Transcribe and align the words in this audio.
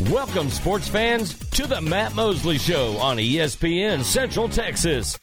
Welcome, 0.00 0.50
sports 0.50 0.88
fans, 0.88 1.38
to 1.50 1.68
the 1.68 1.80
Matt 1.80 2.16
Mosley 2.16 2.58
Show 2.58 2.96
on 2.96 3.16
ESPN 3.16 4.02
Central 4.02 4.48
Texas. 4.48 5.16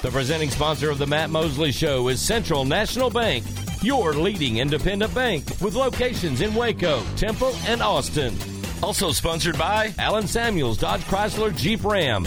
The 0.00 0.08
presenting 0.10 0.48
sponsor 0.48 0.88
of 0.88 0.96
the 0.96 1.06
Matt 1.06 1.28
Mosley 1.28 1.72
Show 1.72 2.08
is 2.08 2.18
Central 2.18 2.64
National 2.64 3.10
Bank, 3.10 3.44
your 3.82 4.14
leading 4.14 4.56
independent 4.56 5.14
bank 5.14 5.44
with 5.60 5.74
locations 5.74 6.40
in 6.40 6.54
Waco, 6.54 7.02
Temple, 7.16 7.54
and 7.66 7.82
Austin. 7.82 8.34
Also 8.82 9.12
sponsored 9.12 9.58
by 9.58 9.92
Allen 9.98 10.26
Samuels 10.26 10.78
Dodge 10.78 11.02
Chrysler 11.02 11.54
Jeep 11.54 11.84
Ram, 11.84 12.26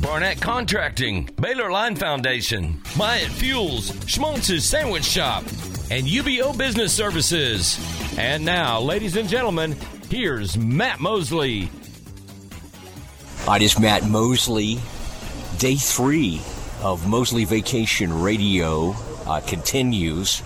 Barnett 0.00 0.40
Contracting, 0.40 1.28
Baylor 1.38 1.70
Line 1.70 1.94
Foundation, 1.94 2.80
Myatt 2.96 3.28
Fuels, 3.32 3.92
Schmaltz's 4.06 4.64
Sandwich 4.64 5.04
Shop, 5.04 5.42
and 5.90 6.06
UBEO 6.06 6.56
Business 6.56 6.90
Services. 6.94 7.78
And 8.16 8.46
now, 8.46 8.80
ladies 8.80 9.18
and 9.18 9.28
gentlemen, 9.28 9.76
here's 10.10 10.56
Matt 10.56 11.00
Mosley. 11.00 11.70
Hi, 13.40 13.58
this 13.58 13.74
is 13.74 13.78
Matt 13.78 14.08
Mosley. 14.08 14.78
Day 15.58 15.76
three 15.76 16.40
of 16.82 17.06
Mosley 17.06 17.44
Vacation 17.44 18.22
Radio 18.22 18.94
uh, 19.26 19.40
continues. 19.40 20.42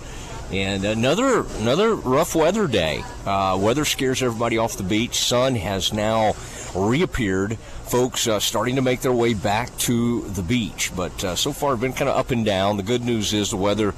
And 0.51 0.83
another 0.83 1.45
another 1.59 1.95
rough 1.95 2.35
weather 2.35 2.67
day. 2.67 3.03
Uh, 3.25 3.57
weather 3.61 3.85
scares 3.85 4.21
everybody 4.21 4.57
off 4.57 4.75
the 4.75 4.83
beach. 4.83 5.15
Sun 5.19 5.55
has 5.55 5.93
now 5.93 6.33
reappeared. 6.75 7.57
Folks 7.57 8.27
uh, 8.27 8.39
starting 8.39 8.75
to 8.75 8.81
make 8.81 9.01
their 9.01 9.13
way 9.13 9.33
back 9.33 9.75
to 9.79 10.21
the 10.29 10.43
beach, 10.43 10.91
but 10.95 11.23
uh, 11.23 11.35
so 11.35 11.53
far 11.53 11.77
been 11.77 11.93
kind 11.93 12.09
of 12.09 12.17
up 12.17 12.31
and 12.31 12.45
down. 12.45 12.77
The 12.77 12.83
good 12.83 13.03
news 13.03 13.33
is 13.33 13.51
the 13.51 13.57
weather 13.57 13.93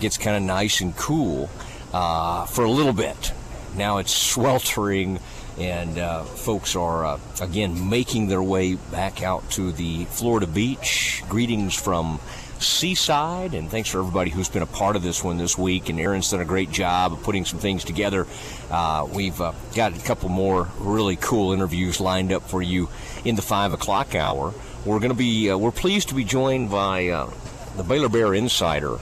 gets 0.00 0.16
kind 0.16 0.36
of 0.36 0.42
nice 0.42 0.80
and 0.80 0.96
cool 0.96 1.50
uh, 1.92 2.46
for 2.46 2.64
a 2.64 2.70
little 2.70 2.92
bit. 2.92 3.32
Now 3.76 3.98
it's 3.98 4.12
sweltering, 4.12 5.20
and 5.58 5.98
uh, 5.98 6.24
folks 6.24 6.74
are 6.76 7.04
uh, 7.04 7.20
again 7.40 7.88
making 7.88 8.28
their 8.28 8.42
way 8.42 8.74
back 8.74 9.22
out 9.22 9.48
to 9.52 9.72
the 9.72 10.04
Florida 10.06 10.46
beach. 10.46 11.22
Greetings 11.28 11.74
from 11.74 12.20
Seaside, 12.58 13.54
and 13.54 13.70
thanks 13.70 13.88
for 13.88 14.00
everybody 14.00 14.30
who's 14.30 14.48
been 14.48 14.62
a 14.62 14.66
part 14.66 14.96
of 14.96 15.02
this 15.02 15.24
one 15.24 15.38
this 15.38 15.56
week. 15.56 15.88
And 15.88 15.98
Aaron's 15.98 16.30
done 16.30 16.40
a 16.40 16.44
great 16.44 16.70
job 16.70 17.12
of 17.12 17.22
putting 17.22 17.44
some 17.44 17.58
things 17.58 17.84
together. 17.84 18.26
Uh, 18.70 19.06
we've 19.10 19.40
uh, 19.40 19.52
got 19.74 19.96
a 19.96 20.00
couple 20.04 20.28
more 20.28 20.68
really 20.78 21.16
cool 21.16 21.52
interviews 21.52 22.00
lined 22.00 22.32
up 22.32 22.42
for 22.42 22.60
you 22.60 22.88
in 23.24 23.36
the 23.36 23.42
five 23.42 23.72
o'clock 23.72 24.14
hour. 24.14 24.52
We're 24.84 24.98
going 24.98 25.12
to 25.12 25.16
be 25.16 25.50
uh, 25.50 25.56
we're 25.56 25.70
pleased 25.70 26.08
to 26.08 26.14
be 26.14 26.24
joined 26.24 26.70
by 26.70 27.08
uh, 27.08 27.30
the 27.76 27.82
Baylor 27.82 28.08
Bear 28.08 28.34
insider 28.34 28.98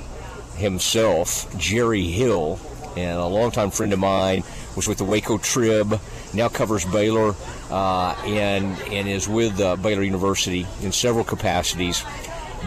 himself, 0.57 1.57
Jerry 1.59 2.05
Hill, 2.05 2.61
and 2.99 3.19
a 3.19 3.27
longtime 3.27 3.71
friend 3.71 3.93
of 3.93 3.99
mine 3.99 4.43
was 4.77 4.89
with 4.89 4.99
the 4.99 5.05
Waco 5.05 5.39
Trib, 5.39 6.01
now 6.35 6.49
covers 6.49 6.85
Baylor, 6.85 7.35
uh, 7.71 8.15
and 8.25 8.67
and 8.93 9.09
is 9.09 9.29
with 9.29 9.61
uh, 9.61 9.77
Baylor 9.77 10.03
University 10.03 10.67
in 10.83 10.93
several 10.93 11.25
capacities. 11.25 12.05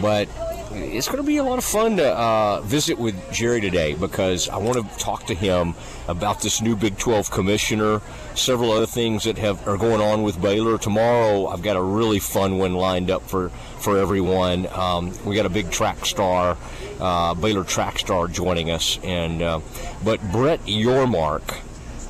But 0.01 0.29
it's 0.73 1.07
going 1.07 1.17
to 1.17 1.23
be 1.23 1.37
a 1.37 1.43
lot 1.43 1.57
of 1.57 1.65
fun 1.65 1.97
to 1.97 2.07
uh, 2.07 2.61
visit 2.61 2.97
with 2.97 3.15
Jerry 3.31 3.59
today 3.59 3.93
because 3.93 4.47
I 4.47 4.57
want 4.57 4.77
to 4.77 4.97
talk 4.97 5.25
to 5.25 5.33
him 5.33 5.75
about 6.07 6.41
this 6.41 6.61
new 6.61 6.75
Big 6.75 6.97
12 6.97 7.29
commissioner, 7.29 8.01
several 8.35 8.71
other 8.71 8.85
things 8.85 9.25
that 9.25 9.37
have 9.37 9.67
are 9.67 9.77
going 9.77 10.01
on 10.01 10.23
with 10.23 10.41
Baylor. 10.41 10.77
Tomorrow, 10.77 11.47
I've 11.47 11.61
got 11.61 11.75
a 11.75 11.81
really 11.81 12.19
fun 12.19 12.57
one 12.57 12.73
lined 12.73 13.11
up 13.11 13.23
for 13.23 13.51
for 13.81 13.97
everyone. 13.97 14.67
Um, 14.67 15.13
we 15.25 15.35
got 15.35 15.45
a 15.45 15.49
big 15.49 15.71
track 15.71 16.05
star, 16.05 16.57
uh, 16.99 17.33
Baylor 17.33 17.63
track 17.63 17.99
star, 17.99 18.27
joining 18.27 18.69
us, 18.71 18.99
and 19.03 19.41
uh, 19.41 19.59
but 20.03 20.21
Brett 20.31 20.61
Yormark. 20.65 21.59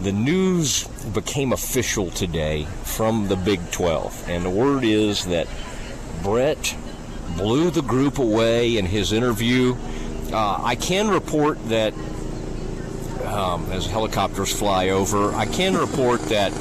The 0.01 0.11
news 0.11 0.85
became 1.13 1.53
official 1.53 2.09
today 2.09 2.65
from 2.83 3.27
the 3.27 3.35
Big 3.35 3.59
12, 3.69 4.29
and 4.29 4.43
the 4.43 4.49
word 4.49 4.83
is 4.83 5.25
that 5.27 5.47
Brett 6.23 6.75
blew 7.37 7.69
the 7.69 7.83
group 7.83 8.17
away 8.17 8.77
in 8.77 8.87
his 8.87 9.13
interview. 9.13 9.75
Uh, 10.33 10.59
I 10.63 10.75
can 10.75 11.07
report 11.07 11.63
that 11.69 11.93
um, 13.25 13.71
as 13.71 13.85
helicopters 13.85 14.51
fly 14.51 14.89
over, 14.89 15.33
I 15.33 15.45
can 15.45 15.77
report 15.77 16.21
that 16.23 16.51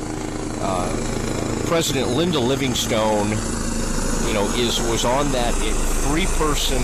uh, 0.60 1.64
President 1.66 2.08
Linda 2.10 2.38
Livingstone, 2.38 3.28
you 4.30 4.36
know, 4.36 4.46
is 4.50 4.80
was 4.82 5.04
on 5.04 5.32
that 5.32 5.52
three-person 6.06 6.76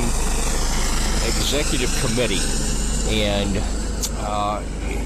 executive 1.29 1.97
committee, 2.05 2.41
and 3.09 3.63
uh, 4.19 4.61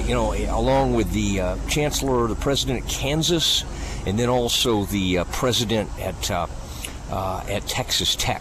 you 0.06 0.14
know, 0.14 0.32
along 0.48 0.94
with 0.94 1.12
the 1.12 1.38
uh, 1.38 1.56
chancellor, 1.68 2.26
the 2.28 2.34
president 2.34 2.82
at 2.82 2.88
Kansas, 2.88 3.62
and 4.06 4.18
then 4.18 4.30
also 4.30 4.86
the 4.86 5.18
uh, 5.18 5.24
president 5.24 5.90
at 6.00 6.30
uh, 6.30 6.46
uh, 7.10 7.44
at 7.46 7.66
Texas 7.66 8.16
Tech. 8.16 8.40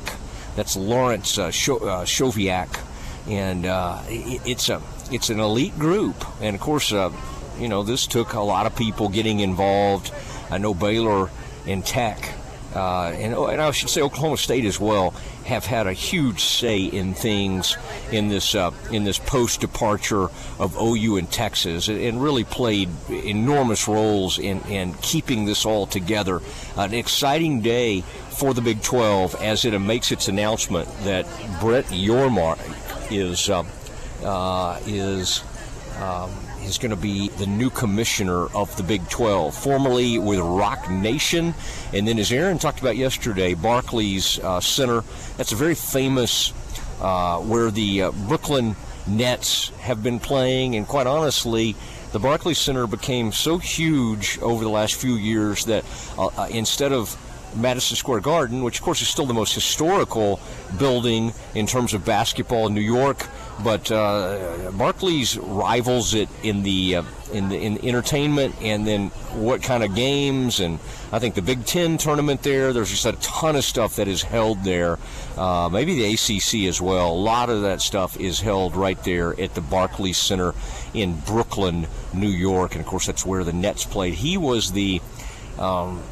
That's 0.56 0.78
Lawrence 0.78 1.38
uh, 1.38 1.50
Schovanec, 1.50 2.80
and 3.28 3.66
it, 4.10 4.42
it's 4.46 4.70
a 4.70 4.82
it's 5.12 5.30
an 5.30 5.42
elite 5.42 5.78
group, 5.78 6.16
and 6.42 6.56
of 6.56 6.62
course, 6.62 6.92
you 6.92 7.68
know, 7.68 7.84
this 7.84 8.08
took 8.08 8.32
a 8.32 8.40
lot 8.40 8.66
of 8.66 8.78
people 8.78 9.10
getting 9.10 9.42
involved. 9.42 10.14
I 10.50 10.58
know 10.58 10.74
Baylor 10.74 11.30
and 11.68 11.86
Tech 11.86 12.39
uh, 12.76 13.12
and, 13.16 13.34
and, 13.34 13.62
I 13.62 13.72
should 13.72 13.90
say 13.90 14.02
Oklahoma 14.02 14.38
State 14.38 14.64
as 14.66 14.80
well 14.80 15.12
have 15.46 15.66
had 15.66 15.88
a 15.88 15.94
huge 15.94 16.44
say 16.44 16.84
in 16.84 17.16
things 17.16 17.76
in 18.12 18.28
this 18.28 18.54
uh, 18.54 18.72
in 18.92 19.06
this 19.06 19.18
post 19.18 19.60
departure 19.60 20.28
of 20.60 20.78
OU 20.80 21.18
and 21.18 21.32
Texas, 21.32 21.88
and 21.88 22.22
really 22.22 22.44
played 22.44 22.90
enormous 23.10 23.88
roles 23.88 24.38
in, 24.38 24.62
in 24.64 24.94
keeping 25.02 25.46
this 25.46 25.66
all 25.66 25.88
together. 25.88 26.42
An 26.78 26.94
exciting 26.94 27.62
day 27.62 28.02
for 28.02 28.54
the 28.54 28.62
Big 28.62 28.84
12 28.84 29.36
as 29.42 29.66
it 29.66 29.78
makes 29.80 30.12
its 30.12 30.28
announcement 30.28 30.88
that 31.06 31.26
Brett 31.60 31.86
Yormark 31.86 32.60
is 33.12 33.50
uh, 33.50 33.64
uh 34.24 34.80
is. 34.86 35.44
Um, 36.00 36.30
is 36.64 36.78
going 36.78 36.92
to 36.92 36.96
be 36.96 37.30
the 37.30 37.46
new 37.46 37.70
commissioner 37.70 38.48
of 38.56 38.76
the 38.78 38.84
Big 38.84 39.08
12, 39.10 39.56
formerly 39.56 40.20
with 40.20 40.40
Roc 40.40 40.90
Nation. 40.90 41.54
And 41.94 42.08
then, 42.08 42.20
as 42.20 42.32
Aaron 42.32 42.58
talked 42.58 42.80
about 42.80 42.98
yesterday, 42.98 43.54
Barclays 43.54 44.40
uh, 44.40 44.60
Center. 44.60 45.04
That's 45.38 45.52
a 45.52 45.56
very 45.56 45.76
famous, 45.76 46.54
uh, 47.02 47.40
where 47.40 47.72
the 47.72 48.04
uh, 48.04 48.12
Brooklyn 48.12 48.76
Nets 49.08 49.70
have 49.80 50.04
been 50.04 50.20
playing. 50.20 50.76
And 50.76 50.88
quite 50.88 51.08
honestly, 51.08 51.76
the 52.12 52.20
Barclays 52.20 52.58
Center 52.58 52.88
became 52.88 53.32
so 53.32 53.58
huge 53.58 54.40
over 54.40 54.64
the 54.64 54.70
last 54.70 54.96
few 54.96 55.16
years 55.16 55.66
that 55.66 55.86
uh, 56.18 56.28
uh, 56.28 56.48
instead 56.50 56.92
of 56.92 57.18
Madison 57.56 57.96
Square 57.96 58.22
Garden, 58.22 58.64
which 58.64 58.80
of 58.80 58.84
course 58.84 59.02
is 59.02 59.08
still 59.08 59.26
the 59.26 59.34
most 59.34 59.54
historical 59.54 60.40
building 60.78 61.34
in 61.56 61.66
terms 61.66 61.94
of 61.94 62.06
basketball 62.06 62.68
in 62.68 62.74
New 62.74 62.82
York, 62.82 63.28
but 63.64 63.92
uh, 63.92 64.72
Barclays 64.78 65.38
rivals 65.38 66.14
it 66.14 66.30
in 66.44 66.64
the 66.64 66.98
uh, 66.98 67.04
in 67.34 67.50
the 67.50 67.58
in 67.58 67.84
entertainment 67.86 68.56
and 68.62 68.88
then 68.88 69.10
what 69.34 69.62
kind 69.62 69.84
of 69.84 69.96
games 69.96 70.60
and 70.60 70.80
I 71.12 71.20
think 71.20 71.36
the 71.36 71.42
Big 71.42 71.66
Ten 71.66 71.98
tournament 71.98 72.44
there. 72.44 72.74
There's 72.74 72.90
just 72.90 73.06
a 73.06 73.14
ton 73.14 73.56
of 73.56 73.64
stuff 73.64 73.96
that 73.96 74.08
is 74.08 74.22
held 74.22 74.64
there. 74.64 74.98
Uh, 75.38 75.70
maybe 75.72 75.96
the 75.96 76.14
ACC 76.14 76.68
as 76.68 76.80
well. 76.82 77.12
A 77.12 77.14
lot 77.14 77.50
of 77.50 77.64
that 77.64 77.82
stuff 77.82 78.20
is 78.20 78.40
held 78.40 78.76
right 78.76 79.02
there 79.04 79.40
at 79.40 79.56
the 79.56 79.62
Barclays 79.62 80.18
Center 80.18 80.54
in 80.94 81.20
Brooklyn, 81.22 81.88
New 82.14 82.30
York, 82.30 82.74
and 82.74 82.82
of 82.82 82.88
course 82.88 83.06
that's 83.08 83.26
where 83.26 83.44
the 83.44 83.54
Nets 83.54 83.86
played. 83.86 84.14
He 84.14 84.38
was 84.38 84.72
the 84.72 85.02
um, 85.58 86.04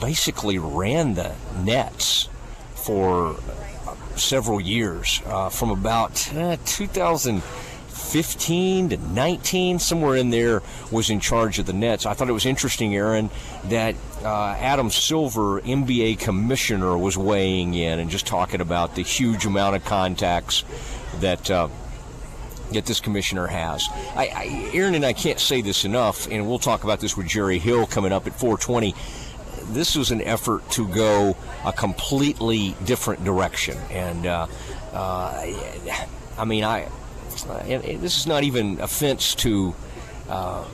basically 0.00 0.58
ran 0.58 1.14
the 1.14 1.34
Nets 1.62 2.28
for 2.74 3.36
several 4.16 4.60
years, 4.60 5.22
uh, 5.26 5.48
from 5.48 5.70
about 5.70 6.32
uh, 6.34 6.56
2015 6.64 8.88
to 8.90 8.96
19, 8.96 9.78
somewhere 9.78 10.16
in 10.16 10.30
there, 10.30 10.62
was 10.90 11.10
in 11.10 11.20
charge 11.20 11.58
of 11.58 11.66
the 11.66 11.72
Nets. 11.72 12.06
I 12.06 12.14
thought 12.14 12.28
it 12.28 12.32
was 12.32 12.46
interesting, 12.46 12.94
Aaron, 12.94 13.30
that 13.64 13.94
uh, 14.22 14.56
Adam 14.58 14.90
Silver, 14.90 15.60
NBA 15.60 16.18
commissioner, 16.18 16.96
was 16.96 17.18
weighing 17.18 17.74
in 17.74 17.98
and 17.98 18.10
just 18.10 18.26
talking 18.26 18.60
about 18.60 18.94
the 18.94 19.02
huge 19.02 19.46
amount 19.46 19.76
of 19.76 19.84
contacts 19.84 20.64
that. 21.20 21.50
Uh, 21.50 21.68
that 22.72 22.86
this 22.86 22.98
commissioner 22.98 23.46
has. 23.46 23.86
I, 24.16 24.30
I, 24.34 24.70
Aaron 24.72 24.94
and 24.94 25.04
I 25.04 25.12
can't 25.12 25.38
say 25.38 25.60
this 25.60 25.84
enough, 25.84 26.26
and 26.30 26.48
we'll 26.48 26.58
talk 26.58 26.82
about 26.82 26.98
this 26.98 27.14
with 27.14 27.28
Jerry 27.28 27.58
Hill 27.58 27.86
coming 27.86 28.10
up 28.10 28.26
at 28.26 28.32
420 28.32 28.94
this 29.68 29.96
was 29.96 30.10
an 30.10 30.20
effort 30.22 30.68
to 30.72 30.86
go 30.88 31.36
a 31.64 31.72
completely 31.72 32.74
different 32.84 33.24
direction. 33.24 33.76
And 33.90 34.26
uh, 34.26 34.46
uh, 34.92 35.46
I 36.38 36.44
mean, 36.44 36.64
I 36.64 36.88
this 37.48 38.18
is 38.18 38.26
not 38.26 38.44
even 38.44 38.80
offense 38.80 39.34
to 39.36 39.74
uh, 40.28 40.64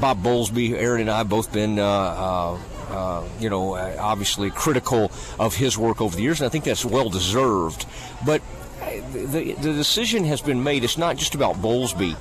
Bob 0.00 0.22
Bowlesby. 0.22 0.72
Aaron 0.72 1.02
and 1.02 1.10
I 1.10 1.18
have 1.18 1.28
both 1.28 1.52
been. 1.52 1.78
Uh, 1.78 1.84
uh, 1.84 2.58
uh, 2.90 3.26
you 3.40 3.48
know, 3.48 3.74
obviously 3.74 4.50
critical 4.50 5.10
of 5.38 5.54
his 5.54 5.78
work 5.78 6.02
over 6.02 6.14
the 6.14 6.20
years, 6.20 6.42
and 6.42 6.46
I 6.46 6.50
think 6.50 6.64
that's 6.64 6.84
well 6.84 7.08
deserved. 7.08 7.86
But 8.26 8.42
the, 9.12 9.54
the 9.54 9.72
decision 9.72 10.24
has 10.24 10.42
been 10.42 10.62
made. 10.62 10.84
It's 10.84 10.98
not 10.98 11.16
just 11.16 11.34
about 11.34 11.56
Bowlesby. 11.56 12.16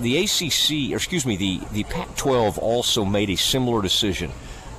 The 0.00 0.18
ACC, 0.18 0.92
or 0.92 0.96
excuse 0.96 1.24
me, 1.24 1.36
the, 1.36 1.60
the 1.72 1.84
Pac 1.84 2.14
12 2.16 2.58
also 2.58 3.06
made 3.06 3.30
a 3.30 3.36
similar 3.36 3.80
decision 3.80 4.30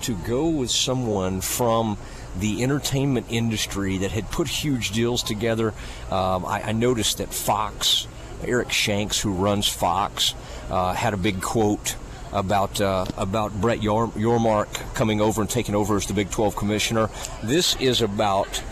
to 0.04 0.16
go 0.16 0.48
with 0.48 0.72
someone 0.72 1.42
from 1.42 1.98
the 2.38 2.64
entertainment 2.64 3.28
industry 3.30 4.00
that 4.00 4.12
had 4.12 4.30
put 4.32 4.48
huge 4.48 4.92
deals 4.92 5.24
together. 5.24 5.74
Um, 6.10 6.46
I, 6.46 6.64
I, 6.66 6.72
noticed 6.72 7.20
that 7.20 7.34
Fox, 7.34 8.08
Eric 8.44 8.72
Shanks, 8.72 9.20
who 9.20 9.32
runs 9.32 9.68
Fox, 9.68 10.34
uh, 10.70 10.94
had 10.94 11.14
a 11.14 11.18
big 11.18 11.42
quote 11.42 11.96
about 12.32 12.82
uh, 12.82 13.06
about 13.18 13.54
Brett 13.62 13.80
Yormark 13.80 14.96
coming 14.96 15.22
over 15.22 15.42
and 15.42 15.50
taking 15.50 15.76
over 15.76 15.96
as 15.96 16.08
the 16.08 16.14
Big 16.14 16.32
12 16.32 16.56
commissioner. 16.56 17.10
This 17.44 17.76
is 17.76 18.02
about 18.02 18.64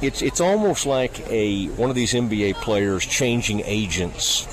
it's 0.00 0.22
it's 0.22 0.40
almost 0.40 0.86
like 0.86 1.20
a 1.28 1.66
one 1.68 1.90
of 1.90 1.96
these 1.96 2.12
NBA 2.12 2.54
players 2.56 3.04
changing 3.04 3.62
agents 3.64 4.46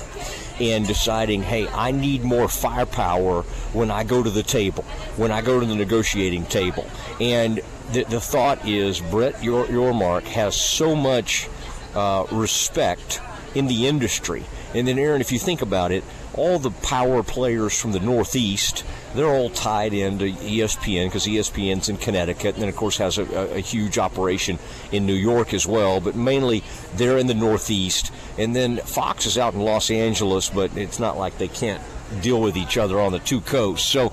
and 0.60 0.86
deciding, 0.86 1.42
hey, 1.42 1.68
I 1.68 1.92
need 1.92 2.24
more 2.24 2.48
firepower 2.48 3.44
when 3.72 3.90
I 3.90 4.04
go 4.04 4.22
to 4.22 4.30
the 4.30 4.42
table, 4.42 4.84
when 5.16 5.30
I 5.30 5.42
go 5.42 5.60
to 5.60 5.66
the 5.66 5.74
negotiating 5.74 6.46
table. 6.46 6.86
And 7.20 7.60
the, 7.92 8.04
the 8.04 8.20
thought 8.20 8.66
is 8.66 9.00
Brett 9.00 9.34
Yormark 9.36 10.24
has 10.24 10.56
so 10.56 10.94
much 10.94 11.48
uh, 11.94 12.26
respect 12.30 13.20
in 13.54 13.66
the 13.66 13.86
industry. 13.86 14.44
And 14.74 14.86
then, 14.86 14.98
Aaron, 14.98 15.20
if 15.20 15.32
you 15.32 15.38
think 15.38 15.62
about 15.62 15.92
it, 15.92 16.04
all 16.34 16.58
the 16.58 16.70
power 16.70 17.22
players 17.22 17.78
from 17.78 17.92
the 17.92 18.00
Northeast, 18.00 18.84
they're 19.14 19.26
all 19.26 19.50
tied 19.50 19.92
into 19.92 20.26
ESPN 20.26 21.06
because 21.06 21.26
ESPN's 21.26 21.88
in 21.88 21.96
Connecticut, 21.96 22.54
and 22.54 22.62
then 22.62 22.68
of 22.68 22.76
course 22.76 22.98
has 22.98 23.18
a, 23.18 23.24
a, 23.56 23.60
huge 23.60 23.98
operation 23.98 24.58
in 24.92 25.06
New 25.06 25.14
York 25.14 25.52
as 25.54 25.66
well. 25.66 26.00
But 26.00 26.14
mainly 26.14 26.62
they're 26.94 27.18
in 27.18 27.26
the 27.26 27.34
Northeast, 27.34 28.12
and 28.36 28.54
then 28.54 28.76
Fox 28.76 29.26
is 29.26 29.38
out 29.38 29.54
in 29.54 29.60
Los 29.60 29.90
Angeles, 29.90 30.50
but 30.50 30.76
it's 30.76 31.00
not 31.00 31.18
like 31.18 31.38
they 31.38 31.48
can't 31.48 31.82
deal 32.20 32.40
with 32.40 32.56
each 32.56 32.76
other 32.76 33.00
on 33.00 33.12
the 33.12 33.20
two 33.20 33.40
coasts. 33.40 33.88
So. 33.88 34.12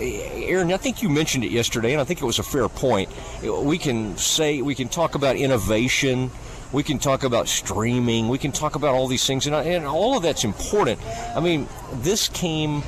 Aaron, 0.00 0.72
I 0.72 0.76
think 0.76 1.02
you 1.02 1.08
mentioned 1.08 1.44
it 1.44 1.52
yesterday, 1.52 1.92
and 1.92 2.00
I 2.00 2.04
think 2.04 2.20
it 2.20 2.24
was 2.24 2.40
a 2.40 2.42
fair 2.42 2.68
point. 2.68 3.08
We 3.44 3.78
can 3.78 4.16
say 4.16 4.60
we 4.60 4.74
can 4.74 4.88
talk 4.88 5.14
about 5.14 5.36
innovation 5.36 6.32
we 6.72 6.82
can 6.82 6.98
talk 6.98 7.24
about 7.24 7.48
streaming. 7.48 8.28
We 8.28 8.38
can 8.38 8.52
talk 8.52 8.74
about 8.74 8.94
all 8.94 9.06
these 9.06 9.26
things, 9.26 9.46
and, 9.46 9.54
and 9.54 9.86
all 9.86 10.16
of 10.16 10.22
that's 10.22 10.44
important. 10.44 11.00
I 11.34 11.40
mean, 11.40 11.66
this 11.94 12.28
came, 12.28 12.82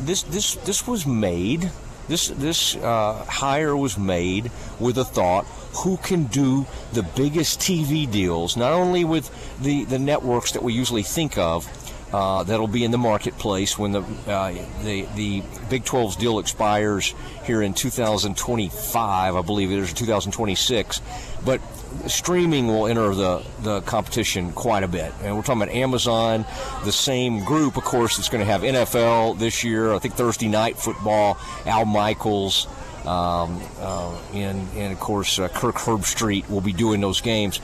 this 0.00 0.22
this 0.24 0.56
this 0.56 0.86
was 0.86 1.06
made. 1.06 1.70
This 2.08 2.28
this 2.28 2.76
uh, 2.76 3.24
hire 3.26 3.76
was 3.76 3.96
made 3.96 4.50
with 4.78 4.98
a 4.98 5.04
thought: 5.04 5.46
who 5.76 5.96
can 5.96 6.24
do 6.24 6.66
the 6.92 7.02
biggest 7.02 7.60
TV 7.60 8.10
deals? 8.10 8.56
Not 8.56 8.72
only 8.72 9.04
with 9.04 9.30
the 9.62 9.84
the 9.84 9.98
networks 9.98 10.52
that 10.52 10.62
we 10.62 10.74
usually 10.74 11.02
think 11.02 11.38
of, 11.38 11.66
uh, 12.12 12.42
that'll 12.42 12.66
be 12.68 12.84
in 12.84 12.90
the 12.90 12.98
marketplace 12.98 13.78
when 13.78 13.92
the 13.92 14.02
uh, 14.26 14.52
the 14.82 15.06
the 15.16 15.42
Big 15.70 15.84
12's 15.84 16.16
deal 16.16 16.38
expires 16.38 17.14
here 17.44 17.62
in 17.62 17.72
2025, 17.72 19.34
I 19.34 19.42
believe 19.42 19.72
it 19.72 19.78
is 19.78 19.92
2026. 19.92 21.00
But 21.44 21.60
streaming 22.06 22.68
will 22.68 22.86
enter 22.86 23.14
the, 23.14 23.42
the 23.62 23.80
competition 23.82 24.52
quite 24.52 24.82
a 24.82 24.88
bit. 24.88 25.12
And 25.22 25.36
we're 25.36 25.42
talking 25.42 25.62
about 25.62 25.74
Amazon, 25.74 26.44
the 26.84 26.92
same 26.92 27.44
group, 27.44 27.76
of 27.76 27.84
course, 27.84 28.16
that's 28.16 28.28
going 28.28 28.44
to 28.44 28.50
have 28.50 28.62
NFL 28.62 29.38
this 29.38 29.64
year. 29.64 29.92
I 29.92 29.98
think 29.98 30.14
Thursday 30.14 30.48
night 30.48 30.76
football, 30.78 31.38
Al 31.66 31.84
Michaels, 31.84 32.66
um, 33.04 33.60
uh, 33.80 34.16
and, 34.32 34.68
and 34.76 34.92
of 34.92 35.00
course, 35.00 35.38
uh, 35.38 35.48
Kirk 35.48 35.76
Herbstreit 35.76 36.48
will 36.48 36.60
be 36.60 36.72
doing 36.72 37.00
those 37.00 37.20
games. 37.20 37.58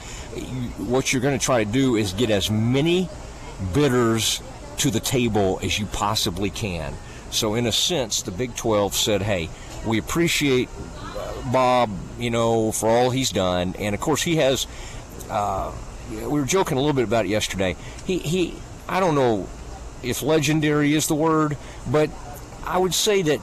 What 0.79 1.13
you're 1.13 1.23
going 1.23 1.39
to 1.39 1.45
try 1.45 1.63
to 1.63 1.71
do 1.71 1.97
is 1.97 2.13
get 2.13 2.31
as 2.31 2.51
many 2.51 3.09
bidders 3.73 4.43
to 4.79 4.91
the 4.91 5.01
table 5.01 5.61
as 5.63 5.79
you 5.79 5.87
possibly 5.87 6.51
can. 6.51 6.95
So, 7.31 7.55
in 7.55 7.67
a 7.67 7.73
sense, 7.73 8.23
the 8.23 8.31
Big 8.31 8.57
12 8.57 8.95
said, 8.95 9.23
hey, 9.23 9.51
we 9.87 9.99
appreciate 9.99 10.69
Bob, 11.53 11.91
you 12.19 12.31
know, 12.31 12.73
for 12.73 12.89
all 12.89 13.11
he's 13.11 13.31
done. 13.31 13.75
And 13.79 13.95
of 13.95 14.01
course, 14.01 14.23
he 14.23 14.37
has. 14.37 14.67
Uh, 15.29 15.73
we 16.11 16.27
were 16.27 16.45
joking 16.45 16.79
a 16.79 16.81
little 16.81 16.95
bit 16.95 17.05
about 17.05 17.27
it 17.27 17.29
yesterday. 17.29 17.77
He, 18.07 18.19
he, 18.19 18.55
I 18.89 18.99
don't 19.01 19.15
know 19.15 19.47
if 20.03 20.23
legendary 20.23 20.95
is 20.95 21.07
the 21.07 21.15
word, 21.15 21.57
but 21.91 22.09
I 22.65 22.79
would 22.79 22.95
say 22.95 23.23
that 23.23 23.41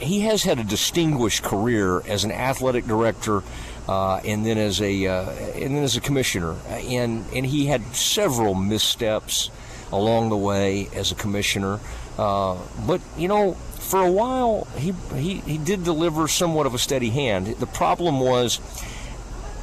he 0.00 0.20
has 0.20 0.42
had 0.42 0.58
a 0.58 0.64
distinguished 0.64 1.42
career 1.42 2.00
as 2.06 2.24
an 2.24 2.32
athletic 2.32 2.86
director, 2.86 3.42
uh, 3.88 4.16
and 4.24 4.44
then 4.44 4.58
as 4.58 4.80
a 4.80 5.06
uh, 5.06 5.30
and 5.30 5.76
then 5.76 5.82
as 5.82 5.96
a 5.96 6.00
commissioner, 6.00 6.56
and 6.68 7.24
and 7.34 7.46
he 7.46 7.66
had 7.66 7.82
several 7.94 8.54
missteps 8.54 9.50
along 9.92 10.28
the 10.28 10.36
way 10.36 10.88
as 10.94 11.12
a 11.12 11.14
commissioner. 11.14 11.80
Uh, 12.18 12.56
but 12.86 13.00
you 13.16 13.28
know, 13.28 13.54
for 13.90 14.02
a 14.02 14.10
while, 14.10 14.66
he, 14.76 14.92
he, 15.14 15.38
he 15.40 15.58
did 15.58 15.84
deliver 15.84 16.28
somewhat 16.28 16.66
of 16.66 16.74
a 16.74 16.78
steady 16.78 17.10
hand. 17.10 17.46
The 17.46 17.66
problem 17.66 18.20
was 18.20 18.58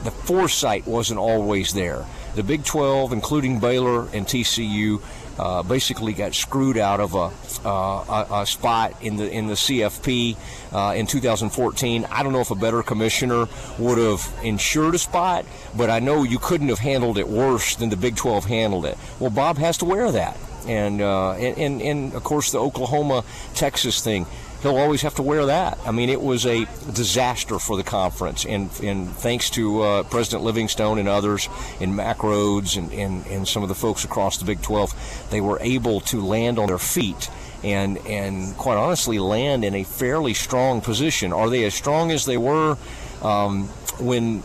the 0.03 0.11
foresight 0.11 0.85
wasn't 0.85 1.19
always 1.19 1.73
there. 1.73 2.05
The 2.35 2.43
Big 2.43 2.65
12, 2.65 3.13
including 3.13 3.59
Baylor 3.59 4.07
and 4.13 4.27
TCU, 4.27 5.01
uh, 5.37 5.63
basically 5.63 6.13
got 6.13 6.33
screwed 6.33 6.77
out 6.77 6.99
of 6.99 7.13
a, 7.13 7.31
uh, 7.67 8.25
a, 8.29 8.41
a, 8.41 8.45
spot 8.45 8.93
in 9.01 9.17
the 9.17 9.29
in 9.29 9.47
the 9.47 9.53
CFP 9.53 10.35
uh, 10.73 10.93
in 10.95 11.07
2014. 11.07 12.05
I 12.05 12.23
don't 12.23 12.33
know 12.33 12.41
if 12.41 12.51
a 12.51 12.55
better 12.55 12.83
commissioner 12.83 13.47
would 13.77 13.97
have 13.97 14.33
ensured 14.43 14.95
a 14.95 14.99
spot, 14.99 15.45
but 15.75 15.89
I 15.89 15.99
know 15.99 16.23
you 16.23 16.39
couldn't 16.39 16.69
have 16.69 16.79
handled 16.79 17.17
it 17.17 17.27
worse 17.27 17.75
than 17.75 17.89
the 17.89 17.97
Big 17.97 18.15
12 18.15 18.45
handled 18.45 18.85
it. 18.85 18.97
Well, 19.19 19.29
Bob 19.29 19.57
has 19.57 19.77
to 19.79 19.85
wear 19.85 20.11
that 20.11 20.37
and, 20.67 21.01
uh, 21.01 21.31
and, 21.31 21.57
and 21.57 21.81
and 21.81 22.13
of 22.13 22.23
course 22.23 22.51
the 22.51 22.59
Oklahoma 22.59 23.23
Texas 23.53 24.03
thing. 24.03 24.25
He'll 24.61 24.77
always 24.77 25.03
have 25.03 25.15
to 25.15 25.21
wear 25.21 25.45
that. 25.45 25.77
I 25.85 25.91
mean, 25.91 26.09
it 26.09 26.21
was 26.21 26.45
a 26.45 26.65
disaster 26.91 27.59
for 27.59 27.77
the 27.77 27.83
conference, 27.83 28.45
and 28.45 28.71
and 28.81 29.09
thanks 29.15 29.49
to 29.51 29.81
uh, 29.81 30.03
President 30.03 30.43
Livingstone 30.43 30.97
and 30.97 31.07
others, 31.07 31.47
and 31.79 31.95
Mack 31.95 32.17
Rhoades 32.17 32.77
and, 32.77 32.91
and 32.91 33.25
and 33.27 33.47
some 33.47 33.61
of 33.61 33.69
the 33.69 33.75
folks 33.75 34.03
across 34.03 34.37
the 34.37 34.45
Big 34.45 34.61
12, 34.61 35.27
they 35.29 35.41
were 35.41 35.59
able 35.61 35.99
to 36.01 36.21
land 36.21 36.57
on 36.57 36.67
their 36.67 36.79
feet 36.79 37.29
and 37.63 37.97
and 38.07 38.55
quite 38.57 38.77
honestly 38.77 39.19
land 39.19 39.63
in 39.63 39.75
a 39.75 39.83
fairly 39.83 40.33
strong 40.33 40.81
position. 40.81 41.33
Are 41.33 41.49
they 41.49 41.63
as 41.65 41.73
strong 41.73 42.11
as 42.11 42.25
they 42.25 42.37
were 42.37 42.77
um, 43.21 43.67
when 43.99 44.43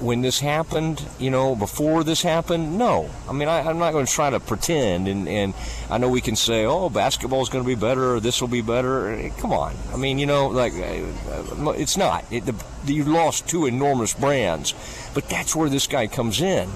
when 0.00 0.22
this 0.22 0.40
happened, 0.40 1.04
you 1.18 1.30
know, 1.30 1.54
before 1.54 2.04
this 2.04 2.22
happened? 2.22 2.78
No. 2.78 3.10
I 3.28 3.32
mean, 3.32 3.48
I, 3.48 3.60
am 3.70 3.78
not 3.78 3.92
going 3.92 4.06
to 4.06 4.12
try 4.12 4.30
to 4.30 4.40
pretend. 4.40 5.08
And, 5.08 5.28
and 5.28 5.54
I 5.90 5.98
know 5.98 6.08
we 6.08 6.20
can 6.20 6.36
say, 6.36 6.64
oh, 6.64 6.88
basketball 6.88 7.42
is 7.42 7.48
going 7.48 7.64
to 7.64 7.68
be 7.68 7.74
better, 7.74 8.14
or 8.14 8.20
this 8.20 8.40
will 8.40 8.48
be 8.48 8.62
better. 8.62 9.30
Come 9.38 9.52
on. 9.52 9.74
I 9.92 9.96
mean, 9.96 10.18
you 10.18 10.26
know, 10.26 10.48
like, 10.48 10.72
uh, 10.72 11.70
it's 11.72 11.96
not. 11.96 12.24
It, 12.30 12.46
the, 12.46 12.54
you 12.92 13.04
lost 13.04 13.48
two 13.48 13.66
enormous 13.66 14.14
brands. 14.14 14.74
But 15.14 15.28
that's 15.28 15.54
where 15.54 15.68
this 15.68 15.86
guy 15.86 16.06
comes 16.06 16.40
in. 16.40 16.70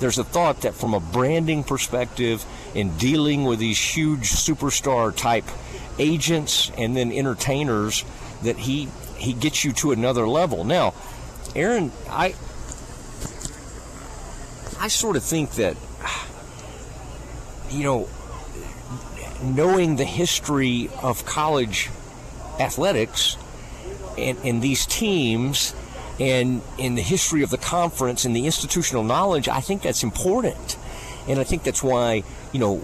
There's 0.00 0.18
a 0.18 0.24
thought 0.24 0.62
that 0.62 0.74
from 0.74 0.94
a 0.94 1.00
branding 1.00 1.64
perspective, 1.64 2.44
in 2.74 2.96
dealing 2.96 3.44
with 3.44 3.60
these 3.60 3.78
huge 3.78 4.30
superstar 4.30 5.14
type 5.14 5.44
agents 5.98 6.72
and 6.76 6.96
then 6.96 7.12
entertainers, 7.12 8.04
that 8.42 8.58
he 8.58 8.88
he 9.16 9.32
gets 9.32 9.64
you 9.64 9.72
to 9.72 9.92
another 9.92 10.26
level. 10.26 10.64
Now, 10.64 10.92
Aaron, 11.54 11.92
I 12.10 12.34
I 14.80 14.88
sort 14.88 15.16
of 15.16 15.22
think 15.22 15.52
that, 15.52 15.76
you 17.70 17.84
know, 17.84 18.08
knowing 19.42 19.96
the 19.96 20.04
history 20.04 20.90
of 21.02 21.24
college 21.24 21.90
athletics 22.58 23.36
and, 24.16 24.38
and 24.44 24.62
these 24.62 24.86
teams 24.86 25.74
and 26.20 26.62
in 26.78 26.94
the 26.94 27.02
history 27.02 27.42
of 27.42 27.50
the 27.50 27.58
conference 27.58 28.24
and 28.24 28.34
the 28.34 28.46
institutional 28.46 29.02
knowledge, 29.02 29.48
I 29.48 29.60
think 29.60 29.82
that's 29.82 30.02
important. 30.02 30.76
And 31.26 31.40
I 31.40 31.44
think 31.44 31.62
that's 31.64 31.82
why, 31.82 32.22
you 32.52 32.60
know, 32.60 32.82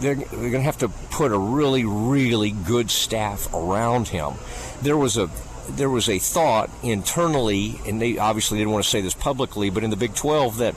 they're, 0.00 0.14
they're 0.14 0.26
going 0.26 0.52
to 0.52 0.60
have 0.62 0.78
to 0.78 0.88
put 0.88 1.32
a 1.32 1.38
really, 1.38 1.84
really 1.84 2.50
good 2.50 2.90
staff 2.90 3.52
around 3.54 4.08
him. 4.08 4.34
There 4.82 4.96
was 4.96 5.16
a 5.16 5.30
there 5.68 5.90
was 5.90 6.08
a 6.08 6.20
thought 6.20 6.70
internally, 6.84 7.80
and 7.86 8.00
they 8.00 8.18
obviously 8.18 8.58
didn't 8.58 8.72
want 8.72 8.84
to 8.84 8.90
say 8.90 9.00
this 9.00 9.14
publicly, 9.14 9.68
but 9.68 9.82
in 9.82 9.90
the 9.90 9.96
Big 9.96 10.14
12 10.14 10.58
that 10.58 10.74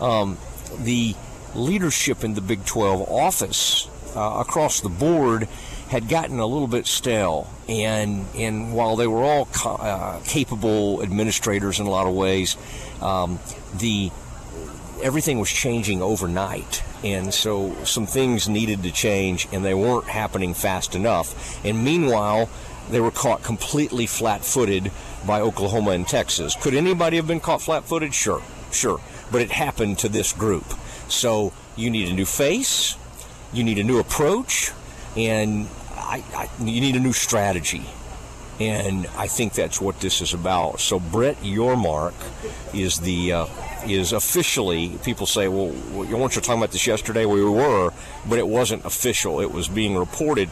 um, 0.00 0.38
the 0.78 1.14
leadership 1.54 2.24
in 2.24 2.34
the 2.34 2.40
Big 2.40 2.64
12 2.64 3.10
office 3.10 3.88
uh, 4.14 4.38
across 4.40 4.80
the 4.80 4.88
board 4.88 5.48
had 5.88 6.08
gotten 6.08 6.38
a 6.38 6.46
little 6.46 6.68
bit 6.68 6.86
stale. 6.86 7.48
And, 7.68 8.26
and 8.34 8.74
while 8.74 8.96
they 8.96 9.06
were 9.06 9.22
all 9.22 9.48
uh, 9.64 10.20
capable 10.24 11.02
administrators 11.02 11.80
in 11.80 11.86
a 11.86 11.90
lot 11.90 12.06
of 12.06 12.14
ways, 12.14 12.56
um, 13.00 13.38
the 13.76 14.10
everything 15.02 15.38
was 15.38 15.50
changing 15.50 16.02
overnight. 16.02 16.82
And 17.04 17.32
so 17.32 17.74
some 17.84 18.06
things 18.06 18.48
needed 18.48 18.82
to 18.82 18.90
change, 18.90 19.46
and 19.52 19.64
they 19.64 19.74
weren't 19.74 20.06
happening 20.06 20.54
fast 20.54 20.94
enough. 20.94 21.64
And 21.64 21.84
meanwhile, 21.84 22.50
they 22.90 23.00
were 23.00 23.12
caught 23.12 23.42
completely 23.42 24.06
flat 24.06 24.44
footed 24.44 24.90
by 25.26 25.40
Oklahoma 25.40 25.92
and 25.92 26.06
Texas. 26.08 26.56
Could 26.60 26.74
anybody 26.74 27.16
have 27.16 27.26
been 27.26 27.40
caught 27.40 27.62
flat 27.62 27.84
footed? 27.84 28.12
Sure, 28.12 28.42
sure 28.72 29.00
but 29.30 29.40
it 29.40 29.50
happened 29.50 29.98
to 30.00 30.08
this 30.08 30.32
group. 30.32 30.64
So 31.08 31.52
you 31.76 31.90
need 31.90 32.08
a 32.08 32.12
new 32.12 32.24
face, 32.24 32.96
you 33.52 33.64
need 33.64 33.78
a 33.78 33.84
new 33.84 33.98
approach, 33.98 34.72
and 35.16 35.68
I, 35.96 36.22
I, 36.34 36.48
you 36.62 36.80
need 36.80 36.96
a 36.96 37.00
new 37.00 37.12
strategy. 37.12 37.84
And 38.60 39.06
I 39.16 39.28
think 39.28 39.52
that's 39.52 39.80
what 39.80 40.00
this 40.00 40.20
is 40.20 40.34
about. 40.34 40.80
So 40.80 40.98
Brett 40.98 41.36
Yormark 41.42 42.14
is 42.74 42.98
the 42.98 43.32
uh, 43.32 43.46
is 43.86 44.12
officially. 44.12 44.98
People 45.04 45.26
say, 45.26 45.46
"Well, 45.46 45.72
you 46.04 46.16
weren't 46.16 46.34
you 46.34 46.42
talking 46.42 46.60
about 46.60 46.72
this 46.72 46.84
yesterday?" 46.84 47.24
We 47.24 47.44
were, 47.44 47.92
but 48.28 48.40
it 48.40 48.48
wasn't 48.48 48.84
official. 48.84 49.40
It 49.40 49.52
was 49.52 49.68
being 49.68 49.96
reported 49.96 50.48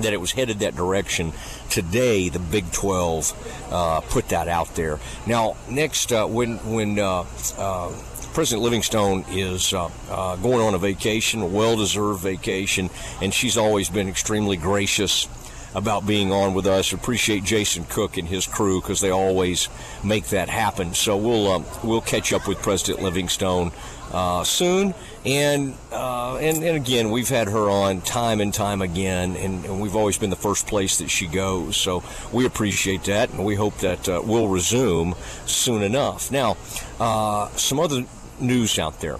that 0.00 0.12
it 0.12 0.20
was 0.20 0.32
headed 0.32 0.60
that 0.60 0.76
direction. 0.76 1.32
Today, 1.70 2.28
the 2.28 2.38
Big 2.38 2.70
12 2.72 3.68
uh, 3.72 4.00
put 4.02 4.28
that 4.28 4.48
out 4.48 4.74
there. 4.74 4.98
Now, 5.26 5.56
next, 5.68 6.12
uh, 6.12 6.26
when 6.26 6.56
when 6.72 6.98
uh, 6.98 7.24
uh 7.58 7.92
President 8.36 8.64
Livingstone 8.64 9.24
is 9.30 9.72
uh, 9.72 9.88
uh, 10.10 10.36
going 10.36 10.60
on 10.60 10.74
a 10.74 10.78
vacation, 10.78 11.40
a 11.40 11.46
well-deserved 11.46 12.20
vacation, 12.20 12.90
and 13.22 13.32
she's 13.32 13.56
always 13.56 13.88
been 13.88 14.10
extremely 14.10 14.58
gracious 14.58 15.26
about 15.74 16.06
being 16.06 16.32
on 16.32 16.52
with 16.52 16.66
us. 16.66 16.92
Appreciate 16.92 17.44
Jason 17.44 17.84
Cook 17.84 18.18
and 18.18 18.28
his 18.28 18.46
crew 18.46 18.80
because 18.80 19.00
they 19.00 19.10
always 19.10 19.70
make 20.04 20.26
that 20.26 20.50
happen. 20.50 20.92
So 20.94 21.16
we'll 21.16 21.50
um, 21.50 21.64
we'll 21.82 22.00
catch 22.00 22.32
up 22.32 22.46
with 22.46 22.58
President 22.58 23.02
Livingstone 23.02 23.72
uh, 24.12 24.44
soon. 24.44 24.94
And, 25.24 25.74
uh, 25.90 26.36
and 26.36 26.62
and 26.62 26.76
again, 26.76 27.10
we've 27.10 27.28
had 27.28 27.48
her 27.48 27.68
on 27.68 28.00
time 28.00 28.40
and 28.40 28.54
time 28.54 28.80
again, 28.80 29.34
and, 29.36 29.64
and, 29.64 29.80
we've 29.80 29.96
always 29.96 30.18
been 30.18 30.30
the 30.30 30.36
first 30.36 30.68
place 30.68 30.98
that 30.98 31.08
she 31.10 31.26
goes. 31.26 31.76
So 31.76 32.04
we 32.32 32.46
appreciate 32.46 33.02
that, 33.04 33.30
and 33.30 33.44
we 33.44 33.56
hope 33.56 33.76
that 33.78 34.08
uh, 34.08 34.22
we'll 34.24 34.46
resume 34.46 35.16
soon 35.46 35.82
enough. 35.82 36.30
Now, 36.30 36.56
uh, 37.00 37.48
some 37.56 37.80
other 37.80 38.04
news 38.38 38.78
out 38.78 39.00
there. 39.00 39.18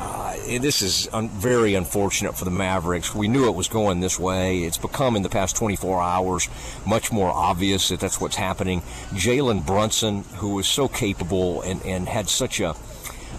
Uh, 0.00 0.34
this 0.58 0.80
is 0.80 1.08
un- 1.12 1.28
very 1.28 1.74
unfortunate 1.74 2.34
for 2.34 2.46
the 2.46 2.50
Mavericks. 2.50 3.14
We 3.14 3.28
knew 3.28 3.46
it 3.46 3.54
was 3.54 3.68
going 3.68 4.00
this 4.00 4.18
way. 4.18 4.60
It's 4.64 4.78
become 4.78 5.14
in 5.14 5.22
the 5.22 5.28
past 5.28 5.56
24 5.56 6.00
hours 6.00 6.48
much 6.86 7.12
more 7.12 7.30
obvious 7.30 7.90
that 7.90 8.00
that's 8.00 8.18
what's 8.18 8.36
happening. 8.36 8.80
Jalen 9.10 9.66
Brunson, 9.66 10.24
who 10.36 10.54
was 10.54 10.66
so 10.66 10.88
capable 10.88 11.60
and, 11.60 11.84
and 11.84 12.08
had 12.08 12.30
such 12.30 12.60
a 12.60 12.74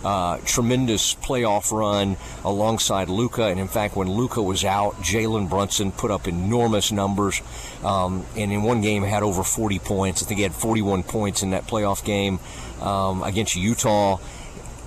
uh, 0.03 0.37
tremendous 0.45 1.15
playoff 1.15 1.71
run 1.71 2.17
alongside 2.43 3.09
Luka. 3.09 3.45
And 3.45 3.59
in 3.59 3.67
fact, 3.67 3.95
when 3.95 4.09
Luka 4.09 4.41
was 4.41 4.63
out, 4.63 4.95
Jalen 4.95 5.49
Brunson 5.49 5.91
put 5.91 6.11
up 6.11 6.27
enormous 6.27 6.91
numbers. 6.91 7.41
Um, 7.83 8.25
and 8.35 8.51
in 8.51 8.63
one 8.63 8.81
game 8.81 9.03
had 9.03 9.23
over 9.23 9.43
40 9.43 9.79
points. 9.79 10.23
I 10.23 10.25
think 10.25 10.37
he 10.37 10.43
had 10.43 10.53
41 10.53 11.03
points 11.03 11.43
in 11.43 11.51
that 11.51 11.67
playoff 11.67 12.03
game 12.03 12.39
um, 12.81 13.23
against 13.23 13.55
Utah 13.55 14.17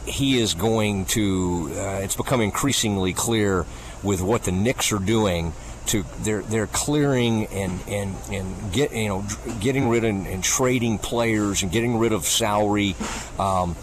he 0.06 0.38
is 0.38 0.54
going 0.54 1.06
to. 1.06 1.70
Uh, 1.72 2.00
it's 2.02 2.16
become 2.16 2.40
increasingly 2.40 3.12
clear 3.12 3.66
with 4.02 4.20
what 4.20 4.44
the 4.44 4.52
Knicks 4.52 4.92
are 4.92 4.98
doing. 4.98 5.52
To 5.86 6.02
they're 6.20 6.42
they're 6.42 6.66
clearing 6.66 7.46
and 7.48 7.78
and 7.86 8.14
and 8.30 8.72
get 8.72 8.94
you 8.94 9.08
know 9.08 9.24
getting 9.60 9.90
rid 9.90 10.04
of 10.04 10.10
and, 10.10 10.26
and 10.26 10.42
trading 10.42 10.96
players 10.96 11.62
and 11.62 11.70
getting 11.70 11.98
rid 11.98 12.12
of 12.12 12.24
salary, 12.24 12.96
um, 13.38 13.76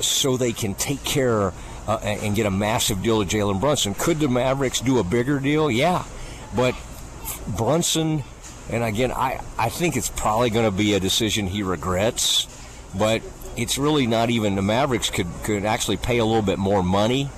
so 0.00 0.36
they 0.36 0.52
can 0.52 0.74
take 0.74 1.02
care 1.04 1.52
uh, 1.86 1.98
and 2.02 2.34
get 2.34 2.46
a 2.46 2.50
massive 2.50 3.02
deal 3.02 3.20
of 3.20 3.28
Jalen 3.28 3.60
Brunson. 3.60 3.94
Could 3.94 4.20
the 4.20 4.28
Mavericks 4.28 4.80
do 4.80 4.98
a 4.98 5.04
bigger 5.04 5.40
deal? 5.40 5.70
Yeah, 5.70 6.04
but 6.54 6.74
Brunson, 7.46 8.22
and 8.70 8.84
again, 8.84 9.12
I 9.12 9.40
I 9.58 9.68
think 9.68 9.96
it's 9.96 10.10
probably 10.10 10.50
going 10.50 10.64
to 10.64 10.76
be 10.76 10.94
a 10.94 11.00
decision 11.00 11.46
he 11.46 11.62
regrets, 11.62 12.46
but 12.96 13.22
it's 13.56 13.78
really 13.78 14.06
not 14.06 14.30
even 14.30 14.54
the 14.54 14.62
Mavericks 14.62 15.10
could 15.10 15.26
could 15.44 15.64
actually 15.64 15.96
pay 15.96 16.18
a 16.18 16.24
little 16.24 16.42
bit 16.42 16.58
more 16.58 16.82
money 16.82 17.28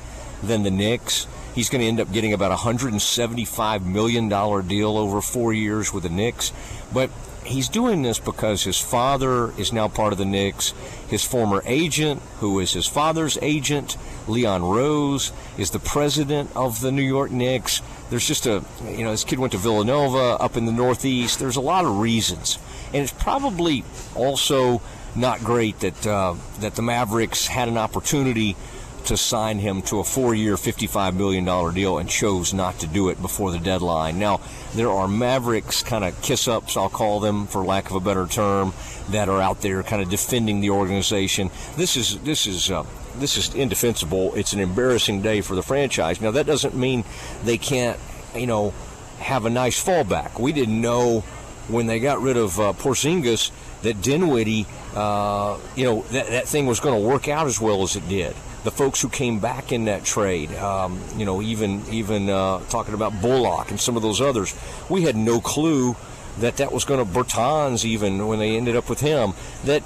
than 0.42 0.62
the 0.62 0.70
Knicks. 0.70 1.26
He's 1.54 1.70
going 1.70 1.82
to 1.82 1.86
end 1.86 2.00
up 2.00 2.12
getting 2.12 2.32
about 2.32 2.50
a 2.50 2.56
$175 2.56 3.84
million 3.84 4.28
deal 4.66 4.98
over 4.98 5.20
four 5.20 5.52
years 5.52 5.92
with 5.92 6.02
the 6.02 6.08
Knicks. 6.08 6.52
But 6.92 7.10
he's 7.44 7.68
doing 7.68 8.02
this 8.02 8.18
because 8.18 8.64
his 8.64 8.78
father 8.78 9.52
is 9.58 9.72
now 9.72 9.88
part 9.88 10.12
of 10.12 10.18
the 10.18 10.24
Knicks. 10.24 10.72
His 11.08 11.24
former 11.24 11.62
agent, 11.66 12.20
who 12.40 12.58
is 12.60 12.72
his 12.72 12.86
father's 12.86 13.38
agent, 13.42 13.96
Leon 14.26 14.62
Rose, 14.62 15.32
is 15.56 15.70
the 15.70 15.78
president 15.78 16.50
of 16.56 16.80
the 16.80 16.90
New 16.90 17.02
York 17.02 17.30
Knicks. 17.30 17.82
There's 18.10 18.26
just 18.26 18.46
a, 18.46 18.64
you 18.84 19.04
know, 19.04 19.10
this 19.10 19.24
kid 19.24 19.38
went 19.38 19.52
to 19.52 19.58
Villanova 19.58 20.42
up 20.42 20.56
in 20.56 20.66
the 20.66 20.72
Northeast. 20.72 21.38
There's 21.38 21.56
a 21.56 21.60
lot 21.60 21.84
of 21.84 21.98
reasons. 21.98 22.58
And 22.92 23.02
it's 23.02 23.12
probably 23.12 23.84
also 24.14 24.80
not 25.16 25.40
great 25.40 25.78
that 25.80 26.06
uh, 26.06 26.34
that 26.60 26.74
the 26.74 26.82
Mavericks 26.82 27.46
had 27.46 27.68
an 27.68 27.78
opportunity 27.78 28.56
to 29.06 29.16
sign 29.16 29.58
him 29.58 29.82
to 29.82 30.00
a 30.00 30.04
four-year, 30.04 30.56
$55 30.56 31.14
million 31.14 31.44
deal 31.74 31.98
and 31.98 32.08
chose 32.08 32.54
not 32.54 32.78
to 32.80 32.86
do 32.86 33.08
it 33.08 33.20
before 33.20 33.50
the 33.50 33.58
deadline. 33.58 34.18
Now, 34.18 34.40
there 34.74 34.90
are 34.90 35.08
Mavericks 35.08 35.82
kind 35.82 36.04
of 36.04 36.20
kiss-ups, 36.22 36.76
I'll 36.76 36.88
call 36.88 37.20
them, 37.20 37.46
for 37.46 37.64
lack 37.64 37.90
of 37.90 37.96
a 37.96 38.00
better 38.00 38.26
term, 38.26 38.72
that 39.10 39.28
are 39.28 39.40
out 39.40 39.60
there 39.60 39.82
kind 39.82 40.02
of 40.02 40.08
defending 40.08 40.60
the 40.60 40.70
organization. 40.70 41.50
This 41.76 41.96
is 41.96 42.18
this 42.20 42.46
is 42.46 42.70
uh, 42.70 42.84
this 43.16 43.36
is 43.36 43.54
indefensible. 43.54 44.34
It's 44.34 44.52
an 44.52 44.60
embarrassing 44.60 45.22
day 45.22 45.40
for 45.40 45.54
the 45.54 45.62
franchise. 45.62 46.20
Now, 46.20 46.30
that 46.32 46.46
doesn't 46.46 46.74
mean 46.74 47.04
they 47.44 47.58
can't, 47.58 47.98
you 48.34 48.46
know, 48.46 48.72
have 49.18 49.44
a 49.44 49.50
nice 49.50 49.82
fallback. 49.82 50.38
We 50.38 50.52
didn't 50.52 50.80
know 50.80 51.20
when 51.68 51.86
they 51.86 52.00
got 52.00 52.20
rid 52.20 52.36
of 52.36 52.58
uh, 52.60 52.72
Porzingis 52.72 53.50
that 53.82 54.02
Dinwiddie, 54.02 54.66
uh, 54.94 55.58
you 55.76 55.84
know, 55.84 56.02
that, 56.10 56.28
that 56.28 56.48
thing 56.48 56.66
was 56.66 56.80
going 56.80 57.00
to 57.00 57.06
work 57.06 57.28
out 57.28 57.46
as 57.46 57.60
well 57.60 57.82
as 57.82 57.96
it 57.96 58.08
did. 58.08 58.34
The 58.64 58.70
folks 58.70 59.00
who 59.00 59.08
came 59.08 59.38
back 59.38 59.72
in 59.72 59.84
that 59.84 60.04
trade, 60.04 60.52
um, 60.56 61.00
you 61.16 61.24
know, 61.24 61.40
even 61.42 61.82
even 61.90 62.28
uh, 62.28 62.60
talking 62.70 62.94
about 62.94 63.20
Bullock 63.20 63.70
and 63.70 63.78
some 63.78 63.96
of 63.96 64.02
those 64.02 64.20
others, 64.20 64.54
we 64.88 65.02
had 65.02 65.16
no 65.16 65.40
clue 65.40 65.96
that 66.40 66.56
that 66.56 66.72
was 66.72 66.84
going 66.84 67.04
to 67.04 67.10
Bertans 67.10 67.84
even 67.84 68.26
when 68.26 68.38
they 68.38 68.56
ended 68.56 68.74
up 68.74 68.88
with 68.88 69.00
him 69.00 69.34
that 69.64 69.82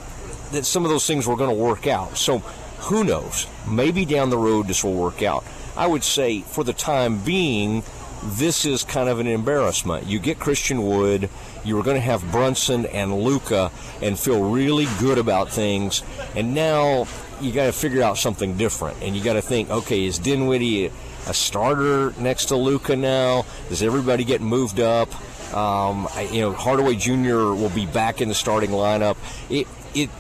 that 0.53 0.65
some 0.65 0.85
of 0.85 0.91
those 0.91 1.07
things 1.07 1.27
were 1.27 1.37
going 1.37 1.51
to 1.51 1.63
work 1.63 1.87
out. 1.87 2.17
So 2.17 2.39
who 2.79 3.05
knows? 3.05 3.47
Maybe 3.69 4.05
down 4.05 4.31
the 4.31 4.39
road 4.39 4.69
this 4.69 4.83
will 4.83 4.95
work 4.95 5.23
out. 5.23 5.45
I 5.77 5.87
would 5.87 6.05
say 6.05 6.41
for 6.41 6.65
the 6.65 6.73
time 6.73 7.19
being, 7.19 7.83
this 8.23 8.65
is 8.65 8.83
kind 8.83 9.09
of 9.09 9.21
an 9.21 9.27
embarrassment. 9.27 10.07
You 10.07 10.19
get 10.19 10.39
Christian 10.39 10.87
Wood, 10.87 11.29
you 11.65 11.77
were 11.77 11.83
going 11.83 11.97
to 11.97 12.01
have 12.01 12.31
Brunson 12.33 12.87
and 12.87 13.13
Luka 13.13 13.71
and 14.01 14.19
feel 14.19 14.51
really 14.51 14.87
good 14.99 15.19
about 15.19 15.51
things, 15.51 16.03
and 16.35 16.55
now 16.55 17.07
you 17.41 17.53
got 17.53 17.67
to 17.67 17.73
figure 17.73 18.03
out 18.03 18.19
something 18.19 18.57
different. 18.57 19.03
And 19.03 19.17
you 19.17 19.23
got 19.23 19.35
to 19.35 19.43
think, 19.43 19.71
okay, 19.71 20.05
is 20.05 20.19
Dinwiddie 20.19 20.87
a 20.87 21.35
starter 21.35 22.13
next 22.19 22.47
to 22.47 22.57
Luka 22.57 22.97
now? 22.97 23.45
Does 23.69 23.83
everybody 23.83 24.25
get 24.25 24.41
moved 24.41 24.81
up? 24.81 25.09
Um, 25.55 26.09
you 26.31 26.41
know, 26.41 26.53
Hardaway 26.53 26.97
Jr. 26.97 27.55
will 27.55 27.71
be 27.71 27.87
back 27.87 28.21
in 28.21 28.29
the 28.29 28.35
starting 28.35 28.71
lineup. 28.71 29.17
It 29.49 29.67
it 29.95 30.11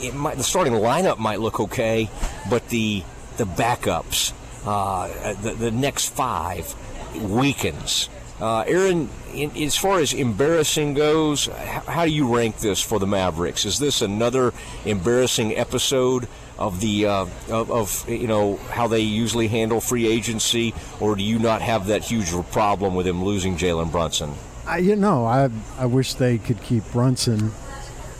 it 0.00 0.14
might 0.14 0.36
the 0.36 0.44
starting 0.44 0.74
lineup 0.74 1.18
might 1.18 1.40
look 1.40 1.58
okay, 1.60 2.10
but 2.50 2.68
the 2.68 3.02
the 3.36 3.44
backups, 3.44 4.32
uh, 4.66 5.34
the, 5.42 5.52
the 5.52 5.70
next 5.70 6.10
five 6.10 6.74
weakens. 7.14 8.08
Uh, 8.40 8.60
Aaron, 8.66 9.08
in, 9.32 9.56
as 9.56 9.76
far 9.76 10.00
as 10.00 10.12
embarrassing 10.12 10.94
goes, 10.94 11.46
how, 11.46 11.80
how, 11.80 12.04
do 12.04 12.10
you 12.10 12.34
rank 12.34 12.58
this 12.58 12.80
for 12.80 12.98
the 12.98 13.06
Mavericks? 13.06 13.64
Is 13.64 13.78
this 13.78 14.02
another 14.02 14.52
embarrassing 14.84 15.56
episode 15.56 16.28
of 16.58 16.80
the 16.80 17.06
uh, 17.06 17.26
of, 17.50 17.70
of, 17.70 18.08
you 18.08 18.26
know 18.26 18.56
how 18.70 18.86
they 18.86 19.00
usually 19.00 19.48
handle 19.48 19.80
free 19.80 20.06
agency, 20.06 20.74
or 21.00 21.16
do 21.16 21.22
you 21.22 21.38
not 21.38 21.62
have 21.62 21.88
that 21.88 22.04
huge 22.04 22.30
problem 22.50 22.94
with 22.94 23.06
him 23.06 23.24
losing 23.24 23.56
Jalen 23.56 23.90
Brunson? 23.90 24.34
I, 24.66 24.78
you 24.78 24.96
know, 24.96 25.26
I 25.26 25.50
I 25.78 25.86
wish 25.86 26.14
they 26.14 26.38
could 26.38 26.62
keep 26.62 26.84
Brunson, 26.92 27.52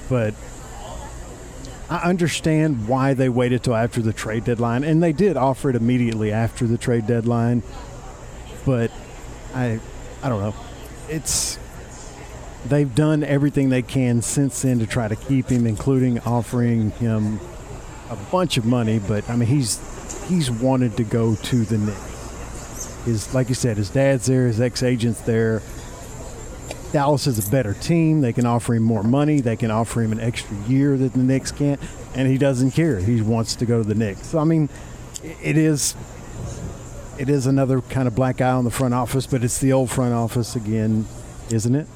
but 0.09 0.35
I 1.89 1.99
understand 2.09 2.89
why 2.89 3.15
they 3.15 3.29
waited 3.29 3.63
till 3.63 3.77
after 3.77 4.03
the 4.03 4.13
trade 4.13 4.45
deadline, 4.45 4.85
and 4.85 5.03
they 5.03 5.13
did 5.13 5.37
offer 5.37 5.71
it 5.71 5.77
immediately 5.77 6.33
after 6.33 6.67
the 6.67 6.79
trade 6.79 7.07
deadline 7.07 7.63
but 8.65 8.91
I 9.55 9.81
I 10.23 10.29
don't 10.29 10.41
know. 10.41 10.55
It's 11.09 11.59
they've 12.67 12.93
done 12.95 13.23
everything 13.23 13.69
they 13.69 13.83
can 13.83 14.23
since 14.23 14.63
then 14.63 14.79
to 14.79 14.87
try 14.87 15.09
to 15.09 15.17
keep 15.17 15.49
him, 15.49 15.67
including 15.67 16.19
offering 16.21 16.91
him 16.93 17.41
a 18.19 18.31
bunch 18.31 18.57
of 18.57 18.65
money. 18.65 18.99
But 18.99 19.29
I 19.29 19.37
mean, 19.37 19.49
he's 19.49 19.81
he's 20.29 20.51
wanted 20.51 20.97
to 20.97 21.05
go 21.05 21.35
to 21.35 21.65
the 21.65 21.79
Knicks. 21.79 23.05
His 23.05 23.35
like 23.35 23.49
you 23.49 23.55
said, 23.55 23.77
his 23.77 23.91
dad's 23.91 24.27
there, 24.27 24.47
his 24.47 24.61
ex 24.61 24.83
agent's 24.83 25.21
there. 25.23 25.63
Dallas 26.93 27.27
is 27.27 27.47
a 27.47 27.51
better 27.51 27.75
team. 27.75 28.21
They 28.21 28.33
can 28.33 28.47
offer 28.47 28.75
him 28.75 28.85
more 28.85 29.03
money. 29.03 29.41
They 29.41 29.57
can 29.57 29.71
offer 29.71 30.01
him 30.01 30.13
an 30.13 30.21
extra 30.21 30.57
year 30.69 30.97
that 30.97 31.13
the 31.13 31.19
Knicks 31.19 31.51
can't, 31.51 31.81
and 32.15 32.29
he 32.29 32.39
doesn't 32.39 32.71
care. 32.71 33.01
He 33.01 33.21
wants 33.21 33.57
to 33.57 33.67
go 33.67 33.83
to 33.83 33.89
the 33.89 33.97
Knicks. 33.97 34.29
So 34.29 34.39
I 34.39 34.45
mean, 34.45 34.69
it 35.23 35.57
is 35.57 35.95
it 37.19 37.29
is 37.29 37.47
another 37.47 37.81
kind 37.81 38.09
of 38.09 38.15
black 38.15 38.41
eye 38.41 38.51
on 38.51 38.65
the 38.65 38.71
front 38.71 38.95
office, 38.95 39.27
but 39.27 39.45
it's 39.45 39.59
the 39.59 39.73
old 39.73 39.91
front 39.91 40.15
office 40.15 40.57
again, 40.57 41.07
isn't 41.51 41.75
it? 41.75 41.87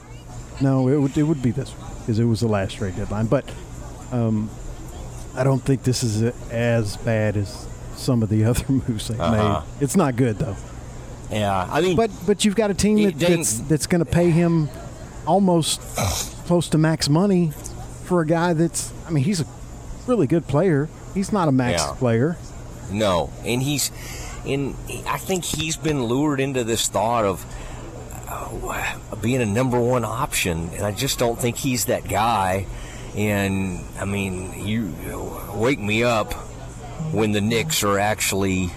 No, 0.61 0.89
it 0.89 0.97
would 0.97 1.17
it 1.17 1.23
would 1.23 1.43
be 1.43 1.51
this 1.51 1.73
because 2.01 2.19
it 2.19 2.25
was 2.25 2.41
the 2.41 2.49
last 2.49 2.77
trade 2.77 2.97
deadline. 2.97 3.27
But 3.27 3.49
um, 4.13 4.51
I 5.35 5.45
don't 5.45 5.61
think 5.61 5.83
this 5.83 6.03
is 6.03 6.23
as 6.51 6.97
bad 6.99 7.37
as 7.37 7.67
some 7.97 8.23
of 8.23 8.29
the 8.29 8.45
other 8.51 8.65
moves 8.69 9.09
they've 9.09 9.21
uh-huh. 9.21 9.63
made. 9.63 9.83
It's 9.83 9.97
not 9.97 10.17
good 10.17 10.39
though. 10.39 10.57
Yeah, 11.31 11.69
I 11.71 11.81
mean, 11.83 11.97
but 11.97 12.11
but 12.27 12.45
you've 12.45 12.57
got 12.57 12.71
a 12.71 12.75
team 12.75 13.03
that, 13.03 13.19
that's 13.19 13.59
that's 13.61 13.87
going 13.87 13.99
to 14.05 14.11
pay 14.11 14.31
him 14.31 14.69
almost 15.27 15.81
close 16.47 16.69
to 16.71 16.79
max 16.79 17.09
money 17.09 17.53
for 18.05 18.23
a 18.23 18.27
guy 18.27 18.55
that's. 18.55 18.93
I 19.07 19.11
mean, 19.11 19.25
he's 19.25 19.41
a 19.41 19.47
really 20.07 20.27
good 20.27 20.47
player. 20.47 20.89
He's 21.15 21.33
not 21.33 21.49
a 21.49 21.53
max 21.53 21.83
Yeah. 21.83 21.95
player. 21.95 22.37
No, 22.91 23.31
and 23.45 23.63
he's, 23.63 23.91
and 24.47 24.75
I 25.07 25.19
think 25.19 25.45
he's 25.45 25.77
been 25.77 26.05
lured 26.05 26.41
into 26.41 26.65
this 26.65 26.89
thought 26.89 27.27
of 27.27 27.45
uh, 28.29 28.97
being 29.21 29.43
a 29.43 29.47
number 29.47 29.79
one 29.79 30.05
option, 30.05 30.71
and 30.75 30.87
I 30.87 30.93
just 30.93 31.19
don't 31.19 31.39
think 31.39 31.57
he's 31.57 31.87
that 31.87 32.09
guy. 32.09 32.67
And 33.19 33.81
I 33.99 34.05
mean, 34.05 34.65
you 34.65 34.95
wake 35.53 35.81
me 35.81 36.05
up 36.05 36.35
when 37.11 37.33
the 37.33 37.41
Knicks 37.41 37.83
are 37.83 37.99
actually 37.99 38.71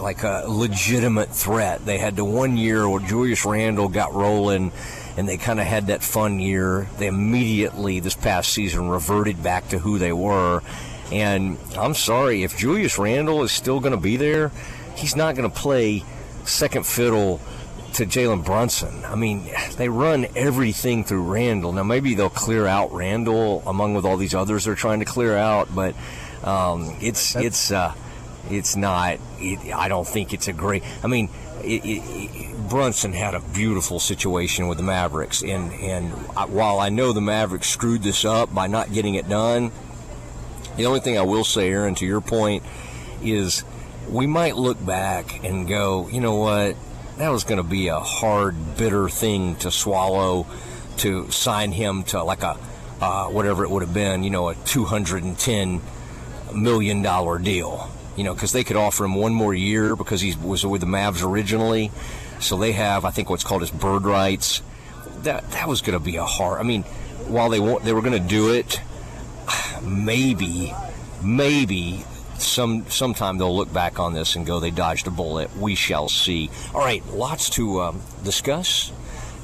like 0.00 0.22
a 0.22 0.44
legitimate 0.48 1.28
threat. 1.28 1.84
They 1.84 1.98
had 1.98 2.16
the 2.16 2.24
one 2.24 2.56
year 2.56 2.88
where 2.88 3.00
Julius 3.00 3.44
Randle 3.44 3.90
got 3.90 4.14
rolling 4.14 4.72
and 5.18 5.28
they 5.28 5.36
kind 5.36 5.60
of 5.60 5.66
had 5.66 5.88
that 5.88 6.02
fun 6.02 6.40
year. 6.40 6.88
They 6.96 7.06
immediately, 7.06 8.00
this 8.00 8.14
past 8.14 8.50
season, 8.50 8.88
reverted 8.88 9.42
back 9.42 9.68
to 9.68 9.78
who 9.78 9.98
they 9.98 10.12
were. 10.12 10.62
And 11.12 11.58
I'm 11.76 11.94
sorry, 11.94 12.44
if 12.44 12.56
Julius 12.56 12.98
Randle 12.98 13.42
is 13.42 13.52
still 13.52 13.80
going 13.80 13.92
to 13.94 14.00
be 14.00 14.16
there, 14.16 14.52
he's 14.94 15.14
not 15.14 15.36
going 15.36 15.50
to 15.50 15.54
play 15.54 16.02
second 16.44 16.86
fiddle 16.86 17.42
to 17.96 18.04
Jalen 18.04 18.44
Brunson. 18.44 19.04
I 19.06 19.14
mean, 19.14 19.50
they 19.76 19.88
run 19.88 20.26
everything 20.36 21.02
through 21.02 21.22
Randle. 21.22 21.72
Now, 21.72 21.82
maybe 21.82 22.14
they'll 22.14 22.28
clear 22.28 22.66
out 22.66 22.92
Randle 22.92 23.62
among 23.66 23.94
with 23.94 24.04
all 24.04 24.18
these 24.18 24.34
others 24.34 24.64
they're 24.64 24.74
trying 24.74 25.00
to 25.00 25.06
clear 25.06 25.36
out, 25.36 25.74
but 25.74 25.94
um, 26.44 26.96
it's 27.00 27.34
it's 27.36 27.70
uh, 27.70 27.94
it's 28.50 28.76
not. 28.76 29.18
It, 29.38 29.74
I 29.74 29.88
don't 29.88 30.06
think 30.06 30.34
it's 30.34 30.46
a 30.46 30.52
great. 30.52 30.82
I 31.02 31.06
mean, 31.06 31.30
it, 31.62 31.84
it, 31.84 32.02
it, 32.04 32.68
Brunson 32.68 33.14
had 33.14 33.34
a 33.34 33.40
beautiful 33.40 33.98
situation 33.98 34.68
with 34.68 34.76
the 34.76 34.84
Mavericks, 34.84 35.42
and 35.42 35.72
and 35.72 36.12
I, 36.36 36.44
while 36.44 36.78
I 36.78 36.90
know 36.90 37.12
the 37.12 37.22
Mavericks 37.22 37.68
screwed 37.68 38.02
this 38.02 38.26
up 38.26 38.54
by 38.54 38.66
not 38.66 38.92
getting 38.92 39.14
it 39.14 39.26
done, 39.26 39.72
the 40.76 40.84
only 40.84 41.00
thing 41.00 41.16
I 41.16 41.22
will 41.22 41.44
say, 41.44 41.70
Aaron, 41.70 41.94
to 41.94 42.06
your 42.06 42.20
point, 42.20 42.62
is 43.22 43.64
we 44.10 44.26
might 44.26 44.56
look 44.56 44.84
back 44.84 45.42
and 45.44 45.66
go, 45.66 46.08
you 46.08 46.20
know 46.20 46.34
what, 46.34 46.76
that 47.18 47.30
was 47.30 47.44
going 47.44 47.58
to 47.58 47.68
be 47.68 47.88
a 47.88 47.98
hard, 47.98 48.76
bitter 48.76 49.08
thing 49.08 49.56
to 49.56 49.70
swallow 49.70 50.46
to 50.98 51.30
sign 51.30 51.72
him 51.72 52.02
to 52.04 52.22
like 52.22 52.42
a 52.42 52.56
uh, 53.00 53.28
whatever 53.28 53.62
it 53.62 53.70
would 53.70 53.82
have 53.82 53.92
been, 53.92 54.24
you 54.24 54.30
know, 54.30 54.48
a 54.48 54.54
210 54.54 55.80
million 56.54 57.02
dollar 57.02 57.38
deal. 57.38 57.90
You 58.16 58.24
know, 58.24 58.32
because 58.32 58.52
they 58.52 58.64
could 58.64 58.76
offer 58.76 59.04
him 59.04 59.14
one 59.14 59.34
more 59.34 59.52
year 59.52 59.94
because 59.94 60.22
he 60.22 60.34
was 60.42 60.64
with 60.64 60.80
the 60.80 60.86
Mavs 60.86 61.22
originally. 61.22 61.90
So 62.40 62.56
they 62.56 62.72
have, 62.72 63.04
I 63.04 63.10
think, 63.10 63.28
what's 63.28 63.44
called 63.44 63.60
his 63.60 63.70
bird 63.70 64.04
rights. 64.04 64.62
That 65.22 65.50
that 65.50 65.68
was 65.68 65.82
going 65.82 65.98
to 65.98 66.04
be 66.04 66.16
a 66.16 66.24
hard. 66.24 66.58
I 66.58 66.62
mean, 66.62 66.82
while 67.28 67.50
they 67.50 67.58
they 67.58 67.92
were 67.92 68.00
going 68.00 68.20
to 68.20 68.28
do 68.28 68.54
it, 68.54 68.80
maybe, 69.82 70.74
maybe 71.22 72.04
some 72.40 72.88
sometime 72.88 73.38
they'll 73.38 73.56
look 73.56 73.72
back 73.72 73.98
on 73.98 74.14
this 74.14 74.36
and 74.36 74.46
go, 74.46 74.60
they 74.60 74.70
dodged 74.70 75.06
a 75.06 75.10
bullet. 75.10 75.54
We 75.56 75.74
shall 75.74 76.08
see. 76.08 76.50
All 76.74 76.80
right, 76.80 77.04
lots 77.06 77.50
to 77.50 77.80
um, 77.80 78.02
discuss, 78.24 78.92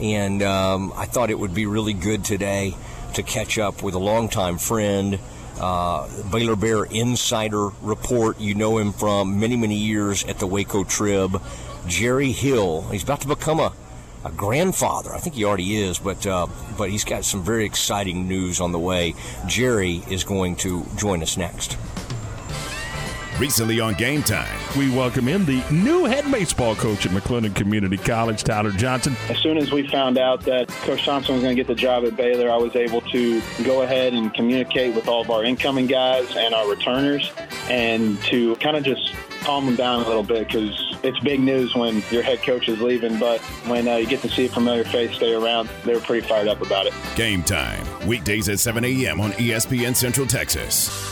and 0.00 0.42
um, 0.42 0.92
I 0.96 1.06
thought 1.06 1.30
it 1.30 1.38
would 1.38 1.54
be 1.54 1.66
really 1.66 1.92
good 1.92 2.24
today 2.24 2.74
to 3.14 3.22
catch 3.22 3.58
up 3.58 3.82
with 3.82 3.94
a 3.94 3.98
longtime 3.98 4.58
friend. 4.58 5.18
Uh, 5.60 6.08
Baylor 6.30 6.56
Bear 6.56 6.84
Insider 6.84 7.68
Report. 7.82 8.40
You 8.40 8.54
know 8.54 8.78
him 8.78 8.92
from 8.92 9.38
many, 9.38 9.56
many 9.56 9.76
years 9.76 10.24
at 10.24 10.38
the 10.38 10.46
Waco 10.46 10.82
Trib. 10.82 11.40
Jerry 11.86 12.32
Hill. 12.32 12.82
He's 12.90 13.02
about 13.02 13.20
to 13.22 13.28
become 13.28 13.60
a, 13.60 13.72
a 14.24 14.30
grandfather. 14.30 15.12
I 15.12 15.18
think 15.18 15.36
he 15.36 15.44
already 15.44 15.76
is, 15.76 15.98
but 15.98 16.26
uh, 16.26 16.46
but 16.78 16.90
he's 16.90 17.04
got 17.04 17.24
some 17.24 17.42
very 17.42 17.64
exciting 17.64 18.28
news 18.28 18.60
on 18.60 18.72
the 18.72 18.78
way. 18.78 19.14
Jerry 19.46 20.02
is 20.10 20.24
going 20.24 20.56
to 20.56 20.86
join 20.96 21.22
us 21.22 21.36
next. 21.36 21.76
Recently 23.38 23.80
on 23.80 23.94
Game 23.94 24.22
Time, 24.22 24.60
We 24.76 24.90
welcome 24.90 25.26
in 25.26 25.44
the 25.46 25.64
new 25.70 26.04
head 26.04 26.30
baseball 26.30 26.76
coach 26.76 27.06
at 27.06 27.12
McLennan 27.12 27.54
Community 27.56 27.96
College, 27.96 28.44
Tyler 28.44 28.70
Johnson. 28.70 29.16
As 29.30 29.38
soon 29.38 29.56
as 29.56 29.72
we 29.72 29.86
found 29.88 30.18
out 30.18 30.42
that 30.42 30.68
Coach 30.68 31.04
Thompson 31.04 31.34
was 31.34 31.42
going 31.42 31.56
to 31.56 31.60
get 31.60 31.66
the 31.66 31.74
job 31.74 32.04
at 32.04 32.14
Baylor, 32.14 32.50
I 32.50 32.56
was 32.56 32.76
able 32.76 33.00
to 33.00 33.42
go 33.64 33.82
ahead 33.82 34.12
and 34.12 34.32
communicate 34.34 34.94
with 34.94 35.08
all 35.08 35.22
of 35.22 35.30
our 35.30 35.44
incoming 35.44 35.86
guys 35.86 36.36
and 36.36 36.54
our 36.54 36.68
returners 36.68 37.32
and 37.68 38.20
to 38.24 38.54
kind 38.56 38.76
of 38.76 38.84
just 38.84 39.14
calm 39.40 39.66
them 39.66 39.76
down 39.76 40.02
a 40.02 40.06
little 40.06 40.22
bit 40.22 40.46
because 40.46 40.96
it's 41.02 41.18
big 41.20 41.40
news 41.40 41.74
when 41.74 42.02
your 42.10 42.22
head 42.22 42.42
coach 42.42 42.68
is 42.68 42.80
leaving. 42.80 43.18
But 43.18 43.40
when 43.66 43.88
uh, 43.88 43.96
you 43.96 44.06
get 44.06 44.20
to 44.22 44.28
see 44.28 44.44
a 44.46 44.48
familiar 44.50 44.84
face 44.84 45.16
stay 45.16 45.32
around, 45.34 45.68
they 45.84 45.94
were 45.94 46.00
pretty 46.00 46.26
fired 46.28 46.48
up 46.48 46.60
about 46.60 46.86
it. 46.86 46.92
Game 47.16 47.42
Time, 47.42 47.84
weekdays 48.06 48.48
at 48.50 48.60
7 48.60 48.84
a.m. 48.84 49.20
on 49.20 49.32
ESPN 49.32 49.96
Central 49.96 50.26
Texas. 50.26 51.11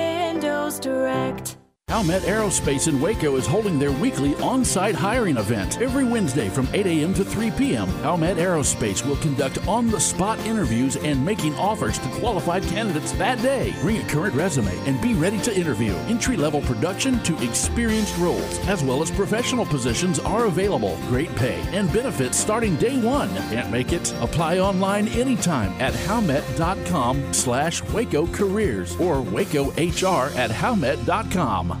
Direct. 0.79 1.60
Howmet 1.91 2.21
Aerospace 2.21 2.87
in 2.87 3.01
Waco 3.01 3.35
is 3.35 3.45
holding 3.45 3.77
their 3.77 3.91
weekly 3.91 4.33
on 4.35 4.63
site 4.63 4.95
hiring 4.95 5.35
event 5.35 5.81
every 5.81 6.05
Wednesday 6.05 6.47
from 6.47 6.69
8 6.71 6.87
a.m. 6.87 7.13
to 7.15 7.25
3 7.25 7.51
p.m. 7.51 7.89
Howmet 8.01 8.37
Aerospace 8.37 9.05
will 9.05 9.17
conduct 9.17 9.67
on 9.67 9.91
the 9.91 9.99
spot 9.99 10.39
interviews 10.45 10.95
and 10.95 11.23
making 11.23 11.53
offers 11.55 11.99
to 11.99 12.07
qualified 12.11 12.63
candidates 12.63 13.11
that 13.13 13.41
day. 13.41 13.75
Bring 13.81 13.97
a 13.97 14.07
current 14.07 14.33
resume 14.35 14.73
and 14.87 15.01
be 15.01 15.15
ready 15.15 15.37
to 15.39 15.53
interview. 15.53 15.91
Entry 16.07 16.37
level 16.37 16.61
production 16.61 17.21
to 17.23 17.37
experienced 17.43 18.17
roles, 18.19 18.57
as 18.69 18.81
well 18.81 19.03
as 19.03 19.11
professional 19.11 19.65
positions, 19.65 20.17
are 20.19 20.45
available. 20.45 20.97
Great 21.09 21.35
pay 21.35 21.59
and 21.77 21.91
benefits 21.91 22.37
starting 22.37 22.77
day 22.77 23.01
one. 23.01 23.27
Can't 23.49 23.69
make 23.69 23.91
it? 23.91 24.13
Apply 24.21 24.59
online 24.59 25.09
anytime 25.09 25.73
at 25.81 25.93
howmet.com 25.93 27.33
slash 27.33 27.83
Waco 27.89 28.27
Careers 28.27 28.95
or 28.95 29.17
WacoHR 29.17 30.33
at 30.37 30.51
howmet.com. 30.51 31.80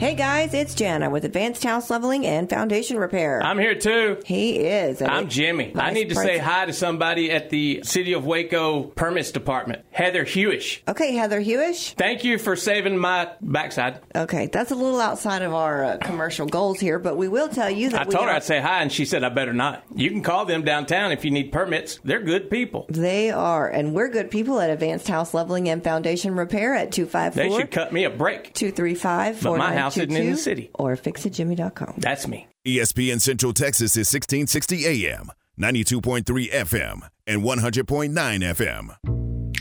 Hey 0.00 0.14
guys, 0.14 0.54
it's 0.54 0.74
Jana 0.74 1.10
with 1.10 1.26
Advanced 1.26 1.62
House 1.62 1.90
Leveling 1.90 2.24
and 2.24 2.48
Foundation 2.48 2.96
Repair. 2.96 3.42
I'm 3.42 3.58
here 3.58 3.74
too. 3.74 4.16
he 4.24 4.56
is. 4.56 5.02
I'm 5.02 5.28
Jimmy. 5.28 5.72
I 5.76 5.90
need 5.90 6.08
to 6.08 6.14
say 6.14 6.38
hi 6.38 6.64
to 6.64 6.72
somebody 6.72 7.30
at 7.30 7.50
the 7.50 7.82
City 7.84 8.14
of 8.14 8.24
Waco 8.24 8.84
Permits 8.84 9.30
Department, 9.30 9.84
Heather 9.90 10.24
Hewish. 10.24 10.80
Okay, 10.88 11.12
Heather 11.12 11.38
Hewish. 11.42 11.92
Thank 11.96 12.24
you 12.24 12.38
for 12.38 12.56
saving 12.56 12.96
my 12.96 13.28
backside. 13.42 14.00
Okay, 14.16 14.46
that's 14.46 14.70
a 14.70 14.74
little 14.74 15.02
outside 15.02 15.42
of 15.42 15.52
our 15.52 15.84
uh, 15.84 15.96
commercial 15.98 16.46
goals 16.46 16.80
here, 16.80 16.98
but 16.98 17.18
we 17.18 17.28
will 17.28 17.50
tell 17.50 17.68
you 17.68 17.90
that 17.90 18.00
I 18.00 18.04
we 18.06 18.14
told 18.14 18.24
her 18.24 18.30
are- 18.30 18.36
I'd 18.36 18.42
say 18.44 18.58
hi, 18.58 18.80
and 18.80 18.90
she 18.90 19.04
said 19.04 19.22
I 19.22 19.28
better 19.28 19.52
not. 19.52 19.84
You 19.94 20.08
can 20.08 20.22
call 20.22 20.46
them 20.46 20.64
downtown 20.64 21.12
if 21.12 21.26
you 21.26 21.30
need 21.30 21.52
permits. 21.52 22.00
They're 22.04 22.22
good 22.22 22.48
people. 22.48 22.86
they 22.88 23.30
are, 23.32 23.68
and 23.68 23.92
we're 23.92 24.08
good 24.08 24.30
people 24.30 24.60
at 24.60 24.70
Advanced 24.70 25.08
House 25.08 25.34
Leveling 25.34 25.68
and 25.68 25.84
Foundation 25.84 26.36
Repair 26.36 26.74
at 26.74 26.90
254 26.90 27.44
They 27.44 27.54
should 27.62 27.70
cut 27.70 27.92
me 27.92 28.04
a 28.04 28.10
break. 28.10 28.54
235 28.54 29.42
But 29.42 29.58
my 29.58 29.74
house 29.76 29.89
isn't 29.96 30.14
in 30.14 30.32
the 30.32 30.36
city. 30.36 30.70
Or 30.74 30.96
fixitjimmy.com. 30.96 31.94
That's 31.98 32.26
me. 32.28 32.48
ESPN 32.66 33.20
Central 33.20 33.52
Texas 33.52 33.96
is 33.96 34.12
1660 34.12 35.06
AM, 35.06 35.30
92.3 35.60 36.50
FM, 36.50 37.08
and 37.26 37.42
100.9 37.42 38.12
FM. 38.12 38.96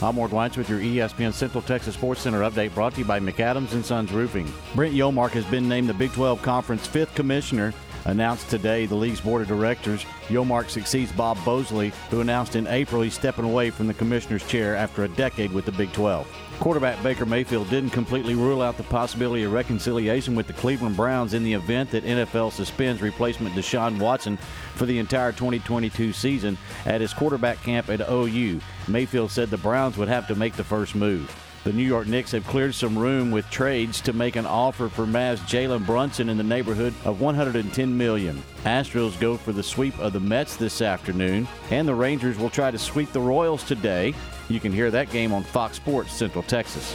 I'm 0.00 0.14
Ward 0.14 0.30
Weitz 0.30 0.56
with 0.56 0.70
your 0.70 0.78
ESPN 0.78 1.32
Central 1.32 1.60
Texas 1.60 1.94
Sports 1.96 2.20
Center 2.20 2.42
update 2.42 2.72
brought 2.72 2.92
to 2.92 3.00
you 3.00 3.04
by 3.04 3.18
McAdams 3.18 3.72
and 3.72 3.84
Sons 3.84 4.12
Roofing. 4.12 4.48
Brett 4.76 4.92
Yormark 4.92 5.30
has 5.30 5.44
been 5.46 5.68
named 5.68 5.88
the 5.88 5.94
Big 5.94 6.12
12 6.12 6.40
Conference 6.40 6.86
fifth 6.86 7.12
commissioner. 7.16 7.74
Announced 8.04 8.48
today, 8.48 8.86
the 8.86 8.94
league's 8.94 9.20
board 9.20 9.42
of 9.42 9.48
directors. 9.48 10.04
Yormark 10.28 10.70
succeeds 10.70 11.10
Bob 11.10 11.36
Bowlesby, 11.38 11.90
who 12.10 12.20
announced 12.20 12.54
in 12.54 12.68
April 12.68 13.02
he's 13.02 13.14
stepping 13.14 13.44
away 13.44 13.70
from 13.70 13.88
the 13.88 13.94
commissioner's 13.94 14.46
chair 14.46 14.76
after 14.76 15.02
a 15.02 15.08
decade 15.08 15.50
with 15.50 15.64
the 15.64 15.72
Big 15.72 15.92
12. 15.92 16.24
Quarterback 16.60 17.02
Baker 17.02 17.26
Mayfield 17.26 17.68
didn't 17.70 17.90
completely 17.90 18.34
rule 18.34 18.62
out 18.62 18.76
the 18.76 18.84
possibility 18.84 19.42
of 19.42 19.52
reconciliation 19.52 20.36
with 20.36 20.46
the 20.46 20.52
Cleveland 20.52 20.96
Browns 20.96 21.34
in 21.34 21.42
the 21.42 21.54
event 21.54 21.90
that 21.90 22.04
NFL 22.04 22.52
suspends 22.52 23.02
replacement 23.02 23.54
Deshaun 23.54 23.98
Watson 23.98 24.36
for 24.74 24.86
the 24.86 24.98
entire 24.98 25.32
2022 25.32 26.12
season 26.12 26.56
at 26.86 27.00
his 27.00 27.12
quarterback 27.12 27.60
camp 27.62 27.88
at 27.88 28.00
OU. 28.08 28.60
Mayfield 28.86 29.30
said 29.30 29.50
the 29.50 29.56
Browns 29.56 29.96
would 29.96 30.08
have 30.08 30.28
to 30.28 30.36
make 30.36 30.54
the 30.54 30.64
first 30.64 30.94
move. 30.94 31.34
The 31.64 31.72
New 31.72 31.84
York 31.84 32.08
Knicks 32.08 32.32
have 32.32 32.44
cleared 32.48 32.74
some 32.74 32.98
room 32.98 33.30
with 33.30 33.48
trades 33.48 34.00
to 34.00 34.12
make 34.12 34.34
an 34.34 34.46
offer 34.46 34.88
for 34.88 35.06
Mavs 35.06 35.38
Jalen 35.46 35.86
Brunson 35.86 36.28
in 36.28 36.36
the 36.36 36.42
neighborhood 36.42 36.92
of 37.04 37.20
110 37.20 37.96
million. 37.96 38.42
Astros 38.64 39.18
go 39.20 39.36
for 39.36 39.52
the 39.52 39.62
sweep 39.62 39.96
of 40.00 40.12
the 40.12 40.18
Mets 40.18 40.56
this 40.56 40.82
afternoon, 40.82 41.46
and 41.70 41.86
the 41.86 41.94
Rangers 41.94 42.36
will 42.36 42.50
try 42.50 42.72
to 42.72 42.78
sweep 42.78 43.12
the 43.12 43.20
Royals 43.20 43.62
today. 43.62 44.12
You 44.52 44.60
can 44.60 44.70
hear 44.70 44.90
that 44.90 45.08
game 45.10 45.32
on 45.32 45.42
Fox 45.42 45.76
Sports 45.76 46.12
Central 46.12 46.42
Texas. 46.44 46.94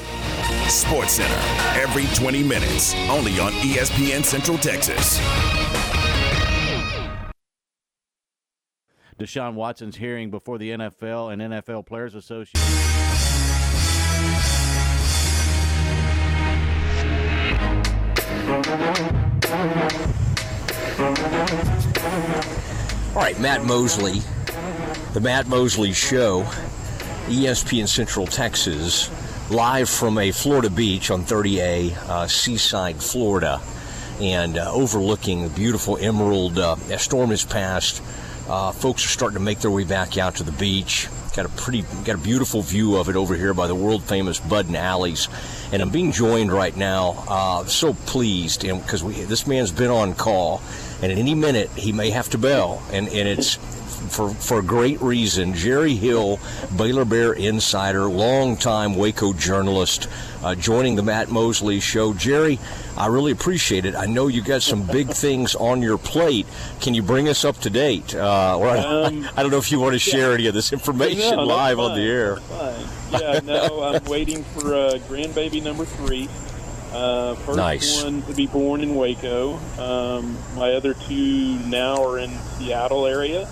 Sports 0.72 1.14
Center 1.14 1.82
every 1.82 2.06
20 2.16 2.44
minutes, 2.44 2.94
only 3.10 3.40
on 3.40 3.52
ESPN 3.54 4.24
Central 4.24 4.60
Texas. 4.60 5.18
Deshaun 9.18 9.56
Watson's 9.56 9.96
hearing 9.96 10.30
before 10.30 10.60
the 10.60 10.70
NFL 10.70 11.34
and 11.34 11.42
NFL 11.42 11.88
Players 11.88 12.14
Association. 12.14 12.60
All 23.16 23.24
right, 23.24 23.40
Matt 23.40 23.64
Mosley, 23.64 24.22
the 25.14 25.20
Matt 25.20 25.48
Mosley 25.48 25.92
Show, 25.92 26.48
ESPN 27.28 27.90
Central 27.90 28.26
Texas, 28.26 29.12
live 29.52 29.90
from 29.90 30.18
a 30.18 30.32
Florida 30.32 30.70
beach 30.70 31.12
on 31.12 31.24
30A, 31.24 31.94
uh, 32.08 32.28
Seaside, 32.28 33.04
Florida, 33.04 33.62
and 34.22 34.58
uh, 34.58 34.72
overlooking 34.72 35.44
the 35.44 35.50
beautiful 35.50 35.98
Emerald. 35.98 36.58
Uh, 36.58 36.78
a 36.90 36.98
storm 36.98 37.32
has 37.32 37.44
passed. 37.44 38.02
Uh, 38.48 38.72
folks 38.72 39.06
are 39.06 39.10
starting 39.10 39.38
to 39.38 39.44
make 39.44 39.60
their 39.60 39.70
way 39.70 39.84
back 39.84 40.18
out 40.18 40.36
to 40.36 40.44
the 40.44 40.54
beach. 40.54 41.10
Got 41.36 41.46
a 41.46 41.50
pretty, 41.50 41.82
got 42.06 42.16
a 42.16 42.18
beautiful 42.18 42.62
view 42.62 42.96
of 42.96 43.10
it 43.10 43.18
over 43.18 43.36
here 43.36 43.54
by 43.54 43.68
the 43.68 43.76
world 43.76 44.04
famous 44.04 44.40
Bud 44.40 44.68
and 44.68 44.78
Alley's, 44.78 45.28
and 45.74 45.82
I'm 45.82 45.90
being 45.90 46.14
joined 46.14 46.54
right 46.54 46.76
now. 46.78 47.26
Uh, 47.28 47.66
so 47.66 47.94
pleased, 47.94 48.62
because 48.62 49.04
this 49.28 49.46
man's 49.46 49.74
been 49.74 49.92
on 49.92 50.16
call, 50.16 50.62
and 51.02 51.12
at 51.12 51.18
any 51.18 51.36
minute 51.36 51.70
he 51.72 51.92
may 51.92 52.10
have 52.10 52.30
to 52.30 52.38
bail, 52.38 52.82
and 52.94 53.10
and 53.10 53.28
it's 53.28 53.60
for 53.98 54.30
for 54.30 54.60
a 54.60 54.64
great 54.64 55.02
reason. 55.02 55.54
Jerry 55.54 55.96
Hill, 55.96 56.40
Baylor 56.78 57.06
Bear 57.06 57.34
insider, 57.34 58.06
longtime 58.06 58.96
Waco 58.96 59.34
journalist, 59.34 60.08
uh, 60.44 60.56
joining 60.56 60.96
the 60.96 61.04
Matt 61.04 61.30
Mosley 61.30 61.80
show. 61.80 62.14
Jerry, 62.14 62.60
I 62.96 63.08
really 63.08 63.32
appreciate 63.32 63.86
it. 63.86 63.96
I 63.96 64.06
know 64.06 64.28
you 64.28 64.42
got 64.42 64.62
some 64.62 64.84
big 64.84 65.10
things 65.10 65.56
on 65.56 65.82
your 65.82 65.98
plate. 65.98 66.46
Can 66.82 66.94
you 66.94 67.02
bring 67.04 67.28
us 67.28 67.44
up 67.44 67.58
to 67.62 67.70
date? 67.70 68.16
Uh, 68.16 68.58
or 68.58 68.70
Um, 68.78 69.28
I 69.36 69.42
don't 69.42 69.52
know 69.52 69.58
if 69.58 69.72
you 69.72 69.80
want 69.80 69.94
to 69.94 70.00
share 70.00 70.34
any 70.34 70.48
of 70.48 70.54
this 70.54 70.72
information 70.72 71.36
No, 71.36 71.44
live 71.44 71.80
on 71.80 71.96
the 71.96 72.04
air. 72.06 72.38
Fine. 72.38 73.22
Yeah, 73.22 73.40
no, 73.44 73.84
I'm 73.96 74.04
waiting 74.06 74.44
for 74.44 74.74
uh, 74.74 74.92
grandbaby 75.10 75.64
number 75.64 75.86
three. 75.86 76.30
Uh, 76.94 77.36
first 77.36 77.58
Nice. 77.58 78.02
one 78.04 78.22
to 78.24 78.34
be 78.34 78.48
born 78.48 78.80
in 78.82 78.96
Waco. 78.96 79.56
Um, 79.78 80.38
my 80.56 80.72
other 80.72 80.94
two 80.94 81.60
now 81.68 82.02
are 82.04 82.18
in 82.18 82.32
Seattle 82.58 83.06
area, 83.06 83.48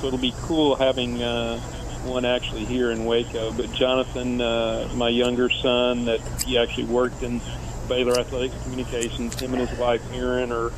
so 0.00 0.06
it'll 0.06 0.18
be 0.18 0.34
cool 0.42 0.76
having 0.76 1.22
uh, 1.22 1.58
one 2.04 2.24
actually 2.24 2.64
here 2.64 2.90
in 2.90 3.04
Waco. 3.04 3.52
But 3.52 3.72
Jonathan, 3.72 4.40
uh, 4.40 4.88
my 4.94 5.08
younger 5.08 5.50
son, 5.50 6.06
that 6.06 6.20
he 6.42 6.58
actually 6.58 6.84
worked 6.84 7.22
in 7.22 7.40
Baylor 7.88 8.18
Athletics 8.18 8.54
Communications. 8.64 9.38
Him 9.38 9.54
and 9.54 9.68
his 9.68 9.78
wife 9.78 10.02
Erin 10.12 10.52
are 10.52 10.72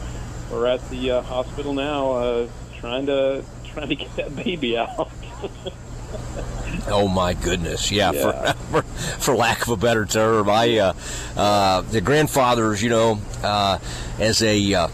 are 0.52 0.66
at 0.66 0.88
the 0.90 1.12
uh, 1.12 1.22
hospital 1.22 1.72
now, 1.72 2.12
uh, 2.12 2.48
trying 2.78 3.06
to 3.06 3.44
trying 3.64 3.88
to 3.88 3.96
get 3.96 4.14
that 4.16 4.36
baby 4.36 4.76
out. 4.76 5.10
Oh 6.88 7.06
my 7.06 7.34
goodness! 7.34 7.92
Yeah, 7.92 8.12
Yeah. 8.12 8.52
For, 8.52 8.82
for 8.82 8.82
for 9.20 9.36
lack 9.36 9.62
of 9.62 9.68
a 9.68 9.76
better 9.76 10.04
term, 10.04 10.48
I 10.48 10.78
uh, 10.78 10.92
uh, 11.36 11.80
the 11.82 12.00
grandfathers, 12.00 12.82
you 12.82 12.90
know, 12.90 13.20
uh, 13.42 13.78
as 14.18 14.42
a 14.42 14.74
uh, 14.74 14.88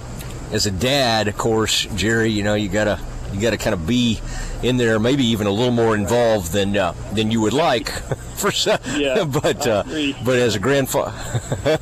as 0.53 0.67
a 0.67 0.71
dad, 0.71 1.29
of 1.29 1.37
course, 1.37 1.87
Jerry, 1.95 2.31
you 2.31 2.43
know, 2.43 2.55
you 2.55 2.69
gotta 2.69 3.01
you 3.33 3.41
gotta 3.41 3.57
kind 3.57 3.75
of 3.75 3.87
be 3.87 4.21
in 4.63 4.77
there, 4.77 4.99
maybe 4.99 5.25
even 5.25 5.47
a 5.47 5.51
little 5.51 5.73
more 5.73 5.95
involved 5.95 6.53
than 6.53 6.77
uh, 6.77 6.93
than 7.13 7.31
you 7.31 7.41
would 7.41 7.53
like. 7.53 7.89
For 8.39 8.53
some, 8.53 8.79
Yeah, 8.97 9.25
but 9.43 9.67
uh, 9.67 9.83
but 10.25 10.39
as 10.39 10.55
a 10.55 10.61
grandfather, 10.61 11.13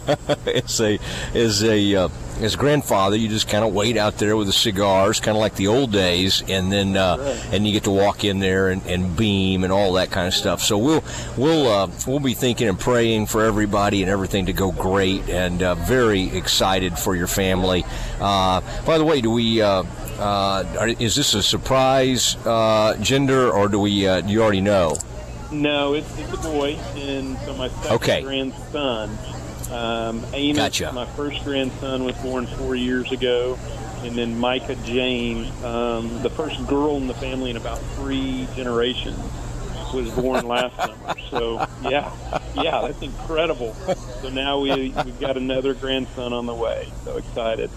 as 0.47 0.81
a 0.81 0.99
as 1.35 1.63
a 1.63 1.95
uh, 1.95 2.09
as 2.41 2.55
a 2.55 2.57
grandfather, 2.57 3.17
you 3.17 3.29
just 3.29 3.49
kind 3.49 3.65
of 3.65 3.75
wait 3.75 3.97
out 3.97 4.19
there 4.19 4.37
with 4.37 4.47
the 4.47 4.53
cigars, 4.53 5.21
kind 5.21 5.37
of 5.37 5.41
like 5.41 5.55
the 5.57 5.67
old 5.67 5.93
days, 5.93 6.43
and 6.49 6.73
then 6.73 6.97
uh, 6.97 7.39
and 7.53 7.67
you 7.67 7.73
get 7.73 7.85
to 7.85 7.91
walk 7.91 8.25
in 8.25 8.39
there 8.39 8.69
and, 8.69 8.85
and 8.87 9.17
beam 9.17 9.65
and 9.65 9.73
all 9.73 9.95
that 9.95 10.11
kind 10.11 10.27
of 10.27 10.35
stuff. 10.35 10.63
So 10.63 10.79
we'll 10.79 11.05
we'll 11.37 11.67
uh, 11.69 11.91
we'll 12.07 12.21
be 12.21 12.35
thinking 12.35 12.69
and 12.69 12.79
praying 12.79 13.27
for 13.27 13.45
everybody 13.45 14.03
and 14.03 14.11
everything 14.11 14.47
to 14.47 14.53
go 14.53 14.73
great, 14.73 15.29
and 15.29 15.63
uh, 15.63 15.75
very 15.75 16.25
excited 16.37 16.99
for 16.99 17.15
your 17.15 17.27
family. 17.27 17.85
Uh, 18.21 18.61
by 18.85 18.99
the 18.99 19.05
way, 19.05 19.21
do 19.21 19.31
we? 19.31 19.61
Uh, 20.19 20.65
are, 20.79 20.89
is 20.89 21.15
this 21.15 21.35
a 21.35 21.43
surprise 21.43 22.37
uh, 22.47 22.97
gender, 23.01 23.51
or 23.51 23.69
do 23.69 23.79
we? 23.81 24.07
Uh, 24.07 24.21
do 24.23 24.33
you 24.33 24.43
already 24.43 24.61
know? 24.61 24.97
No, 25.53 25.95
it's, 25.95 26.19
it's 26.19 26.33
a 26.33 26.37
boy, 26.39 26.75
and 26.97 27.39
so 27.41 27.55
my 27.55 27.69
second 27.69 27.93
Okay. 27.93 28.23
grandson, 28.23 29.17
um, 29.71 30.25
Amos, 30.33 30.57
Gotcha. 30.57 30.93
my 30.93 31.07
first 31.07 31.45
grandson 31.45 32.05
was 32.05 32.17
born 32.17 32.47
four 32.47 32.75
years 32.75 33.13
ago, 33.13 33.57
and 34.03 34.17
then 34.17 34.39
Micah 34.39 34.75
Jane, 34.85 35.47
um, 35.63 36.23
the 36.23 36.31
first 36.31 36.67
girl 36.67 36.97
in 36.97 37.07
the 37.07 37.15
family 37.15 37.51
in 37.51 37.57
about 37.57 37.79
three 37.95 38.49
generations, 38.57 39.19
was 39.95 40.11
born 40.11 40.47
last 40.49 40.75
summer. 40.85 41.15
So 41.31 41.65
yeah, 41.83 42.11
yeah, 42.55 42.81
that's 42.83 43.03
incredible. 43.03 43.75
So 44.23 44.31
now 44.31 44.59
we 44.61 44.91
we've 45.05 45.21
got 45.21 45.37
another 45.37 45.75
grandson 45.75 46.33
on 46.33 46.47
the 46.47 46.55
way. 46.55 46.89
So 47.05 47.19
excited. 47.19 47.71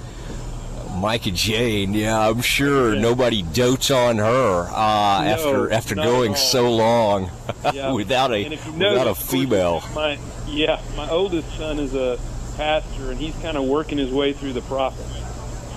Micah 0.99 1.31
Jane, 1.31 1.93
yeah, 1.93 2.19
I'm 2.29 2.41
sure 2.41 2.95
nobody 2.95 3.41
dotes 3.41 3.89
on 3.89 4.17
her 4.17 4.67
uh, 4.69 4.73
No, 4.73 5.29
after 5.29 5.71
after 5.71 5.95
going 5.95 6.35
so 6.35 6.71
long 6.71 7.31
Yeah. 7.73 7.93
without 7.93 8.31
a 8.31 8.39
if 8.41 8.65
you 8.65 8.73
notice, 8.73 8.99
without 8.99 9.07
a 9.07 9.15
female. 9.15 9.83
My 9.95 10.17
yeah, 10.47 10.81
my 10.97 11.09
oldest 11.09 11.55
son 11.57 11.79
is 11.79 11.95
a 11.95 12.19
pastor, 12.57 13.11
and 13.11 13.19
he's 13.19 13.35
kind 13.37 13.55
of 13.57 13.63
working 13.63 13.97
his 13.97 14.11
way 14.11 14.33
through 14.33 14.53
the 14.53 14.61
prophets. 14.61 15.09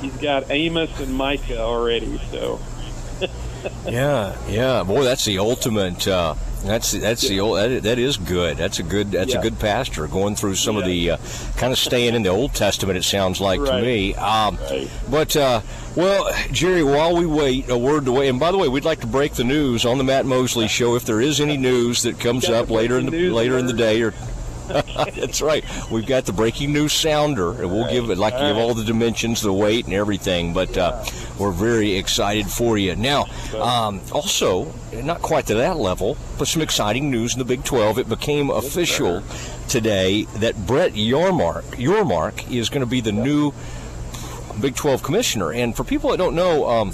He's 0.00 0.16
got 0.16 0.50
Amos 0.50 0.98
and 0.98 1.14
Micah 1.14 1.60
already, 1.60 2.18
so 2.30 2.60
yeah, 3.88 4.36
yeah, 4.48 4.82
boy, 4.82 5.04
that's 5.04 5.24
the 5.24 5.38
ultimate 5.38 6.08
uh, 6.08 6.34
That's 6.64 6.92
that's 6.92 7.22
the 7.28 7.40
old 7.40 7.58
that, 7.58 7.82
that 7.82 7.98
is 7.98 8.16
good. 8.16 8.56
That's 8.56 8.78
a 8.78 8.82
good 8.82 9.10
that's 9.10 9.32
Yeah. 9.32 9.40
a 9.40 9.42
good 9.42 9.58
pastor 9.58 10.06
going 10.06 10.36
through 10.36 10.54
some 10.54 10.76
of 10.76 10.84
the 10.84 11.10
uh, 11.12 11.16
kind 11.56 11.72
of 11.72 11.78
staying 11.78 12.14
in 12.14 12.22
the 12.22 12.28
Old 12.30 12.54
Testament. 12.54 12.96
It 12.96 13.02
sounds 13.04 13.40
like 13.40 13.62
to 13.64 13.80
me. 13.82 14.14
Um, 14.14 14.58
But 15.10 15.34
uh, 15.36 15.60
well, 15.96 16.32
Jerry, 16.52 16.82
while 16.82 17.16
we 17.16 17.26
wait, 17.26 17.68
a 17.68 17.76
word 17.76 18.04
to 18.06 18.12
wait. 18.12 18.28
And 18.28 18.38
by 18.40 18.52
the 18.52 18.58
way, 18.58 18.68
we'd 18.68 18.84
like 18.84 19.00
to 19.00 19.06
break 19.06 19.34
the 19.34 19.44
news 19.44 19.84
on 19.84 19.98
the 19.98 20.04
Matt 20.04 20.24
Mosley 20.24 20.68
Show 20.78 20.94
if 20.94 21.04
there 21.04 21.20
is 21.20 21.40
any 21.40 21.56
news 21.56 22.02
that 22.04 22.20
comes 22.20 22.48
up 22.48 22.70
later 22.70 22.98
in 22.98 23.06
the 23.06 23.30
later 23.30 23.58
in 23.58 23.66
the 23.66 23.72
day 23.72 24.00
or. 24.02 24.14
That's 25.16 25.42
right. 25.42 25.64
We've 25.90 26.06
got 26.06 26.24
the 26.26 26.32
breaking 26.32 26.72
news 26.72 26.92
sounder, 26.92 27.50
and 27.50 27.70
we'll 27.70 27.90
give 27.90 28.10
it 28.10 28.18
like 28.18 28.34
to 28.34 28.40
give 28.40 28.48
All 28.48 28.54
right. 28.54 28.68
all 28.68 28.74
the 28.74 28.84
dimensions, 28.84 29.40
the 29.42 29.52
weight, 29.52 29.84
and 29.84 29.94
everything. 29.94 30.52
But 30.52 30.76
uh, 30.76 31.04
we're 31.38 31.52
very 31.52 31.96
excited 31.96 32.46
for 32.46 32.78
you. 32.78 32.94
Now, 32.96 33.26
um, 33.60 34.00
also, 34.12 34.72
not 34.92 35.22
quite 35.22 35.46
to 35.46 35.54
that 35.54 35.76
level, 35.78 36.16
but 36.38 36.48
some 36.48 36.62
exciting 36.62 37.10
news 37.10 37.34
in 37.34 37.38
the 37.38 37.44
Big 37.44 37.64
12. 37.64 37.98
It 37.98 38.08
became 38.08 38.50
official 38.50 39.22
today 39.68 40.24
that 40.36 40.66
Brett 40.66 40.92
Yormark, 40.92 41.62
Yormark 41.76 42.50
is 42.50 42.68
going 42.68 42.80
to 42.80 42.86
be 42.86 43.00
the 43.00 43.12
new 43.12 43.52
Big 44.60 44.76
12 44.76 45.02
commissioner. 45.02 45.52
And 45.52 45.76
for 45.76 45.84
people 45.84 46.10
that 46.10 46.18
don't 46.18 46.34
know, 46.34 46.68
um, 46.68 46.92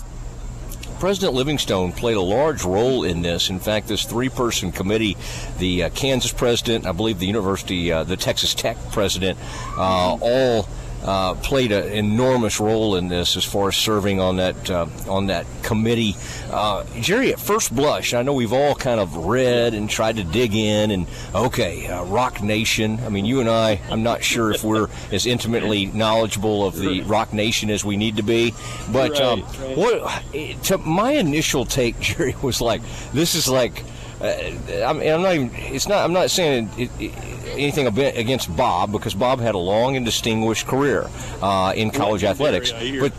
President 0.99 1.35
Livingstone 1.35 1.93
played 1.93 2.17
a 2.17 2.21
large 2.21 2.65
role 2.65 3.05
in 3.05 3.23
this. 3.23 3.51
In 3.51 3.61
fact, 3.61 3.87
this 3.87 4.05
three-person 4.05 4.73
committee, 4.73 5.17
the 5.59 5.85
uh, 5.85 5.91
Kansas 5.91 6.33
president, 6.33 6.87
I 6.87 6.93
believe 6.93 7.21
the 7.21 7.27
University, 7.27 7.93
uh, 7.93 8.03
the 8.03 8.17
Texas 8.17 8.53
Tech 8.53 8.77
president, 8.91 9.39
uh, 9.77 10.19
all 10.21 10.69
uh, 11.09 11.33
played 11.37 11.73
an 11.73 11.91
enormous 11.91 12.61
role 12.61 12.97
in 12.97 13.09
this 13.09 13.35
as 13.39 13.43
far 13.45 13.69
as 13.69 13.77
serving 13.77 14.21
on 14.21 14.37
that 14.37 14.69
uh, 14.71 14.87
on 15.09 15.29
that 15.29 15.47
committee. 15.63 16.15
Uh, 16.51 16.85
Jerry, 17.01 17.33
at 17.33 17.41
first 17.41 17.75
blush, 17.75 18.13
I 18.13 18.21
know 18.21 18.35
we've 18.35 18.53
all 18.53 18.75
kind 18.75 19.01
of 19.01 19.17
read 19.17 19.73
and 19.73 19.89
tried 19.89 20.17
to 20.17 20.25
dig 20.25 20.55
in, 20.55 20.91
and 20.91 21.07
okay, 21.35 21.87
uh, 21.87 22.05
Roc 22.05 22.43
Nation. 22.43 23.01
I 23.07 23.09
mean, 23.09 23.25
you 23.25 23.41
and 23.41 23.49
I, 23.49 23.81
I'm 23.91 24.03
not 24.03 24.23
sure 24.23 24.53
if 24.53 24.63
we're 24.63 24.89
as 25.11 25.25
intimately 25.25 25.87
knowledgeable 25.87 26.67
of 26.67 26.77
the 26.77 27.01
Roc 27.03 27.33
Nation 27.33 27.71
as 27.71 27.87
we 27.87 27.97
need 27.97 28.19
to 28.19 28.23
be, 28.23 28.53
but 28.93 29.13
Right, 29.13 29.21
um, 29.23 29.43
right. 29.63 29.77
what 29.79 30.65
to 30.65 30.77
my 30.77 31.13
initial 31.13 31.65
take, 31.65 31.99
Jerry, 32.01 32.37
was 32.43 32.61
like, 32.61 32.83
this 33.15 33.35
is 33.35 33.49
like. 33.49 33.83
Uh, 34.21 34.85
I'm, 34.85 35.01
I'm 35.01 35.23
not 35.23 35.35
even. 35.35 35.51
It's 35.55 35.89
not. 35.89 36.05
I'm 36.05 36.13
not 36.13 36.31
saying 36.31 36.71
it, 36.77 36.91
it, 36.99 37.13
anything 37.51 37.87
against 37.87 38.55
Bob 38.57 38.93
because 38.93 39.15
Bob 39.15 39.41
had 39.41 39.55
a 39.55 39.59
long 39.59 39.97
and 39.97 40.05
distinguished 40.05 40.67
career 40.67 41.09
uh, 41.41 41.73
in 41.77 41.91
college 41.91 42.25
athletics. 42.25 42.73
I 42.73 42.81
hear. 42.81 43.01
But 43.01 43.13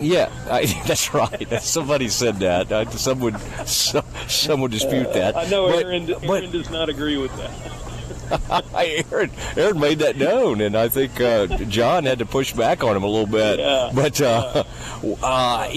yeah, 0.00 0.30
I, 0.50 0.66
that's 0.86 1.12
right. 1.14 1.48
Somebody 1.62 2.08
said 2.08 2.36
that. 2.36 2.70
Uh, 2.70 2.88
some 2.90 3.20
would. 3.20 3.38
Some, 3.66 4.04
some 4.28 4.60
would 4.60 4.70
dispute 4.70 5.12
that. 5.14 5.36
I 5.36 5.46
know 5.46 5.68
But- 5.68 5.84
Aaron, 5.84 6.14
Aaron 6.24 6.50
does 6.50 6.70
not 6.70 6.88
agree 6.88 7.16
with 7.16 7.34
that. 7.36 7.50
Aaron, 8.74 9.30
Aaron 9.56 9.80
made 9.80 9.98
that 9.98 10.16
known, 10.16 10.60
and 10.60 10.76
I 10.76 10.88
think 10.88 11.20
uh, 11.20 11.46
John 11.64 12.04
had 12.04 12.20
to 12.20 12.26
push 12.26 12.52
back 12.52 12.82
on 12.82 12.96
him 12.96 13.02
a 13.02 13.06
little 13.06 13.26
bit. 13.26 13.58
Yeah. 13.58 13.90
But 13.94 14.20
uh, 14.20 14.64
uh, 15.22 15.68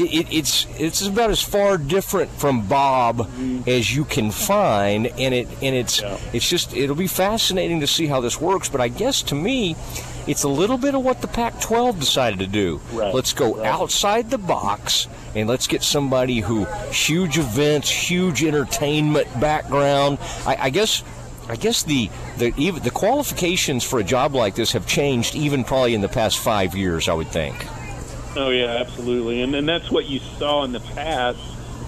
it, 0.00 0.14
it, 0.14 0.32
it's 0.32 0.66
it's 0.78 1.02
about 1.02 1.30
as 1.30 1.42
far 1.42 1.76
different 1.78 2.30
from 2.30 2.66
Bob 2.66 3.28
as 3.66 3.94
you 3.94 4.04
can 4.04 4.30
find, 4.30 5.06
and 5.06 5.34
it 5.34 5.48
and 5.62 5.76
it's 5.76 6.02
it's 6.32 6.48
just 6.48 6.74
it'll 6.74 6.96
be 6.96 7.06
fascinating 7.06 7.80
to 7.80 7.86
see 7.86 8.06
how 8.06 8.20
this 8.20 8.40
works. 8.40 8.68
But 8.68 8.80
I 8.80 8.88
guess 8.88 9.22
to 9.24 9.34
me. 9.34 9.76
It's 10.26 10.42
a 10.42 10.48
little 10.48 10.76
bit 10.76 10.94
of 10.94 11.02
what 11.02 11.22
the 11.22 11.26
Pac-12 11.26 11.98
decided 11.98 12.38
to 12.40 12.46
do. 12.46 12.78
Right, 12.92 13.12
Let's 13.12 13.32
go 13.32 13.56
right. 13.56 13.66
outside 13.66 14.30
the 14.30 14.38
box 14.38 15.08
and 15.34 15.48
let's 15.48 15.66
get 15.66 15.82
somebody 15.82 16.40
who 16.40 16.66
huge 16.92 17.38
events, 17.38 17.90
huge 17.90 18.44
entertainment 18.44 19.26
background. 19.40 20.18
I, 20.46 20.56
I 20.60 20.70
guess 20.70 21.02
I 21.48 21.56
guess 21.56 21.82
the 21.82 22.10
the 22.36 22.52
even 22.56 22.82
the 22.82 22.90
qualifications 22.92 23.82
for 23.82 23.98
a 23.98 24.04
job 24.04 24.34
like 24.34 24.54
this 24.54 24.72
have 24.72 24.86
changed 24.86 25.34
even 25.34 25.64
probably 25.64 25.94
in 25.94 26.00
the 26.00 26.08
past 26.08 26.38
five 26.38 26.76
years. 26.76 27.08
I 27.08 27.14
would 27.14 27.28
think. 27.28 27.56
Oh 28.36 28.50
yeah, 28.50 28.66
absolutely, 28.66 29.42
and 29.42 29.54
and 29.54 29.68
that's 29.68 29.90
what 29.90 30.06
you 30.06 30.20
saw 30.38 30.64
in 30.64 30.72
the 30.72 30.80
past 30.80 31.38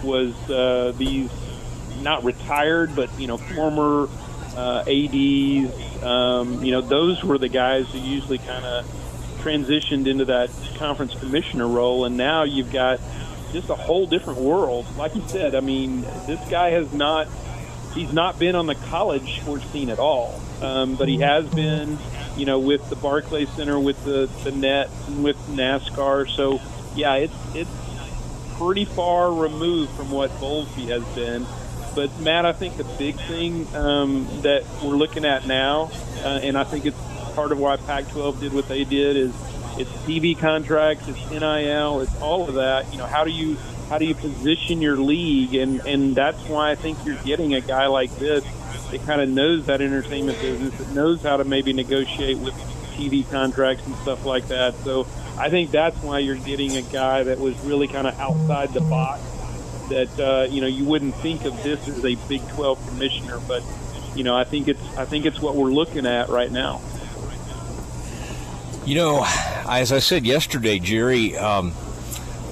was 0.03 0.35
uh, 0.51 0.93
these 0.97 1.31
not 2.01 2.25
retired, 2.25 2.97
but 2.97 3.11
you 3.19 3.27
know 3.27 3.37
former 3.37 4.09
uh, 4.57 4.85
ads. 4.87 6.03
Um, 6.03 6.65
you 6.65 6.73
know 6.73 6.81
those 6.81 7.23
were 7.23 7.39
the 7.39 7.49
guys 7.49 7.89
who 7.93 7.99
usually 7.99 8.39
kind 8.39 8.65
of 8.65 8.85
transitioned 9.39 10.07
into 10.07 10.25
that 10.27 10.51
conference 10.77 11.15
commissioner 11.15 11.69
role, 11.69 12.05
and 12.05 12.17
now 12.17 12.43
you've 12.43 12.73
got 12.73 13.01
just 13.53 13.69
a 13.71 13.75
whole 13.75 14.07
different 14.07 14.41
world. 14.41 14.87
Like 14.97 15.15
you 15.15 15.23
said, 15.29 15.55
I 15.55 15.61
mean, 15.61 16.03
this 16.27 16.41
guy 16.51 16.71
has 16.71 16.93
not 16.93 17.29
he's 17.95 18.13
not 18.13 18.39
been 18.39 18.55
on 18.55 18.67
the 18.67 18.75
college 18.75 19.41
sports 19.41 19.65
scene 19.67 19.91
at 19.91 19.99
all, 19.99 20.41
um, 20.61 20.97
but 20.97 21.09
he 21.09 21.19
has 21.19 21.47
been, 21.47 21.99
you 22.37 22.47
know, 22.47 22.59
with 22.59 22.89
the 22.91 22.97
Barclay 22.97 23.47
Center, 23.47 23.79
with 23.79 24.03
the 24.05 24.29
the 24.45 24.53
net, 24.53 24.91
and 25.07 25.25
with 25.25 25.37
NASCAR. 25.49 26.29
So 26.31 26.61
yeah, 26.95 27.15
it's 27.15 27.35
it's 27.55 27.71
pretty 28.57 28.85
far 28.85 29.33
removed 29.33 29.93
from 29.93 30.11
what 30.11 30.31
Bowlesby 30.33 30.89
has 30.89 31.05
been. 31.15 31.47
But 31.95 32.19
Matt, 32.21 32.47
I 32.47 32.53
think 32.53 32.77
the 32.77 32.85
big 32.85 33.17
thing 33.17 33.67
um, 33.75 34.27
that 34.43 34.65
we're 34.83 34.97
looking 34.97 35.25
at 35.25 35.47
now, 35.47 35.91
uh, 36.19 36.41
and 36.43 36.57
I 36.57 36.65
think 36.65 36.87
it's 36.87 36.97
part 37.35 37.53
of 37.53 37.59
why 37.59 37.77
Pac-12 37.77 38.41
did 38.41 38.53
what 38.55 38.67
they 38.69 38.85
did, 38.85 39.17
is 39.17 39.35
it's 39.79 39.91
TV 40.07 40.39
contracts, 40.39 41.07
it's 41.09 41.31
NIL, 41.31 42.01
it's 42.01 42.15
all 42.21 42.49
of 42.49 42.55
that. 42.55 42.91
You 42.93 42.99
know, 42.99 43.07
how 43.07 43.25
do 43.25 43.31
you 43.31 43.57
how 43.89 43.99
do 43.99 44.07
you 44.07 44.15
position 44.15 44.81
your 44.81 44.97
league, 44.97 45.55
and 45.55 45.81
and 45.87 46.15
that's 46.15 46.41
why 46.49 46.71
I 46.71 46.77
think 46.77 47.05
you're 47.05 47.23
getting 47.25 47.55
a 47.55 47.61
guy 47.61 47.89
like 47.89 48.15
this 48.17 48.45
that 48.93 49.05
kind 49.07 49.21
of 49.21 49.29
knows 49.29 49.67
that 49.67 49.81
entertainment 49.81 50.41
business, 50.41 50.77
that 50.79 50.89
knows 50.91 51.23
how 51.23 51.39
to 51.39 51.45
maybe 51.45 51.73
negotiate 51.73 52.39
with 52.39 52.55
TV 52.93 53.29
contracts 53.29 53.85
and 53.87 53.97
stuff 53.97 54.25
like 54.25 54.49
that. 54.49 54.75
So 54.77 55.07
I 55.39 55.51
think 55.51 55.71
that's 55.71 55.97
why 56.03 56.21
you're 56.21 56.37
getting 56.37 56.77
a 56.77 56.83
guy 56.83 57.25
that 57.25 57.39
was 57.39 57.59
really 57.61 57.89
kind 57.89 58.07
of 58.07 58.19
outside 58.21 58.73
the 58.73 58.81
box. 58.83 59.23
That 59.89 60.21
uh, 60.21 60.47
you 60.49 60.61
know 60.61 60.67
you 60.67 60.85
wouldn't 60.85 61.15
think 61.17 61.45
of 61.45 61.61
this 61.63 61.89
as 61.89 62.05
a 62.05 62.15
Big 62.29 62.47
12 62.51 62.89
commissioner, 62.89 63.41
but 63.49 63.63
you 64.15 64.25
know 64.25 64.37
I 64.37 64.45
think 64.45 64.69
it's 64.69 64.83
I 64.97 65.05
think 65.05 65.27
it's 65.27 65.41
what 65.41 65.57
we're 65.57 65.73
looking 65.73 66.07
at 66.07 66.29
right 66.29 66.51
now. 66.51 66.81
You 68.85 68.97
know, 68.97 69.25
as 69.69 69.93
I 69.93 69.99
said 69.99 70.25
yesterday, 70.25 70.79
Jerry, 70.79 71.37
um, 71.37 71.73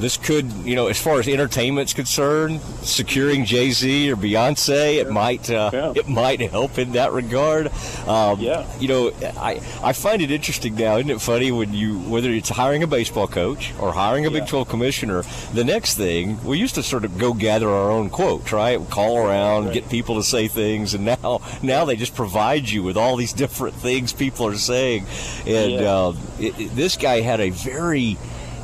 this 0.01 0.17
could, 0.17 0.51
you 0.65 0.75
know, 0.75 0.89
as 0.89 1.01
far 1.01 1.21
as 1.21 1.29
entertainment's 1.29 1.93
concerned, 1.93 2.61
securing 2.83 3.45
Jay 3.45 3.71
Z 3.71 4.11
or 4.11 4.17
Beyonce, 4.17 4.97
it 4.97 5.11
might, 5.11 5.51
uh, 5.51 5.93
it 5.95 6.09
might 6.09 6.41
help 6.41 6.79
in 6.79 6.93
that 6.93 7.13
regard. 7.13 7.71
Um, 8.07 8.41
Yeah. 8.41 8.65
You 8.81 8.89
know, 8.89 9.13
I 9.39 9.61
I 9.83 9.93
find 9.93 10.23
it 10.23 10.31
interesting 10.31 10.75
now. 10.75 10.97
Isn't 10.97 11.11
it 11.11 11.21
funny 11.21 11.53
when 11.53 11.75
you 11.75 11.99
whether 12.01 12.31
it's 12.31 12.49
hiring 12.49 12.83
a 12.83 12.87
baseball 12.87 13.27
coach 13.29 13.73
or 13.79 13.93
hiring 13.93 14.27
a 14.27 14.31
Big 14.31 14.47
12 14.47 14.69
commissioner, 14.69 15.23
the 15.53 15.65
next 15.65 15.95
thing 15.97 16.43
we 16.45 16.59
used 16.59 16.75
to 16.77 16.83
sort 16.83 17.05
of 17.05 17.19
go 17.19 17.33
gather 17.35 17.69
our 17.69 17.91
own 17.91 18.11
quotes, 18.11 18.53
right? 18.53 18.79
Call 18.91 19.19
around, 19.19 19.73
get 19.73 19.89
people 19.91 20.15
to 20.17 20.23
say 20.23 20.49
things, 20.49 20.95
and 20.95 21.05
now 21.05 21.41
now 21.63 21.85
they 21.85 21.97
just 21.97 22.15
provide 22.15 22.69
you 22.69 22.83
with 22.83 22.97
all 22.97 23.17
these 23.17 23.33
different 23.33 23.75
things 23.77 24.13
people 24.13 24.47
are 24.47 24.57
saying, 24.57 25.07
and 25.47 25.73
Yeah. 25.73 25.95
uh, 25.95 26.15
it, 26.39 26.75
this 26.75 26.97
guy 26.97 27.21
had 27.21 27.41
a 27.41 27.51
very 27.51 28.17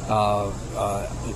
uh, 0.08 0.50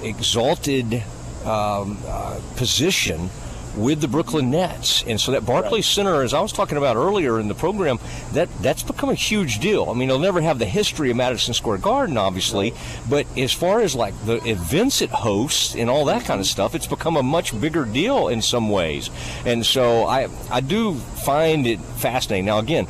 exalted 0.02 1.02
um, 1.44 1.98
uh, 2.06 2.40
position 2.56 3.30
with 3.76 4.00
the 4.00 4.08
Brooklyn 4.08 4.50
Nets, 4.50 5.02
and 5.04 5.20
so 5.20 5.32
that 5.32 5.46
Barclays 5.46 5.86
Center, 5.86 6.22
as 6.22 6.34
I 6.34 6.40
was 6.40 6.52
talking 6.52 6.76
about 6.76 6.96
earlier 6.96 7.38
in 7.38 7.48
the 7.48 7.54
program, 7.54 7.98
that 8.32 8.48
that's 8.60 8.82
become 8.82 9.10
a 9.10 9.14
huge 9.14 9.60
deal. 9.60 9.88
I 9.88 9.94
mean, 9.94 10.08
they'll 10.08 10.18
never 10.18 10.40
have 10.40 10.58
the 10.58 10.66
history 10.66 11.10
of 11.10 11.16
Madison 11.16 11.54
Square 11.54 11.78
Garden, 11.78 12.16
obviously, 12.16 12.74
but 13.08 13.26
as 13.38 13.52
far 13.52 13.80
as 13.80 13.94
like 13.94 14.14
the 14.26 14.36
events 14.48 15.02
it 15.02 15.10
hosts 15.10 15.76
and 15.76 15.88
all 15.88 16.06
that 16.06 16.24
kind 16.24 16.40
of 16.40 16.46
stuff, 16.46 16.74
it's 16.74 16.86
become 16.86 17.16
a 17.16 17.22
much 17.22 17.58
bigger 17.60 17.84
deal 17.84 18.28
in 18.28 18.42
some 18.42 18.70
ways. 18.70 19.10
And 19.44 19.64
so 19.64 20.04
I 20.04 20.28
I 20.50 20.60
do 20.60 20.94
find 20.94 21.66
it 21.66 21.80
fascinating. 21.80 22.46
Now 22.46 22.58
again, 22.58 22.88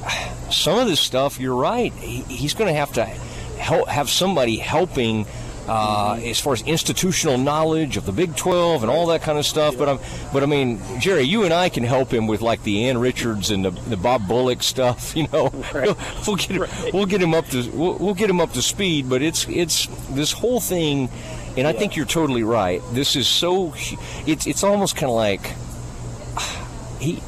some 0.50 0.78
of 0.78 0.86
this 0.86 1.00
stuff, 1.00 1.38
you're 1.38 1.54
right. 1.54 1.92
He, 1.92 2.22
he's 2.22 2.54
going 2.54 2.72
to 2.72 2.78
have 2.78 2.92
to 2.94 3.04
help, 3.04 3.88
have 3.88 4.08
somebody 4.08 4.56
helping 4.56 5.26
uh, 5.68 6.14
as 6.24 6.40
far 6.40 6.52
as 6.52 6.62
institutional 6.62 7.38
knowledge 7.38 7.96
of 7.96 8.06
the 8.06 8.12
Big 8.12 8.36
12 8.36 8.82
and 8.82 8.90
all 8.90 9.06
that 9.06 9.22
kind 9.22 9.38
of 9.38 9.46
stuff. 9.46 9.76
But 9.78 9.88
I'm, 9.88 9.98
but 10.32 10.42
I 10.42 10.46
mean, 10.46 10.80
Jerry, 10.98 11.22
you 11.22 11.44
and 11.44 11.52
I 11.52 11.68
can 11.68 11.84
help 11.84 12.12
him 12.12 12.26
with 12.26 12.40
like 12.40 12.62
the 12.62 12.88
Ann 12.88 12.98
Richards 12.98 13.50
and 13.50 13.64
the, 13.64 13.70
the 13.70 13.96
Bob 13.96 14.26
Bullock 14.26 14.62
stuff. 14.62 15.14
You 15.22 15.28
know, 15.32 15.52
we'll, 15.74 15.96
we'll 16.26 16.36
get 16.36 16.50
him, 16.50 16.66
we'll 16.92 17.06
get 17.06 17.22
him 17.22 17.32
up 17.34 17.46
to 17.48 17.70
we'll, 17.70 17.96
we'll 17.98 18.14
get 18.14 18.28
him 18.28 18.40
up 18.40 18.52
to 18.54 18.62
speed. 18.62 19.08
But 19.08 19.22
it's 19.22 19.46
it's 19.48 19.86
this 20.10 20.32
whole 20.32 20.58
thing, 20.58 21.10
and 21.56 21.66
I 21.66 21.72
think 21.72 21.94
you're 21.94 22.06
totally 22.06 22.42
right. 22.42 22.82
This 22.92 23.14
is 23.14 23.28
so 23.28 23.72
it's 24.26 24.46
it's 24.46 24.64
almost 24.64 24.96
kind 24.96 25.10
of 25.10 25.16
like 25.16 25.54
he 27.00 27.22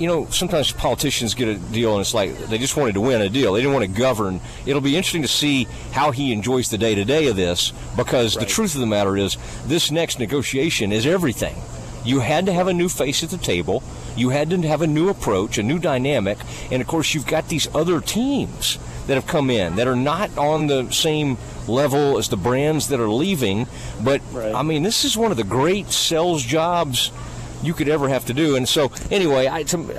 you 0.00 0.06
know 0.06 0.26
sometimes 0.30 0.72
politicians 0.72 1.34
get 1.34 1.48
a 1.48 1.56
deal 1.56 1.92
and 1.92 2.00
it's 2.00 2.14
like 2.14 2.36
they 2.48 2.56
just 2.56 2.76
wanted 2.76 2.94
to 2.94 3.00
win 3.00 3.20
a 3.20 3.28
deal. 3.28 3.52
They 3.52 3.60
didn't 3.60 3.74
want 3.74 3.84
to 3.84 4.00
govern. 4.00 4.40
It'll 4.64 4.80
be 4.80 4.96
interesting 4.96 5.22
to 5.22 5.28
see 5.28 5.64
how 5.92 6.10
he 6.10 6.32
enjoys 6.32 6.70
the 6.70 6.78
day 6.78 6.94
to 6.94 7.04
day 7.04 7.28
of 7.28 7.36
this 7.36 7.72
because 7.96 8.34
the 8.34 8.46
truth 8.46 8.74
of 8.74 8.80
the 8.80 8.86
matter 8.86 9.16
is 9.16 9.36
this 9.66 9.90
next 9.90 10.18
negotiation 10.18 10.90
is 10.90 11.06
everything. 11.06 11.56
You 12.02 12.20
had 12.20 12.46
to 12.46 12.52
have 12.52 12.66
a 12.66 12.72
new 12.72 12.88
face 12.88 13.22
at 13.22 13.28
the 13.28 13.36
table. 13.36 13.82
You 14.16 14.30
had 14.30 14.48
to 14.50 14.62
have 14.62 14.80
a 14.80 14.86
new 14.86 15.10
approach, 15.10 15.58
a 15.58 15.62
new 15.62 15.78
dynamic, 15.78 16.38
and 16.70 16.80
of 16.80 16.88
course, 16.88 17.14
you've 17.14 17.26
got 17.26 17.48
these 17.48 17.68
other 17.74 18.00
teams 18.00 18.78
that 19.06 19.14
have 19.14 19.26
come 19.26 19.50
in 19.50 19.76
that 19.76 19.86
are 19.86 19.96
not 19.96 20.36
on 20.38 20.66
the 20.66 20.90
same 20.90 21.36
level 21.68 22.16
as 22.16 22.28
the 22.28 22.36
brands 22.36 22.88
that 22.88 23.00
are 23.00 23.08
leaving. 23.08 23.66
But 24.02 24.22
I 24.34 24.62
mean, 24.62 24.82
this 24.82 25.04
is 25.04 25.16
one 25.16 25.30
of 25.30 25.36
the 25.36 25.44
great 25.44 25.90
sales 25.90 26.42
jobs 26.42 27.12
you 27.62 27.74
could 27.74 27.88
ever 27.88 28.08
have 28.08 28.24
to 28.26 28.34
do. 28.34 28.56
And 28.56 28.68
so, 28.68 28.90
anyway, 29.10 29.48
I, 29.48 29.62
to, 29.64 29.90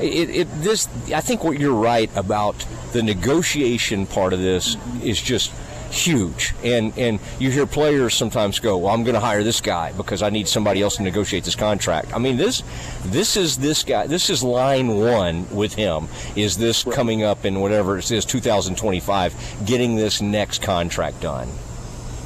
it, 0.00 0.30
it, 0.30 0.48
this 0.62 0.88
I 1.12 1.20
think 1.20 1.44
what 1.44 1.58
you're 1.58 1.74
right 1.74 2.10
about 2.16 2.64
the 2.92 3.02
negotiation 3.02 4.06
part 4.06 4.32
of 4.32 4.40
this 4.40 4.76
is 5.02 5.20
just 5.20 5.52
huge. 5.92 6.54
And 6.64 6.96
and 6.98 7.20
you 7.38 7.50
hear 7.50 7.66
players 7.66 8.14
sometimes 8.14 8.58
go, 8.58 8.78
"Well, 8.78 8.94
I'm 8.94 9.04
going 9.04 9.14
to 9.14 9.20
hire 9.20 9.44
this 9.44 9.60
guy 9.60 9.92
because 9.92 10.22
I 10.22 10.30
need 10.30 10.48
somebody 10.48 10.82
else 10.82 10.96
to 10.96 11.02
negotiate 11.02 11.44
this 11.44 11.54
contract." 11.54 12.14
I 12.14 12.18
mean, 12.18 12.36
this 12.36 12.62
this 13.04 13.36
is 13.36 13.58
this 13.58 13.84
guy. 13.84 14.06
This 14.06 14.30
is 14.30 14.42
line 14.42 14.96
one 14.98 15.48
with 15.54 15.74
him. 15.74 16.08
Is 16.34 16.56
this 16.56 16.82
coming 16.82 17.22
up 17.22 17.44
in 17.44 17.60
whatever 17.60 17.98
it 17.98 18.10
is 18.10 18.24
2025, 18.24 19.64
getting 19.66 19.96
this 19.96 20.20
next 20.20 20.62
contract 20.62 21.20
done? 21.20 21.48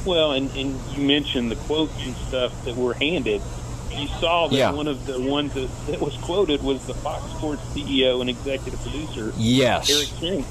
Well, 0.05 0.31
and, 0.31 0.49
and 0.51 0.79
you 0.95 1.05
mentioned 1.05 1.51
the 1.51 1.57
quotes 1.57 2.01
and 2.05 2.15
stuff 2.15 2.63
that 2.63 2.77
were 2.77 2.93
handed. 2.93 3.41
You 3.97 4.07
saw 4.19 4.47
that 4.47 4.55
Yeah. 4.55 4.71
one 4.71 4.87
of 4.87 5.05
the 5.05 5.19
ones 5.19 5.53
that, 5.53 5.69
that 5.87 5.99
was 6.01 6.15
quoted 6.17 6.61
was 6.63 6.85
the 6.85 6.93
Fox 6.93 7.23
Sports 7.31 7.61
CEO 7.73 8.21
and 8.21 8.29
executive 8.29 8.79
producer, 8.81 9.33
Yes. 9.37 9.89
Eric 9.89 10.09
King. 10.19 10.45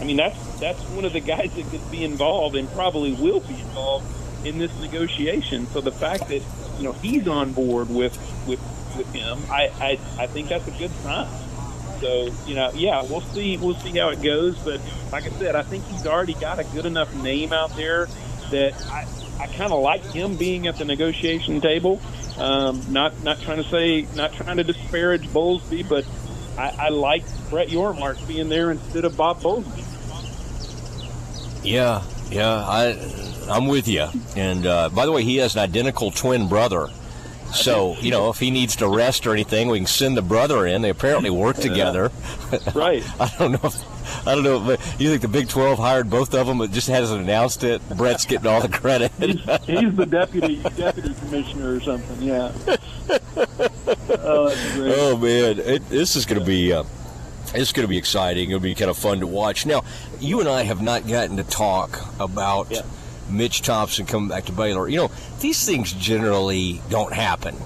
I 0.00 0.04
mean, 0.04 0.16
that's 0.16 0.38
that's 0.60 0.80
one 0.90 1.04
of 1.04 1.12
the 1.12 1.20
guys 1.20 1.50
that 1.54 1.70
could 1.70 1.90
be 1.90 2.04
involved 2.04 2.54
and 2.56 2.70
probably 2.72 3.12
will 3.12 3.40
be 3.40 3.54
involved 3.54 4.06
in 4.46 4.58
this 4.58 4.70
negotiation. 4.80 5.66
So 5.72 5.80
the 5.80 5.90
fact 5.92 6.28
that 6.28 6.42
you 6.78 6.84
know 6.84 6.92
he's 6.92 7.26
on 7.26 7.52
board 7.52 7.88
with 7.88 8.16
with 8.46 8.60
with 8.96 9.10
him, 9.14 9.38
I 9.50 9.70
I, 9.80 9.98
I 10.18 10.26
think 10.26 10.48
that's 10.48 10.66
a 10.68 10.70
good 10.72 10.90
sign. 11.02 11.26
So 12.00 12.28
you 12.46 12.54
know, 12.54 12.70
yeah, 12.74 13.02
we'll 13.02 13.22
see 13.22 13.56
we'll 13.56 13.74
see 13.76 13.96
how 13.98 14.10
it 14.10 14.22
goes. 14.22 14.56
But 14.58 14.80
like 15.12 15.24
I 15.24 15.30
said, 15.38 15.56
I 15.56 15.62
think 15.62 15.84
he's 15.86 16.06
already 16.06 16.34
got 16.34 16.58
a 16.58 16.64
good 16.64 16.84
enough 16.86 17.14
name 17.16 17.52
out 17.54 17.74
there 17.74 18.06
that 18.50 18.74
I 18.90 19.06
I 19.40 19.46
kind 19.48 19.72
of 19.72 19.80
like 19.82 20.02
him 20.12 20.36
being 20.36 20.66
at 20.66 20.76
the 20.76 20.84
negotiation 20.84 21.60
table. 21.62 22.00
Um, 22.38 22.82
not 22.90 23.22
not 23.22 23.40
trying 23.40 23.62
to 23.62 23.68
say 23.68 24.06
not 24.14 24.32
trying 24.32 24.58
to 24.58 24.64
disparage 24.64 25.26
Bowlesby, 25.28 25.88
but 25.88 26.04
I, 26.58 26.86
I 26.86 26.88
like 26.90 27.24
Brett 27.50 27.68
Yormark 27.68 28.26
being 28.28 28.48
there 28.48 28.70
instead 28.70 29.04
of 29.04 29.16
Bob 29.16 29.40
Bowlesby. 29.40 29.84
Yeah, 31.64 32.02
yeah, 32.30 32.52
I 32.54 32.98
I'm 33.48 33.68
with 33.68 33.88
you. 33.88 34.06
And 34.36 34.66
uh, 34.66 34.88
by 34.90 35.06
the 35.06 35.12
way, 35.12 35.22
he 35.22 35.36
has 35.36 35.54
an 35.54 35.62
identical 35.62 36.10
twin 36.10 36.48
brother. 36.48 36.88
So 37.54 37.96
you 38.00 38.10
know, 38.10 38.28
if 38.28 38.38
he 38.38 38.50
needs 38.50 38.76
to 38.76 38.88
rest 38.88 39.26
or 39.26 39.32
anything, 39.32 39.68
we 39.68 39.78
can 39.78 39.86
send 39.86 40.16
the 40.16 40.22
brother 40.22 40.66
in. 40.66 40.82
They 40.82 40.90
apparently 40.90 41.30
work 41.30 41.56
together. 41.68 42.10
Right. 42.74 43.02
I 43.20 43.32
don't 43.38 43.52
know. 43.52 43.60
If, 43.64 43.95
I 44.26 44.34
don't 44.34 44.44
know. 44.44 44.60
But 44.60 44.80
you 45.00 45.08
think 45.10 45.22
the 45.22 45.28
Big 45.28 45.48
Twelve 45.48 45.78
hired 45.78 46.10
both 46.10 46.34
of 46.34 46.46
them, 46.46 46.58
but 46.58 46.70
just 46.72 46.88
hasn't 46.88 47.20
announced 47.20 47.64
it? 47.64 47.86
Brett's 47.90 48.24
getting 48.24 48.46
all 48.46 48.60
the 48.60 48.68
credit. 48.68 49.12
He's 49.18 49.94
the 49.94 50.06
deputy 50.08 50.56
deputy 50.76 51.14
commissioner 51.14 51.74
or 51.74 51.80
something. 51.80 52.22
Yeah. 52.22 52.52
oh, 54.18 54.48
that's 54.48 54.74
great. 54.74 54.94
Oh 54.96 55.16
man, 55.16 55.58
it, 55.58 55.88
this 55.88 56.16
is 56.16 56.26
going 56.26 56.40
to 56.40 56.46
be 56.46 56.72
uh, 56.72 56.84
it's 57.54 57.72
going 57.72 57.84
to 57.84 57.88
be 57.88 57.98
exciting. 57.98 58.50
It'll 58.50 58.60
be 58.60 58.74
kind 58.74 58.90
of 58.90 58.98
fun 58.98 59.20
to 59.20 59.26
watch. 59.26 59.66
Now, 59.66 59.84
you 60.20 60.40
and 60.40 60.48
I 60.48 60.62
have 60.62 60.82
not 60.82 61.06
gotten 61.06 61.36
to 61.36 61.44
talk 61.44 62.00
about 62.20 62.72
Mitch 63.30 63.62
Thompson 63.62 64.06
coming 64.06 64.28
back 64.28 64.44
to 64.46 64.52
Baylor. 64.52 64.88
You 64.88 64.96
know, 64.96 65.10
these 65.40 65.64
things 65.64 65.92
generally 65.92 66.80
don't 66.88 67.12
happen. 67.12 67.56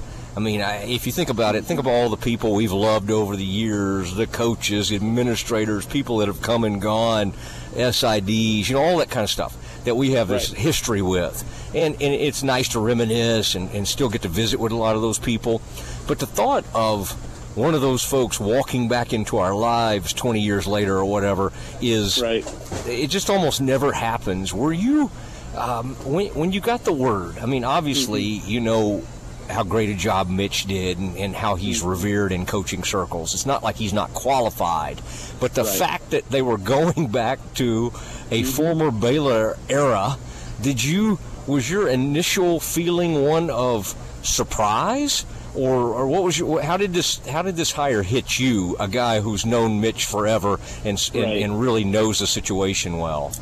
I 0.40 0.42
mean, 0.42 0.62
I, 0.62 0.84
if 0.84 1.04
you 1.04 1.12
think 1.12 1.28
about 1.28 1.54
it, 1.54 1.66
think 1.66 1.80
of 1.80 1.86
all 1.86 2.08
the 2.08 2.16
people 2.16 2.54
we've 2.54 2.72
loved 2.72 3.10
over 3.10 3.36
the 3.36 3.44
years, 3.44 4.14
the 4.14 4.26
coaches, 4.26 4.90
administrators, 4.90 5.84
people 5.84 6.16
that 6.18 6.28
have 6.28 6.40
come 6.40 6.64
and 6.64 6.80
gone, 6.80 7.34
SIDs, 7.74 8.66
you 8.66 8.74
know, 8.74 8.82
all 8.82 8.96
that 8.98 9.10
kind 9.10 9.22
of 9.22 9.28
stuff 9.28 9.54
that 9.84 9.96
we 9.96 10.12
have 10.12 10.28
this 10.28 10.48
Right. 10.48 10.58
history 10.58 11.02
with. 11.02 11.44
And, 11.74 11.94
and 11.96 12.14
it's 12.14 12.42
nice 12.42 12.68
to 12.70 12.80
reminisce 12.80 13.54
and, 13.54 13.70
and 13.72 13.86
still 13.86 14.08
get 14.08 14.22
to 14.22 14.28
visit 14.28 14.58
with 14.58 14.72
a 14.72 14.76
lot 14.76 14.96
of 14.96 15.02
those 15.02 15.18
people. 15.18 15.60
But 16.08 16.20
the 16.20 16.26
thought 16.26 16.64
of 16.74 17.10
one 17.54 17.74
of 17.74 17.82
those 17.82 18.02
folks 18.02 18.40
walking 18.40 18.88
back 18.88 19.12
into 19.12 19.36
our 19.36 19.54
lives 19.54 20.14
20 20.14 20.40
years 20.40 20.66
later 20.66 20.96
or 20.96 21.04
whatever 21.04 21.52
is 21.82 22.22
right. 22.22 22.50
it 22.86 23.08
just 23.08 23.28
almost 23.28 23.60
never 23.60 23.92
happens. 23.92 24.54
Were 24.54 24.72
you, 24.72 25.10
um, 25.54 25.96
when, 25.96 26.28
when 26.28 26.52
you 26.52 26.62
got 26.62 26.84
the 26.84 26.94
word, 26.94 27.38
I 27.40 27.44
mean, 27.44 27.62
obviously, 27.62 28.22
you 28.22 28.60
know 28.60 29.04
how 29.50 29.62
great 29.64 29.90
a 29.90 29.94
job 29.94 30.28
Mitch 30.28 30.64
did 30.66 30.98
and, 30.98 31.16
and 31.16 31.34
how 31.34 31.56
he's 31.56 31.80
mm-hmm. 31.80 31.90
revered 31.90 32.32
in 32.32 32.46
coaching 32.46 32.84
circles. 32.84 33.34
It's 33.34 33.46
not 33.46 33.62
like 33.62 33.76
he's 33.76 33.92
not 33.92 34.12
qualified, 34.14 35.00
but 35.40 35.54
the 35.54 35.64
Right. 35.64 35.78
fact 35.78 36.10
that 36.10 36.28
they 36.30 36.42
were 36.42 36.58
going 36.58 37.08
back 37.08 37.38
to 37.54 37.92
a 38.30 38.42
mm-hmm. 38.42 38.50
former 38.50 38.90
Baylor 38.90 39.56
era, 39.68 40.16
did 40.62 40.82
you 40.82 41.18
was 41.46 41.68
your 41.70 41.88
initial 41.88 42.60
feeling 42.60 43.24
one 43.24 43.50
of 43.50 43.94
surprise? 44.22 45.24
Or, 45.52 45.74
or 45.94 46.06
what 46.06 46.22
was 46.22 46.38
your, 46.38 46.62
how 46.62 46.76
did 46.76 46.92
this 46.94 47.18
how 47.26 47.42
did 47.42 47.56
this 47.56 47.72
hire 47.72 48.04
hit 48.04 48.38
you 48.38 48.76
a 48.78 48.86
guy 48.86 49.18
who's 49.20 49.44
known 49.44 49.80
Mitch 49.80 50.06
forever 50.06 50.60
and 50.84 50.94
s- 50.96 51.10
and, 51.12 51.24
and 51.24 51.60
really 51.60 51.82
knows 51.82 52.20
the 52.20 52.26
situation 52.28 52.98
well 52.98 53.32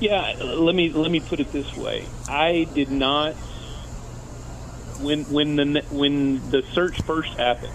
Yeah, 0.00 0.32
let 0.42 0.74
me 0.74 0.88
let 0.88 1.10
me 1.10 1.20
put 1.20 1.40
it 1.40 1.52
this 1.52 1.76
way. 1.76 2.06
I 2.26 2.66
did 2.74 2.90
not 2.90 3.34
when 5.00 5.24
when 5.24 5.56
the 5.56 5.84
when 5.90 6.50
the 6.50 6.62
search 6.72 7.00
first 7.02 7.34
happened, 7.34 7.72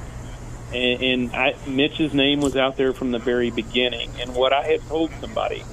and, 0.73 1.03
and 1.03 1.35
I, 1.35 1.55
Mitch's 1.67 2.13
name 2.13 2.41
was 2.41 2.55
out 2.55 2.77
there 2.77 2.93
from 2.93 3.11
the 3.11 3.19
very 3.19 3.51
beginning. 3.51 4.11
And 4.19 4.35
what 4.35 4.53
I 4.53 4.63
had 4.63 4.81
told 4.87 5.11
somebody 5.19 5.63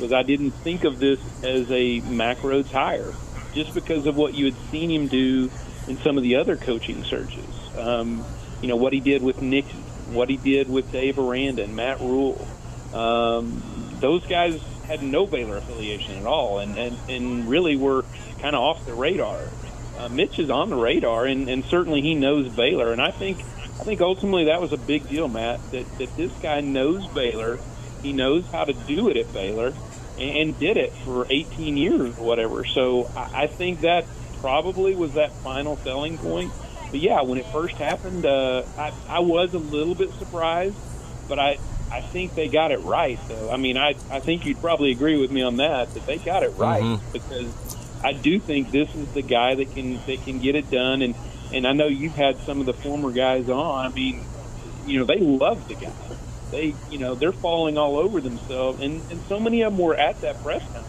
was 0.00 0.12
I 0.12 0.22
didn't 0.22 0.52
think 0.52 0.84
of 0.84 0.98
this 0.98 1.20
as 1.42 1.70
a 1.70 2.00
Mack 2.00 2.38
Rhoades 2.38 2.70
hire, 2.70 3.12
just 3.54 3.74
because 3.74 4.06
of 4.06 4.16
what 4.16 4.34
you 4.34 4.46
had 4.46 4.56
seen 4.70 4.90
him 4.90 5.08
do 5.08 5.50
in 5.88 5.96
some 5.98 6.16
of 6.16 6.22
the 6.22 6.36
other 6.36 6.56
coaching 6.56 7.04
searches. 7.04 7.46
Um, 7.76 8.24
you 8.62 8.68
know 8.68 8.76
what 8.76 8.92
he 8.92 9.00
did 9.00 9.22
with 9.22 9.42
Nick, 9.42 9.66
what 10.10 10.28
he 10.28 10.36
did 10.36 10.68
with 10.68 10.90
Dave 10.92 11.18
Aranda 11.18 11.64
and 11.64 11.76
Matt 11.76 12.00
Rhule. 12.00 12.46
Um, 12.92 13.62
those 14.00 14.24
guys 14.26 14.60
had 14.86 15.02
no 15.02 15.26
Baylor 15.26 15.56
affiliation 15.56 16.14
at 16.14 16.26
all, 16.26 16.58
and 16.58 16.76
and, 16.78 16.96
and 17.08 17.48
really 17.48 17.76
were 17.76 18.04
kind 18.40 18.54
of 18.54 18.62
off 18.62 18.86
the 18.86 18.94
radar. 18.94 19.40
Uh, 19.98 20.08
Mitch 20.08 20.38
is 20.38 20.50
on 20.50 20.70
the 20.70 20.76
radar, 20.76 21.24
and, 21.26 21.48
and 21.48 21.64
certainly 21.64 22.00
he 22.02 22.14
knows 22.14 22.48
Baylor, 22.54 22.92
and 22.92 23.00
I 23.00 23.10
think 23.10 23.38
I 23.80 23.84
think 23.84 24.00
ultimately 24.00 24.44
that 24.46 24.60
was 24.60 24.72
a 24.72 24.76
big 24.78 25.08
deal, 25.08 25.28
Matt. 25.28 25.60
That 25.70 25.98
that 25.98 26.16
this 26.16 26.32
guy 26.42 26.60
knows 26.60 27.06
Baylor, 27.08 27.58
he 28.02 28.12
knows 28.12 28.44
how 28.52 28.64
to 28.64 28.72
do 28.72 29.08
it 29.08 29.16
at 29.16 29.32
Baylor, 29.32 29.72
and, 30.18 30.36
and 30.38 30.58
did 30.58 30.76
it 30.76 30.92
for 31.04 31.26
18 31.30 31.76
years 31.76 32.18
or 32.18 32.24
whatever. 32.26 32.64
So 32.64 33.10
I, 33.16 33.42
I 33.44 33.46
think 33.46 33.80
that 33.82 34.04
probably 34.40 34.94
was 34.94 35.14
that 35.14 35.32
final 35.42 35.76
selling 35.78 36.18
point. 36.18 36.52
But 36.90 37.00
yeah, 37.00 37.22
when 37.22 37.38
it 37.38 37.46
first 37.46 37.74
happened, 37.76 38.24
uh, 38.26 38.62
I, 38.78 38.92
I 39.08 39.18
was 39.20 39.54
a 39.54 39.58
little 39.58 39.94
bit 39.94 40.12
surprised, 40.14 40.76
but 41.28 41.38
I 41.38 41.58
I 41.90 42.00
think 42.00 42.34
they 42.34 42.48
got 42.48 42.70
it 42.72 42.80
right. 42.80 43.18
Though 43.28 43.50
I 43.50 43.56
mean, 43.56 43.76
I 43.76 43.94
I 44.10 44.20
think 44.20 44.44
you'd 44.46 44.60
probably 44.60 44.90
agree 44.92 45.18
with 45.18 45.30
me 45.30 45.42
on 45.42 45.56
that 45.56 45.92
that 45.94 46.06
they 46.06 46.18
got 46.18 46.42
it 46.42 46.50
right 46.56 46.82
Mhm. 46.82 47.00
because 47.12 47.76
I 48.06 48.12
do 48.12 48.38
think 48.38 48.70
this 48.70 48.94
is 48.94 49.12
the 49.14 49.22
guy 49.22 49.56
that 49.56 49.74
can 49.74 49.96
that 50.06 50.22
can 50.22 50.38
get 50.38 50.54
it 50.54 50.70
done. 50.70 51.02
And 51.02 51.14
and 51.52 51.66
I 51.66 51.72
know 51.72 51.88
you've 51.88 52.14
had 52.14 52.38
some 52.38 52.60
of 52.60 52.66
the 52.66 52.72
former 52.72 53.10
guys 53.10 53.48
on. 53.48 53.86
I 53.86 53.88
mean, 53.88 54.22
you 54.86 55.00
know, 55.00 55.04
they 55.04 55.18
love 55.18 55.66
the 55.66 55.74
guy. 55.74 55.92
They 56.52 56.74
you 56.88 56.98
know 56.98 57.16
they're 57.16 57.32
falling 57.32 57.76
all 57.76 57.96
over 57.96 58.20
themselves, 58.20 58.80
and 58.80 59.02
and 59.10 59.20
so 59.28 59.40
many 59.40 59.62
of 59.62 59.72
them 59.72 59.78
were 59.84 59.96
at 59.96 60.20
that 60.20 60.40
press 60.44 60.62
conference. 60.62 60.86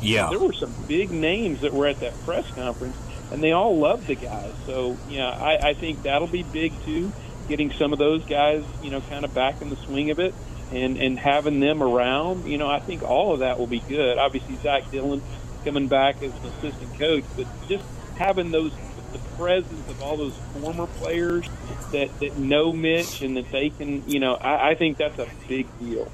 Yeah. 0.00 0.30
There 0.30 0.38
were 0.38 0.54
some 0.54 0.72
big 0.88 1.10
names 1.10 1.60
that 1.60 1.74
were 1.74 1.86
at 1.86 2.00
that 2.00 2.18
press 2.24 2.50
conference, 2.52 2.96
and 3.30 3.42
they 3.42 3.52
all 3.52 3.76
loved 3.76 4.06
the 4.06 4.14
guy. 4.14 4.50
So, 4.64 4.96
yeah, 5.08 5.28
I, 5.28 5.70
I 5.70 5.74
think 5.74 6.04
that'll 6.04 6.26
be 6.26 6.42
big 6.42 6.72
too, 6.84 7.12
getting 7.48 7.70
some 7.72 7.92
of 7.92 7.98
those 7.98 8.24
guys, 8.24 8.64
you 8.82 8.90
know, 8.90 9.02
kind 9.02 9.26
of 9.26 9.34
back 9.34 9.60
in 9.60 9.68
the 9.68 9.76
swing 9.76 10.10
of 10.10 10.18
it 10.18 10.34
and, 10.72 10.96
and 10.96 11.18
having 11.18 11.60
them 11.60 11.82
around. 11.82 12.46
You 12.46 12.58
know, 12.58 12.68
I 12.68 12.80
think 12.80 13.02
all 13.02 13.34
of 13.34 13.40
that 13.40 13.58
will 13.58 13.66
be 13.66 13.80
good. 13.80 14.18
Obviously, 14.18 14.56
Zach 14.56 14.90
Dillon 14.90 15.22
coming 15.64 15.88
back 15.88 16.22
as 16.22 16.32
an 16.32 16.46
assistant 16.46 16.98
coach, 16.98 17.24
but 17.36 17.46
just 17.68 17.84
having 18.16 18.50
those 18.50 18.72
the 19.12 19.18
presence 19.36 19.88
of 19.88 20.02
all 20.02 20.16
those 20.16 20.36
former 20.60 20.86
players 20.86 21.48
that, 21.92 22.16
that 22.20 22.38
know 22.38 22.72
Mitch 22.72 23.22
and 23.22 23.36
that 23.36 23.50
they 23.50 23.70
can, 23.70 24.08
you 24.08 24.20
know, 24.20 24.34
I, 24.34 24.70
I 24.70 24.74
think 24.76 24.98
that's 24.98 25.18
a 25.18 25.26
big 25.48 25.66
deal. 25.80 26.10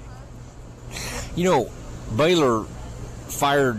You 1.35 1.45
know, 1.45 1.71
Baylor 2.17 2.65
fired 3.29 3.79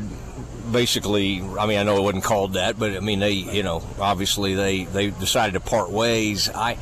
basically. 0.72 1.42
I 1.42 1.66
mean, 1.66 1.80
I 1.80 1.84
know 1.84 1.98
it 1.98 2.04
wasn't 2.04 2.24
called 2.24 2.54
that, 2.54 2.78
but 2.78 2.96
I 2.96 3.00
mean, 3.00 3.20
they, 3.20 3.32
you 3.32 3.64
know, 3.64 3.84
obviously 4.00 4.54
they 4.54 4.86
they 4.86 5.10
decided 5.10 5.54
to 5.54 5.60
part 5.60 5.90
ways. 5.90 6.50
I 6.54 6.78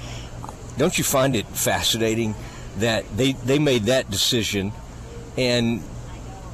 don't 0.78 0.98
you 0.98 1.04
find 1.04 1.36
it 1.36 1.48
fascinating 1.48 2.36
that 2.78 3.06
they 3.16 3.34
they 3.34 3.60
made 3.60 3.84
that 3.84 4.10
decision, 4.10 4.74
and 5.38 5.82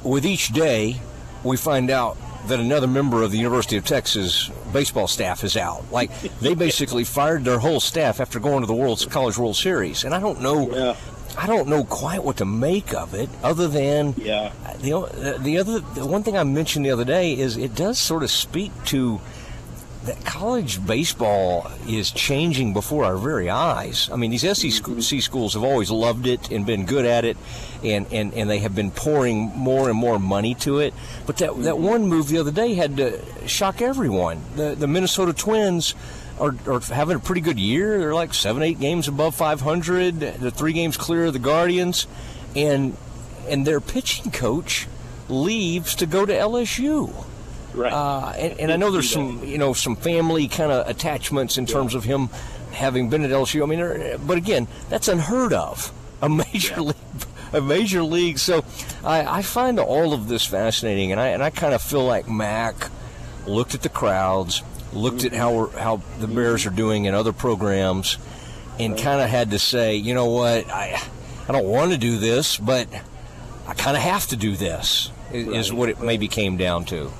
with 0.04 0.24
each 0.26 0.48
day 0.48 1.00
we 1.42 1.56
find 1.56 1.90
out 1.90 2.16
that 2.46 2.60
another 2.60 2.86
member 2.86 3.22
of 3.22 3.30
the 3.30 3.38
University 3.38 3.76
of 3.76 3.84
Texas 3.84 4.50
baseball 4.72 5.06
staff 5.06 5.44
is 5.44 5.56
out. 5.56 5.90
Like 5.92 6.10
they 6.40 6.54
basically 6.68 7.04
fired 7.04 7.44
their 7.44 7.58
whole 7.58 7.80
staff 7.80 8.20
after 8.20 8.40
going 8.40 8.60
to 8.60 8.66
the 8.66 8.74
World 8.74 9.06
College 9.10 9.38
World 9.38 9.56
Series, 9.56 10.04
and 10.04 10.14
I 10.14 10.20
don't 10.20 10.40
know. 10.40 10.70
Yeah. 10.74 10.96
I 11.36 11.46
don't 11.46 11.68
know 11.68 11.82
quite 11.84 12.22
what 12.22 12.36
to 12.38 12.44
make 12.44 12.92
of 12.92 13.14
it, 13.14 13.30
other 13.42 13.66
than 13.66 14.14
yeah. 14.18 14.52
The 14.80 15.38
the 15.40 15.58
other 15.58 15.80
the 15.80 16.04
one 16.04 16.22
thing 16.22 16.36
I 16.36 16.44
mentioned 16.44 16.84
the 16.84 16.90
other 16.90 17.06
day 17.06 17.32
is 17.32 17.56
it 17.56 17.74
does 17.74 17.98
sort 17.98 18.22
of 18.22 18.30
speak 18.30 18.70
to 18.86 19.18
that 20.04 20.24
college 20.24 20.84
baseball 20.84 21.70
is 21.86 22.10
changing 22.10 22.72
before 22.72 23.04
our 23.04 23.16
very 23.16 23.48
eyes. 23.48 24.10
I 24.12 24.16
mean, 24.16 24.30
these 24.32 24.42
SEC 24.42 25.22
schools 25.22 25.54
have 25.54 25.62
always 25.62 25.90
loved 25.90 26.26
it 26.26 26.50
and 26.50 26.66
been 26.66 26.86
good 26.86 27.04
at 27.04 27.24
it, 27.24 27.36
and, 27.84 28.06
and, 28.12 28.34
and 28.34 28.50
they 28.50 28.58
have 28.58 28.74
been 28.74 28.90
pouring 28.90 29.52
more 29.56 29.88
and 29.88 29.96
more 29.96 30.18
money 30.18 30.54
to 30.56 30.78
it. 30.78 30.92
But 31.26 31.36
that, 31.38 31.56
that 31.62 31.74
mm-hmm. 31.74 31.84
one 31.84 32.08
move 32.08 32.28
the 32.28 32.38
other 32.38 32.50
day 32.50 32.74
had 32.74 32.96
to 32.96 33.20
shock 33.46 33.80
everyone. 33.80 34.42
The, 34.56 34.74
the 34.74 34.88
Minnesota 34.88 35.32
Twins 35.32 35.94
are, 36.40 36.54
are 36.66 36.80
having 36.80 37.16
a 37.16 37.20
pretty 37.20 37.40
good 37.40 37.58
year. 37.58 37.98
They're 37.98 38.14
like 38.14 38.34
seven, 38.34 38.62
eight 38.62 38.80
games 38.80 39.06
above 39.06 39.36
500. 39.36 40.18
The 40.18 40.50
three 40.50 40.72
games 40.72 40.96
clear 40.96 41.26
of 41.26 41.32
the 41.32 41.38
Guardians, 41.38 42.06
and 42.56 42.96
and 43.48 43.66
their 43.66 43.80
pitching 43.80 44.30
coach 44.30 44.86
leaves 45.28 45.96
to 45.96 46.06
go 46.06 46.24
to 46.24 46.32
LSU. 46.32 47.24
Right. 47.74 47.92
Uh, 47.92 48.32
and, 48.36 48.60
and 48.60 48.72
I 48.72 48.76
know 48.76 48.90
there's 48.90 49.10
some, 49.10 49.44
you 49.44 49.58
know, 49.58 49.72
some 49.72 49.96
family 49.96 50.48
kind 50.48 50.70
of 50.70 50.88
attachments 50.88 51.58
in 51.58 51.66
terms 51.66 51.94
of 51.94 52.04
him 52.04 52.28
having 52.72 53.08
been 53.08 53.24
at 53.24 53.30
LSU. 53.30 53.62
I 53.62 53.66
mean, 53.66 54.20
but 54.26 54.36
again, 54.38 54.68
that's 54.88 55.08
unheard 55.08 55.52
of. 55.52 55.92
A 56.20 56.28
major 56.28 56.80
league, 56.80 56.96
a 57.52 57.60
major 57.60 58.02
league. 58.02 58.38
So 58.38 58.64
I, 59.04 59.38
I 59.38 59.42
find 59.42 59.78
all 59.78 60.12
of 60.12 60.28
this 60.28 60.46
fascinating, 60.46 61.12
and 61.12 61.20
I 61.20 61.28
and 61.28 61.42
I 61.42 61.50
kind 61.50 61.74
of 61.74 61.82
feel 61.82 62.04
like 62.04 62.28
Mack 62.28 62.90
looked 63.46 63.74
at 63.74 63.82
the 63.82 63.88
crowds, 63.88 64.62
looked 64.92 65.24
at 65.24 65.32
how 65.32 65.52
we're, 65.52 65.70
how 65.78 66.02
the 66.20 66.28
Bears 66.28 66.64
are 66.66 66.70
doing 66.70 67.06
in 67.06 67.14
other 67.14 67.32
programs, 67.32 68.18
and 68.78 68.96
kind 68.96 69.20
of 69.20 69.28
had 69.28 69.50
to 69.50 69.58
say, 69.58 69.96
you 69.96 70.14
know 70.14 70.26
what, 70.26 70.70
I 70.70 71.02
I 71.48 71.52
don't 71.52 71.66
want 71.66 71.92
to 71.92 71.98
do 71.98 72.18
this, 72.18 72.56
but 72.56 72.86
I 73.66 73.74
kind 73.74 73.96
of 73.96 74.02
have 74.02 74.26
to 74.28 74.36
do 74.36 74.56
this. 74.56 75.10
Is, 75.32 75.48
is 75.48 75.72
what 75.72 75.88
it 75.88 76.00
maybe 76.00 76.28
came 76.28 76.58
down 76.58 76.84
to. 76.86 77.10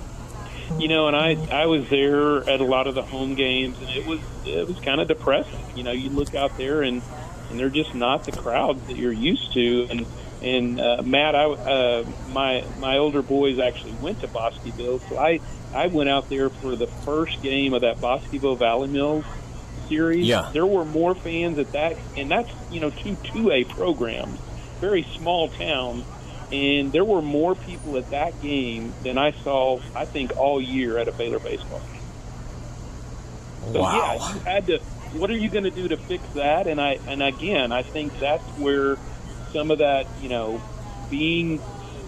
You 0.78 0.88
know, 0.88 1.06
and 1.06 1.16
I 1.16 1.36
I 1.50 1.66
was 1.66 1.88
there 1.88 2.48
at 2.48 2.60
a 2.60 2.64
lot 2.64 2.86
of 2.86 2.94
the 2.94 3.02
home 3.02 3.34
games, 3.34 3.78
and 3.80 3.90
it 3.90 4.06
was 4.06 4.20
it 4.46 4.66
was 4.66 4.78
kind 4.80 5.00
of 5.00 5.08
depressing. 5.08 5.60
You 5.76 5.82
know, 5.84 5.92
you 5.92 6.10
look 6.10 6.34
out 6.34 6.56
there 6.56 6.82
and 6.82 7.02
and 7.50 7.60
they're 7.60 7.70
just 7.70 7.94
not 7.94 8.24
the 8.24 8.32
crowds 8.32 8.84
that 8.86 8.96
you're 8.96 9.12
used 9.12 9.52
to. 9.52 9.86
And 9.90 10.06
and 10.42 10.80
uh, 10.80 11.02
Matt, 11.02 11.34
I 11.34 11.44
uh, 11.44 12.06
my 12.30 12.64
my 12.78 12.98
older 12.98 13.22
boys 13.22 13.58
actually 13.58 13.92
went 13.92 14.20
to 14.22 14.28
Bosqueville, 14.28 14.98
so 15.00 15.18
I 15.18 15.40
I 15.74 15.86
went 15.86 16.08
out 16.08 16.28
there 16.28 16.50
for 16.50 16.74
the 16.74 16.86
first 16.86 17.42
game 17.42 17.74
of 17.74 17.82
that 17.82 18.00
Bosqueville 18.00 18.56
Valley 18.56 18.88
Mills 18.88 19.24
series. 19.88 20.26
Yeah. 20.26 20.50
there 20.52 20.66
were 20.66 20.84
more 20.84 21.14
fans 21.14 21.58
at 21.58 21.72
that, 21.72 21.96
and 22.16 22.30
that's 22.30 22.50
you 22.70 22.80
know 22.80 22.90
two 22.90 23.16
two 23.22 23.50
A 23.50 23.64
programs, 23.64 24.38
very 24.80 25.04
small 25.16 25.48
town. 25.48 26.04
And 26.52 26.92
there 26.92 27.04
were 27.04 27.22
more 27.22 27.54
people 27.54 27.96
at 27.96 28.10
that 28.10 28.40
game 28.42 28.92
than 29.02 29.16
I 29.16 29.30
saw, 29.32 29.80
I 29.96 30.04
think, 30.04 30.36
all 30.36 30.60
year 30.60 30.98
at 30.98 31.08
a 31.08 31.12
Baylor 31.12 31.38
baseball 31.38 31.80
game. 31.80 33.72
So 33.72 33.80
Wow. 33.80 33.96
yeah, 33.96 34.34
you 34.34 34.40
had 34.40 34.66
to. 34.66 34.78
What 35.14 35.30
are 35.30 35.36
you 35.36 35.48
going 35.48 35.64
to 35.64 35.70
do 35.70 35.88
to 35.88 35.96
fix 35.96 36.22
that? 36.34 36.66
And 36.66 36.80
I 36.80 36.98
and 37.06 37.22
again, 37.22 37.72
I 37.72 37.82
think 37.82 38.18
that's 38.18 38.44
where 38.58 38.98
some 39.52 39.70
of 39.70 39.78
that, 39.78 40.06
you 40.20 40.28
know, 40.28 40.60
being 41.10 41.60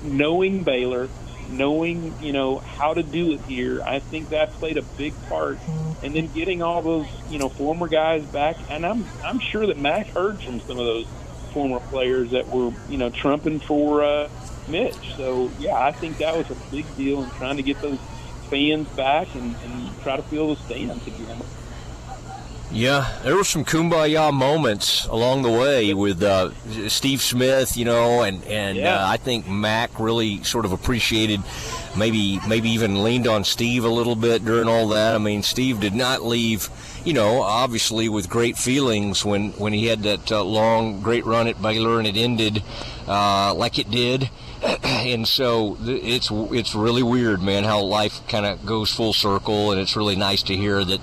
knowing 0.02 0.62
Baylor, 0.62 1.08
knowing 1.48 2.14
you 2.20 2.32
know 2.32 2.58
how 2.58 2.94
to 2.94 3.02
do 3.02 3.32
it 3.32 3.40
here. 3.42 3.82
I 3.82 3.98
think 4.00 4.30
that 4.30 4.52
played 4.54 4.76
a 4.76 4.82
big 4.82 5.14
part. 5.28 5.58
And 6.02 6.14
then 6.14 6.26
getting 6.34 6.60
all 6.60 6.82
those 6.82 7.06
you 7.30 7.38
know 7.38 7.48
former 7.48 7.88
guys 7.88 8.24
back, 8.24 8.56
and 8.68 8.84
I'm 8.84 9.06
I'm 9.24 9.38
sure 9.38 9.66
that 9.66 9.78
Mack 9.78 10.08
heard 10.08 10.40
from 10.42 10.60
some 10.60 10.78
of 10.78 10.84
those 10.84 11.06
former 11.54 11.80
players 11.80 12.32
that 12.32 12.46
were 12.48 12.72
you 12.90 12.98
know 12.98 13.08
trumping 13.08 13.60
for 13.60 14.04
uh, 14.04 14.28
Mitch. 14.68 15.14
So 15.16 15.50
yeah, 15.58 15.78
I 15.78 15.92
think 15.92 16.18
that 16.18 16.36
was 16.36 16.50
a 16.50 16.70
big 16.70 16.84
deal 16.96 17.22
in 17.22 17.30
trying 17.30 17.56
to 17.56 17.62
get 17.62 17.80
those 17.80 17.98
fans 18.50 18.88
back 18.90 19.34
and, 19.34 19.54
and 19.64 20.02
try 20.02 20.16
to 20.16 20.22
fill 20.22 20.54
the 20.54 20.60
stands 20.60 21.06
again. 21.06 21.40
Yeah, 22.74 23.20
there 23.22 23.36
were 23.36 23.44
some 23.44 23.64
kumbaya 23.64 24.32
moments 24.32 25.04
along 25.04 25.42
the 25.42 25.50
way 25.50 25.94
with 25.94 26.20
uh, 26.20 26.50
Steve 26.88 27.22
Smith, 27.22 27.76
you 27.76 27.84
know, 27.84 28.22
and 28.22 28.42
and 28.46 28.78
uh, 28.78 29.06
I 29.08 29.16
think 29.16 29.48
Mack 29.48 30.00
really 30.00 30.42
sort 30.42 30.64
of 30.64 30.72
appreciated, 30.72 31.40
maybe 31.96 32.40
maybe 32.48 32.70
even 32.70 33.04
leaned 33.04 33.28
on 33.28 33.44
Steve 33.44 33.84
a 33.84 33.88
little 33.88 34.16
bit 34.16 34.44
during 34.44 34.66
all 34.66 34.88
that. 34.88 35.14
I 35.14 35.18
mean, 35.18 35.44
Steve 35.44 35.78
did 35.78 35.94
not 35.94 36.24
leave, 36.24 36.68
you 37.04 37.12
know, 37.12 37.42
obviously 37.42 38.08
with 38.08 38.28
great 38.28 38.56
feelings 38.56 39.24
when 39.24 39.50
when 39.52 39.72
he 39.72 39.86
had 39.86 40.02
that 40.02 40.32
uh, 40.32 40.42
long 40.42 41.00
great 41.00 41.24
run 41.24 41.46
at 41.46 41.60
Baylor 41.60 41.98
and 41.98 42.06
it 42.06 42.16
ended 42.16 42.62
uh, 43.06 43.54
like 43.54 43.78
it 43.78 43.90
did. 43.90 44.30
and 44.82 45.28
so 45.28 45.76
it's 45.82 46.28
it's 46.30 46.74
really 46.74 47.02
weird, 47.02 47.42
man, 47.42 47.64
how 47.64 47.82
life 47.82 48.26
kind 48.28 48.46
of 48.46 48.64
goes 48.64 48.90
full 48.90 49.12
circle, 49.12 49.70
and 49.70 49.80
it's 49.80 49.96
really 49.96 50.16
nice 50.16 50.42
to 50.44 50.56
hear 50.56 50.84
that 50.84 51.00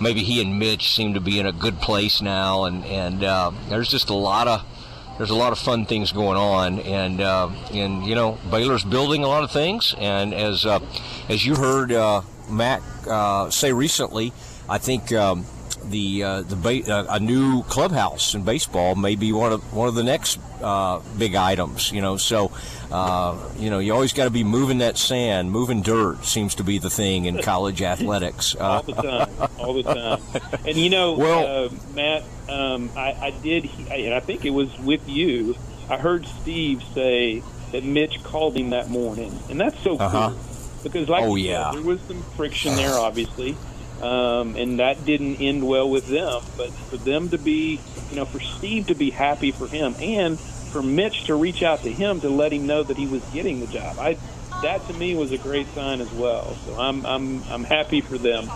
maybe 0.00 0.20
he 0.20 0.40
and 0.40 0.58
Mitch 0.58 0.94
seem 0.94 1.14
to 1.14 1.20
be 1.20 1.38
in 1.38 1.46
a 1.46 1.52
good 1.52 1.80
place 1.80 2.22
now, 2.22 2.64
and 2.64 2.84
and 2.86 3.22
uh, 3.22 3.50
there's 3.68 3.90
just 3.90 4.08
a 4.08 4.14
lot 4.14 4.48
of 4.48 4.64
there's 5.18 5.30
a 5.30 5.34
lot 5.34 5.52
of 5.52 5.58
fun 5.58 5.84
things 5.86 6.12
going 6.12 6.38
on, 6.38 6.80
and 6.80 7.20
uh, 7.20 7.50
and 7.72 8.06
you 8.06 8.14
know 8.14 8.38
Baylor's 8.50 8.84
building 8.84 9.22
a 9.22 9.28
lot 9.28 9.44
of 9.44 9.50
things, 9.50 9.94
and 9.98 10.32
as 10.32 10.64
uh, 10.64 10.80
as 11.28 11.44
you 11.44 11.56
heard 11.56 11.92
uh, 11.92 12.22
Mack 12.48 12.82
uh, 13.06 13.50
say 13.50 13.72
recently, 13.72 14.32
I 14.68 14.78
think. 14.78 15.12
Um, 15.12 15.46
the 15.86 16.22
uh, 16.24 16.40
the 16.40 16.56
ba- 16.56 16.90
uh, 16.90 17.06
a 17.10 17.20
new 17.20 17.62
clubhouse 17.64 18.34
in 18.34 18.42
baseball 18.42 18.94
may 18.94 19.16
be 19.16 19.32
one 19.32 19.52
of 19.52 19.60
one 19.74 19.86
of 19.86 19.94
the 19.94 20.02
next 20.02 20.38
uh, 20.62 21.00
big 21.18 21.34
items. 21.34 21.92
You 21.92 22.00
know, 22.00 22.16
so 22.16 22.52
uh, 22.90 23.36
you 23.58 23.68
know 23.68 23.80
you 23.80 23.92
always 23.92 24.14
got 24.14 24.24
to 24.24 24.30
be 24.30 24.44
moving 24.44 24.78
that 24.78 24.96
sand, 24.96 25.50
moving 25.50 25.82
dirt 25.82 26.24
seems 26.24 26.54
to 26.54 26.64
be 26.64 26.78
the 26.78 26.88
thing 26.88 27.26
in 27.26 27.42
college 27.42 27.82
athletics. 27.82 28.56
Uh, 28.58 28.64
all 28.78 28.82
the 28.82 28.92
time, 28.94 29.48
all 29.58 29.74
the 29.74 29.82
time. 29.82 30.22
And 30.66 30.74
you 30.78 30.88
know, 30.88 31.14
Well- 31.18 31.66
uh, 31.66 31.68
Matt, 31.94 32.22
um, 32.48 32.90
I, 32.96 33.12
I 33.20 33.30
did, 33.42 33.68
I, 33.90 33.96
and 33.96 34.14
I 34.14 34.20
think 34.20 34.46
it 34.46 34.50
was 34.50 34.74
with 34.78 35.06
you. 35.06 35.54
I 35.90 35.98
heard 35.98 36.24
Steve 36.40 36.82
say 36.94 37.42
that 37.72 37.84
Mitch 37.84 38.22
called 38.22 38.56
him 38.56 38.70
that 38.70 38.88
morning, 38.88 39.38
and 39.50 39.60
that's 39.60 39.78
so 39.82 39.98
Uh-huh. 39.98 40.30
cool 40.30 40.38
because, 40.82 41.10
like, 41.10 41.24
Oh, 41.24 41.34
you 41.34 41.48
said, 41.48 41.50
yeah. 41.50 41.70
there 41.72 41.82
was 41.82 42.00
some 42.08 42.22
friction 42.38 42.74
there, 42.76 42.94
obviously, 42.94 43.54
um, 44.04 44.54
and 44.56 44.80
that 44.80 45.04
didn't 45.06 45.36
end 45.40 45.66
well 45.66 45.88
with 45.88 46.06
them. 46.06 46.42
But 46.56 46.70
for 46.70 46.98
them 46.98 47.30
to 47.30 47.38
be, 47.38 47.80
you 48.10 48.16
know, 48.16 48.26
for 48.26 48.40
Steve 48.40 48.88
to 48.88 48.94
be 48.94 49.10
happy 49.10 49.50
for 49.50 49.66
him, 49.66 49.94
and 49.98 50.38
for 50.38 50.82
Mitch 50.82 51.24
to 51.24 51.34
reach 51.34 51.62
out 51.62 51.82
to 51.82 51.90
him 51.90 52.20
to 52.20 52.28
let 52.28 52.52
him 52.52 52.66
know 52.66 52.82
that 52.82 52.96
he 52.96 53.06
was 53.06 53.24
getting 53.32 53.60
the 53.60 53.66
job, 53.66 53.98
I 53.98 54.18
that 54.62 54.86
to 54.88 54.94
me 54.94 55.14
was 55.14 55.32
a 55.32 55.38
great 55.38 55.66
sign 55.68 56.00
as 56.00 56.12
well. 56.12 56.54
So 56.66 56.78
I'm 56.78 57.04
I'm 57.06 57.42
I'm 57.44 57.64
happy 57.64 58.02
for 58.02 58.18
them. 58.18 58.50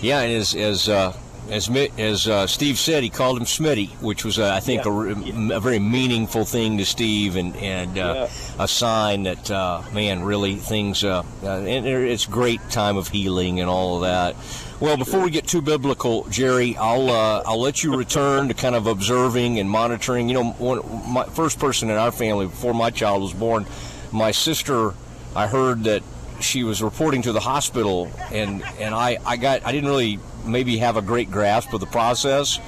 Yeah, 0.00 0.20
and 0.20 0.32
as 0.32 0.54
as 0.54 0.88
uh, 0.88 1.16
as 1.50 1.68
as 1.98 2.26
uh, 2.26 2.46
Steve 2.46 2.78
said, 2.78 3.02
he 3.02 3.10
called 3.10 3.38
him 3.38 3.44
Smitty, 3.44 3.90
which 4.00 4.24
was 4.24 4.38
uh, 4.38 4.52
I 4.52 4.60
think 4.60 4.86
a, 4.86 4.90
re- 4.90 5.52
a 5.52 5.60
very 5.60 5.78
meaningful 5.78 6.44
thing 6.44 6.78
to 6.78 6.84
Steve, 6.84 7.36
and 7.36 7.54
and 7.56 7.98
uh, 7.98 8.28
a 8.58 8.68
sign 8.68 9.24
that 9.24 9.50
uh, 9.50 9.82
man, 9.92 10.22
really 10.22 10.56
things. 10.56 11.04
Uh, 11.04 11.22
uh, 11.42 11.48
and 11.48 11.86
it's 11.86 12.26
great 12.26 12.60
time 12.70 12.96
of 12.96 13.08
healing 13.08 13.60
and 13.60 13.68
all 13.68 13.96
of 13.96 14.02
that. 14.02 14.36
Well, 14.80 14.96
before 14.96 15.20
we 15.20 15.30
get 15.30 15.46
too 15.46 15.62
biblical, 15.62 16.24
Jerry, 16.30 16.76
I'll 16.76 17.10
uh, 17.10 17.42
I'll 17.46 17.60
let 17.60 17.82
you 17.82 17.96
return 17.96 18.48
to 18.48 18.54
kind 18.54 18.74
of 18.74 18.86
observing 18.86 19.58
and 19.58 19.68
monitoring. 19.70 20.28
You 20.28 20.34
know, 20.34 20.50
one, 20.52 20.80
my 21.12 21.24
first 21.26 21.58
person 21.58 21.90
in 21.90 21.96
our 21.96 22.12
family 22.12 22.46
before 22.46 22.74
my 22.74 22.90
child 22.90 23.22
was 23.22 23.34
born, 23.34 23.66
my 24.12 24.30
sister. 24.30 24.94
I 25.36 25.46
heard 25.46 25.84
that 25.84 26.02
she 26.40 26.64
was 26.64 26.82
reporting 26.82 27.22
to 27.22 27.32
the 27.32 27.40
hospital, 27.40 28.10
and 28.32 28.62
and 28.78 28.94
I 28.94 29.18
I 29.24 29.36
got 29.36 29.64
I 29.66 29.72
didn't 29.72 29.88
really 29.88 30.18
maybe 30.46 30.76
have 30.78 30.96
a 30.96 31.02
great 31.02 31.30
grasp 31.30 31.72
of 31.72 31.80
the 31.80 31.86
process, 31.86 32.58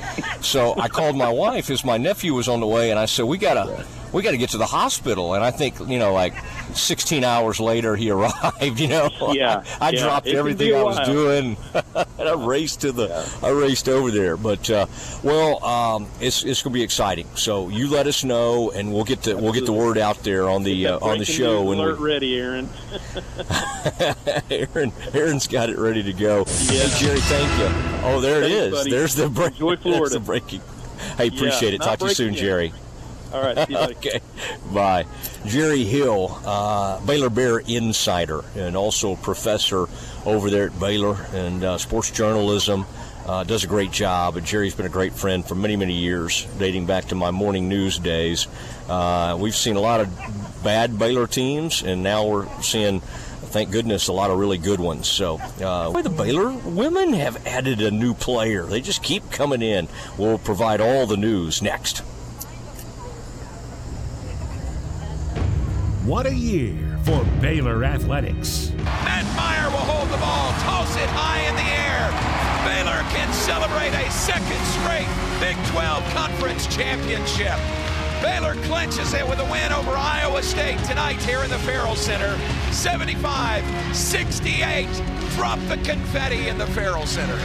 so 0.40 0.74
I 0.78 0.88
called 0.88 1.16
my 1.16 1.28
wife 1.28 1.70
as 1.70 1.84
my 1.84 1.96
nephew 1.96 2.34
was 2.34 2.48
on 2.48 2.60
the 2.60 2.66
way, 2.66 2.90
and 2.90 2.98
I 2.98 3.06
said 3.06 3.24
we 3.24 3.38
gotta 3.38 3.84
we 4.12 4.22
gotta 4.22 4.36
get 4.36 4.50
to 4.50 4.58
the 4.58 4.66
hospital, 4.66 5.34
and 5.34 5.44
I 5.44 5.50
think 5.50 5.78
you 5.80 5.98
know 5.98 6.12
like 6.12 6.34
16 6.74 7.24
hours 7.24 7.60
later 7.60 7.96
he 7.96 8.10
arrived. 8.12 8.78
You 8.80 8.88
know, 8.88 9.10
Yeah, 9.32 9.62
I, 9.80 9.90
yeah, 9.90 10.00
dropped 10.02 10.26
it 10.26 10.34
everything 10.36 10.74
I 10.74 10.82
was 10.82 10.98
doing, 11.06 11.56
and 12.18 12.28
I 12.28 12.32
raced 12.34 12.80
to 12.82 12.92
the 12.92 13.38
I 13.42 13.50
raced 13.50 13.88
over 13.88 14.10
there. 14.10 14.36
But 14.36 14.68
uh, 14.70 14.86
well, 15.22 15.64
um, 15.64 16.08
it's 16.20 16.44
it's 16.44 16.62
gonna 16.62 16.74
be 16.74 16.82
exciting. 16.82 17.26
So 17.34 17.68
you 17.68 17.88
let 17.88 18.06
us 18.06 18.24
know, 18.24 18.70
and 18.70 18.92
we'll 18.92 19.04
get 19.04 19.22
the 19.22 19.36
we'll 19.36 19.52
get 19.52 19.66
the 19.66 19.72
word 19.72 19.98
out 19.98 20.22
there 20.22 20.48
on 20.48 20.62
the 20.62 20.86
uh, 20.86 20.98
on 21.00 21.18
the 21.18 21.24
show 21.24 21.58
news 21.62 21.68
when 21.68 21.78
we 21.78 21.84
alert 21.84 21.98
ready, 22.00 22.36
Aaron. 22.38 22.68
Aaron, 24.50 24.92
Aaron's 25.14 25.46
got 25.46 25.68
it 25.70 25.78
ready 25.78 26.02
to 26.02 26.12
go. 26.12 26.44
Hey, 26.44 26.88
Jerry, 26.96 27.20
thank 27.20 27.58
you. 27.58 28.00
Oh, 28.04 28.20
there 28.20 28.42
it 28.42 28.48
Thanks, 28.50 28.54
is. 28.66 28.72
buddy. 28.72 28.90
There's 28.90 29.14
the 29.14 29.28
break. 29.28 29.52
Enjoy 29.52 29.76
There's 29.76 29.82
Florida. 29.82 30.14
the 30.14 30.20
breaking. 30.20 30.60
Hey, 31.16 31.28
appreciate 31.28 31.70
Yeah, 31.70 31.76
it. 31.76 31.82
Talk 31.82 31.98
to 32.00 32.06
you 32.06 32.14
soon, 32.14 32.28
in. 32.28 32.34
Jerry. 32.34 32.72
All 33.32 33.42
right, 33.42 33.58
okay. 33.70 34.20
Bye. 34.72 35.04
Jerry 35.46 35.84
Hill, 35.84 36.38
uh, 36.44 37.00
Baylor 37.04 37.30
Bear 37.30 37.58
insider, 37.58 38.44
and 38.54 38.76
also 38.76 39.16
professor 39.16 39.86
over 40.24 40.50
there 40.50 40.66
at 40.66 40.78
Baylor 40.80 41.16
and 41.32 41.62
uh, 41.64 41.78
sports 41.78 42.10
journalism. 42.10 42.86
Uh, 43.26 43.42
does 43.42 43.64
a 43.64 43.66
great 43.66 43.90
job. 43.90 44.36
And 44.36 44.46
Jerry's 44.46 44.76
been 44.76 44.86
a 44.86 44.88
great 44.88 45.12
friend 45.12 45.44
for 45.44 45.56
many, 45.56 45.74
many 45.74 45.94
years, 45.94 46.46
dating 46.58 46.86
back 46.86 47.06
to 47.06 47.16
my 47.16 47.32
morning 47.32 47.68
news 47.68 47.98
days. 47.98 48.46
Uh, 48.88 49.36
we've 49.38 49.56
seen 49.56 49.74
a 49.74 49.80
lot 49.80 50.00
of 50.00 50.62
bad 50.62 50.96
Baylor 50.96 51.26
teams, 51.26 51.82
and 51.82 52.04
now 52.04 52.24
we're 52.24 52.46
seeing, 52.62 53.00
thank 53.00 53.72
goodness, 53.72 54.06
a 54.06 54.12
lot 54.12 54.30
of 54.30 54.38
really 54.38 54.58
good 54.58 54.78
ones. 54.78 55.08
So, 55.08 55.38
uh, 55.60 56.00
the 56.02 56.08
Baylor 56.08 56.52
women 56.52 57.14
have 57.14 57.44
added 57.48 57.80
a 57.80 57.90
new 57.90 58.14
player. 58.14 58.64
They 58.64 58.80
just 58.80 59.02
keep 59.02 59.28
coming 59.32 59.60
in. 59.60 59.88
We'll 60.16 60.38
provide 60.38 60.80
all 60.80 61.06
the 61.06 61.16
news 61.16 61.60
next. 61.62 62.02
What 66.06 66.24
a 66.24 66.32
year 66.32 66.72
for 67.02 67.24
Baylor 67.40 67.82
athletics. 67.82 68.70
Matt 69.02 69.26
Mayer 69.34 69.68
will 69.74 69.82
hold 69.90 70.08
the 70.08 70.18
ball, 70.18 70.52
toss 70.62 70.94
it 70.94 71.10
high 71.10 71.42
in 71.50 71.54
the 71.58 71.66
air. 71.82 72.06
Baylor 72.62 73.02
can 73.10 73.26
celebrate 73.34 73.90
a 73.90 74.08
second 74.12 74.62
straight 74.78 75.10
Big 75.42 75.56
12 75.74 76.04
Conference 76.14 76.68
Championship. 76.68 77.58
Baylor 78.22 78.54
clinches 78.66 79.14
it 79.14 79.26
with 79.28 79.40
a 79.40 79.50
win 79.50 79.72
over 79.72 79.90
Iowa 79.90 80.44
State 80.44 80.78
tonight 80.84 81.20
here 81.22 81.42
in 81.42 81.50
the 81.50 81.58
Ferrell 81.66 81.96
Center. 81.96 82.38
75 82.70 83.64
68. 83.96 84.86
Drop 85.34 85.58
the 85.66 85.76
confetti 85.78 86.46
in 86.46 86.56
the 86.56 86.68
Ferrell 86.68 87.06
Center. 87.06 87.36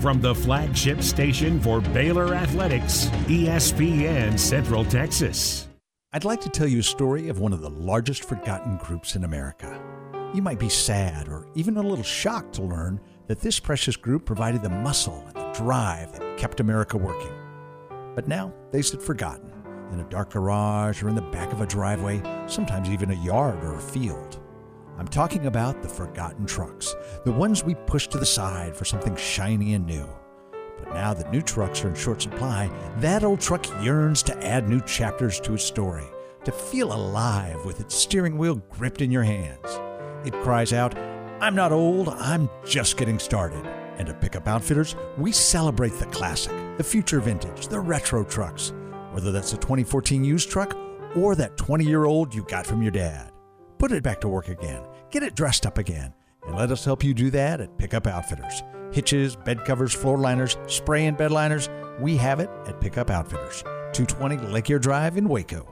From 0.00 0.20
the 0.20 0.34
flagship 0.34 1.00
station 1.00 1.58
for 1.58 1.80
Baylor 1.80 2.34
Athletics, 2.34 3.06
ESPN 3.24 4.38
Central 4.38 4.84
Texas. 4.84 5.71
I'd 6.14 6.26
like 6.26 6.42
to 6.42 6.50
tell 6.50 6.66
you 6.66 6.80
a 6.80 6.82
story 6.82 7.30
of 7.30 7.38
one 7.38 7.54
of 7.54 7.62
the 7.62 7.70
largest 7.70 8.24
forgotten 8.24 8.76
groups 8.76 9.16
in 9.16 9.24
America. 9.24 9.80
You 10.34 10.42
might 10.42 10.58
be 10.58 10.68
sad 10.68 11.26
or 11.26 11.46
even 11.54 11.78
a 11.78 11.82
little 11.82 12.04
shocked 12.04 12.52
to 12.56 12.62
learn 12.62 13.00
that 13.28 13.40
this 13.40 13.58
precious 13.58 13.96
group 13.96 14.26
provided 14.26 14.62
the 14.62 14.68
muscle 14.68 15.24
and 15.28 15.36
the 15.36 15.52
drive 15.52 16.12
that 16.12 16.36
kept 16.36 16.60
America 16.60 16.98
working. 16.98 17.32
But 18.14 18.28
now 18.28 18.52
they 18.72 18.82
sit 18.82 19.00
forgotten 19.00 19.50
in 19.90 20.00
a 20.00 20.08
dark 20.10 20.32
garage 20.32 21.02
or 21.02 21.08
in 21.08 21.14
the 21.14 21.22
back 21.22 21.50
of 21.50 21.62
a 21.62 21.66
driveway, 21.66 22.20
sometimes 22.46 22.90
even 22.90 23.10
a 23.10 23.24
yard 23.24 23.64
or 23.64 23.76
a 23.76 23.80
field. 23.80 24.38
I'm 24.98 25.08
talking 25.08 25.46
about 25.46 25.80
the 25.80 25.88
forgotten 25.88 26.44
trucks, 26.44 26.94
the 27.24 27.32
ones 27.32 27.64
we 27.64 27.74
push 27.86 28.06
to 28.08 28.18
the 28.18 28.26
side 28.26 28.76
for 28.76 28.84
something 28.84 29.16
shiny 29.16 29.72
and 29.72 29.86
new. 29.86 30.06
But 30.82 30.94
now 30.94 31.14
that 31.14 31.30
new 31.30 31.42
trucks 31.42 31.84
are 31.84 31.88
in 31.88 31.94
short 31.94 32.20
supply, 32.22 32.70
that 32.98 33.24
old 33.24 33.40
truck 33.40 33.66
yearns 33.82 34.22
to 34.24 34.46
add 34.46 34.68
new 34.68 34.80
chapters 34.80 35.38
to 35.40 35.54
its 35.54 35.64
story, 35.64 36.06
to 36.44 36.52
feel 36.52 36.92
alive 36.92 37.64
with 37.64 37.80
its 37.80 37.94
steering 37.94 38.36
wheel 38.36 38.56
gripped 38.70 39.00
in 39.00 39.10
your 39.10 39.22
hands. 39.22 39.80
It 40.24 40.32
cries 40.42 40.72
out, 40.72 40.96
I'm 41.40 41.54
not 41.54 41.72
old, 41.72 42.08
I'm 42.08 42.48
just 42.64 42.96
getting 42.96 43.18
started. 43.18 43.64
And 43.98 44.08
at 44.08 44.20
Pickup 44.20 44.48
Outfitters, 44.48 44.96
we 45.18 45.32
celebrate 45.32 45.92
the 45.98 46.06
classic, 46.06 46.52
the 46.76 46.84
future 46.84 47.20
vintage, 47.20 47.68
the 47.68 47.80
retro 47.80 48.24
trucks, 48.24 48.72
whether 49.12 49.30
that's 49.30 49.52
a 49.52 49.58
2014 49.58 50.24
used 50.24 50.50
truck 50.50 50.76
or 51.14 51.34
that 51.36 51.56
20 51.56 51.84
year 51.84 52.06
old 52.06 52.34
you 52.34 52.42
got 52.44 52.66
from 52.66 52.82
your 52.82 52.90
dad. 52.90 53.30
Put 53.78 53.92
it 53.92 54.02
back 54.02 54.20
to 54.22 54.28
work 54.28 54.48
again, 54.48 54.82
get 55.10 55.22
it 55.22 55.34
dressed 55.34 55.66
up 55.66 55.78
again, 55.78 56.14
and 56.46 56.56
let 56.56 56.70
us 56.70 56.84
help 56.84 57.04
you 57.04 57.14
do 57.14 57.30
that 57.30 57.60
at 57.60 57.76
Pickup 57.78 58.06
Outfitters. 58.06 58.62
Hitches, 58.92 59.36
bed 59.36 59.64
covers, 59.64 59.92
floor 59.94 60.18
liners, 60.18 60.56
spray 60.66 61.06
and 61.06 61.16
bed 61.16 61.30
liners, 61.30 61.68
we 61.98 62.16
have 62.18 62.40
it 62.40 62.50
at 62.66 62.80
Pickup 62.80 63.10
Outfitters, 63.10 63.62
220 63.92 64.36
Lake 64.52 64.68
Erie 64.70 64.80
Drive 64.80 65.16
in 65.16 65.28
Waco. 65.28 65.71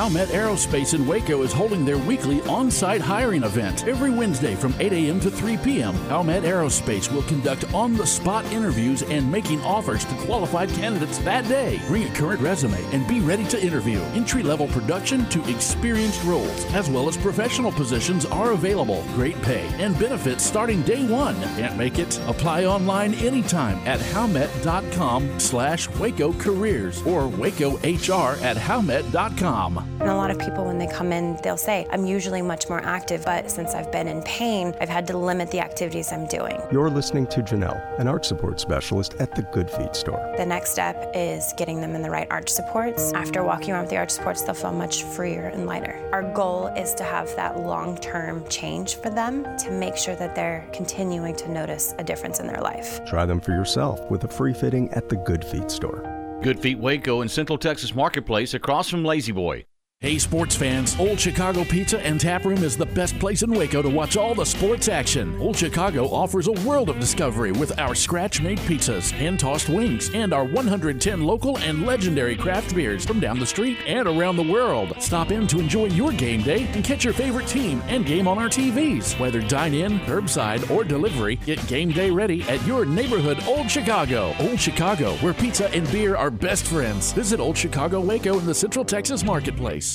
Howmet 0.00 0.28
Aerospace 0.28 0.94
in 0.94 1.06
Waco 1.06 1.42
is 1.42 1.52
holding 1.52 1.84
their 1.84 1.98
weekly 1.98 2.40
on 2.48 2.70
site 2.70 3.02
hiring 3.02 3.42
event. 3.42 3.86
Every 3.86 4.10
Wednesday 4.10 4.54
from 4.54 4.74
8 4.78 4.94
a.m. 4.94 5.20
to 5.20 5.30
3 5.30 5.58
p.m., 5.58 5.94
Howmet 6.08 6.42
Aerospace 6.42 7.12
will 7.12 7.20
conduct 7.24 7.70
on 7.74 7.94
the 7.94 8.06
spot 8.06 8.46
interviews 8.46 9.02
and 9.02 9.30
making 9.30 9.60
offers 9.60 10.06
to 10.06 10.14
qualified 10.24 10.70
candidates 10.70 11.18
that 11.18 11.46
day. 11.48 11.82
Bring 11.86 12.04
a 12.08 12.14
current 12.14 12.40
resume 12.40 12.82
and 12.94 13.06
be 13.06 13.20
ready 13.20 13.44
to 13.48 13.62
interview. 13.62 14.00
Entry 14.14 14.42
level 14.42 14.68
production 14.68 15.28
to 15.28 15.46
experienced 15.50 16.24
roles, 16.24 16.64
as 16.72 16.88
well 16.88 17.06
as 17.06 17.18
professional 17.18 17.70
positions, 17.70 18.24
are 18.24 18.52
available. 18.52 19.04
Great 19.14 19.40
pay 19.42 19.68
and 19.84 19.98
benefits 19.98 20.42
starting 20.42 20.80
day 20.80 21.06
one. 21.06 21.38
Can't 21.56 21.76
make 21.76 21.98
it? 21.98 22.18
Apply 22.26 22.64
online 22.64 23.12
anytime 23.16 23.76
at 23.86 24.00
howmet.com 24.00 25.38
slash 25.38 25.90
Waco 25.90 26.32
Careers 26.32 27.02
or 27.02 27.28
WacoHR 27.28 28.40
at 28.40 28.56
howmet.com. 28.56 29.79
And 30.00 30.08
a 30.08 30.14
lot 30.14 30.30
of 30.30 30.38
people, 30.38 30.64
when 30.64 30.78
they 30.78 30.86
come 30.86 31.12
in, 31.12 31.38
they'll 31.42 31.56
say, 31.56 31.86
I'm 31.90 32.06
usually 32.06 32.42
much 32.42 32.68
more 32.68 32.80
active, 32.84 33.24
but 33.24 33.50
since 33.50 33.74
I've 33.74 33.90
been 33.92 34.08
in 34.08 34.22
pain, 34.22 34.74
I've 34.80 34.88
had 34.88 35.06
to 35.08 35.18
limit 35.18 35.50
the 35.50 35.60
activities 35.60 36.12
I'm 36.12 36.26
doing. 36.26 36.60
You're 36.72 36.90
listening 36.90 37.26
to 37.28 37.40
Janelle, 37.40 37.98
an 37.98 38.08
arch 38.08 38.26
support 38.26 38.60
specialist 38.60 39.14
at 39.18 39.34
the 39.34 39.42
Good 39.42 39.70
Feet 39.70 39.94
store. 39.94 40.34
The 40.36 40.46
next 40.46 40.70
step 40.70 41.10
is 41.14 41.52
getting 41.56 41.80
them 41.80 41.94
in 41.94 42.02
the 42.02 42.10
right 42.10 42.26
arch 42.30 42.48
supports. 42.48 43.12
After 43.12 43.42
walking 43.44 43.72
around 43.72 43.82
with 43.82 43.90
the 43.90 43.96
arch 43.96 44.10
supports, 44.10 44.42
they'll 44.42 44.54
feel 44.54 44.72
much 44.72 45.02
freer 45.02 45.48
and 45.48 45.66
lighter. 45.66 46.08
Our 46.12 46.22
goal 46.32 46.68
is 46.68 46.94
to 46.94 47.04
have 47.04 47.34
that 47.36 47.60
long 47.60 47.96
term 47.98 48.46
change 48.48 48.96
for 48.96 49.10
them 49.10 49.44
to 49.58 49.70
make 49.70 49.96
sure 49.96 50.16
that 50.16 50.34
they're 50.34 50.68
continuing 50.72 51.36
to 51.36 51.50
notice 51.50 51.94
a 51.98 52.04
difference 52.04 52.40
in 52.40 52.46
their 52.46 52.60
life. 52.60 53.04
Try 53.06 53.26
them 53.26 53.40
for 53.40 53.52
yourself 53.52 54.10
with 54.10 54.24
a 54.24 54.28
free 54.28 54.54
fitting 54.54 54.90
at 54.92 55.08
the 55.08 55.16
Good 55.16 55.44
Feet 55.44 55.70
store. 55.70 56.06
Good 56.42 56.58
Feet 56.58 56.78
Waco 56.78 57.20
in 57.20 57.28
Central 57.28 57.58
Texas 57.58 57.94
Marketplace 57.94 58.54
across 58.54 58.88
from 58.88 59.04
La-Z-Boy. 59.04 59.66
Hey, 60.02 60.16
sports 60.16 60.56
fans, 60.56 60.98
Old 60.98 61.20
Chicago 61.20 61.62
Pizza 61.62 62.00
and 62.00 62.18
Tap 62.18 62.46
Room 62.46 62.64
is 62.64 62.74
the 62.74 62.86
best 62.86 63.18
place 63.18 63.42
in 63.42 63.50
Waco 63.50 63.82
to 63.82 63.90
watch 63.90 64.16
all 64.16 64.34
the 64.34 64.46
sports 64.46 64.88
action. 64.88 65.38
Old 65.38 65.58
Chicago 65.58 66.06
offers 66.06 66.48
a 66.48 66.52
world 66.66 66.88
of 66.88 66.98
discovery 66.98 67.52
with 67.52 67.78
our 67.78 67.94
scratch 67.94 68.40
made 68.40 68.58
pizzas, 68.60 69.10
hand 69.10 69.38
tossed 69.38 69.68
wings, 69.68 70.10
and 70.14 70.32
our 70.32 70.44
110 70.44 71.20
local 71.20 71.58
and 71.58 71.84
legendary 71.84 72.34
craft 72.34 72.74
beers 72.74 73.04
from 73.04 73.20
down 73.20 73.38
the 73.38 73.44
street 73.44 73.76
and 73.86 74.08
around 74.08 74.36
the 74.36 74.42
world. 74.42 74.94
Stop 75.02 75.32
in 75.32 75.46
to 75.48 75.58
enjoy 75.58 75.84
your 75.88 76.12
game 76.12 76.40
day 76.40 76.66
and 76.72 76.82
catch 76.82 77.04
your 77.04 77.12
favorite 77.12 77.46
team 77.46 77.82
and 77.88 78.06
game 78.06 78.26
on 78.26 78.38
our 78.38 78.48
TVs. 78.48 79.20
Whether 79.20 79.42
dine 79.42 79.74
in, 79.74 80.00
curbside, 80.00 80.70
or 80.70 80.82
delivery, 80.82 81.36
get 81.36 81.64
game 81.66 81.90
day 81.90 82.10
ready 82.10 82.40
at 82.44 82.66
your 82.66 82.86
neighborhood 82.86 83.44
Old 83.46 83.70
Chicago. 83.70 84.34
Old 84.40 84.58
Chicago, 84.58 85.12
where 85.16 85.34
pizza 85.34 85.70
and 85.72 85.86
beer 85.92 86.16
are 86.16 86.30
best 86.30 86.64
friends. 86.64 87.12
Visit 87.12 87.38
Old 87.38 87.58
Chicago 87.58 88.00
Waco 88.00 88.38
in 88.38 88.46
the 88.46 88.54
Central 88.54 88.82
Texas 88.82 89.22
Marketplace. 89.22 89.89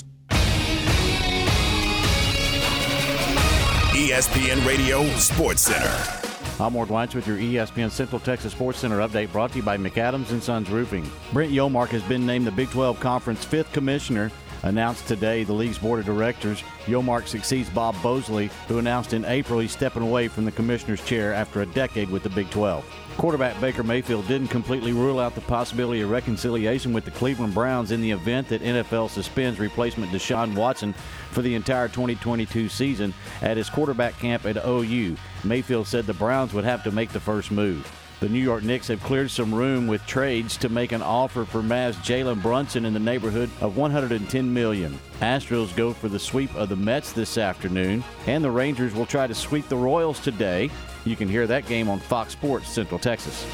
ESPN 3.96 4.68
Radio 4.68 5.06
Sports 5.16 5.62
Center. 5.62 6.62
I'm 6.62 6.74
Ward 6.74 6.90
Weitz 6.90 7.16
with 7.16 7.26
your 7.26 7.38
ESPN 7.38 7.90
Central 7.90 8.20
Texas 8.20 8.52
Sports 8.52 8.80
Center 8.80 8.98
update 8.98 9.32
brought 9.32 9.52
to 9.52 9.56
you 9.60 9.64
by 9.64 9.78
McAdams 9.78 10.32
and 10.32 10.44
Sons 10.44 10.70
Roofing. 10.70 11.10
Brett 11.32 11.50
Yormark 11.50 11.88
has 11.88 12.04
been 12.04 12.26
named 12.26 12.46
the 12.46 12.52
Big 12.52 12.70
12 12.72 13.00
Conference 13.00 13.46
fifth 13.46 13.72
commissioner. 13.72 14.34
Announced 14.64 15.08
today, 15.08 15.46
the 15.46 15.54
league's 15.54 15.78
board 15.78 16.00
of 16.00 16.06
directors. 16.06 16.62
Yormark 16.88 17.28
succeeds 17.28 17.70
Bob 17.70 17.96
Bowlesby, 17.96 18.52
who 18.68 18.80
announced 18.80 19.14
in 19.14 19.24
April 19.24 19.60
he's 19.60 19.72
stepping 19.72 20.04
away 20.04 20.28
from 20.28 20.44
the 20.44 20.52
commissioner's 20.52 21.04
chair 21.06 21.34
after 21.34 21.62
a 21.62 21.66
decade 21.68 22.10
with 22.10 22.24
the 22.24 22.30
Big 22.30 22.50
12. 22.50 22.84
Quarterback 23.18 23.60
Baker 23.62 23.84
Mayfield 23.84 24.28
didn't 24.28 24.50
completely 24.50 24.92
rule 24.92 25.22
out 25.22 25.36
the 25.36 25.42
possibility 25.42 26.02
of 26.02 26.10
reconciliation 26.10 26.92
with 26.92 27.06
the 27.06 27.12
Cleveland 27.12 27.54
Browns 27.54 27.92
in 27.92 28.02
the 28.02 28.12
event 28.12 28.50
that 28.50 28.62
NFL 28.62 29.10
suspends 29.10 29.58
replacement 29.58 30.12
Deshaun 30.12 30.54
Watson 30.54 30.94
for 31.36 31.42
the 31.42 31.54
entire 31.54 31.90
2022 31.90 32.70
season 32.70 33.14
at 33.42 33.58
his 33.58 33.70
quarterback 33.70 34.18
camp 34.18 34.46
at 34.46 34.66
OU. 34.66 35.18
Mayfield 35.44 35.86
said 35.86 36.06
the 36.06 36.14
Browns 36.14 36.54
would 36.54 36.64
have 36.64 36.82
to 36.84 36.92
make 36.92 37.10
the 37.10 37.20
first 37.20 37.52
move. 37.52 37.92
The 38.22 38.30
New 38.30 38.40
York 38.40 38.64
Knicks 38.64 38.88
have 38.88 39.04
cleared 39.04 39.30
some 39.30 39.54
room 39.54 39.86
with 39.86 40.06
trades 40.08 40.56
to 40.58 40.70
make 40.70 40.94
an 40.94 41.02
offer 41.02 41.44
for 41.44 41.62
Mavs 41.62 41.96
Jalen 41.96 42.42
Brunson 42.42 42.86
in 42.86 42.94
the 42.94 43.00
neighborhood 43.00 43.50
of 43.60 43.76
110 43.76 44.54
million. 44.54 44.98
Astros 45.20 45.76
go 45.76 45.92
for 45.92 46.08
the 46.08 46.18
sweep 46.18 46.56
of 46.56 46.70
the 46.70 46.78
Mets 46.78 47.12
this 47.12 47.38
afternoon, 47.38 48.02
and 48.26 48.42
the 48.42 48.50
Rangers 48.50 48.96
will 48.96 49.06
try 49.06 49.28
to 49.28 49.36
sweep 49.36 49.68
the 49.68 49.76
Royals 49.76 50.22
today. 50.22 50.72
You 51.04 51.18
can 51.18 51.28
hear 51.28 51.46
that 51.48 51.68
game 51.68 51.90
on 51.90 52.00
Fox 52.00 52.32
Sports 52.32 52.70
Central 52.70 53.00
Texas. 53.00 53.46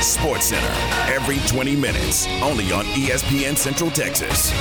Sports 0.00 0.46
Center, 0.46 0.74
every 1.14 1.38
20 1.46 1.76
minutes, 1.76 2.26
only 2.42 2.72
on 2.72 2.84
ESPN 2.86 3.56
Central 3.56 3.90
Texas. 3.90 4.52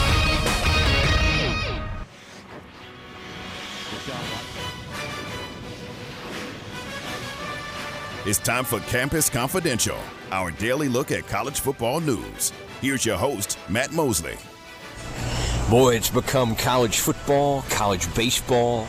It's 8.23 8.37
time 8.37 8.65
for 8.65 8.79
Campus 8.81 9.31
Confidential, 9.31 9.97
our 10.31 10.51
daily 10.51 10.87
look 10.87 11.11
at 11.11 11.27
college 11.27 11.59
football 11.59 11.99
news. 11.99 12.53
Here's 12.79 13.03
your 13.03 13.17
host, 13.17 13.57
Matt 13.67 13.93
Mosley. 13.93 14.37
Boy, 15.71 15.95
it's 15.95 16.11
become 16.11 16.55
college 16.55 16.99
football, 16.99 17.63
college 17.71 18.13
baseball, 18.13 18.87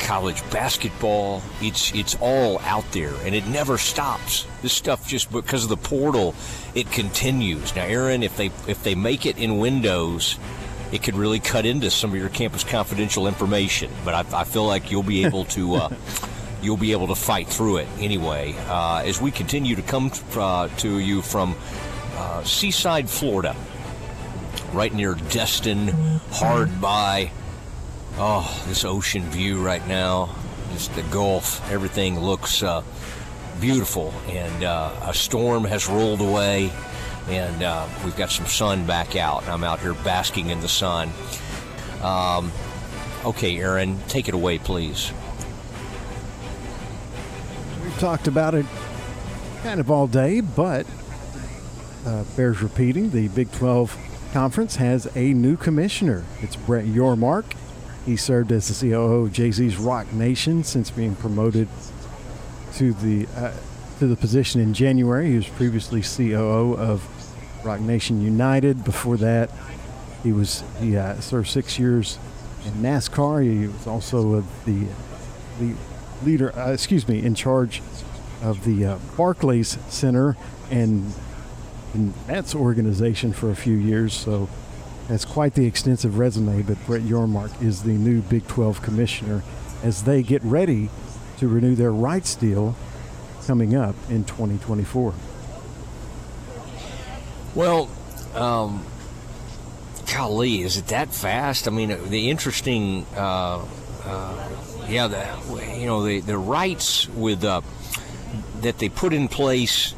college 0.00 0.42
basketball. 0.50 1.40
It's 1.60 1.94
it's 1.94 2.16
all 2.20 2.58
out 2.62 2.90
there, 2.90 3.14
and 3.22 3.32
it 3.32 3.46
never 3.46 3.78
stops. 3.78 4.44
This 4.60 4.72
stuff 4.72 5.06
just 5.06 5.30
because 5.30 5.62
of 5.62 5.68
the 5.68 5.76
portal, 5.76 6.34
it 6.74 6.90
continues. 6.90 7.76
Now, 7.76 7.84
Aaron, 7.84 8.24
if 8.24 8.36
they 8.36 8.46
if 8.66 8.82
they 8.82 8.96
make 8.96 9.24
it 9.24 9.38
in 9.38 9.58
Windows, 9.58 10.36
it 10.90 11.04
could 11.04 11.14
really 11.14 11.38
cut 11.38 11.64
into 11.64 11.92
some 11.92 12.10
of 12.10 12.16
your 12.16 12.28
campus 12.28 12.64
confidential 12.64 13.28
information. 13.28 13.88
But 14.04 14.14
I, 14.34 14.40
I 14.40 14.42
feel 14.42 14.66
like 14.66 14.90
you'll 14.90 15.04
be 15.04 15.24
able 15.24 15.44
to. 15.44 15.74
Uh, 15.76 15.88
you'll 16.62 16.76
be 16.76 16.92
able 16.92 17.08
to 17.08 17.14
fight 17.14 17.48
through 17.48 17.78
it 17.78 17.88
anyway. 17.98 18.54
Uh, 18.68 19.02
as 19.04 19.20
we 19.20 19.30
continue 19.30 19.76
to 19.76 19.82
come 19.82 20.10
uh, 20.36 20.68
to 20.78 20.98
you 20.98 21.22
from 21.22 21.56
uh, 22.16 22.42
Seaside, 22.44 23.08
Florida, 23.08 23.54
right 24.72 24.92
near 24.92 25.14
Destin, 25.14 25.88
hard 26.32 26.80
by. 26.80 27.30
Oh, 28.16 28.64
this 28.66 28.84
ocean 28.84 29.22
view 29.30 29.64
right 29.64 29.86
now, 29.86 30.34
just 30.72 30.94
the 30.94 31.02
Gulf, 31.04 31.70
everything 31.70 32.18
looks 32.18 32.62
uh, 32.62 32.82
beautiful. 33.60 34.12
And 34.26 34.64
uh, 34.64 34.92
a 35.02 35.14
storm 35.14 35.64
has 35.64 35.88
rolled 35.88 36.20
away, 36.20 36.72
and 37.28 37.62
uh, 37.62 37.86
we've 38.04 38.16
got 38.16 38.30
some 38.30 38.46
sun 38.46 38.86
back 38.86 39.14
out. 39.14 39.46
I'm 39.48 39.62
out 39.62 39.78
here 39.78 39.94
basking 39.94 40.50
in 40.50 40.60
the 40.60 40.68
sun. 40.68 41.10
Um, 42.02 42.50
okay, 43.24 43.58
Aaron, 43.58 44.00
take 44.08 44.28
it 44.28 44.34
away, 44.34 44.58
please. 44.58 45.12
Talked 47.98 48.28
about 48.28 48.54
it 48.54 48.64
kind 49.64 49.80
of 49.80 49.90
all 49.90 50.06
day, 50.06 50.40
but 50.40 50.86
uh, 52.06 52.22
bears 52.36 52.62
repeating. 52.62 53.10
The 53.10 53.26
Big 53.26 53.50
12 53.50 53.96
Conference 54.32 54.76
has 54.76 55.08
a 55.16 55.32
new 55.32 55.56
commissioner. 55.56 56.24
It's 56.40 56.54
Brett 56.54 56.84
Yormark. 56.84 57.44
He 58.06 58.16
served 58.16 58.52
as 58.52 58.68
the 58.68 58.90
COO 58.90 59.24
of 59.24 59.32
Jay 59.32 59.50
Z's 59.50 59.78
Roc 59.78 60.12
Nation 60.12 60.62
since 60.62 60.90
being 60.90 61.16
promoted 61.16 61.66
to 62.74 62.92
the 62.92 63.26
uh, 63.34 63.52
to 63.98 64.06
the 64.06 64.16
position 64.16 64.60
in 64.60 64.74
January. 64.74 65.30
He 65.30 65.36
was 65.36 65.48
previously 65.48 66.02
COO 66.02 66.76
of 66.76 67.04
Roc 67.64 67.80
Nation 67.80 68.22
United. 68.22 68.84
Before 68.84 69.16
that, 69.16 69.50
he 70.22 70.32
was 70.32 70.62
he 70.78 70.96
uh, 70.96 71.18
served 71.20 71.48
six 71.48 71.80
years 71.80 72.16
in 72.64 72.74
NASCAR. 72.74 73.42
He 73.42 73.66
was 73.66 73.88
also 73.88 74.40
the 74.66 74.86
the 75.58 75.74
leader, 76.24 76.56
uh, 76.58 76.72
excuse 76.72 77.08
me, 77.08 77.24
in 77.24 77.34
charge 77.34 77.82
of 78.42 78.64
the 78.64 78.84
uh, 78.84 78.98
Barclays 79.16 79.78
Center 79.88 80.36
and 80.70 81.12
in 81.94 82.12
Nets 82.26 82.54
organization 82.54 83.32
for 83.32 83.50
a 83.50 83.56
few 83.56 83.76
years. 83.76 84.12
So 84.12 84.48
that's 85.08 85.24
quite 85.24 85.54
the 85.54 85.66
extensive 85.66 86.18
resume. 86.18 86.62
But 86.62 86.84
Brett 86.86 87.02
Yormark 87.02 87.62
is 87.62 87.82
the 87.82 87.92
new 87.92 88.20
Big 88.22 88.46
12 88.46 88.82
commissioner 88.82 89.42
as 89.82 90.04
they 90.04 90.22
get 90.22 90.42
ready 90.42 90.90
to 91.38 91.48
renew 91.48 91.74
their 91.74 91.92
rights 91.92 92.34
deal 92.34 92.74
coming 93.46 93.74
up 93.74 93.94
in 94.10 94.24
2024. 94.24 95.14
Well, 97.54 97.88
um, 98.34 98.84
golly, 100.12 100.62
is 100.62 100.76
it 100.76 100.88
that 100.88 101.08
fast? 101.08 101.66
I 101.66 101.70
mean, 101.70 102.10
the 102.10 102.28
interesting, 102.30 103.06
uh, 103.16 103.64
uh, 104.04 104.48
yeah, 104.88 105.06
the 105.06 105.76
you 105.78 105.86
know 105.86 106.04
the 106.04 106.20
the 106.20 106.38
rights 106.38 107.08
with 107.10 107.44
uh, 107.44 107.60
that 108.60 108.78
they 108.78 108.88
put 108.88 109.12
in 109.12 109.28
place 109.28 109.94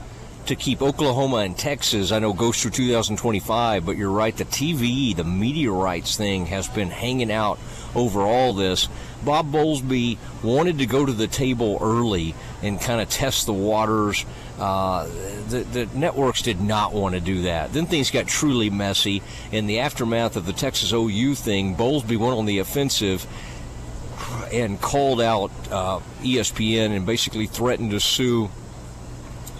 to 0.47 0.57
keep 0.57 0.82
Oklahoma 0.82 1.38
and 1.38 1.57
Texas, 1.57 2.11
I 2.11 2.18
know 2.18 2.32
goes 2.32 2.61
through 2.61 2.72
2025, 2.72 3.86
but 3.86 3.97
you're 3.97 4.11
right, 4.11 4.36
the 4.36 4.45
TV, 4.45 5.14
the 5.14 5.22
media 5.22 5.70
rights 5.70 6.16
thing 6.16 6.47
has 6.47 6.66
been 6.66 6.91
hanging 6.91 7.30
out 7.30 7.61
over 7.95 8.22
all 8.22 8.53
this. 8.53 8.88
Bob 9.24 9.53
Bowlesby 9.53 10.18
wanted 10.43 10.78
to 10.78 10.86
go 10.86 11.05
to 11.07 11.12
the 11.12 11.26
table 11.26 11.78
early 11.80 12.34
and 12.62 12.80
kind 12.80 13.01
of 13.01 13.09
test 13.09 13.47
the 13.47 13.53
waters. 13.53 14.24
Uh, 14.59 15.05
the, 15.49 15.61
the 15.72 15.88
networks 15.95 16.43
did 16.43 16.61
not 16.61 16.93
want 16.93 17.14
to 17.14 17.20
do 17.20 17.43
that. 17.43 17.72
Then 17.72 17.86
things 17.86 18.11
got 18.11 18.26
truly 18.26 18.70
messy. 18.70 19.22
In 19.53 19.66
the 19.66 19.80
aftermath 19.80 20.36
of 20.36 20.47
the 20.47 20.53
Texas 20.53 20.93
OU 20.93 21.34
thing, 21.34 21.76
Bowlesby 21.76 22.16
went 22.16 22.38
on 22.38 22.47
the 22.47 22.59
offensive 22.59 23.26
and 24.53 24.80
called 24.80 25.20
out 25.20 25.51
uh, 25.70 26.01
ESPN 26.20 26.94
and 26.96 27.07
basically 27.07 27.46
threatened 27.46 27.90
to 27.92 28.01
sue 28.01 28.51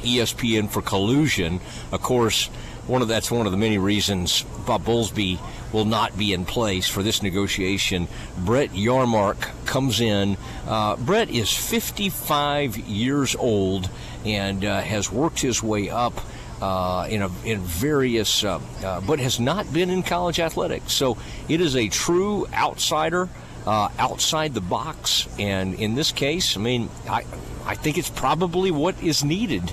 ESPN 0.03 0.69
for 0.69 0.83
collusion. 0.83 1.61
Of 1.93 2.03
course, 2.03 2.47
one 2.87 3.03
of 3.03 3.09
that's 3.09 3.31
one 3.31 3.47
of 3.47 3.53
the 3.53 3.59
many 3.59 3.79
reasons 3.79 4.43
Bob 4.67 4.85
Bowlesby 4.85 5.39
will 5.73 5.85
not 5.85 6.17
be 6.19 6.33
in 6.33 6.45
place 6.45 6.89
for 6.89 7.03
this 7.03 7.23
negotiation. 7.23 8.09
Brett 8.39 8.71
Yormark 8.71 9.65
comes 9.67 10.01
in. 10.01 10.37
Uh, 10.67 10.97
Brett 10.97 11.31
is 11.31 11.53
55 11.53 12.77
years 12.77 13.37
old 13.37 13.89
and 14.25 14.65
uh, 14.65 14.81
has 14.81 15.11
worked 15.11 15.41
his 15.41 15.63
way 15.63 15.89
up. 15.91 16.21
Uh, 16.61 17.07
in 17.09 17.23
a, 17.23 17.31
in 17.43 17.59
various, 17.61 18.45
uh, 18.45 18.61
uh, 18.85 19.01
but 19.01 19.19
has 19.19 19.41
not 19.41 19.73
been 19.73 19.89
in 19.89 20.03
college 20.03 20.39
athletics. 20.39 20.93
So 20.93 21.17
it 21.49 21.59
is 21.59 21.75
a 21.75 21.89
true 21.89 22.47
outsider, 22.53 23.31
uh, 23.67 23.89
outside 23.99 24.55
the 24.55 24.61
box, 24.61 25.29
and 25.39 25.75
in 25.75 25.95
this 25.95 26.13
case, 26.13 26.57
I 26.57 26.61
mean, 26.61 26.89
I 27.09 27.25
I 27.65 27.75
think 27.75 27.99
it's 27.99 28.11
probably 28.11 28.71
what 28.71 29.01
is 29.03 29.25
needed. 29.25 29.73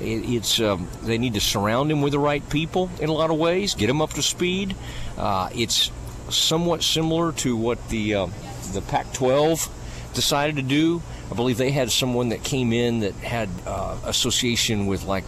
It, 0.00 0.28
it's 0.28 0.60
um, 0.60 0.88
they 1.02 1.18
need 1.18 1.34
to 1.34 1.40
surround 1.40 1.90
him 1.90 2.02
with 2.02 2.12
the 2.12 2.18
right 2.18 2.46
people 2.50 2.90
in 3.00 3.08
a 3.08 3.12
lot 3.12 3.30
of 3.30 3.38
ways, 3.38 3.74
get 3.74 3.88
him 3.88 4.02
up 4.02 4.10
to 4.14 4.22
speed. 4.22 4.76
Uh, 5.16 5.50
it's 5.54 5.90
somewhat 6.30 6.82
similar 6.82 7.32
to 7.32 7.56
what 7.56 7.88
the 7.88 8.14
uh, 8.14 8.26
the 8.72 8.82
Pac-12 8.82 9.68
decided 10.14 10.56
to 10.56 10.62
do. 10.62 11.02
I 11.30 11.34
believe 11.34 11.58
they 11.58 11.70
had 11.70 11.90
someone 11.90 12.30
that 12.30 12.42
came 12.42 12.72
in 12.72 13.00
that 13.00 13.14
had 13.14 13.48
uh, 13.66 13.98
association 14.04 14.86
with 14.86 15.04
like 15.04 15.24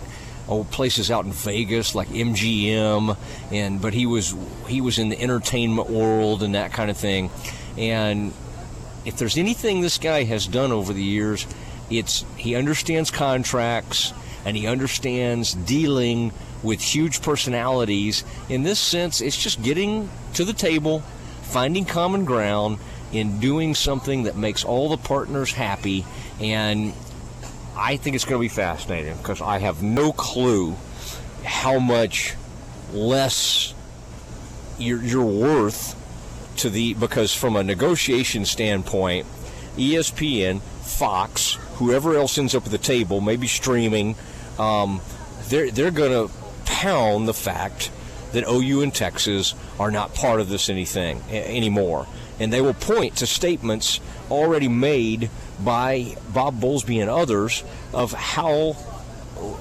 oh 0.48 0.64
places 0.64 1.10
out 1.10 1.24
in 1.24 1.32
Vegas 1.32 1.94
like 1.94 2.08
MGM 2.08 3.16
and 3.52 3.80
but 3.80 3.94
he 3.94 4.06
was 4.06 4.34
he 4.66 4.80
was 4.80 4.98
in 4.98 5.08
the 5.08 5.20
entertainment 5.20 5.88
world 5.90 6.42
and 6.42 6.54
that 6.54 6.72
kind 6.72 6.90
of 6.90 6.96
thing. 6.96 7.30
And 7.80 8.32
if 9.06 9.16
there's 9.16 9.38
anything 9.38 9.80
this 9.80 9.96
guy 9.96 10.24
has 10.24 10.46
done 10.46 10.70
over 10.70 10.92
the 10.92 11.02
years, 11.02 11.46
it's 11.88 12.24
he 12.36 12.54
understands 12.54 13.10
contracts 13.10 14.12
and 14.44 14.56
he 14.56 14.66
understands 14.66 15.54
dealing 15.54 16.32
with 16.62 16.80
huge 16.80 17.22
personalities. 17.22 18.22
In 18.50 18.62
this 18.62 18.78
sense, 18.78 19.22
it's 19.22 19.42
just 19.42 19.62
getting 19.62 20.10
to 20.34 20.44
the 20.44 20.52
table, 20.52 21.00
finding 21.42 21.86
common 21.86 22.26
ground, 22.26 22.78
in 23.12 23.40
doing 23.40 23.74
something 23.74 24.24
that 24.24 24.36
makes 24.36 24.62
all 24.62 24.90
the 24.90 24.96
partners 24.96 25.52
happy. 25.52 26.04
And 26.38 26.92
I 27.76 27.96
think 27.96 28.14
it's 28.14 28.24
going 28.24 28.38
to 28.38 28.44
be 28.44 28.48
fascinating 28.48 29.16
because 29.16 29.40
I 29.40 29.58
have 29.58 29.82
no 29.82 30.12
clue 30.12 30.76
how 31.44 31.78
much 31.78 32.34
less 32.92 33.74
you're, 34.78 35.02
you're 35.02 35.24
worth 35.24 35.96
to 36.60 36.70
the 36.70 36.94
because 36.94 37.34
from 37.34 37.56
a 37.56 37.64
negotiation 37.64 38.44
standpoint, 38.44 39.26
ESPN, 39.76 40.60
Fox, 40.60 41.54
whoever 41.74 42.16
else 42.16 42.36
ends 42.36 42.54
up 42.54 42.66
at 42.66 42.70
the 42.70 42.78
table, 42.78 43.20
maybe 43.20 43.46
streaming, 43.46 44.14
um, 44.58 45.00
they're 45.48 45.70
they're 45.70 45.90
going 45.90 46.28
to 46.28 46.32
pound 46.66 47.26
the 47.26 47.34
fact 47.34 47.90
that 48.32 48.44
OU 48.46 48.82
and 48.82 48.94
Texas 48.94 49.54
are 49.78 49.90
not 49.90 50.14
part 50.14 50.40
of 50.40 50.48
this 50.48 50.68
anything 50.68 51.22
anymore, 51.30 52.06
and 52.38 52.52
they 52.52 52.60
will 52.60 52.74
point 52.74 53.16
to 53.16 53.26
statements 53.26 54.00
already 54.30 54.68
made 54.68 55.30
by 55.64 56.16
Bob 56.32 56.60
Bowlesby 56.60 57.00
and 57.00 57.10
others 57.10 57.64
of 57.92 58.12
how 58.12 58.76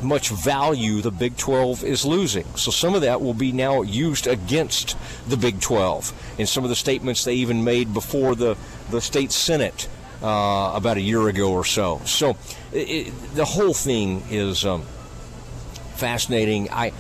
much 0.01 0.30
value 0.30 1.01
the 1.01 1.11
Big 1.11 1.38
12 1.38 1.84
is 1.84 2.05
losing. 2.05 2.45
So 2.55 2.71
some 2.71 2.95
of 2.95 3.01
that 3.01 3.21
will 3.21 3.34
be 3.34 3.51
now 3.51 3.82
used 3.82 4.27
against 4.27 4.97
the 5.27 5.38
Big 5.38 5.59
12 5.61 6.36
in 6.39 6.47
some 6.47 6.63
of 6.63 6.69
the 6.69 6.75
statements 6.75 7.23
they 7.23 7.36
even 7.36 7.63
made 7.63 7.93
before 7.93 8.36
the, 8.36 8.57
the 8.89 9.01
state 9.01 9.32
Senate 9.32 9.88
uh, 10.21 10.71
about 10.75 10.97
a 10.97 11.01
year 11.01 11.27
ago 11.27 11.51
or 11.51 11.65
so. 11.65 12.01
So 12.05 12.38
it, 12.71 13.13
the 13.36 13.45
whole 13.45 13.73
thing 13.73 14.23
is 14.30 14.65
um, 14.65 14.84
fascinating. 15.95 16.69
I, 16.71 16.91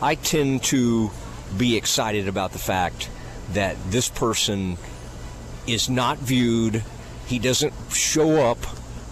I 0.00 0.14
tend 0.14 0.62
to 0.64 1.10
be 1.56 1.76
excited 1.76 2.28
about 2.28 2.52
the 2.52 2.58
fact 2.58 3.10
that 3.52 3.76
this 3.90 4.08
person 4.08 4.76
is 5.66 5.88
not 5.88 6.18
viewed, 6.18 6.82
he 7.26 7.38
doesn't 7.38 7.72
show 7.92 8.48
up 8.50 8.58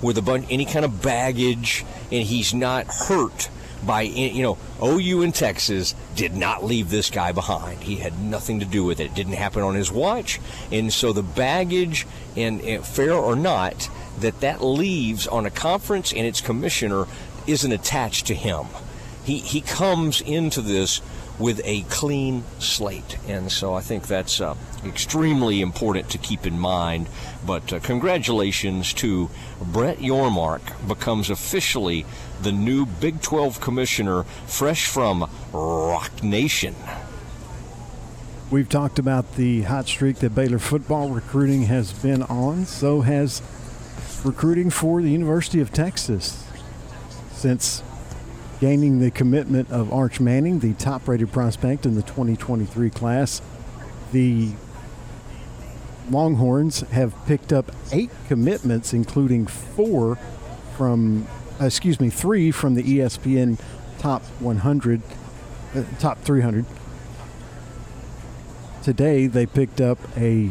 with 0.02 0.18
a 0.18 0.22
bunch, 0.22 0.46
any 0.50 0.64
kind 0.64 0.84
of 0.84 1.02
baggage, 1.02 1.84
and 2.12 2.22
he's 2.26 2.54
not 2.54 2.86
hurt 2.86 3.48
by 3.84 4.02
you 4.02 4.42
know 4.42 4.58
OU 4.82 5.22
in 5.22 5.32
Texas 5.32 5.94
did 6.14 6.34
not 6.34 6.64
leave 6.64 6.90
this 6.90 7.10
guy 7.10 7.32
behind. 7.32 7.82
He 7.82 7.96
had 7.96 8.18
nothing 8.20 8.60
to 8.60 8.66
do 8.66 8.84
with 8.84 9.00
it. 9.00 9.06
It 9.06 9.14
didn't 9.14 9.34
happen 9.34 9.62
on 9.62 9.74
his 9.74 9.92
watch, 9.92 10.40
and 10.72 10.92
so 10.92 11.12
the 11.12 11.22
baggage 11.22 12.06
and, 12.36 12.60
and 12.62 12.84
fair 12.84 13.14
or 13.14 13.36
not 13.36 13.88
that 14.18 14.40
that 14.40 14.62
leaves 14.62 15.26
on 15.26 15.46
a 15.46 15.50
conference 15.50 16.12
and 16.12 16.26
its 16.26 16.40
commissioner 16.40 17.06
isn't 17.46 17.72
attached 17.72 18.26
to 18.26 18.34
him. 18.34 18.66
He 19.24 19.38
he 19.38 19.60
comes 19.60 20.20
into 20.20 20.60
this 20.60 21.00
with 21.38 21.60
a 21.64 21.82
clean 21.82 22.44
slate. 22.58 23.18
And 23.28 23.50
so 23.50 23.74
I 23.74 23.80
think 23.80 24.06
that's 24.06 24.40
uh, 24.40 24.54
extremely 24.84 25.60
important 25.60 26.10
to 26.10 26.18
keep 26.18 26.46
in 26.46 26.58
mind. 26.58 27.08
But 27.44 27.72
uh, 27.72 27.80
congratulations 27.80 28.92
to 28.94 29.30
Brett 29.60 29.98
Yormark, 29.98 30.88
becomes 30.88 31.30
officially 31.30 32.06
the 32.42 32.52
new 32.52 32.86
Big 32.86 33.20
12 33.20 33.60
commissioner, 33.60 34.22
fresh 34.46 34.86
from 34.86 35.30
Roc 35.52 36.22
Nation. 36.22 36.74
We've 38.50 38.68
talked 38.68 38.98
about 38.98 39.34
the 39.34 39.62
hot 39.62 39.88
streak 39.88 40.18
that 40.18 40.34
Baylor 40.34 40.60
football 40.60 41.10
recruiting 41.10 41.62
has 41.62 41.92
been 41.92 42.22
on. 42.22 42.64
So 42.66 43.00
has 43.00 43.42
recruiting 44.24 44.70
for 44.70 45.02
the 45.02 45.10
University 45.10 45.60
of 45.60 45.72
Texas. 45.72 46.44
Since 47.32 47.82
gaining 48.60 49.00
the 49.00 49.10
commitment 49.10 49.70
of 49.70 49.92
Arch 49.92 50.20
Manning, 50.20 50.60
the 50.60 50.72
top 50.74 51.06
rated 51.08 51.32
prospect 51.32 51.84
in 51.84 51.94
the 51.94 52.02
2023 52.02 52.90
class. 52.90 53.42
The 54.12 54.52
Longhorns 56.10 56.80
have 56.90 57.14
picked 57.26 57.52
up 57.52 57.72
eight 57.92 58.10
commitments, 58.28 58.92
including 58.92 59.46
four 59.46 60.16
from, 60.76 61.26
uh, 61.60 61.66
excuse 61.66 62.00
me, 62.00 62.10
three 62.10 62.50
from 62.50 62.74
the 62.74 62.82
ESPN 62.82 63.58
top 63.98 64.22
100, 64.40 65.02
uh, 65.74 65.82
top 65.98 66.18
300. 66.20 66.64
Today 68.82 69.26
they 69.26 69.46
picked 69.46 69.80
up 69.80 69.98
a 70.16 70.50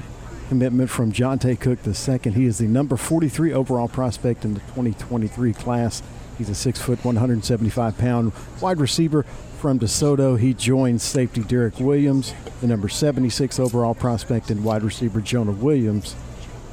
commitment 0.50 0.90
from 0.90 1.12
Johntay 1.12 1.60
Cook 1.60 1.80
II. 1.88 2.32
He 2.34 2.46
is 2.46 2.58
the 2.58 2.68
number 2.68 2.98
43 2.98 3.54
overall 3.54 3.88
prospect 3.88 4.44
in 4.46 4.54
the 4.54 4.60
2023 4.62 5.54
class. 5.54 6.04
He's 6.38 6.50
a 6.50 6.56
six 6.56 6.80
foot, 6.80 7.04
175 7.04 7.98
pound 7.98 8.34
wide 8.62 8.80
receiver 8.80 9.24
from 9.60 9.80
DeSoto. 9.80 10.38
He 10.40 10.54
joins 10.54 11.02
safety 11.04 11.44
Derek 11.44 11.80
Williams, 11.80 12.34
the 12.62 12.68
number 12.68 12.90
76 12.90 13.60
overall 13.60 13.96
prospect, 13.96 14.50
and 14.50 14.64
wide 14.64 14.84
receiver 14.84 15.22
Jonah 15.22 15.52
Williams, 15.52 16.16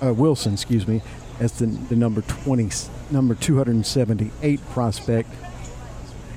uh, 0.03 0.13
Wilson, 0.13 0.55
excuse 0.55 0.87
me, 0.87 1.01
as 1.41 1.53
the, 1.53 1.67
the 1.67 1.97
number 1.97 2.23
20, 2.23 2.69
number 3.11 3.35
278 3.35 4.69
prospect. 4.71 5.31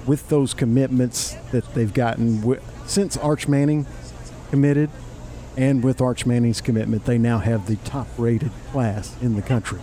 With 0.05 0.29
those 0.29 0.53
commitments 0.53 1.33
that 1.51 1.73
they've 1.73 1.91
gotten 1.91 2.59
since 2.85 3.17
Arch 3.17 3.47
Manning 3.47 3.87
committed, 4.51 4.91
and 5.57 5.83
with 5.83 5.99
Arch 5.99 6.25
Manning's 6.25 6.61
commitment, 6.61 7.05
they 7.05 7.17
now 7.17 7.39
have 7.39 7.65
the 7.65 7.77
top 7.77 8.07
rated 8.17 8.51
class 8.71 9.15
in 9.21 9.35
the 9.35 9.41
country. 9.41 9.79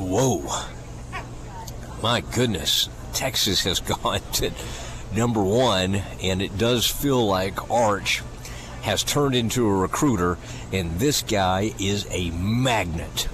Whoa. 0.00 0.42
My 2.02 2.22
goodness. 2.22 2.88
Texas 3.12 3.64
has 3.64 3.80
gone 4.02 4.22
to 4.32 4.50
number 5.14 5.42
one, 5.42 5.96
and 6.22 6.40
it 6.40 6.56
does 6.56 6.86
feel 6.86 7.26
like 7.26 7.70
Arch 7.70 8.22
has 8.80 9.02
turned 9.02 9.34
into 9.34 9.68
a 9.68 9.74
recruiter, 9.74 10.38
and 10.72 10.98
this 10.98 11.20
guy 11.20 11.74
is 11.78 12.06
a 12.10 12.30
magnet. 12.30 13.28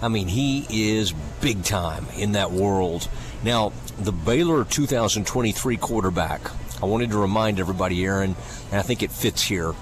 I 0.00 0.06
mean, 0.06 0.28
he 0.28 0.66
is 0.70 1.12
big 1.40 1.64
time 1.64 2.06
in 2.16 2.32
that 2.32 2.52
world. 2.52 3.08
Now, 3.42 3.72
the 3.98 4.12
Baylor 4.12 4.64
2023 4.64 5.76
quarterback, 5.78 6.42
I 6.80 6.86
wanted 6.86 7.10
to 7.10 7.18
remind 7.18 7.58
everybody, 7.58 8.04
Aaron, 8.04 8.36
and 8.70 8.78
I 8.78 8.82
think 8.82 9.02
it 9.02 9.10
fits 9.10 9.42
here, 9.42 9.74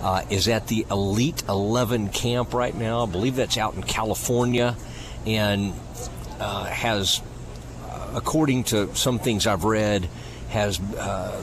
uh, 0.00 0.22
is 0.30 0.46
at 0.46 0.68
the 0.68 0.86
Elite 0.92 1.42
11 1.48 2.10
camp 2.10 2.54
right 2.54 2.74
now. 2.74 3.02
I 3.02 3.06
believe 3.06 3.34
that's 3.34 3.58
out 3.58 3.74
in 3.74 3.82
California 3.82 4.76
and 5.26 5.72
uh, 6.40 6.64
has, 6.64 7.22
uh, 7.84 8.12
according 8.14 8.64
to 8.64 8.94
some 8.94 9.18
things 9.18 9.46
I've 9.46 9.64
read, 9.64 10.08
has 10.48 10.80
uh, 10.80 11.40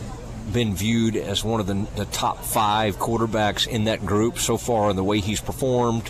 been 0.52 0.76
viewed 0.76 1.16
as 1.16 1.44
one 1.44 1.60
of 1.60 1.68
the, 1.68 1.88
the, 1.96 2.06
top 2.06 2.44
five 2.44 2.98
quarterbacks 2.98 3.68
in 3.68 3.86
that 3.86 4.06
group 4.06 4.38
so 4.40 4.58
far, 4.58 4.90
in 4.90 4.96
the 4.96 5.04
way 5.04 5.20
he's 5.20 5.42
performed. 5.42 6.10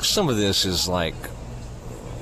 Some 0.00 0.28
of 0.28 0.36
this 0.36 0.64
is 0.64 0.88
like 0.88 1.14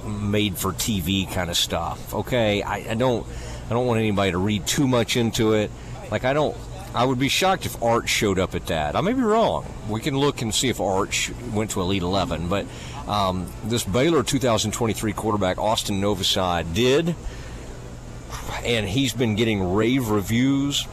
made 0.04 0.56
for 0.56 0.72
TV 0.72 1.30
kind 1.32 1.50
of 1.50 1.56
stuff. 1.56 2.14
Okay, 2.14 2.62
I, 2.62 2.90
I 2.90 2.94
don't, 2.94 3.26
I 3.66 3.70
don't 3.70 3.86
want 3.86 3.98
anybody 3.98 4.32
to 4.32 4.38
read 4.38 4.66
too 4.66 4.86
much 4.88 5.16
into 5.16 5.54
it. 5.54 5.70
Like 6.10 6.24
I 6.24 6.32
don't, 6.32 6.56
I 6.94 7.04
would 7.04 7.18
be 7.18 7.28
shocked 7.28 7.64
if 7.64 7.82
Arch 7.82 8.08
showed 8.08 8.38
up 8.38 8.54
at 8.54 8.66
that. 8.66 8.96
I 8.96 9.00
may 9.00 9.12
be 9.12 9.22
wrong. 9.22 9.64
We 9.88 10.00
can 10.00 10.18
look 10.18 10.42
and 10.42 10.54
see 10.54 10.68
if 10.68 10.80
Arch 10.80 11.30
went 11.52 11.70
to 11.70 11.80
Elite 11.80 12.02
11, 12.02 12.48
but 12.48 12.66
um, 13.06 13.50
this 13.64 13.84
Baylor 13.84 14.22
2023 14.22 15.12
quarterback, 15.12 15.58
Austin 15.58 16.00
Novosad, 16.00 16.74
did, 16.74 17.14
and 18.64 18.88
he's 18.88 19.12
been 19.12 19.34
getting 19.34 19.74
rave 19.74 20.08
reviews. 20.08 20.86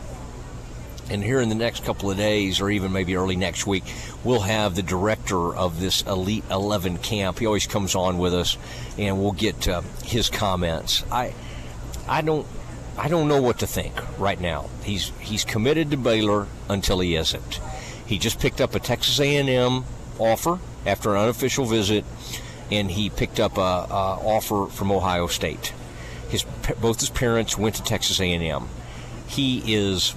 And 1.11 1.23
here 1.23 1.41
in 1.41 1.49
the 1.49 1.55
next 1.55 1.83
couple 1.83 2.11
of 2.11 2.17
days, 2.17 2.61
or 2.61 2.69
even 2.69 2.91
maybe 2.91 3.15
early 3.15 3.35
next 3.35 3.65
week, 3.65 3.83
we'll 4.23 4.41
have 4.41 4.75
the 4.75 4.83
director 4.83 5.55
of 5.55 5.79
this 5.79 6.03
Elite 6.03 6.43
11 6.51 6.99
camp. 6.99 7.39
He 7.39 7.47
always 7.47 7.65
comes 7.65 7.95
on 7.95 8.19
with 8.19 8.33
us, 8.33 8.57
and 8.97 9.19
we'll 9.19 9.31
get 9.31 9.67
uh, 9.67 9.81
his 10.03 10.29
comments. 10.29 11.03
I, 11.11 11.33
I 12.07 12.21
don't, 12.21 12.45
I 12.95 13.07
don't 13.07 13.27
know 13.27 13.41
what 13.41 13.59
to 13.59 13.67
think 13.67 13.95
right 14.19 14.39
now. 14.39 14.69
He's 14.83 15.11
he's 15.19 15.45
committed 15.45 15.89
to 15.91 15.97
Baylor 15.97 16.47
until 16.67 16.99
he 16.99 17.15
isn't. 17.15 17.59
He 18.05 18.19
just 18.19 18.39
picked 18.39 18.61
up 18.61 18.75
a 18.75 18.79
Texas 18.79 19.19
A&M 19.19 19.85
offer 20.19 20.59
after 20.85 21.15
an 21.15 21.23
unofficial 21.23 21.65
visit, 21.65 22.05
and 22.71 22.91
he 22.91 23.09
picked 23.09 23.39
up 23.39 23.57
a, 23.57 23.61
a 23.61 24.19
offer 24.23 24.67
from 24.67 24.91
Ohio 24.91 25.27
State. 25.27 25.73
His 26.29 26.43
both 26.79 26.99
his 26.99 27.09
parents 27.09 27.57
went 27.57 27.75
to 27.75 27.83
Texas 27.83 28.19
A&M. 28.19 28.67
He 29.27 29.73
is 29.73 30.15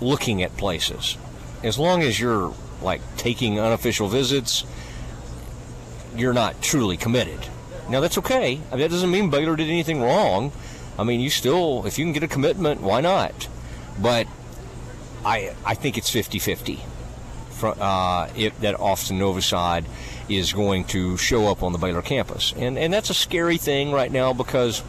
looking 0.00 0.42
at 0.42 0.56
places. 0.56 1.16
As 1.62 1.78
long 1.78 2.02
as 2.02 2.20
you're 2.20 2.54
like 2.82 3.00
taking 3.16 3.58
unofficial 3.58 4.08
visits, 4.08 4.64
you're 6.14 6.34
not 6.34 6.60
truly 6.60 6.96
committed. 6.96 7.38
Now 7.88 8.00
that's 8.00 8.18
okay. 8.18 8.60
I 8.70 8.72
mean, 8.72 8.80
that 8.80 8.90
doesn't 8.90 9.10
mean 9.10 9.30
Baylor 9.30 9.56
did 9.56 9.68
anything 9.68 10.02
wrong. 10.02 10.52
I 10.98 11.04
mean, 11.04 11.20
you 11.20 11.30
still, 11.30 11.84
if 11.86 11.98
you 11.98 12.04
can 12.04 12.12
get 12.12 12.22
a 12.22 12.28
commitment, 12.28 12.80
why 12.80 13.00
not? 13.00 13.48
But 14.00 14.26
I, 15.24 15.54
I 15.64 15.74
think 15.74 15.98
it's 15.98 16.10
50-50 16.10 16.80
uh, 17.64 18.28
if, 18.36 18.58
that 18.60 18.78
Austin 18.78 19.18
Novosad 19.18 19.84
is 20.28 20.52
going 20.52 20.84
to 20.84 21.16
show 21.16 21.46
up 21.48 21.62
on 21.62 21.72
the 21.72 21.78
Baylor 21.78 22.02
campus. 22.02 22.52
And, 22.56 22.78
and 22.78 22.92
that's 22.92 23.10
a 23.10 23.14
scary 23.14 23.58
thing 23.58 23.92
right 23.92 24.10
now 24.10 24.32
because 24.32 24.82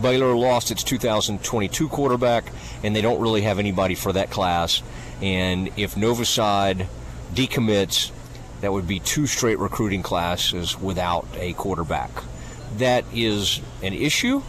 Baylor 0.00 0.34
lost 0.34 0.70
its 0.70 0.82
2022 0.82 1.88
quarterback, 1.88 2.52
and 2.82 2.94
they 2.94 3.02
don't 3.02 3.20
really 3.20 3.42
have 3.42 3.58
anybody 3.58 3.94
for 3.94 4.12
that 4.12 4.30
class. 4.30 4.82
And 5.20 5.70
if 5.76 5.94
Novosad 5.94 6.86
decommits, 7.34 8.10
that 8.60 8.72
would 8.72 8.86
be 8.86 9.00
two 9.00 9.26
straight 9.26 9.58
recruiting 9.58 10.02
classes 10.02 10.78
without 10.78 11.26
a 11.36 11.52
quarterback. 11.54 12.10
That 12.78 13.04
is 13.12 13.60
an 13.82 13.92
issue, 13.92 14.42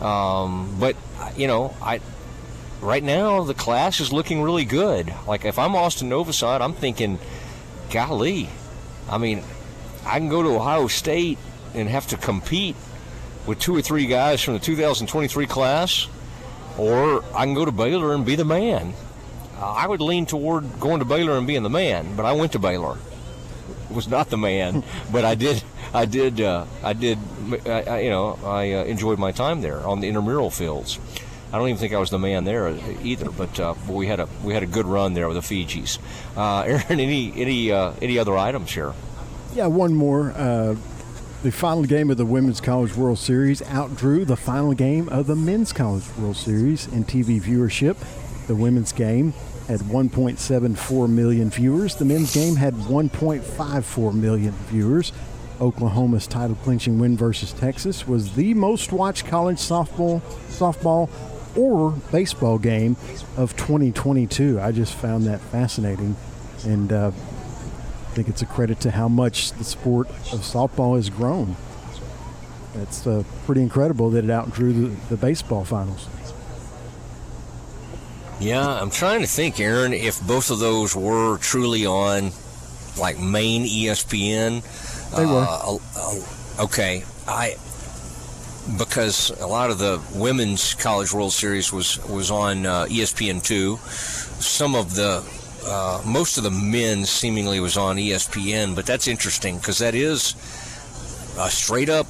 um, 0.00 0.76
but 0.78 0.96
you 1.36 1.46
know, 1.46 1.74
I 1.82 2.00
right 2.80 3.02
now 3.02 3.42
the 3.42 3.54
class 3.54 4.00
is 4.00 4.12
looking 4.12 4.42
really 4.42 4.64
good. 4.64 5.12
Like 5.26 5.44
if 5.44 5.58
I'm 5.58 5.74
Austin 5.74 6.10
Novosad, 6.10 6.60
I'm 6.60 6.72
thinking, 6.72 7.18
golly, 7.90 8.48
I 9.08 9.18
mean, 9.18 9.42
I 10.04 10.18
can 10.18 10.28
go 10.28 10.42
to 10.42 10.48
Ohio 10.50 10.86
State 10.86 11.38
and 11.74 11.88
have 11.88 12.06
to 12.08 12.16
compete 12.16 12.76
with 13.46 13.58
two 13.58 13.76
or 13.76 13.82
three 13.82 14.06
guys 14.06 14.42
from 14.42 14.54
the 14.54 14.60
2023 14.60 15.46
class, 15.46 16.08
or 16.78 17.24
I 17.34 17.44
can 17.44 17.54
go 17.54 17.64
to 17.64 17.72
Baylor 17.72 18.14
and 18.14 18.24
be 18.24 18.34
the 18.34 18.44
man. 18.44 18.94
Uh, 19.58 19.72
I 19.72 19.86
would 19.86 20.00
lean 20.00 20.26
toward 20.26 20.80
going 20.80 20.98
to 20.98 21.04
Baylor 21.04 21.38
and 21.38 21.46
being 21.46 21.62
the 21.62 21.70
man, 21.70 22.14
but 22.16 22.26
I 22.26 22.32
went 22.32 22.52
to 22.52 22.58
Baylor. 22.58 22.98
Was 23.90 24.08
not 24.08 24.30
the 24.30 24.36
man, 24.36 24.84
but 25.12 25.24
I 25.24 25.34
did. 25.34 25.62
I 25.94 26.04
did. 26.04 26.40
Uh, 26.40 26.66
I 26.82 26.92
did. 26.92 27.18
I, 27.66 28.00
you 28.00 28.10
know, 28.10 28.38
I 28.44 28.72
uh, 28.72 28.84
enjoyed 28.84 29.18
my 29.18 29.32
time 29.32 29.60
there 29.60 29.86
on 29.86 30.00
the 30.00 30.08
intramural 30.08 30.50
fields. 30.50 30.98
I 31.52 31.58
don't 31.58 31.68
even 31.68 31.78
think 31.78 31.94
I 31.94 31.98
was 31.98 32.10
the 32.10 32.18
man 32.18 32.44
there 32.44 32.76
either, 33.02 33.30
but 33.30 33.58
uh, 33.60 33.74
we 33.88 34.06
had 34.06 34.20
a 34.20 34.28
we 34.42 34.52
had 34.52 34.62
a 34.62 34.66
good 34.66 34.86
run 34.86 35.14
there 35.14 35.28
with 35.28 35.36
the 35.36 35.64
Fijis. 35.64 35.98
Uh, 36.36 36.60
Aaron, 36.66 37.00
any 37.00 37.32
any 37.36 37.72
uh, 37.72 37.92
any 38.02 38.18
other 38.18 38.36
items 38.36 38.72
here? 38.72 38.92
Yeah, 39.54 39.66
one 39.66 39.94
more. 39.94 40.32
Uh, 40.32 40.76
the 41.42 41.52
final 41.52 41.84
game 41.84 42.10
of 42.10 42.16
the 42.16 42.26
Women's 42.26 42.60
College 42.60 42.96
World 42.96 43.18
Series 43.18 43.62
outdrew 43.62 44.24
the 44.24 44.36
final 44.36 44.74
game 44.74 45.08
of 45.10 45.26
the 45.26 45.36
Men's 45.36 45.72
College 45.72 46.04
World 46.18 46.36
Series 46.36 46.86
in 46.88 47.04
TV 47.04 47.40
viewership. 47.40 47.96
The 48.48 48.54
women's 48.54 48.92
game 48.92 49.32
had 49.68 49.80
1.74 49.80 51.08
million 51.08 51.50
viewers. 51.50 51.96
The 51.96 52.04
men's 52.04 52.34
game 52.34 52.56
had 52.56 52.74
1.54 52.74 54.14
million 54.14 54.52
viewers. 54.68 55.12
Oklahoma's 55.60 56.26
title 56.26 56.56
clinching 56.56 56.98
win 56.98 57.16
versus 57.16 57.52
Texas 57.52 58.06
was 58.06 58.34
the 58.34 58.54
most 58.54 58.92
watched 58.92 59.26
college 59.26 59.58
softball, 59.58 60.20
softball 60.48 61.08
or 61.56 61.92
baseball 62.12 62.58
game 62.58 62.96
of 63.36 63.56
2022. 63.56 64.60
I 64.60 64.72
just 64.72 64.94
found 64.94 65.24
that 65.24 65.40
fascinating, 65.40 66.16
and 66.64 66.92
uh, 66.92 67.08
I 67.08 68.14
think 68.14 68.28
it's 68.28 68.42
a 68.42 68.46
credit 68.46 68.80
to 68.80 68.90
how 68.90 69.08
much 69.08 69.52
the 69.52 69.64
sport 69.64 70.08
of 70.08 70.40
softball 70.40 70.96
has 70.96 71.10
grown. 71.10 71.56
It's 72.74 73.06
uh, 73.06 73.24
pretty 73.46 73.62
incredible 73.62 74.10
that 74.10 74.24
it 74.24 74.30
outdrew 74.30 74.72
the, 74.72 75.08
the 75.08 75.16
baseball 75.16 75.64
finals. 75.64 76.08
Yeah, 78.38 78.68
I'm 78.68 78.90
trying 78.90 79.22
to 79.22 79.26
think, 79.26 79.58
Aaron, 79.60 79.94
if 79.94 80.20
both 80.26 80.50
of 80.50 80.58
those 80.58 80.94
were 80.94 81.38
truly 81.38 81.86
on 81.86 82.32
like 82.98 83.18
main 83.18 83.64
ESPN. 83.64 84.62
They 85.14 85.26
were. 85.26 85.46
Uh, 85.48 86.64
okay, 86.64 87.04
I 87.26 87.56
because 88.78 89.30
a 89.40 89.46
lot 89.46 89.70
of 89.70 89.78
the 89.78 90.00
women's 90.14 90.74
college 90.74 91.12
World 91.12 91.32
Series 91.32 91.72
was 91.72 92.04
was 92.08 92.30
on 92.30 92.66
uh, 92.66 92.86
ESPN 92.86 93.42
two. 93.42 93.76
Some 94.40 94.74
of 94.74 94.94
the 94.94 95.24
uh, 95.66 96.02
most 96.06 96.38
of 96.38 96.44
the 96.44 96.50
men 96.50 97.04
seemingly 97.04 97.60
was 97.60 97.76
on 97.76 97.96
ESPN, 97.96 98.74
but 98.74 98.86
that's 98.86 99.08
interesting 99.08 99.56
because 99.56 99.78
that 99.78 99.94
is 99.94 100.34
a 101.38 101.50
straight 101.50 101.88
up. 101.88 102.06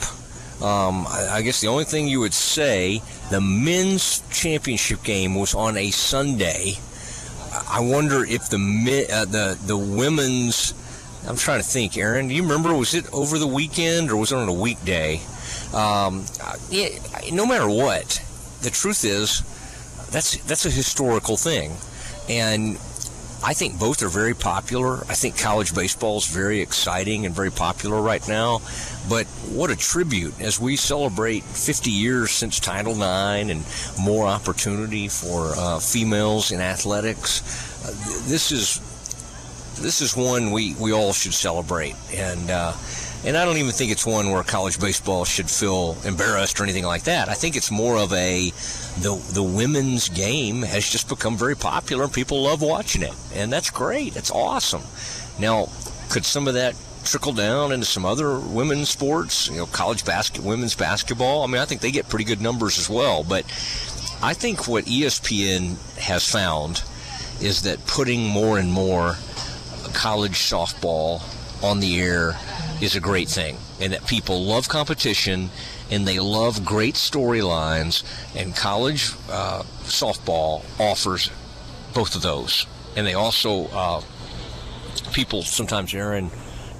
Um, 0.62 1.06
I, 1.06 1.42
guess 1.42 1.60
the 1.60 1.68
only 1.68 1.84
thing 1.84 2.08
you 2.08 2.20
would 2.20 2.32
say 2.32 3.02
the 3.30 3.42
men's 3.42 4.22
championship 4.30 5.02
game 5.02 5.34
was 5.34 5.54
on 5.54 5.76
a 5.76 5.90
Sunday. 5.90 6.76
I 7.68 7.80
wonder 7.80 8.24
if 8.24 8.48
the 8.48 9.06
uh, 9.12 9.24
the 9.26 9.58
the 9.66 9.76
women's. 9.76 10.74
I'm 11.28 11.36
trying 11.36 11.60
to 11.60 11.66
think, 11.66 11.98
Aaron. 11.98 12.28
Do 12.28 12.34
you 12.34 12.42
remember? 12.42 12.74
Was 12.74 12.94
it 12.94 13.12
over 13.12 13.38
the 13.38 13.46
weekend 13.46 14.10
or 14.10 14.16
was 14.16 14.32
it 14.32 14.36
on 14.36 14.48
a 14.48 14.52
weekday? 14.52 15.20
Um, 15.74 16.24
yeah, 16.70 16.88
no 17.32 17.46
matter 17.46 17.68
what, 17.68 18.22
the 18.62 18.70
truth 18.70 19.04
is 19.04 19.42
that's 20.10 20.36
that's 20.44 20.66
a 20.66 20.70
historical 20.70 21.36
thing, 21.36 21.76
and 22.28 22.78
I 23.44 23.52
think 23.52 23.78
both 23.78 24.02
are 24.02 24.08
very 24.08 24.34
popular. 24.34 24.98
I 25.08 25.14
think 25.14 25.38
college 25.38 25.74
baseball 25.74 26.18
is 26.18 26.26
very 26.26 26.60
exciting 26.60 27.26
and 27.26 27.34
very 27.34 27.50
popular 27.50 28.00
right 28.00 28.26
now. 28.26 28.60
But 29.08 29.26
what 29.52 29.70
a 29.70 29.76
tribute 29.76 30.40
as 30.40 30.58
we 30.58 30.76
celebrate 30.76 31.44
50 31.44 31.90
years 31.90 32.32
since 32.32 32.58
Title 32.58 32.94
IX 32.94 33.50
and 33.50 33.64
more 34.00 34.26
opportunity 34.26 35.08
for 35.08 35.52
uh, 35.56 35.78
females 35.78 36.50
in 36.50 36.60
athletics. 36.60 37.84
Uh, 37.84 37.92
this 38.28 38.50
is 38.50 38.80
this 39.80 40.00
is 40.00 40.16
one 40.16 40.50
we, 40.50 40.74
we 40.80 40.92
all 40.92 41.12
should 41.12 41.34
celebrate. 41.34 41.94
And 42.14 42.50
uh, 42.50 42.72
and 43.26 43.36
I 43.36 43.44
don't 43.44 43.56
even 43.56 43.72
think 43.72 43.90
it's 43.90 44.06
one 44.06 44.30
where 44.30 44.42
college 44.44 44.78
baseball 44.78 45.24
should 45.24 45.50
feel 45.50 45.96
embarrassed 46.04 46.60
or 46.60 46.62
anything 46.62 46.84
like 46.84 47.02
that. 47.04 47.28
I 47.28 47.34
think 47.34 47.56
it's 47.56 47.72
more 47.72 47.98
of 47.98 48.12
a 48.12 48.50
the 49.00 49.20
the 49.32 49.42
women's 49.42 50.08
game 50.08 50.62
has 50.62 50.88
just 50.88 51.08
become 51.08 51.36
very 51.36 51.56
popular 51.56 52.04
and 52.04 52.12
people 52.12 52.42
love 52.42 52.62
watching 52.62 53.02
it, 53.02 53.14
and 53.34 53.52
that's 53.52 53.68
great. 53.68 54.14
That's 54.14 54.30
awesome. 54.30 54.82
Now, 55.40 55.68
could 56.08 56.24
some 56.24 56.46
of 56.46 56.54
that 56.54 56.76
trickle 57.04 57.32
down 57.32 57.72
into 57.72 57.84
some 57.84 58.04
other 58.04 58.38
women's 58.38 58.90
sports? 58.90 59.48
You 59.48 59.56
know, 59.56 59.66
college 59.66 60.04
basket, 60.04 60.44
women's 60.44 60.76
basketball. 60.76 61.42
I 61.42 61.48
mean, 61.48 61.60
I 61.60 61.64
think 61.64 61.80
they 61.80 61.90
get 61.90 62.08
pretty 62.08 62.24
good 62.24 62.40
numbers 62.40 62.78
as 62.78 62.88
well. 62.88 63.24
But 63.24 63.44
I 64.22 64.34
think 64.34 64.68
what 64.68 64.84
ESPN 64.84 65.76
has 65.98 66.30
found 66.30 66.84
is 67.40 67.62
that 67.62 67.84
putting 67.86 68.28
more 68.28 68.58
and 68.58 68.70
more 68.70 69.16
college 69.94 70.38
softball 70.38 71.22
on 71.62 71.80
the 71.80 72.00
air 72.00 72.36
is 72.80 72.94
a 72.94 73.00
great 73.00 73.28
thing, 73.28 73.56
and 73.80 73.92
that 73.92 74.06
people 74.06 74.44
love 74.44 74.68
competition 74.68 75.50
and 75.90 76.06
they 76.06 76.18
love 76.18 76.64
great 76.64 76.94
storylines, 76.94 78.02
and 78.34 78.54
college 78.56 79.12
uh, 79.30 79.62
softball 79.84 80.64
offers 80.80 81.30
both 81.94 82.16
of 82.16 82.22
those. 82.22 82.66
And 82.96 83.06
they 83.06 83.14
also, 83.14 83.66
uh, 83.68 84.02
people 85.12 85.42
sometimes, 85.42 85.94
Aaron, 85.94 86.30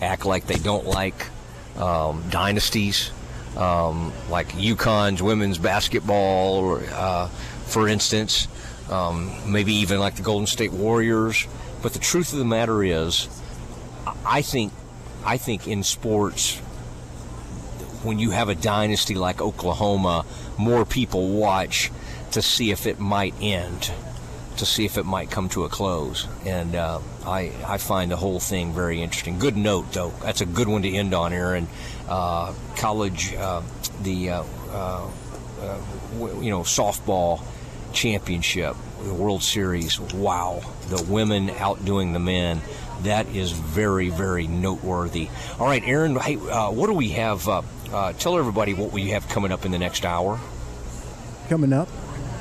act 0.03 0.27
like 0.27 0.47
they 0.47 0.57
don't 0.57 0.87
like 0.87 1.29
um, 1.77 2.25
dynasties, 2.31 3.13
um, 3.57 4.13
like 4.29 4.49
UConn's 4.49 5.23
women's 5.23 5.59
basketball, 5.59 6.57
or, 6.57 6.83
uh, 6.93 7.29
for 7.67 7.89
instance, 7.89 8.49
um, 8.91 9.33
maybe 9.47 9.73
even 9.75 10.01
like 10.01 10.17
the 10.17 10.23
Golden 10.23 10.47
State 10.47 10.73
Warriors. 10.73 11.47
But 11.83 11.93
the 11.93 11.99
truth 11.99 12.33
of 12.33 12.39
the 12.39 12.45
matter 12.45 12.83
is, 12.83 13.29
I 14.25 14.43
think 14.43 14.73
I 15.27 15.39
think 15.39 15.67
in 15.67 15.83
sports, 15.83 16.57
when 18.05 18.21
you 18.21 18.31
have 18.31 18.49
a 18.49 18.55
dynasty 18.55 19.17
like 19.17 19.43
Oklahoma, 19.43 20.25
more 20.57 20.85
people 20.85 21.31
watch 21.31 21.91
to 22.31 22.41
see 22.41 22.71
if 22.71 22.87
it 22.87 23.01
might 23.01 23.35
end, 23.41 23.91
to 24.59 24.65
see 24.65 24.85
if 24.85 24.97
it 24.97 25.05
might 25.05 25.29
come 25.29 25.49
to 25.49 25.65
a 25.65 25.69
close. 25.69 26.29
And 26.45 26.77
uh, 26.77 27.01
I, 27.27 27.51
I 27.67 27.79
find 27.79 28.13
the 28.13 28.17
whole 28.17 28.39
thing 28.39 28.73
very 28.73 29.03
interesting. 29.03 29.41
Good 29.41 29.57
note, 29.57 29.93
though. 29.93 30.11
That's 30.23 30.43
a 30.43 30.47
good 30.47 30.69
one 30.69 30.83
to 30.83 30.95
end 30.95 31.13
on, 31.13 31.33
Aaron. 31.33 31.67
Uh, 32.09 32.55
college, 32.77 33.35
uh, 33.35 33.63
the 34.03 34.31
uh, 34.31 34.45
uh, 34.71 35.11
you 36.41 36.51
know 36.51 36.61
softball 36.61 37.43
championship, 37.93 38.77
the 39.03 39.15
World 39.15 39.43
Series. 39.43 39.99
Wow, 39.99 40.63
the 40.89 41.03
women 41.03 41.51
outdoing 41.51 42.13
the 42.13 42.21
men 42.21 42.61
that 43.03 43.27
is 43.29 43.53
very, 43.53 44.09
very 44.09 44.47
noteworthy. 44.47 45.29
All 45.59 45.67
right, 45.67 45.83
Aaron, 45.85 46.17
hey, 46.17 46.37
uh, 46.37 46.71
what 46.71 46.87
do 46.87 46.95
we 46.95 47.11
have? 47.11 47.47
Uh, 47.49 47.63
uh, 47.93 48.13
tell 48.15 48.39
everybody 48.39 48.75
what 48.75 48.93
we 48.93 49.11
have 49.11 49.29
coming 49.29 49.53
up 49.53 49.65
in 49.65 49.73
the 49.73 49.79
next 49.79 50.05
hour. 50.05 50.41
Coming 51.49 51.73
up, 51.73 51.89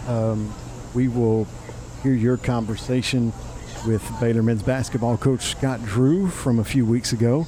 um, 0.07 0.53
we 0.93 1.07
will 1.07 1.47
hear 2.01 2.13
your 2.13 2.37
conversation 2.37 3.31
with 3.85 4.03
Baylor 4.19 4.41
men's 4.41 4.63
basketball 4.63 5.17
coach 5.17 5.41
Scott 5.41 5.83
Drew 5.85 6.27
from 6.27 6.59
a 6.59 6.63
few 6.63 6.85
weeks 6.85 7.13
ago 7.13 7.45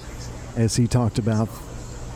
as 0.56 0.76
he 0.76 0.88
talked 0.88 1.18
about 1.18 1.50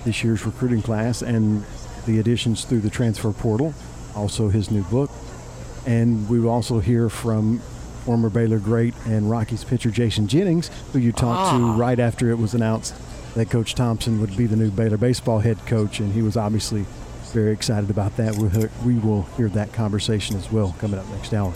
this 0.05 0.23
year's 0.23 0.45
recruiting 0.45 0.81
class 0.81 1.21
and 1.21 1.63
the 2.05 2.19
additions 2.19 2.65
through 2.65 2.81
the 2.81 2.89
transfer 2.89 3.31
portal, 3.31 3.73
also 4.15 4.49
his 4.49 4.71
new 4.71 4.83
book. 4.83 5.09
And 5.85 6.29
we 6.29 6.39
will 6.39 6.49
also 6.49 6.79
hear 6.79 7.09
from 7.09 7.61
former 8.01 8.29
Baylor 8.29 8.59
great 8.59 8.93
and 9.05 9.29
Rockies 9.29 9.63
pitcher 9.63 9.91
Jason 9.91 10.27
Jennings, 10.27 10.69
who 10.93 10.99
you 10.99 11.11
talked 11.11 11.53
Ah. 11.53 11.57
to 11.57 11.73
right 11.79 11.99
after 11.99 12.29
it 12.29 12.37
was 12.37 12.53
announced 12.53 12.93
that 13.35 13.49
Coach 13.49 13.75
Thompson 13.75 14.19
would 14.19 14.35
be 14.35 14.45
the 14.45 14.55
new 14.57 14.69
Baylor 14.71 14.97
baseball 14.97 15.39
head 15.39 15.57
coach, 15.65 15.99
and 15.99 16.13
he 16.13 16.21
was 16.21 16.35
obviously 16.35 16.85
very 17.33 17.51
excited 17.53 17.89
about 17.89 18.17
that. 18.17 18.35
We 18.85 18.95
will 18.95 19.25
hear 19.37 19.47
that 19.49 19.71
conversation 19.71 20.35
as 20.35 20.51
well 20.51 20.75
coming 20.79 20.99
up 20.99 21.09
next 21.11 21.33
hour. 21.33 21.53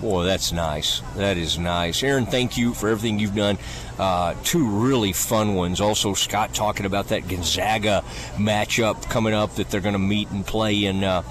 Boy, 0.00 0.24
that's 0.24 0.52
nice. 0.52 1.00
That 1.16 1.36
is 1.36 1.58
nice. 1.58 2.02
Aaron, 2.02 2.26
thank 2.26 2.56
you 2.56 2.74
for 2.74 2.88
everything 2.88 3.18
you've 3.18 3.34
done. 3.34 3.58
Uh, 3.98 4.34
two 4.42 4.68
really 4.68 5.12
fun 5.12 5.54
ones. 5.54 5.80
Also, 5.80 6.14
Scott 6.14 6.52
talking 6.52 6.84
about 6.84 7.08
that 7.08 7.28
Gonzaga 7.28 8.02
matchup 8.36 9.08
coming 9.08 9.34
up 9.34 9.54
that 9.54 9.70
they're 9.70 9.80
going 9.80 9.94
to 9.94 10.00
meet 10.00 10.30
and 10.30 10.44
play 10.44 10.84
in 10.84 11.04
uh, 11.04 11.22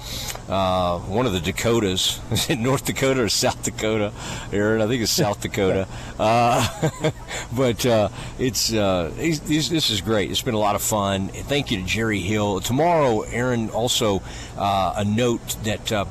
uh, 0.48 0.98
one 1.00 1.26
of 1.26 1.32
the 1.32 1.40
Dakotas. 1.40 2.20
Is 2.30 2.48
it 2.48 2.58
North 2.58 2.86
Dakota 2.86 3.22
or 3.22 3.28
South 3.28 3.62
Dakota? 3.62 4.12
Aaron, 4.50 4.80
I 4.80 4.86
think 4.86 5.02
it's 5.02 5.12
South 5.12 5.40
Dakota. 5.40 5.86
Uh, 6.16 6.90
but 7.56 7.84
uh, 7.84 8.08
it's, 8.38 8.72
uh, 8.72 9.12
it's 9.18 9.40
this, 9.40 9.68
this 9.68 9.90
is 9.90 10.00
great. 10.00 10.30
It's 10.30 10.42
been 10.42 10.54
a 10.54 10.58
lot 10.58 10.76
of 10.76 10.82
fun. 10.82 11.26
Thank 11.26 11.72
you 11.72 11.78
to 11.78 11.84
Jerry 11.84 12.20
Hill. 12.20 12.60
Tomorrow, 12.60 13.22
Aaron, 13.22 13.68
also 13.70 14.22
uh, 14.56 14.94
a 14.96 15.04
note 15.04 15.56
that 15.64 15.90
uh, 15.90 16.04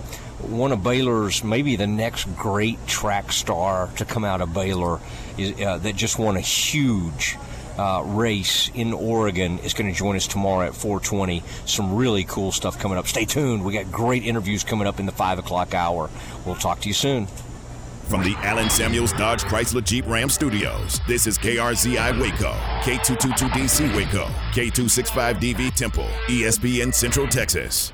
one 0.44 0.72
of 0.72 0.84
Baylor's, 0.84 1.44
maybe 1.44 1.76
the 1.76 1.88
next 1.88 2.26
great 2.36 2.86
track 2.88 3.32
star 3.32 3.90
to 3.98 4.06
come 4.06 4.24
out 4.24 4.42
of 4.42 4.54
Baylor, 4.54 5.00
is, 5.38 5.60
uh, 5.62 5.78
that 5.80 5.96
just 5.96 6.20
won 6.20 6.38
a 6.38 6.42
huge 6.42 7.38
uh, 7.78 8.04
race 8.06 8.70
in 8.76 8.94
Oregon, 8.94 9.60
is 9.60 9.74
going 9.74 9.92
to 9.92 9.98
join 9.98 10.16
us 10.16 10.28
tomorrow 10.28 10.68
at 10.68 10.74
4:20. 10.74 11.44
Some 11.68 11.96
really 11.96 12.24
cool 12.24 12.52
stuff 12.52 12.80
coming 12.80 12.98
up. 12.98 13.08
Stay 13.08 13.26
tuned. 13.26 13.64
We 13.64 13.74
got 13.74 13.92
great 13.92 14.24
interviews 14.24 14.64
coming 14.64 14.88
up 14.88 15.00
in 15.00 15.06
the 15.06 15.12
five 15.12 15.40
o'clock 15.40 15.74
hour. 15.74 16.10
We'll 16.46 16.56
talk 16.56 16.82
to 16.82 16.88
you 16.88 16.94
soon. 16.94 17.28
From 18.08 18.22
the 18.22 18.36
Allen 18.40 18.70
Samuels 18.70 19.14
Dodge 19.14 19.44
Chrysler 19.44 19.84
Jeep 19.84 20.06
Ram 20.08 20.30
Studios, 20.30 21.00
this 21.08 21.26
is 21.26 21.38
KRZI 21.38 22.20
Waco, 22.20 22.52
K222DC 22.82 23.96
Waco, 23.96 24.26
K265DV 24.52 25.74
Temple, 25.74 26.08
ESPN 26.28 26.94
Central 26.94 27.28
Texas. 27.28 27.94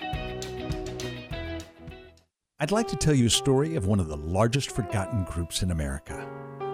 I'd 2.61 2.69
like 2.69 2.87
to 2.89 2.95
tell 2.95 3.15
you 3.15 3.25
a 3.25 3.31
story 3.31 3.75
of 3.75 3.87
one 3.87 3.99
of 3.99 4.07
the 4.07 4.17
largest 4.17 4.69
forgotten 4.69 5.23
groups 5.23 5.63
in 5.63 5.71
America. 5.71 6.29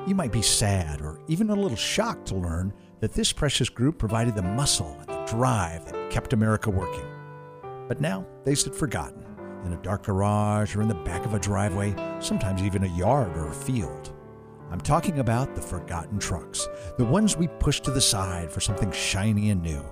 You 0.05 0.15
might 0.15 0.33
be 0.33 0.41
sad 0.41 0.99
or 0.99 1.21
even 1.29 1.49
a 1.49 1.55
little 1.55 1.77
shocked 1.77 2.27
to 2.27 2.35
learn 2.35 2.73
that 2.99 3.13
this 3.13 3.31
precious 3.31 3.69
group 3.69 3.97
provided 3.97 4.35
the 4.35 4.41
muscle 4.41 4.97
and 4.99 5.07
the 5.07 5.23
drive 5.31 5.85
that 5.85 6.09
kept 6.09 6.33
America 6.33 6.69
working. 6.69 7.05
But 7.87 8.01
now 8.01 8.27
they 8.43 8.53
sit 8.53 8.75
forgotten 8.75 9.23
in 9.63 9.71
a 9.71 9.81
dark 9.81 10.03
garage 10.03 10.75
or 10.75 10.81
in 10.81 10.89
the 10.89 10.93
back 10.93 11.25
of 11.25 11.33
a 11.33 11.39
driveway, 11.39 11.95
sometimes 12.19 12.63
even 12.63 12.83
a 12.83 12.97
yard 12.97 13.37
or 13.37 13.47
a 13.47 13.53
field. 13.53 14.13
I'm 14.69 14.81
talking 14.81 15.19
about 15.19 15.55
the 15.55 15.61
forgotten 15.61 16.19
trucks, 16.19 16.67
the 16.97 17.05
ones 17.05 17.37
we 17.37 17.47
push 17.47 17.79
to 17.79 17.91
the 17.91 18.01
side 18.01 18.51
for 18.51 18.59
something 18.59 18.91
shiny 18.91 19.51
and 19.51 19.61
new. 19.61 19.85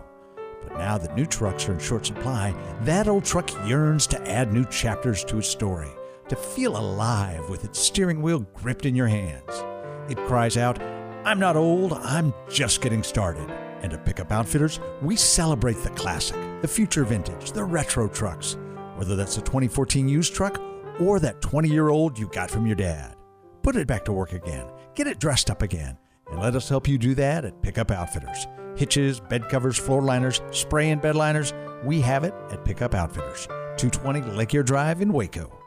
Now 0.78 0.98
that 0.98 1.16
new 1.16 1.26
trucks 1.26 1.70
are 1.70 1.74
in 1.74 1.80
short 1.80 2.06
supply, 2.06 2.54
that 2.82 3.08
old 3.08 3.24
truck 3.24 3.50
yearns 3.68 4.08
to 4.08 4.30
add 4.30 4.52
new 4.52 4.66
chapters 4.66 5.24
to 5.26 5.38
its 5.38 5.48
story, 5.48 5.90
to 6.28 6.36
feel 6.36 6.78
alive 6.78 7.50
with 7.50 7.64
its 7.64 7.80
steering 7.80 8.22
wheel 8.22 8.46
gripped 8.54 8.86
in 8.86 8.96
your 8.96 9.08
hands. 9.08 9.64
It 10.10 10.18
cries 10.28 10.58
out, 10.58 10.82
I'm 11.24 11.40
not 11.40 11.56
old, 11.56 11.94
I'm 11.94 12.34
just 12.50 12.82
getting 12.82 13.04
started. 13.04 13.50
And 13.82 13.94
at 13.94 14.06
Pickup 14.06 14.32
Outfitters, 14.32 14.80
we 15.02 15.16
celebrate 15.16 15.82
the 15.82 15.90
classic, 15.92 16.36
the 16.62 16.68
future 16.68 17.06
vintage, 17.06 17.52
the 17.52 17.64
retro 17.64 18.08
trucks, 18.08 18.58
whether 18.96 19.16
that's 19.16 19.38
a 19.38 19.42
2014 19.42 20.10
used 20.10 20.34
truck 20.34 20.62
or 21.00 21.20
that 21.20 21.42
20 21.42 21.70
year 21.70 21.90
old 21.90 22.20
you 22.20 22.28
got 22.28 22.52
from 22.52 22.66
your 22.66 22.76
dad. 22.76 23.16
Put 23.64 23.76
it 23.76 23.88
back 23.88 24.06
to 24.06 24.14
work 24.14 24.34
again, 24.34 24.68
get 24.94 25.08
it 25.08 25.20
dressed 25.20 25.50
up 25.50 25.62
again, 25.62 25.98
and 26.30 26.40
let 26.40 26.56
us 26.56 26.70
help 26.70 26.88
you 26.88 26.98
do 26.98 27.16
that 27.16 27.46
at 27.46 27.62
Pickup 27.62 27.92
Outfitters. 27.92 28.46
Hitches, 28.76 29.20
bed 29.20 29.50
covers, 29.50 29.78
floor 29.78 30.02
liners, 30.02 30.42
spray 30.52 30.92
and 30.92 31.02
bed 31.02 31.16
liners, 31.16 31.54
we 31.84 32.02
have 32.02 32.24
it 32.24 32.34
at 32.52 32.66
Pickup 32.66 32.94
Outfitters, 32.94 33.48
220 33.78 34.22
Lake 34.32 34.54
Erie 34.54 34.64
Drive 34.64 35.02
in 35.02 35.14
Waco. 35.14 35.65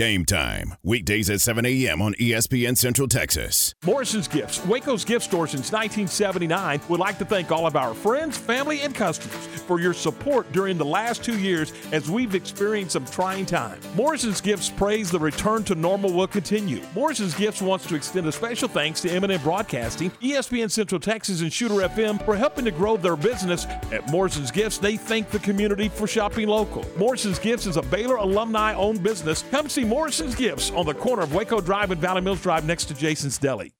Game 0.00 0.24
time, 0.24 0.72
weekdays 0.82 1.28
at 1.28 1.42
7 1.42 1.66
a.m. 1.66 2.00
on 2.00 2.14
ESPN 2.14 2.74
Central 2.74 3.06
Texas. 3.06 3.74
Morrison's 3.84 4.28
Gifts, 4.28 4.64
Waco's 4.64 5.04
gift 5.04 5.26
store 5.26 5.46
since 5.46 5.72
1979, 5.72 6.80
would 6.88 6.98
like 6.98 7.18
to 7.18 7.26
thank 7.26 7.52
all 7.52 7.66
of 7.66 7.76
our 7.76 7.92
friends, 7.92 8.38
family, 8.38 8.80
and 8.80 8.94
customers 8.94 9.44
for 9.60 9.78
your 9.78 9.92
support 9.92 10.50
during 10.52 10.78
the 10.78 10.84
last 10.86 11.22
two 11.22 11.38
years 11.38 11.74
as 11.92 12.10
we've 12.10 12.34
experienced 12.34 12.94
some 12.94 13.04
trying 13.04 13.44
times. 13.44 13.86
Morrison's 13.94 14.40
Gifts 14.40 14.70
prays 14.70 15.10
the 15.10 15.18
return 15.18 15.64
to 15.64 15.74
normal 15.74 16.14
will 16.14 16.26
continue. 16.26 16.82
Morrison's 16.94 17.34
Gifts 17.34 17.60
wants 17.60 17.86
to 17.88 17.94
extend 17.94 18.26
a 18.26 18.32
special 18.32 18.70
thanks 18.70 19.02
to 19.02 19.10
M&M 19.10 19.42
Broadcasting, 19.42 20.10
ESPN 20.22 20.70
Central 20.70 20.98
Texas, 20.98 21.42
and 21.42 21.52
Shooter 21.52 21.74
FM 21.74 22.24
for 22.24 22.36
helping 22.36 22.64
to 22.64 22.70
grow 22.70 22.96
their 22.96 23.16
business. 23.16 23.66
At 23.92 24.10
Morrison's 24.10 24.50
Gifts, 24.50 24.78
they 24.78 24.96
thank 24.96 25.28
the 25.28 25.40
community 25.40 25.90
for 25.90 26.06
shopping 26.06 26.48
local. 26.48 26.86
Morrison's 26.96 27.38
Gifts 27.38 27.66
is 27.66 27.76
a 27.76 27.82
Baylor 27.82 28.16
alumni 28.16 28.72
owned 28.72 29.02
business. 29.02 29.44
Come 29.50 29.68
see 29.68 29.89
Morrison's 29.90 30.36
Gifts 30.36 30.70
on 30.70 30.86
the 30.86 30.94
corner 30.94 31.22
of 31.22 31.34
Waco 31.34 31.60
Drive 31.60 31.90
and 31.90 32.00
Valley 32.00 32.20
Mills 32.20 32.40
Drive 32.40 32.64
next 32.64 32.84
to 32.84 32.94
Jason's 32.94 33.38
Deli. 33.38 33.72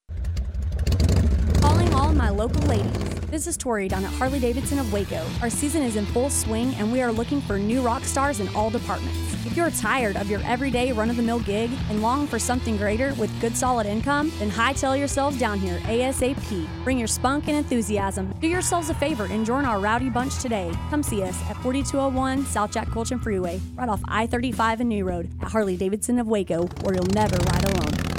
Calling 1.61 1.95
all 1.95 2.13
my 2.13 2.31
local 2.31 2.61
ladies. 2.63 3.20
This 3.31 3.47
is 3.47 3.57
Tori 3.57 3.87
down 3.87 4.05
at 4.05 4.13
Harley 4.15 4.41
Davidson 4.41 4.81
of 4.81 4.93
Waco. 4.93 5.25
Our 5.41 5.51
season 5.51 5.83
is 5.83 5.95
in 5.95 6.05
full 6.07 6.31
swing 6.31 6.75
and 6.75 6.91
we 6.91 7.01
are 7.01 7.13
looking 7.13 7.41
for 7.41 7.61
new 7.61 7.81
rock 7.81 8.03
stars 8.03 8.41
in 8.41 8.49
all 8.57 8.71
departments. 8.71 9.17
If 9.47 9.57
you're 9.57 9.71
tired 9.71 10.17
of 10.17 10.29
your 10.29 10.41
everyday 10.43 10.91
run 10.91 11.11
of 11.11 11.17
the 11.17 11.23
mill 11.23 11.39
gig 11.39 11.71
and 11.91 12.03
long 12.03 12.27
for 12.27 12.41
something 12.41 12.77
greater 12.77 13.15
with 13.15 13.31
good 13.41 13.57
solid 13.57 13.87
income, 13.87 14.33
then 14.41 14.51
hightail 14.51 14.99
yourselves 14.99 15.39
down 15.39 15.61
here 15.61 15.79
ASAP. 15.85 16.67
Bring 16.83 16.99
your 16.99 17.07
spunk 17.07 17.47
and 17.47 17.57
enthusiasm. 17.57 18.35
Do 18.41 18.49
yourselves 18.49 18.91
a 18.91 18.95
favor 18.95 19.27
and 19.27 19.47
join 19.47 19.65
our 19.65 19.79
rowdy 19.79 20.11
bunch 20.11 20.41
today. 20.41 20.73
Come 20.91 21.05
see 21.05 21.23
us 21.23 21.41
at 21.49 21.57
4201 21.59 22.47
South 22.47 22.73
Jack 22.73 22.89
Kultgen 22.89 23.23
Freeway, 23.23 23.61
right 23.77 23.89
off 23.89 24.03
I 24.09 24.27
35 24.27 24.81
and 24.81 24.89
New 24.89 25.05
Road 25.05 25.31
at 25.41 25.53
Harley 25.53 25.77
Davidson 25.77 26.19
of 26.19 26.27
Waco, 26.27 26.67
where 26.81 26.97
you'll 26.97 27.07
never 27.15 27.37
ride 27.37 27.65
alone. 27.65 28.11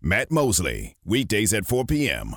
Matt 0.00 0.30
Mosley, 0.30 0.96
weekdays 1.04 1.52
at 1.52 1.66
4 1.66 1.84
p.m. 1.84 2.36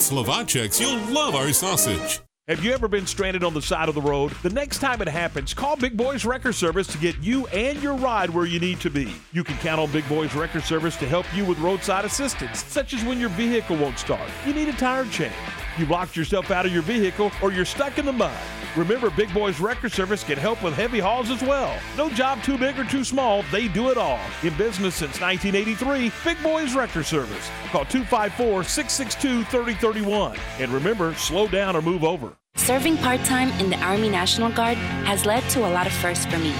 Slovaceks, 0.00 0.80
you'll 0.80 0.98
love 1.12 1.34
our 1.34 1.52
sausage. 1.52 2.22
Have 2.48 2.64
you 2.64 2.72
ever 2.72 2.88
been 2.88 3.06
stranded 3.06 3.44
on 3.44 3.52
the 3.52 3.60
side 3.60 3.88
of 3.90 3.94
the 3.94 4.00
road? 4.00 4.32
The 4.42 4.48
next 4.48 4.78
time 4.78 5.02
it 5.02 5.08
happens, 5.08 5.52
call 5.52 5.76
Big 5.76 5.94
Boys 5.94 6.24
Wrecker 6.24 6.52
Service 6.52 6.86
to 6.88 6.98
get 6.98 7.16
you 7.18 7.46
and 7.48 7.80
your 7.82 7.94
ride 7.94 8.30
where 8.30 8.46
you 8.46 8.58
need 8.58 8.80
to 8.80 8.90
be. 8.90 9.12
You 9.32 9.44
can 9.44 9.56
count 9.58 9.78
on 9.78 9.92
Big 9.92 10.08
Boys 10.08 10.34
Wrecker 10.34 10.62
Service 10.62 10.96
to 10.96 11.06
help 11.06 11.26
you 11.36 11.44
with 11.44 11.58
roadside 11.58 12.06
assistance, 12.06 12.64
such 12.64 12.94
as 12.94 13.04
when 13.04 13.20
your 13.20 13.28
vehicle 13.28 13.76
won't 13.76 13.98
start, 13.98 14.28
you 14.46 14.54
need 14.54 14.68
a 14.68 14.72
tire 14.72 15.04
change, 15.04 15.34
you 15.80 15.86
locked 15.86 16.16
yourself 16.16 16.50
out 16.50 16.66
of 16.66 16.72
your 16.72 16.82
vehicle, 16.82 17.32
or 17.42 17.52
you're 17.52 17.64
stuck 17.64 17.98
in 17.98 18.04
the 18.04 18.12
mud. 18.12 18.36
Remember, 18.76 19.10
Big 19.10 19.32
Boys 19.34 19.58
Wrecker 19.58 19.88
Service 19.88 20.22
can 20.22 20.38
help 20.38 20.62
with 20.62 20.74
heavy 20.74 21.00
hauls 21.00 21.30
as 21.30 21.42
well. 21.42 21.76
No 21.96 22.08
job 22.10 22.42
too 22.42 22.56
big 22.56 22.78
or 22.78 22.84
too 22.84 23.02
small, 23.02 23.42
they 23.50 23.66
do 23.66 23.90
it 23.90 23.96
all. 23.96 24.20
In 24.42 24.54
business 24.56 24.94
since 24.94 25.20
1983, 25.20 26.12
Big 26.24 26.42
Boys 26.42 26.74
Wrecker 26.74 27.02
Service. 27.02 27.50
Call 27.70 27.84
254 27.86 28.62
662 28.62 29.44
3031. 29.44 30.36
And 30.58 30.70
remember, 30.70 31.14
slow 31.14 31.48
down 31.48 31.74
or 31.74 31.82
move 31.82 32.04
over. 32.04 32.32
Serving 32.56 32.98
part 32.98 33.24
time 33.24 33.48
in 33.60 33.70
the 33.70 33.78
Army 33.78 34.10
National 34.10 34.50
Guard 34.50 34.76
has 35.06 35.24
led 35.24 35.42
to 35.50 35.60
a 35.60 35.70
lot 35.70 35.86
of 35.86 35.92
firsts 35.94 36.26
for 36.26 36.38
me. 36.38 36.52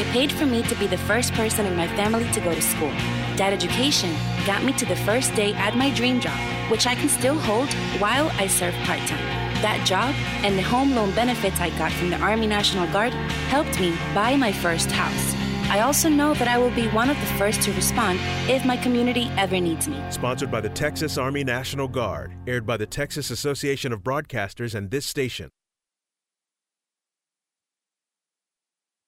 It 0.00 0.06
paid 0.08 0.32
for 0.32 0.46
me 0.46 0.62
to 0.64 0.74
be 0.74 0.86
the 0.86 0.98
first 0.98 1.32
person 1.34 1.64
in 1.64 1.76
my 1.76 1.86
family 1.88 2.30
to 2.32 2.40
go 2.40 2.54
to 2.54 2.62
school. 2.62 2.92
That 3.36 3.52
education 3.52 4.14
got 4.46 4.62
me 4.62 4.72
to 4.74 4.84
the 4.86 4.94
first 4.94 5.34
day 5.34 5.54
at 5.54 5.76
my 5.76 5.90
dream 5.90 6.20
job, 6.20 6.38
which 6.70 6.86
I 6.86 6.94
can 6.94 7.08
still 7.08 7.38
hold 7.38 7.72
while 8.00 8.30
I 8.34 8.46
serve 8.46 8.74
part 8.84 9.00
time. 9.00 9.24
That 9.60 9.84
job 9.84 10.14
and 10.44 10.56
the 10.56 10.62
home 10.62 10.94
loan 10.94 11.12
benefits 11.14 11.58
I 11.58 11.70
got 11.78 11.90
from 11.92 12.10
the 12.10 12.18
Army 12.18 12.46
National 12.46 12.86
Guard 12.92 13.12
helped 13.48 13.80
me 13.80 13.90
buy 14.14 14.36
my 14.36 14.52
first 14.52 14.90
house. 14.90 15.34
I 15.70 15.80
also 15.80 16.08
know 16.08 16.34
that 16.34 16.46
I 16.46 16.58
will 16.58 16.70
be 16.70 16.86
one 16.88 17.10
of 17.10 17.18
the 17.18 17.26
first 17.38 17.62
to 17.62 17.72
respond 17.72 18.20
if 18.48 18.64
my 18.64 18.76
community 18.76 19.30
ever 19.36 19.58
needs 19.58 19.88
me. 19.88 20.00
Sponsored 20.10 20.50
by 20.50 20.60
the 20.60 20.68
Texas 20.68 21.18
Army 21.18 21.42
National 21.42 21.88
Guard, 21.88 22.34
aired 22.46 22.66
by 22.66 22.76
the 22.76 22.86
Texas 22.86 23.30
Association 23.30 23.92
of 23.92 24.02
Broadcasters 24.02 24.74
and 24.74 24.90
this 24.90 25.06
station. 25.06 25.48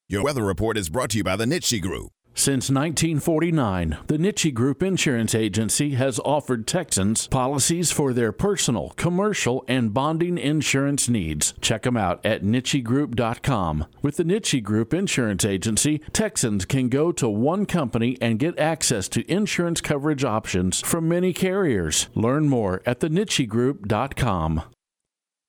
Your 0.09 0.25
weather 0.25 0.43
report 0.43 0.77
is 0.79 0.89
brought 0.89 1.11
to 1.11 1.19
you 1.19 1.25
by 1.25 1.37
the 1.37 1.45
Nitsche 1.45 1.81
Group. 1.81 2.16
Since 2.39 2.69
1949, 2.69 3.97
the 4.09 4.19
Nitsche 4.19 4.53
Group 4.53 4.83
Insurance 4.83 5.35
Agency 5.35 5.95
has 5.95 6.21
offered 6.23 6.67
Texans 6.67 7.27
policies 7.29 7.91
for 7.91 8.13
their 8.13 8.31
personal, 8.31 8.91
commercial, 8.91 9.65
and 9.67 9.95
bonding 9.95 10.37
insurance 10.37 11.09
needs. 11.09 11.55
Check 11.63 11.85
them 11.85 11.97
out 11.97 12.25
at 12.27 12.43
nitschegroup.com. 12.43 13.87
With 14.03 14.19
the 14.19 14.25
Nitsche 14.25 14.63
Group 14.63 14.93
Insurance 14.93 15.47
Agency, 15.47 16.01
Texans 16.13 16.67
can 16.67 16.91
go 16.91 17.11
to 17.11 17.27
one 17.27 17.65
company 17.65 18.19
and 18.21 18.39
get 18.39 18.59
access 18.59 19.09
to 19.09 19.29
insurance 19.33 19.81
coverage 19.81 20.23
options 20.23 20.83
from 20.83 21.09
many 21.09 21.33
carriers. 21.33 22.11
Learn 22.15 22.51
more 22.51 22.83
at 22.85 23.01
thenitschegroup.com. 23.01 24.63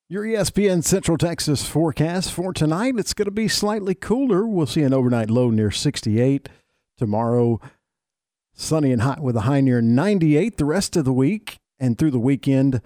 Your 0.09 0.23
ESPN 0.23 0.85
Central 0.85 1.17
Texas 1.17 1.67
forecast 1.67 2.31
for 2.31 2.53
tonight, 2.53 2.93
it's 2.97 3.13
going 3.13 3.25
to 3.25 3.31
be 3.31 3.49
slightly 3.49 3.93
cooler. 3.93 4.47
We'll 4.47 4.65
see 4.65 4.83
an 4.83 4.93
overnight 4.93 5.29
low 5.29 5.49
near 5.49 5.69
68. 5.69 6.47
Tomorrow, 6.97 7.59
sunny 8.53 8.91
and 8.91 9.03
hot 9.03 9.21
with 9.21 9.35
a 9.35 9.41
high 9.41 9.61
near 9.61 9.81
98 9.81 10.57
the 10.57 10.65
rest 10.65 10.95
of 10.97 11.05
the 11.05 11.13
week. 11.13 11.59
And 11.79 11.95
through 11.95 12.09
the 12.09 12.19
weekend, 12.19 12.81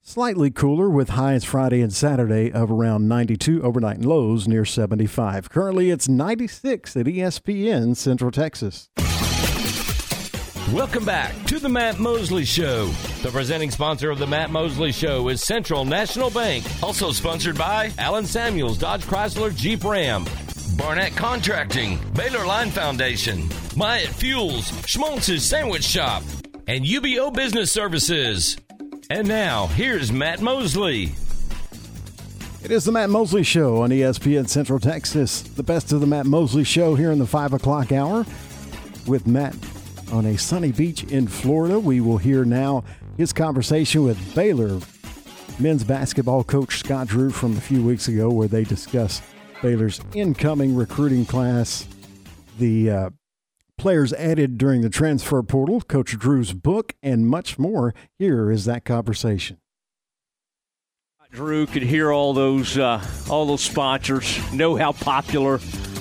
slightly 0.00 0.50
cooler 0.50 0.88
with 0.88 1.10
highs 1.10 1.44
Friday 1.44 1.82
and 1.82 1.92
Saturday 1.92 2.50
of 2.50 2.70
around 2.70 3.06
92, 3.06 3.62
overnight 3.62 3.96
and 3.96 4.06
lows 4.06 4.48
near 4.48 4.64
75. 4.64 5.50
Currently, 5.50 5.90
it's 5.90 6.08
96 6.08 6.96
at 6.96 7.04
ESPN 7.04 7.94
Central 7.96 8.30
Texas. 8.30 8.88
Welcome 10.72 11.04
back 11.04 11.34
to 11.44 11.58
the 11.58 11.68
Matt 11.68 12.00
Mosley 12.00 12.46
Show. 12.46 12.86
The 13.22 13.30
presenting 13.30 13.70
sponsor 13.70 14.10
of 14.10 14.18
the 14.18 14.26
Matt 14.26 14.50
Mosley 14.50 14.92
Show 14.92 15.28
is 15.28 15.42
Central 15.42 15.84
National 15.84 16.30
Bank, 16.30 16.64
also 16.82 17.12
sponsored 17.12 17.58
by 17.58 17.92
Allen 17.98 18.24
Samuels 18.24 18.78
Dodge 18.78 19.04
Chrysler 19.04 19.54
Jeep 19.54 19.84
Ram. 19.84 20.24
Barnett 20.76 21.14
Contracting, 21.14 21.98
Baylor 22.14 22.44
Line 22.44 22.70
Foundation, 22.70 23.48
Myatt 23.76 24.08
Fuels, 24.08 24.72
Schmaltz's 24.86 25.44
Sandwich 25.44 25.84
Shop, 25.84 26.22
and 26.66 26.84
UBEO 26.84 27.32
Business 27.32 27.70
Services. 27.70 28.56
And 29.08 29.28
now, 29.28 29.68
here's 29.68 30.10
Matt 30.10 30.40
Mosley. 30.40 31.12
It 32.64 32.70
is 32.70 32.84
the 32.84 32.92
Matt 32.92 33.10
Mosley 33.10 33.44
Show 33.44 33.82
on 33.82 33.90
ESPN 33.90 34.48
Central 34.48 34.80
Texas. 34.80 35.42
The 35.42 35.62
best 35.62 35.92
of 35.92 36.00
the 36.00 36.06
Matt 36.06 36.26
Mosley 36.26 36.64
Show 36.64 36.96
here 36.96 37.12
in 37.12 37.18
the 37.18 37.26
5 37.26 37.52
o'clock 37.52 37.92
hour 37.92 38.26
with 39.06 39.26
Matt 39.26 39.54
on 40.10 40.26
a 40.26 40.36
sunny 40.36 40.72
beach 40.72 41.04
in 41.04 41.28
Florida. 41.28 41.78
We 41.78 42.00
will 42.00 42.18
hear 42.18 42.44
now 42.44 42.82
his 43.16 43.32
conversation 43.32 44.02
with 44.02 44.34
Baylor 44.34 44.80
men's 45.60 45.84
basketball 45.84 46.42
coach 46.42 46.78
Scott 46.78 47.06
Drew 47.06 47.30
from 47.30 47.56
a 47.56 47.60
few 47.60 47.84
weeks 47.84 48.08
ago, 48.08 48.28
where 48.30 48.48
they 48.48 48.64
discuss 48.64 49.22
Baylor's 49.64 49.98
incoming 50.12 50.76
recruiting 50.76 51.24
class, 51.24 51.88
the 52.58 52.90
uh, 52.90 53.10
players 53.78 54.12
added 54.12 54.58
during 54.58 54.82
the 54.82 54.90
transfer 54.90 55.42
portal, 55.42 55.80
Coach 55.80 56.18
Drew's 56.18 56.52
book, 56.52 56.94
and 57.02 57.26
much 57.26 57.58
more. 57.58 57.94
Here 58.18 58.50
is 58.50 58.66
that 58.66 58.84
conversation. 58.84 59.56
Drew 61.30 61.64
could 61.64 61.82
hear 61.82 62.12
all 62.12 62.34
those 62.34 62.76
uh, 62.76 63.02
all 63.30 63.46
those 63.46 63.62
sponsors, 63.62 64.38
know 64.52 64.76
how 64.76 64.92
popular 64.92 65.56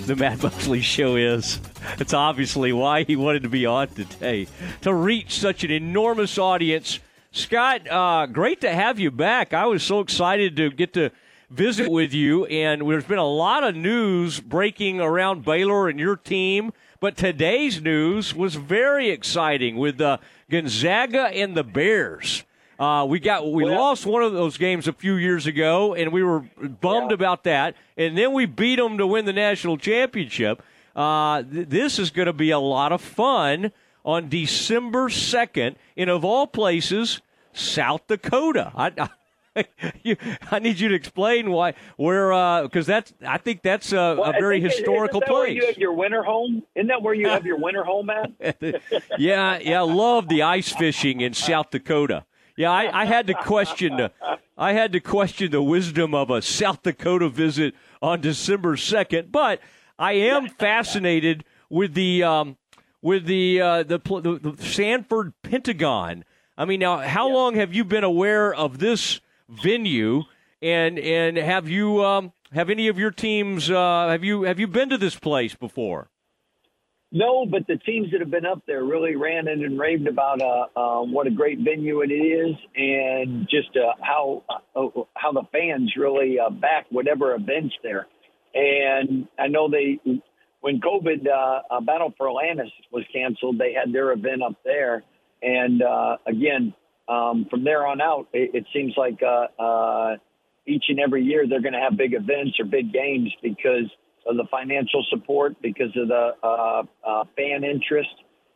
the 0.07 0.17
Matt 0.17 0.43
Mosley 0.43 0.81
show 0.81 1.15
is. 1.15 1.61
It's 1.99 2.13
obviously 2.13 2.73
why 2.73 3.05
he 3.05 3.15
wanted 3.15 3.43
to 3.43 3.49
be 3.49 3.65
on 3.65 3.87
today 3.87 4.47
to 4.81 4.93
reach 4.93 5.39
such 5.39 5.63
an 5.63 5.71
enormous 5.71 6.37
audience. 6.37 6.99
Scott, 7.31 7.89
uh, 7.89 8.25
great 8.25 8.59
to 8.59 8.69
have 8.69 8.99
you 8.99 9.09
back. 9.09 9.53
I 9.53 9.67
was 9.67 9.83
so 9.83 10.01
excited 10.01 10.57
to 10.57 10.69
get 10.69 10.91
to 10.95 11.11
visit 11.53 11.89
with 11.89 12.13
you, 12.13 12.45
and 12.45 12.81
there's 12.81 13.03
been 13.03 13.19
a 13.19 13.27
lot 13.27 13.63
of 13.63 13.75
news 13.75 14.39
breaking 14.39 14.99
around 14.99 15.45
Baylor 15.45 15.87
and 15.87 15.99
your 15.99 16.15
team. 16.15 16.73
But 16.99 17.15
today's 17.15 17.81
news 17.81 18.33
was 18.33 18.55
very 18.55 19.09
exciting 19.09 19.77
with 19.77 20.01
uh, 20.01 20.17
Gonzaga 20.49 21.27
and 21.27 21.55
the 21.55 21.63
Bears. 21.63 22.43
Uh, 22.79 23.05
we 23.07 23.19
got 23.19 23.49
we 23.51 23.65
well, 23.65 23.75
lost 23.75 24.05
one 24.05 24.23
of 24.23 24.33
those 24.33 24.57
games 24.57 24.87
a 24.87 24.93
few 24.93 25.15
years 25.15 25.45
ago, 25.45 25.93
and 25.93 26.11
we 26.11 26.23
were 26.23 26.39
bummed 26.39 27.11
yeah. 27.11 27.15
about 27.15 27.43
that. 27.43 27.75
And 27.97 28.17
then 28.17 28.33
we 28.33 28.45
beat 28.45 28.77
them 28.77 28.97
to 28.97 29.05
win 29.05 29.25
the 29.25 29.33
national 29.33 29.77
championship. 29.77 30.63
Uh, 30.95 31.43
th- 31.43 31.69
this 31.69 31.99
is 31.99 32.09
going 32.09 32.25
to 32.25 32.33
be 32.33 32.49
a 32.51 32.59
lot 32.59 32.91
of 32.91 33.01
fun 33.01 33.71
on 34.03 34.27
December 34.27 35.09
second, 35.09 35.75
in 35.95 36.09
of 36.09 36.25
all 36.25 36.47
places, 36.47 37.21
South 37.53 38.07
Dakota. 38.07 38.71
I, 38.75 38.91
I, 38.97 39.09
you, 40.03 40.15
I 40.51 40.59
need 40.59 40.79
you 40.79 40.89
to 40.89 40.95
explain 40.95 41.51
why 41.51 41.73
where 41.97 42.29
because 42.63 42.89
uh, 42.89 42.93
that's 42.93 43.13
I 43.25 43.37
think 43.37 43.61
that's 43.61 43.91
a, 43.91 44.15
well, 44.17 44.23
a 44.23 44.31
very 44.33 44.59
historical 44.61 45.19
isn't 45.19 45.19
that 45.21 45.27
place. 45.27 45.41
Where 45.41 45.49
you 45.49 45.65
have 45.67 45.77
your 45.77 45.93
winter 45.93 46.23
home? 46.23 46.63
Isn't 46.75 46.87
that 46.87 47.01
where 47.01 47.13
you 47.13 47.29
have 47.29 47.45
your 47.45 47.57
winter 47.57 47.83
home 47.83 48.09
at? 48.09 48.31
yeah, 49.17 49.59
yeah. 49.59 49.79
I 49.79 49.85
love 49.85 50.27
the 50.27 50.41
ice 50.41 50.71
fishing 50.71 51.21
in 51.21 51.33
South 51.33 51.69
Dakota. 51.69 52.25
Yeah, 52.55 52.71
I, 52.71 53.01
I 53.01 53.05
had 53.05 53.25
to 53.27 53.33
question 53.33 53.97
the, 53.97 54.11
I 54.57 54.73
had 54.73 54.91
to 54.93 54.99
question 54.99 55.51
the 55.51 55.63
wisdom 55.63 56.13
of 56.13 56.29
a 56.29 56.41
South 56.41 56.83
Dakota 56.83 57.27
visit 57.27 57.73
on 58.01 58.21
December 58.21 58.77
second, 58.77 59.31
but 59.31 59.59
I 59.97 60.13
am 60.13 60.49
fascinated 60.49 61.45
with 61.69 61.95
the 61.95 62.23
um, 62.23 62.57
with 63.01 63.25
the, 63.25 63.59
uh, 63.59 63.83
the, 63.83 63.97
the 63.97 64.51
the 64.51 64.63
Sanford 64.63 65.33
Pentagon. 65.41 66.25
I 66.57 66.65
mean, 66.65 66.79
now 66.79 66.97
how 66.99 67.27
yeah. 67.27 67.33
long 67.33 67.55
have 67.55 67.73
you 67.73 67.83
been 67.83 68.03
aware 68.03 68.53
of 68.53 68.77
this 68.77 69.19
venue, 69.61 70.23
and 70.61 70.97
and 70.97 71.37
have 71.37 71.67
you 71.69 72.03
um, 72.03 72.33
have 72.51 72.69
any 72.69 72.87
of 72.87 72.97
your 72.97 73.11
teams 73.11 73.69
uh, 73.69 74.07
have 74.09 74.23
you 74.23 74.43
have 74.43 74.59
you 74.59 74.67
been 74.67 74.89
to 74.89 74.97
this 74.97 75.15
place 75.15 75.55
before? 75.55 76.09
No, 77.15 77.45
but 77.45 77.67
the 77.67 77.77
teams 77.77 78.09
that 78.11 78.21
have 78.21 78.31
been 78.31 78.45
up 78.45 78.63
there 78.65 78.83
really 78.83 79.15
ran 79.15 79.47
in 79.47 79.63
and 79.63 79.79
raved 79.79 80.07
about 80.07 80.41
uh, 80.41 80.79
um, 80.79 81.13
what 81.13 81.27
a 81.27 81.29
great 81.29 81.59
venue 81.59 82.01
it 82.01 82.11
is, 82.11 82.55
and 82.75 83.47
just 83.47 83.69
uh, 83.77 83.93
how 84.01 84.41
uh, 84.49 84.87
how 85.15 85.31
the 85.31 85.43
fans 85.51 85.93
really 85.95 86.37
uh, 86.39 86.49
back 86.49 86.87
whatever 86.89 87.35
events 87.35 87.75
there. 87.83 88.07
And 88.55 89.27
I 89.37 89.47
know 89.47 89.69
they, 89.69 89.99
when 90.61 90.79
COVID 90.79 91.27
uh, 91.27 91.81
Battle 91.81 92.13
for 92.17 92.29
Atlantis 92.29 92.71
was 92.91 93.03
canceled, 93.13 93.59
they 93.59 93.73
had 93.73 93.93
their 93.93 94.11
event 94.11 94.41
up 94.41 94.55
there. 94.63 95.03
And 95.43 95.83
uh, 95.83 96.17
again, 96.25 96.73
um, 97.07 97.47
from 97.49 97.63
there 97.63 97.85
on 97.85 98.01
out, 98.01 98.27
it, 98.33 98.51
it 98.53 98.65
seems 98.73 98.93
like 98.97 99.19
uh, 99.21 99.61
uh, 99.61 100.17
each 100.65 100.85
and 100.89 100.99
every 100.99 101.23
year 101.23 101.45
they're 101.47 101.61
going 101.61 101.73
to 101.73 101.79
have 101.79 101.97
big 101.97 102.13
events 102.13 102.59
or 102.59 102.65
big 102.65 102.93
games 102.93 103.31
because 103.41 103.91
of 104.25 104.37
the 104.37 104.45
financial 104.49 105.05
support, 105.09 105.61
because 105.61 105.95
of 105.97 106.07
the 106.07 106.31
uh, 106.41 106.83
uh, 107.05 107.23
fan 107.35 107.63
interest, 107.63 108.09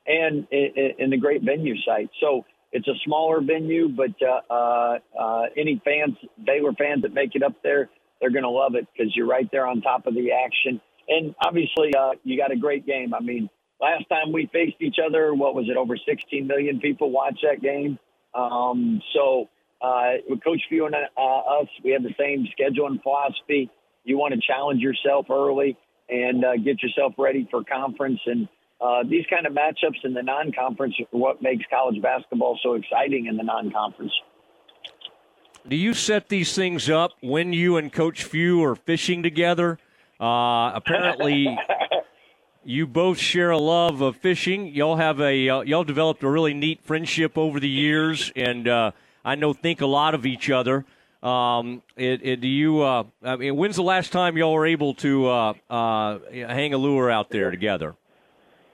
and 0.06 0.48
in, 0.52 1.10
the 1.10 1.18
great 1.18 1.44
venue 1.44 1.76
site. 1.86 2.10
So 2.22 2.46
it's 2.72 2.88
a 2.88 2.94
smaller 3.06 3.42
venue, 3.42 3.90
but 3.90 4.16
uh, 4.22 4.54
uh, 4.54 5.00
uh, 5.20 5.44
any 5.58 5.82
fans, 5.84 6.16
Baylor 6.46 6.74
fans 6.74 7.02
that 7.02 7.14
make 7.14 7.36
it 7.36 7.44
up 7.44 7.56
there, 7.64 7.90
they're 8.20 8.32
going 8.32 8.44
to 8.44 8.50
love 8.50 8.76
it 8.76 8.88
because 8.92 9.14
you're 9.16 9.28
right 9.28 9.50
there 9.52 9.68
on 9.68 9.82
top 9.82 10.08
of 10.08 10.14
the 10.14 10.32
action. 10.32 10.82
And 11.10 11.36
obviously, 11.46 11.94
uh, 11.98 12.12
you 12.24 12.38
got 12.38 12.52
a 12.52 12.58
great 12.58 12.86
game. 12.86 13.14
I 13.14 13.20
mean, 13.20 13.50
last 13.80 14.06
time 14.10 14.32
we 14.32 14.50
faced 14.52 14.78
each 14.82 14.98
other, 15.06 15.34
what 15.34 15.56
was 15.56 15.66
it? 15.70 15.78
Over 15.78 15.98
16 15.98 16.48
million 16.48 16.80
people 16.80 17.12
watched 17.12 17.44
that 17.44 17.62
game. 17.62 18.00
Um, 18.34 19.02
so, 19.14 19.50
uh, 19.82 20.14
with 20.28 20.44
Coach 20.44 20.62
Few 20.70 20.86
and 20.86 20.96
uh, 20.96 21.20
us, 21.20 21.68
we 21.84 21.92
have 21.92 22.04
the 22.04 22.16
same 22.20 22.48
scheduling 22.58 23.02
philosophy. 23.02 23.70
You 24.04 24.18
want 24.18 24.34
to 24.34 24.40
challenge 24.40 24.82
yourself 24.82 25.28
early 25.30 25.78
and 26.10 26.44
uh, 26.44 26.56
get 26.58 26.82
yourself 26.82 27.14
ready 27.18 27.48
for 27.52 27.64
conference. 27.64 28.20
And 28.26 28.48
uh, 28.80 29.04
these 29.10 29.26
kind 29.30 29.46
of 29.46 29.54
matchups 29.54 30.04
in 30.04 30.14
the 30.14 30.24
non-conference 30.24 30.96
are 31.00 31.18
what 31.18 31.42
makes 31.42 31.66
college 31.70 32.02
basketball 32.02 32.60
so 32.64 32.74
exciting 32.74 33.26
in 33.28 33.38
the 33.38 33.44
non-conference. 33.44 34.14
Do 35.68 35.76
you 35.76 35.94
set 35.94 36.30
these 36.30 36.56
things 36.56 36.90
up 36.90 37.12
when 37.22 37.52
you 37.52 37.76
and 37.76 37.92
Coach 37.92 38.24
Few 38.24 38.64
are 38.64 38.76
fishing 38.76 39.22
together? 39.22 39.80
Uh, 40.20 40.72
apparently, 40.74 41.46
you 42.68 42.86
both 42.86 43.18
share 43.18 43.52
a 43.52 43.58
love 43.58 44.02
of 44.02 44.18
fishing. 44.18 44.68
Y'all 44.68 44.98
have 44.98 45.22
a 45.22 45.50
uh, 45.50 45.62
y'all 45.62 45.86
developed 45.86 46.22
a 46.22 46.30
really 46.30 46.54
neat 46.54 46.84
friendship 46.84 47.38
over 47.38 47.62
the 47.62 47.70
years, 47.70 48.30
and 48.36 48.68
uh, 48.68 48.92
I 49.24 49.36
know 49.36 49.54
think 49.54 49.80
a 49.80 49.86
lot 49.86 50.14
of 50.14 50.26
each 50.26 50.50
other. 50.50 50.86
Um, 51.24 51.82
it, 51.96 52.20
it, 52.24 52.42
do 52.42 52.48
you? 52.48 52.82
Uh, 52.82 53.06
I 53.24 53.38
mean, 53.38 53.56
when's 53.56 53.78
the 53.78 53.84
last 53.84 54.12
time 54.12 54.36
y'all 54.36 54.54
were 54.54 54.66
able 54.66 54.96
to 54.96 55.28
uh, 55.28 55.54
uh, 55.70 56.20
hang 56.30 56.74
a 56.74 56.78
lure 56.78 57.10
out 57.10 57.30
there 57.30 57.52
together? 57.52 57.96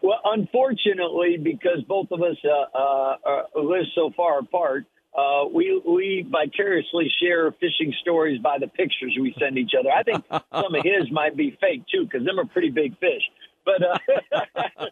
Well, 0.01 0.19
unfortunately, 0.25 1.37
because 1.37 1.83
both 1.87 2.07
of 2.09 2.21
us 2.23 2.35
uh, 2.43 3.43
live 3.55 3.85
so 3.93 4.09
far 4.17 4.39
apart, 4.39 4.85
uh, 5.15 5.45
we 5.53 5.79
we 5.87 6.27
vicariously 6.27 7.11
share 7.21 7.51
fishing 7.51 7.93
stories 8.01 8.41
by 8.41 8.57
the 8.57 8.67
pictures 8.67 9.15
we 9.21 9.35
send 9.39 9.59
each 9.59 9.73
other. 9.79 9.91
I 9.91 10.01
think 10.01 10.25
some 10.51 10.73
of 10.73 10.83
his 10.83 11.11
might 11.11 11.37
be 11.37 11.55
fake 11.61 11.83
too, 11.93 12.05
because 12.05 12.25
them 12.25 12.39
are 12.39 12.45
pretty 12.45 12.71
big 12.71 12.97
fish. 12.97 13.21
But 13.65 13.81
uh, 13.83 13.97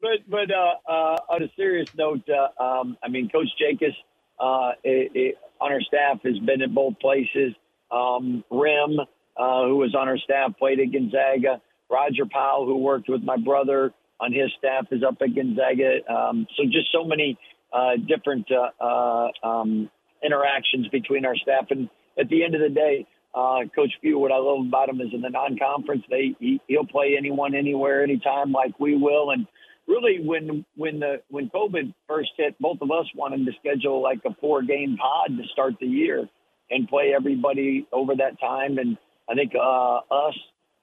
but 0.00 0.18
but 0.28 0.50
uh, 0.50 0.74
uh, 0.88 1.16
on 1.30 1.42
a 1.42 1.48
serious 1.56 1.88
note, 1.96 2.28
uh, 2.28 2.62
um, 2.62 2.96
I 3.02 3.08
mean, 3.08 3.28
Coach 3.28 3.48
Jakus 3.60 3.94
uh, 4.38 4.72
it, 4.84 5.12
it, 5.14 5.34
on 5.60 5.72
our 5.72 5.80
staff 5.80 6.18
has 6.24 6.38
been 6.40 6.62
at 6.62 6.74
both 6.74 6.98
places. 7.00 7.54
Um, 7.90 8.44
Rim, 8.50 8.98
uh, 9.36 9.64
who 9.64 9.76
was 9.76 9.94
on 9.94 10.08
our 10.08 10.18
staff, 10.18 10.52
played 10.58 10.80
at 10.80 10.92
Gonzaga. 10.92 11.60
Roger 11.90 12.24
Powell, 12.30 12.66
who 12.66 12.78
worked 12.78 13.08
with 13.08 13.22
my 13.22 13.36
brother 13.36 13.92
on 14.20 14.32
his 14.32 14.50
staff, 14.58 14.86
is 14.90 15.02
up 15.06 15.16
at 15.20 15.34
Gonzaga. 15.34 16.00
Um, 16.12 16.46
so 16.56 16.64
just 16.64 16.90
so 16.92 17.04
many 17.04 17.38
uh, 17.72 17.96
different 18.08 18.48
uh, 18.50 18.84
uh, 18.84 19.28
um, 19.46 19.90
interactions 20.24 20.88
between 20.88 21.24
our 21.24 21.36
staff. 21.36 21.66
And 21.70 21.88
at 22.18 22.28
the 22.28 22.42
end 22.42 22.54
of 22.54 22.60
the 22.60 22.70
day, 22.70 23.06
uh, 23.36 23.60
Coach 23.74 23.92
Few, 24.00 24.18
what 24.18 24.32
I 24.32 24.38
love 24.38 24.66
about 24.66 24.88
him 24.88 25.00
is 25.00 25.12
in 25.12 25.20
the 25.20 25.28
non-conference, 25.28 26.04
they 26.10 26.34
he, 26.40 26.60
he'll 26.66 26.86
play 26.86 27.14
anyone, 27.18 27.54
anywhere, 27.54 28.02
anytime, 28.02 28.50
like 28.50 28.80
we 28.80 28.96
will. 28.96 29.30
And 29.30 29.46
really, 29.86 30.18
when 30.24 30.64
when 30.74 31.00
the 31.00 31.22
when 31.28 31.50
COVID 31.50 31.92
first 32.08 32.30
hit, 32.38 32.56
both 32.58 32.78
of 32.80 32.90
us 32.90 33.06
wanted 33.14 33.44
to 33.44 33.52
schedule 33.60 34.02
like 34.02 34.20
a 34.24 34.34
four-game 34.40 34.96
pod 34.96 35.36
to 35.36 35.44
start 35.52 35.74
the 35.80 35.86
year 35.86 36.26
and 36.70 36.88
play 36.88 37.12
everybody 37.14 37.86
over 37.92 38.14
that 38.16 38.40
time. 38.40 38.78
And 38.78 38.96
I 39.30 39.34
think 39.34 39.52
uh, 39.54 39.98
us, 40.10 40.34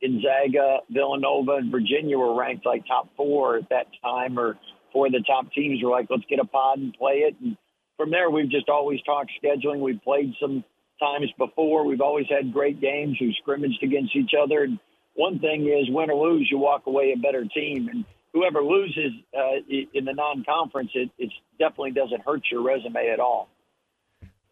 Gonzaga, 0.02 0.78
Villanova, 0.90 1.56
and 1.56 1.72
Virginia 1.72 2.18
were 2.18 2.38
ranked 2.38 2.66
like 2.66 2.86
top 2.86 3.10
four 3.18 3.58
at 3.58 3.70
that 3.70 3.88
time, 4.04 4.38
or 4.38 4.58
four 4.92 5.08
of 5.08 5.12
the 5.12 5.24
top 5.26 5.52
teams 5.54 5.82
were 5.84 5.90
like, 5.90 6.08
let's 6.10 6.24
get 6.30 6.40
a 6.40 6.46
pod 6.46 6.78
and 6.78 6.94
play 6.94 7.26
it. 7.28 7.36
And 7.42 7.58
from 7.98 8.12
there, 8.12 8.30
we've 8.30 8.50
just 8.50 8.70
always 8.70 9.02
talked 9.02 9.32
scheduling. 9.44 9.80
We've 9.80 10.02
played 10.04 10.34
some 10.40 10.64
times 11.04 11.32
before. 11.38 11.86
We've 11.86 12.02
always 12.02 12.28
had 12.30 12.54
great 12.54 12.80
games. 12.80 13.18
We've 13.20 13.36
scrimmaged 13.42 13.84
against 13.84 14.16
each 14.16 14.32
other. 14.42 14.64
And 14.64 14.80
one 15.16 15.40
thing 15.40 15.68
is, 15.68 15.94
win 15.94 16.10
or 16.10 16.30
lose, 16.30 16.48
you 16.50 16.58
walk 16.58 16.84
away 16.88 17.14
a 17.16 17.20
better 17.20 17.46
team. 17.46 17.90
And 17.90 18.06
whoever 18.34 18.64
loses 18.64 19.12
uh, 19.38 19.62
in 19.94 20.06
the 20.06 20.14
non-conference, 20.14 20.92
it, 20.94 21.10
it 21.18 21.32
definitely 21.60 21.92
doesn't 21.92 22.22
hurt 22.26 22.42
your 22.52 22.64
resume 22.64 23.10
at 23.12 23.20
all. 23.20 23.50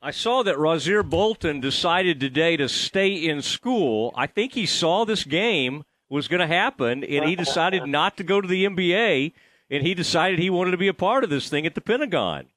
I 0.02 0.12
saw 0.12 0.42
that 0.44 0.56
Rasir 0.56 1.08
Bolton 1.08 1.60
decided 1.60 2.20
today 2.20 2.58
to 2.58 2.68
stay 2.68 3.14
in 3.14 3.42
school. 3.42 4.12
I 4.16 4.26
think 4.26 4.54
he 4.54 4.66
saw 4.66 5.06
this 5.06 5.24
game 5.24 5.84
was 6.10 6.28
going 6.28 6.40
to 6.40 6.48
happen, 6.48 7.04
and 7.04 7.26
he 7.26 7.36
decided 7.36 7.86
not 7.88 8.18
to 8.18 8.24
go 8.24 8.42
to 8.42 8.48
the 8.48 8.66
NBA, 8.66 9.34
and 9.70 9.86
he 9.86 9.94
decided 9.94 10.40
he 10.40 10.50
wanted 10.50 10.72
to 10.72 10.78
be 10.78 10.88
a 10.88 10.94
part 10.94 11.24
of 11.24 11.30
this 11.30 11.50
thing 11.50 11.68
at 11.68 11.76
the 11.76 11.82
Pentagon. 11.82 12.48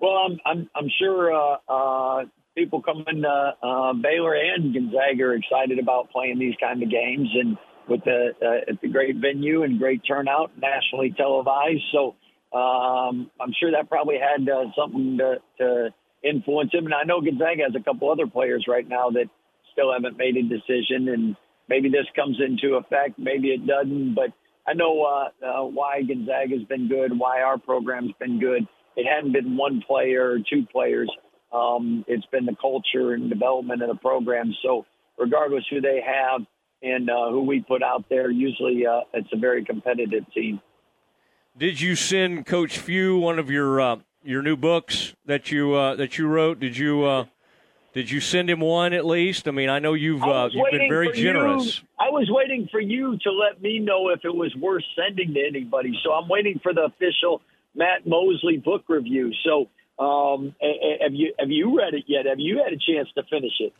Well, 0.00 0.12
I'm 0.12 0.40
I'm, 0.44 0.70
I'm 0.74 0.90
sure 0.98 1.32
uh, 1.32 1.56
uh, 1.68 2.24
people 2.60 2.82
coming 2.82 3.22
to 3.22 3.54
uh, 3.62 3.92
Baylor 3.94 4.34
and 4.34 4.74
Gonzaga 4.74 5.24
are 5.24 5.34
excited 5.34 5.78
about 5.78 6.10
playing 6.10 6.38
these 6.38 6.54
kind 6.60 6.82
of 6.82 6.90
games, 6.90 7.28
and 7.34 7.56
with 7.88 8.04
the 8.04 8.32
uh, 8.42 8.70
at 8.70 8.80
the 8.82 8.88
great 8.88 9.16
venue 9.16 9.62
and 9.62 9.78
great 9.78 10.02
turnout, 10.06 10.52
nationally 10.58 11.14
televised. 11.16 11.82
So 11.92 12.14
um, 12.56 13.30
I'm 13.40 13.52
sure 13.58 13.72
that 13.72 13.88
probably 13.88 14.18
had 14.20 14.46
uh, 14.48 14.66
something 14.76 15.18
to, 15.18 15.36
to 15.58 15.94
influence 16.22 16.72
him. 16.74 16.84
And 16.84 16.94
I 16.94 17.04
know 17.04 17.20
Gonzaga 17.22 17.62
has 17.64 17.74
a 17.74 17.82
couple 17.82 18.12
other 18.12 18.26
players 18.26 18.66
right 18.68 18.86
now 18.86 19.08
that 19.10 19.26
still 19.72 19.92
haven't 19.92 20.18
made 20.18 20.36
a 20.36 20.42
decision, 20.42 21.08
and 21.08 21.36
maybe 21.68 21.88
this 21.88 22.06
comes 22.14 22.38
into 22.44 22.76
effect, 22.76 23.18
maybe 23.18 23.48
it 23.48 23.66
doesn't. 23.66 24.14
But 24.14 24.34
I 24.68 24.74
know 24.74 25.02
uh, 25.02 25.46
uh, 25.46 25.64
why 25.64 26.02
Gonzaga's 26.02 26.64
been 26.68 26.88
good, 26.88 27.18
why 27.18 27.40
our 27.40 27.56
program's 27.56 28.12
been 28.20 28.38
good. 28.38 28.68
It 28.96 29.06
hadn't 29.06 29.32
been 29.32 29.56
one 29.56 29.82
player 29.86 30.32
or 30.32 30.38
two 30.38 30.66
players. 30.70 31.10
Um, 31.52 32.04
it's 32.06 32.26
been 32.26 32.46
the 32.46 32.56
culture 32.60 33.12
and 33.12 33.28
development 33.28 33.82
of 33.82 33.88
the 33.88 33.96
program. 33.96 34.54
So 34.62 34.86
regardless 35.18 35.64
who 35.70 35.80
they 35.80 36.00
have 36.06 36.42
and 36.82 37.10
uh, 37.10 37.30
who 37.30 37.42
we 37.42 37.60
put 37.60 37.82
out 37.82 38.04
there, 38.08 38.30
usually 38.30 38.86
uh, 38.86 39.00
it's 39.12 39.28
a 39.32 39.38
very 39.38 39.64
competitive 39.64 40.24
team. 40.32 40.60
Did 41.58 41.80
you 41.80 41.96
send 41.96 42.46
Coach 42.46 42.78
Few 42.78 43.18
one 43.18 43.38
of 43.38 43.50
your 43.50 43.80
uh, 43.80 43.96
your 44.22 44.42
new 44.42 44.56
books 44.56 45.14
that 45.26 45.50
you 45.50 45.74
uh, 45.74 45.96
that 45.96 46.16
you 46.16 46.28
wrote? 46.28 46.60
Did 46.60 46.76
you 46.76 47.04
uh, 47.04 47.24
did 47.92 48.08
you 48.08 48.20
send 48.20 48.48
him 48.48 48.60
one 48.60 48.92
at 48.92 49.04
least? 49.04 49.48
I 49.48 49.50
mean, 49.50 49.68
I 49.68 49.80
know 49.80 49.94
you've 49.94 50.22
uh, 50.22 50.48
you've 50.52 50.70
been 50.70 50.88
very 50.88 51.12
generous. 51.12 51.78
You, 51.78 51.88
I 51.98 52.10
was 52.10 52.28
waiting 52.30 52.68
for 52.70 52.80
you 52.80 53.18
to 53.18 53.32
let 53.32 53.60
me 53.60 53.80
know 53.80 54.10
if 54.10 54.20
it 54.24 54.34
was 54.34 54.54
worth 54.56 54.84
sending 54.94 55.34
to 55.34 55.40
anybody. 55.44 55.92
So 56.04 56.12
I'm 56.12 56.28
waiting 56.28 56.60
for 56.62 56.72
the 56.72 56.82
official 56.82 57.42
Matt 57.74 58.06
Mosley 58.06 58.58
book 58.58 58.84
review. 58.88 59.32
So 59.44 59.68
um, 60.00 60.54
have 61.02 61.14
you 61.14 61.34
have 61.38 61.50
you 61.50 61.76
read 61.76 61.94
it 61.94 62.04
yet? 62.06 62.26
Have 62.26 62.40
you 62.40 62.58
had 62.58 62.72
a 62.72 62.78
chance 62.78 63.08
to 63.16 63.22
finish 63.24 63.52
it? 63.60 63.72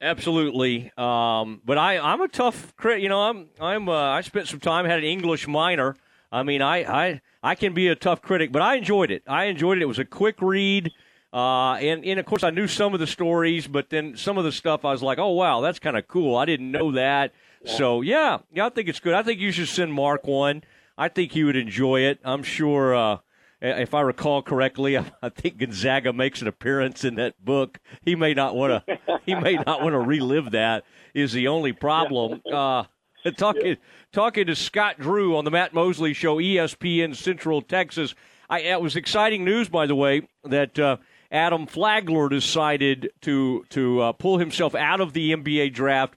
Absolutely, 0.00 0.92
um, 0.96 1.60
but 1.64 1.78
I 1.78 1.98
I'm 1.98 2.20
a 2.20 2.28
tough 2.28 2.76
crit. 2.76 3.00
You 3.00 3.08
know, 3.08 3.20
I'm 3.20 3.46
I'm 3.60 3.88
uh, 3.88 4.10
I 4.10 4.20
spent 4.22 4.48
some 4.48 4.60
time 4.60 4.84
had 4.84 4.98
an 4.98 5.04
English 5.04 5.48
minor. 5.48 5.96
I 6.30 6.42
mean, 6.42 6.60
I, 6.60 6.78
I 6.78 7.20
I 7.42 7.54
can 7.54 7.72
be 7.72 7.88
a 7.88 7.94
tough 7.94 8.20
critic, 8.20 8.52
but 8.52 8.60
I 8.60 8.74
enjoyed 8.76 9.10
it. 9.10 9.22
I 9.26 9.44
enjoyed 9.44 9.78
it. 9.78 9.82
It 9.82 9.86
was 9.86 9.98
a 9.98 10.04
quick 10.04 10.42
read. 10.42 10.92
Uh, 11.32 11.74
and, 11.74 12.06
and 12.06 12.18
of 12.18 12.24
course, 12.24 12.42
I 12.42 12.48
knew 12.50 12.66
some 12.66 12.94
of 12.94 13.00
the 13.00 13.06
stories, 13.06 13.66
but 13.66 13.90
then 13.90 14.16
some 14.16 14.38
of 14.38 14.44
the 14.44 14.52
stuff 14.52 14.84
I 14.84 14.92
was 14.92 15.02
like, 15.02 15.18
oh, 15.18 15.32
wow, 15.32 15.60
that's 15.60 15.78
kind 15.78 15.96
of 15.96 16.08
cool. 16.08 16.36
I 16.36 16.46
didn't 16.46 16.70
know 16.70 16.92
that. 16.92 17.32
Yeah. 17.62 17.72
So, 17.76 18.00
yeah, 18.00 18.38
yeah, 18.50 18.66
I 18.66 18.70
think 18.70 18.88
it's 18.88 18.98
good. 19.00 19.12
I 19.12 19.22
think 19.22 19.38
you 19.38 19.52
should 19.52 19.68
send 19.68 19.92
Mark 19.92 20.26
one. 20.26 20.64
I 20.96 21.08
think 21.08 21.32
he 21.32 21.44
would 21.44 21.56
enjoy 21.56 22.00
it. 22.00 22.18
I'm 22.24 22.42
sure, 22.42 22.94
uh, 22.94 23.18
if 23.60 23.94
I 23.94 24.00
recall 24.02 24.42
correctly, 24.42 24.96
I 25.22 25.28
think 25.28 25.58
Gonzaga 25.58 26.12
makes 26.12 26.42
an 26.42 26.48
appearance 26.48 27.04
in 27.04 27.16
that 27.16 27.44
book. 27.44 27.78
He 28.02 28.14
may 28.14 28.34
not 28.34 28.54
want 28.54 28.86
to. 28.86 28.98
he 29.26 29.34
may 29.34 29.56
not 29.56 29.82
want 29.82 29.92
to 29.92 30.00
relive 30.00 30.52
that. 30.52 30.84
Is 31.14 31.32
the 31.32 31.48
only 31.48 31.72
problem. 31.72 32.42
Uh, 32.50 32.84
talking 33.36 33.76
talking 34.12 34.46
to 34.46 34.54
Scott 34.54 34.98
Drew 34.98 35.36
on 35.36 35.44
the 35.44 35.50
Matt 35.50 35.74
Mosley 35.74 36.12
Show, 36.12 36.36
ESPN 36.36 37.16
Central 37.16 37.62
Texas. 37.62 38.14
I, 38.50 38.60
it 38.60 38.80
was 38.80 38.96
exciting 38.96 39.44
news, 39.44 39.68
by 39.68 39.86
the 39.86 39.94
way, 39.94 40.26
that 40.44 40.78
uh, 40.78 40.96
Adam 41.30 41.66
Flagler 41.66 42.28
decided 42.28 43.10
to 43.22 43.64
to 43.70 44.00
uh, 44.00 44.12
pull 44.12 44.38
himself 44.38 44.74
out 44.74 45.00
of 45.00 45.12
the 45.12 45.32
NBA 45.32 45.72
draft, 45.74 46.14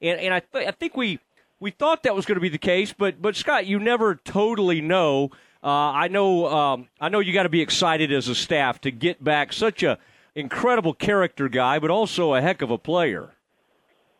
and 0.00 0.20
and 0.20 0.34
I 0.34 0.40
th- 0.40 0.68
I 0.68 0.70
think 0.70 0.96
we 0.96 1.18
we 1.58 1.70
thought 1.70 2.02
that 2.04 2.14
was 2.14 2.26
going 2.26 2.36
to 2.36 2.40
be 2.40 2.48
the 2.48 2.58
case, 2.58 2.92
but 2.92 3.20
but 3.20 3.36
Scott, 3.36 3.66
you 3.66 3.78
never 3.78 4.14
totally 4.14 4.80
know. 4.80 5.30
Uh, 5.62 5.68
I 5.68 6.08
know 6.08 6.46
um, 6.46 6.88
I 7.00 7.08
know 7.08 7.20
you 7.20 7.32
got 7.32 7.44
to 7.44 7.48
be 7.48 7.60
excited 7.60 8.12
as 8.12 8.26
a 8.28 8.34
staff 8.34 8.80
to 8.80 8.90
get 8.90 9.22
back 9.22 9.52
such 9.52 9.82
a 9.82 9.98
incredible 10.34 10.92
character 10.92 11.48
guy, 11.48 11.78
but 11.78 11.90
also 11.90 12.34
a 12.34 12.40
heck 12.40 12.62
of 12.62 12.70
a 12.70 12.78
player. 12.78 13.30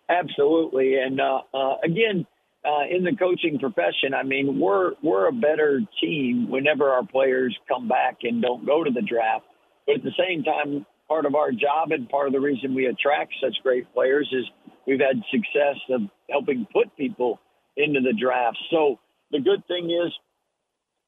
Absolutely, 0.09 0.97
and 0.97 1.21
uh, 1.21 1.41
uh, 1.53 1.77
again, 1.83 2.27
uh, 2.65 2.85
in 2.89 3.03
the 3.03 3.17
coaching 3.17 3.59
profession, 3.59 4.15
I 4.15 4.23
mean, 4.23 4.61
we're 4.61 4.93
we're 5.03 5.27
a 5.27 5.33
better 5.33 5.81
team 6.01 6.49
whenever 6.49 6.91
our 6.91 7.05
players 7.05 7.57
come 7.67 7.89
back 7.89 8.19
and 8.23 8.41
don't 8.41 8.65
go 8.65 8.85
to 8.85 8.91
the 8.91 9.03
draft. 9.03 9.45
But 9.87 9.97
at 9.97 10.03
the 10.05 10.13
same 10.17 10.45
time, 10.45 10.87
part 11.09 11.27
of 11.27 11.35
our 11.35 11.51
job 11.51 11.91
and 11.91 12.09
part 12.09 12.29
of 12.29 12.33
the 12.33 12.41
reason 12.41 12.75
we 12.75 12.87
attract 12.87 13.35
such 13.43 13.57
great 13.65 13.93
players 13.93 14.29
is 14.31 14.45
we've 14.87 15.01
had 15.01 15.21
success 15.33 15.77
of 15.91 16.03
helping 16.31 16.69
put 16.73 16.97
people 16.97 17.41
into 17.77 18.01
the 18.01 18.13
draft. 18.13 18.59
So 18.71 19.01
the 19.33 19.41
good 19.41 19.67
thing 19.67 19.91
is, 19.91 20.13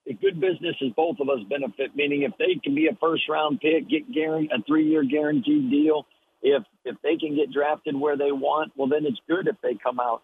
a 0.06 0.12
good 0.12 0.40
business 0.40 0.76
is 0.80 0.92
both 0.94 1.16
of 1.20 1.28
us 1.28 1.40
benefit. 1.48 1.96
Meaning, 1.96 2.22
if 2.22 2.32
they 2.38 2.60
can 2.62 2.74
be 2.74 2.88
a 2.88 2.96
first 3.00 3.22
round 3.28 3.60
pick, 3.60 3.88
get 3.88 4.12
guarantee 4.12 4.50
a 4.54 4.62
three 4.62 4.88
year 4.88 5.04
guaranteed 5.04 5.70
deal. 5.70 6.06
If 6.42 6.62
if 6.84 6.96
they 7.02 7.16
can 7.16 7.34
get 7.34 7.52
drafted 7.52 7.96
where 7.96 8.16
they 8.16 8.32
want, 8.32 8.72
well, 8.76 8.88
then 8.88 9.06
it's 9.06 9.20
good 9.26 9.48
if 9.48 9.56
they 9.62 9.78
come 9.82 9.98
out 9.98 10.22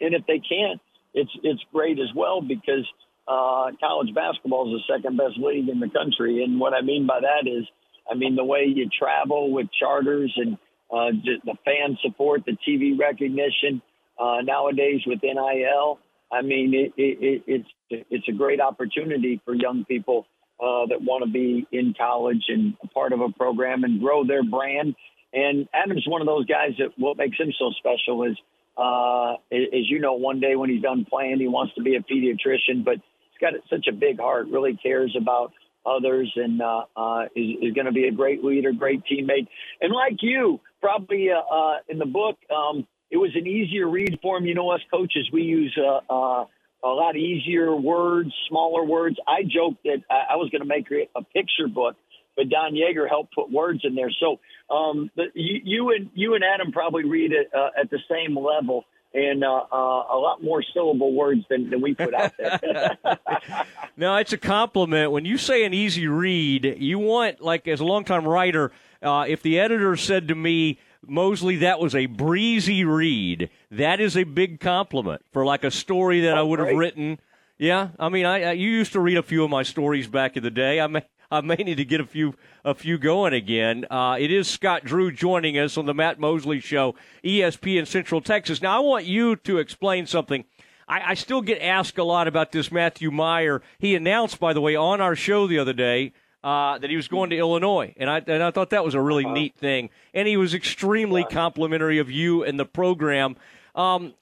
and 0.00 0.14
if 0.14 0.26
they 0.26 0.38
can't, 0.38 0.80
it's 1.14 1.30
it's 1.42 1.62
great 1.72 1.98
as 1.98 2.08
well 2.14 2.40
because 2.40 2.86
uh, 3.26 3.70
college 3.80 4.14
basketball 4.14 4.74
is 4.74 4.82
the 4.86 4.94
second 4.94 5.16
best 5.16 5.38
league 5.38 5.68
in 5.68 5.80
the 5.80 5.88
country. 5.88 6.44
And 6.44 6.60
what 6.60 6.74
I 6.74 6.82
mean 6.82 7.06
by 7.06 7.20
that 7.20 7.48
is, 7.48 7.64
I 8.10 8.14
mean 8.14 8.36
the 8.36 8.44
way 8.44 8.66
you 8.66 8.88
travel 8.88 9.50
with 9.52 9.68
charters 9.78 10.32
and 10.36 10.54
uh, 10.90 11.10
the 11.44 11.54
fan 11.64 11.98
support, 12.02 12.44
the 12.46 12.56
TV 12.66 12.98
recognition 12.98 13.82
uh, 14.18 14.38
nowadays 14.42 15.00
with 15.06 15.20
NIL. 15.22 15.98
I 16.30 16.42
mean, 16.42 16.74
it, 16.74 16.92
it, 16.96 17.18
it, 17.20 17.42
it's 17.46 17.68
it's 17.90 18.28
a 18.28 18.32
great 18.32 18.60
opportunity 18.60 19.40
for 19.44 19.54
young 19.54 19.84
people 19.84 20.26
uh, 20.60 20.86
that 20.88 21.00
want 21.00 21.24
to 21.24 21.30
be 21.30 21.66
in 21.70 21.94
college 21.96 22.44
and 22.48 22.74
a 22.82 22.88
part 22.88 23.12
of 23.12 23.20
a 23.20 23.30
program 23.30 23.84
and 23.84 24.00
grow 24.00 24.26
their 24.26 24.42
brand. 24.42 24.94
And 25.32 25.68
Adam's 25.72 26.06
one 26.06 26.20
of 26.20 26.26
those 26.26 26.46
guys 26.46 26.72
that 26.78 26.92
what 26.96 27.16
makes 27.16 27.38
him 27.38 27.52
so 27.58 27.70
special 27.78 28.24
is 28.24 28.36
uh, 28.76 29.34
as 29.50 29.88
you 29.88 30.00
know, 30.00 30.14
one 30.14 30.40
day 30.40 30.54
when 30.54 30.68
he's 30.68 30.82
done 30.82 31.06
playing, 31.08 31.38
he 31.38 31.48
wants 31.48 31.74
to 31.74 31.82
be 31.82 31.96
a 31.96 32.00
pediatrician, 32.00 32.84
but 32.84 32.96
he's 32.96 33.40
got 33.40 33.54
such 33.70 33.86
a 33.88 33.92
big 33.92 34.20
heart, 34.20 34.48
really 34.48 34.76
cares 34.76 35.16
about 35.18 35.52
others, 35.86 36.30
and 36.36 36.60
uh, 36.60 36.82
uh, 36.96 37.24
is, 37.34 37.56
is 37.62 37.72
going 37.74 37.86
to 37.86 37.92
be 37.92 38.08
a 38.08 38.12
great 38.12 38.44
leader, 38.44 38.72
great 38.72 39.02
teammate. 39.10 39.46
And 39.80 39.92
like 39.92 40.18
you, 40.20 40.60
probably 40.80 41.28
uh, 41.30 41.38
uh, 41.38 41.78
in 41.88 41.98
the 41.98 42.06
book, 42.06 42.36
um, 42.54 42.86
it 43.10 43.16
was 43.16 43.30
an 43.34 43.46
easier 43.46 43.88
read 43.88 44.18
for 44.22 44.38
him. 44.38 44.46
You 44.46 44.54
know, 44.54 44.70
us 44.70 44.80
coaches, 44.90 45.28
we 45.32 45.42
use 45.42 45.76
uh, 45.78 46.00
uh, 46.12 46.44
a 46.84 46.88
lot 46.88 47.16
easier 47.16 47.74
words, 47.74 48.32
smaller 48.48 48.84
words. 48.84 49.16
I 49.26 49.42
joked 49.42 49.84
that 49.84 50.02
I 50.10 50.36
was 50.36 50.50
going 50.50 50.62
to 50.62 50.68
make 50.68 50.88
a 50.90 51.22
picture 51.22 51.68
book 51.68 51.96
but 52.36 52.50
Don 52.50 52.74
Yaeger 52.74 53.08
helped 53.08 53.34
put 53.34 53.50
words 53.50 53.80
in 53.82 53.94
there. 53.94 54.10
So 54.20 54.38
um, 54.72 55.10
the, 55.16 55.24
you, 55.34 55.60
you, 55.64 55.90
and 55.90 56.10
you 56.14 56.34
and 56.34 56.44
Adam 56.44 56.70
probably 56.70 57.04
read 57.04 57.32
it 57.32 57.50
uh, 57.54 57.70
at 57.80 57.90
the 57.90 57.98
same 58.10 58.36
level 58.36 58.84
and 59.14 59.42
uh, 59.42 59.64
uh, 59.72 59.76
a 59.76 60.18
lot 60.18 60.42
more 60.42 60.62
syllable 60.74 61.14
words 61.14 61.40
than, 61.48 61.70
than 61.70 61.80
we 61.80 61.94
put 61.94 62.12
out 62.12 62.34
there. 62.36 62.98
no, 63.96 64.16
it's 64.16 64.34
a 64.34 64.38
compliment. 64.38 65.10
When 65.10 65.24
you 65.24 65.38
say 65.38 65.64
an 65.64 65.72
easy 65.72 66.06
read, 66.06 66.76
you 66.78 66.98
want, 66.98 67.40
like, 67.40 67.66
as 67.66 67.80
a 67.80 67.84
longtime 67.84 68.28
writer, 68.28 68.72
uh, 69.02 69.24
if 69.26 69.42
the 69.42 69.58
editor 69.58 69.96
said 69.96 70.28
to 70.28 70.34
me, 70.34 70.78
Mosley, 71.08 71.56
that 71.56 71.80
was 71.80 71.94
a 71.94 72.06
breezy 72.06 72.84
read, 72.84 73.50
that 73.70 74.00
is 74.00 74.16
a 74.16 74.24
big 74.24 74.60
compliment 74.60 75.22
for 75.32 75.44
like 75.44 75.64
a 75.64 75.70
story 75.70 76.20
that 76.20 76.36
oh, 76.36 76.40
I 76.40 76.42
would 76.42 76.58
have 76.58 76.76
written. 76.76 77.18
Yeah, 77.58 77.88
I 77.98 78.08
mean, 78.08 78.26
I, 78.26 78.42
I, 78.42 78.52
you 78.52 78.68
used 78.68 78.92
to 78.92 79.00
read 79.00 79.16
a 79.16 79.22
few 79.22 79.42
of 79.42 79.50
my 79.50 79.62
stories 79.62 80.08
back 80.08 80.36
in 80.36 80.42
the 80.42 80.50
day. 80.50 80.80
I 80.80 80.86
may 80.86 81.02
I 81.30 81.40
may 81.40 81.56
need 81.56 81.76
to 81.76 81.84
get 81.84 82.00
a 82.00 82.06
few 82.06 82.34
a 82.64 82.74
few 82.74 82.98
going 82.98 83.32
again. 83.32 83.86
Uh, 83.90 84.16
it 84.18 84.30
is 84.30 84.48
Scott 84.48 84.84
Drew 84.84 85.10
joining 85.10 85.58
us 85.58 85.76
on 85.76 85.86
the 85.86 85.94
Matt 85.94 86.20
Mosley 86.20 86.60
Show, 86.60 86.94
ESPN 87.24 87.86
Central 87.86 88.20
Texas. 88.20 88.62
Now, 88.62 88.76
I 88.76 88.80
want 88.80 89.04
you 89.04 89.36
to 89.36 89.58
explain 89.58 90.06
something. 90.06 90.44
I, 90.88 91.10
I 91.10 91.14
still 91.14 91.42
get 91.42 91.60
asked 91.60 91.98
a 91.98 92.04
lot 92.04 92.28
about 92.28 92.52
this 92.52 92.70
Matthew 92.70 93.10
Mayer. 93.10 93.62
He 93.78 93.94
announced, 93.94 94.38
by 94.38 94.52
the 94.52 94.60
way, 94.60 94.76
on 94.76 95.00
our 95.00 95.16
show 95.16 95.46
the 95.46 95.58
other 95.58 95.72
day 95.72 96.12
uh, 96.46 96.78
that 96.78 96.88
he 96.88 96.94
was 96.94 97.08
going 97.08 97.30
to 97.30 97.36
Illinois, 97.36 97.92
and 97.96 98.08
I 98.08 98.22
and 98.24 98.40
I 98.40 98.52
thought 98.52 98.70
that 98.70 98.84
was 98.84 98.94
a 98.94 99.00
really 99.00 99.24
uh-huh. 99.24 99.34
neat 99.34 99.56
thing. 99.56 99.90
And 100.14 100.28
he 100.28 100.36
was 100.36 100.54
extremely 100.54 101.24
complimentary 101.24 101.98
of 101.98 102.08
you 102.08 102.44
and 102.44 102.56
the 102.56 102.64
program. 102.64 103.34
Um, 103.74 104.14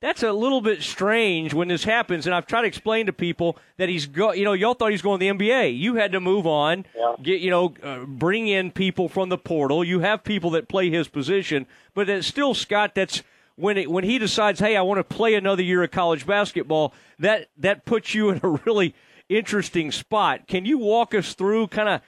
that's 0.00 0.22
a 0.22 0.32
little 0.32 0.62
bit 0.62 0.80
strange 0.80 1.52
when 1.52 1.68
this 1.68 1.84
happens. 1.84 2.24
And 2.24 2.34
I've 2.34 2.46
tried 2.46 2.62
to 2.62 2.68
explain 2.68 3.04
to 3.04 3.12
people 3.12 3.58
that 3.76 3.90
he's 3.90 4.06
go, 4.06 4.32
you 4.32 4.46
know, 4.46 4.54
y'all 4.54 4.72
thought 4.72 4.92
he's 4.92 5.02
going 5.02 5.20
to 5.20 5.26
the 5.26 5.30
NBA. 5.30 5.78
You 5.78 5.96
had 5.96 6.12
to 6.12 6.20
move 6.20 6.46
on, 6.46 6.86
yeah. 6.96 7.12
get, 7.22 7.40
you 7.42 7.50
know, 7.50 7.74
uh, 7.82 8.06
bring 8.06 8.48
in 8.48 8.70
people 8.70 9.10
from 9.10 9.28
the 9.28 9.36
portal. 9.36 9.84
You 9.84 10.00
have 10.00 10.24
people 10.24 10.48
that 10.52 10.68
play 10.70 10.88
his 10.88 11.06
position, 11.06 11.66
but 11.92 12.08
it's 12.08 12.26
still 12.26 12.54
Scott. 12.54 12.94
That's 12.94 13.22
when 13.56 13.76
it, 13.76 13.90
when 13.90 14.04
he 14.04 14.18
decides, 14.18 14.58
hey, 14.58 14.74
I 14.74 14.80
want 14.80 15.06
to 15.06 15.16
play 15.16 15.34
another 15.34 15.62
year 15.62 15.82
of 15.82 15.90
college 15.90 16.26
basketball. 16.26 16.94
That 17.18 17.50
that 17.58 17.84
puts 17.84 18.14
you 18.14 18.30
in 18.30 18.40
a 18.42 18.48
really 18.48 18.94
interesting 19.28 19.92
spot. 19.92 20.46
Can 20.46 20.64
you 20.64 20.78
walk 20.78 21.14
us 21.14 21.34
through 21.34 21.68
kind 21.68 21.88
of? 21.88 22.00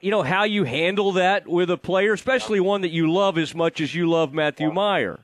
You 0.00 0.10
know 0.10 0.22
how 0.22 0.44
you 0.44 0.64
handle 0.64 1.12
that 1.12 1.48
with 1.48 1.70
a 1.70 1.78
player, 1.78 2.12
especially 2.12 2.60
one 2.60 2.82
that 2.82 2.90
you 2.90 3.10
love 3.10 3.38
as 3.38 3.54
much 3.54 3.80
as 3.80 3.94
you 3.94 4.10
love 4.10 4.34
Matthew 4.34 4.70
Mayer? 4.70 5.20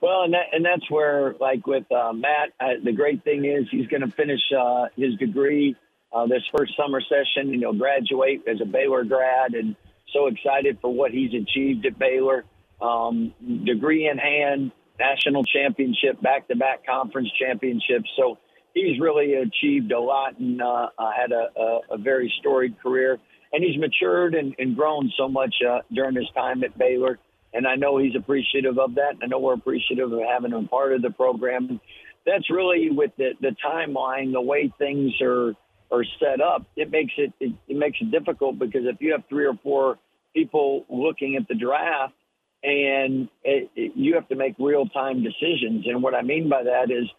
Well, 0.00 0.22
and 0.22 0.34
that, 0.34 0.46
and 0.52 0.64
that's 0.64 0.88
where, 0.90 1.34
like 1.40 1.66
with 1.66 1.90
uh, 1.90 2.12
Matt, 2.12 2.50
uh, 2.60 2.74
the 2.84 2.92
great 2.92 3.24
thing 3.24 3.44
is 3.44 3.66
he's 3.70 3.86
going 3.88 4.02
to 4.02 4.10
finish 4.10 4.40
uh, 4.56 4.86
his 4.96 5.16
degree 5.16 5.74
uh, 6.12 6.26
this 6.26 6.42
first 6.56 6.76
summer 6.76 7.00
session. 7.00 7.50
You 7.50 7.58
know, 7.58 7.72
graduate 7.72 8.42
as 8.46 8.60
a 8.60 8.64
Baylor 8.64 9.04
grad, 9.04 9.54
and 9.54 9.74
so 10.12 10.26
excited 10.26 10.78
for 10.80 10.92
what 10.92 11.10
he's 11.10 11.32
achieved 11.34 11.84
at 11.86 11.98
Baylor. 11.98 12.44
Um, 12.80 13.32
degree 13.64 14.08
in 14.08 14.18
hand, 14.18 14.72
national 14.98 15.44
championship, 15.44 16.20
back-to-back 16.20 16.84
conference 16.84 17.30
championships. 17.38 18.10
So 18.16 18.38
he's 18.74 19.00
really 19.00 19.34
achieved 19.34 19.92
a 19.92 20.00
lot 20.00 20.38
and 20.38 20.60
uh, 20.60 20.88
had 20.98 21.32
a, 21.32 21.48
a, 21.58 21.80
a 21.92 21.98
very 21.98 22.32
storied 22.40 22.80
career. 22.80 23.18
And 23.52 23.62
he's 23.62 23.78
matured 23.78 24.34
and, 24.34 24.54
and 24.58 24.74
grown 24.74 25.12
so 25.18 25.28
much 25.28 25.54
uh, 25.68 25.80
during 25.92 26.16
his 26.16 26.28
time 26.34 26.64
at 26.64 26.76
Baylor 26.78 27.18
and 27.52 27.66
I 27.66 27.76
know 27.76 27.98
he's 27.98 28.16
appreciative 28.16 28.78
of 28.78 28.94
that. 28.94 29.16
I 29.22 29.26
know 29.26 29.38
we're 29.38 29.54
appreciative 29.54 30.12
of 30.12 30.20
having 30.20 30.52
him 30.52 30.68
part 30.68 30.92
of 30.92 31.02
the 31.02 31.10
program. 31.10 31.80
That's 32.24 32.50
really 32.50 32.90
with 32.90 33.10
the, 33.18 33.30
the 33.40 33.54
timeline, 33.64 34.32
the 34.32 34.40
way 34.40 34.72
things 34.78 35.12
are 35.20 35.54
are 35.90 36.04
set 36.18 36.40
up. 36.40 36.64
It 36.74 36.90
makes 36.90 37.12
it, 37.18 37.32
it 37.38 37.52
it 37.68 37.76
makes 37.76 37.98
it 38.00 38.10
difficult 38.10 38.58
because 38.58 38.82
if 38.84 38.96
you 39.00 39.12
have 39.12 39.24
three 39.28 39.44
or 39.44 39.58
four 39.62 39.98
people 40.34 40.86
looking 40.88 41.36
at 41.36 41.46
the 41.48 41.54
draft, 41.54 42.14
and 42.62 43.28
it, 43.44 43.70
it, 43.76 43.92
you 43.96 44.14
have 44.14 44.28
to 44.28 44.36
make 44.36 44.54
real 44.58 44.86
time 44.86 45.22
decisions. 45.22 45.86
And 45.86 46.02
what 46.02 46.14
I 46.14 46.22
mean 46.22 46.48
by 46.48 46.62
that 46.62 46.90
is 46.90 47.10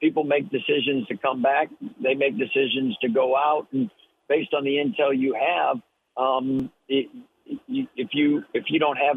people 0.00 0.24
make 0.24 0.50
decisions 0.50 1.06
to 1.08 1.16
come 1.16 1.42
back. 1.42 1.68
They 2.02 2.14
make 2.14 2.38
decisions 2.38 2.96
to 3.02 3.08
go 3.08 3.36
out, 3.36 3.68
and 3.72 3.90
based 4.28 4.54
on 4.54 4.64
the 4.64 4.76
intel 4.76 5.16
you 5.16 5.34
have, 5.34 5.76
um, 6.16 6.70
it, 6.88 7.06
if 7.46 8.08
you 8.12 8.42
if 8.54 8.64
you 8.68 8.78
don't 8.78 8.96
have 8.96 9.16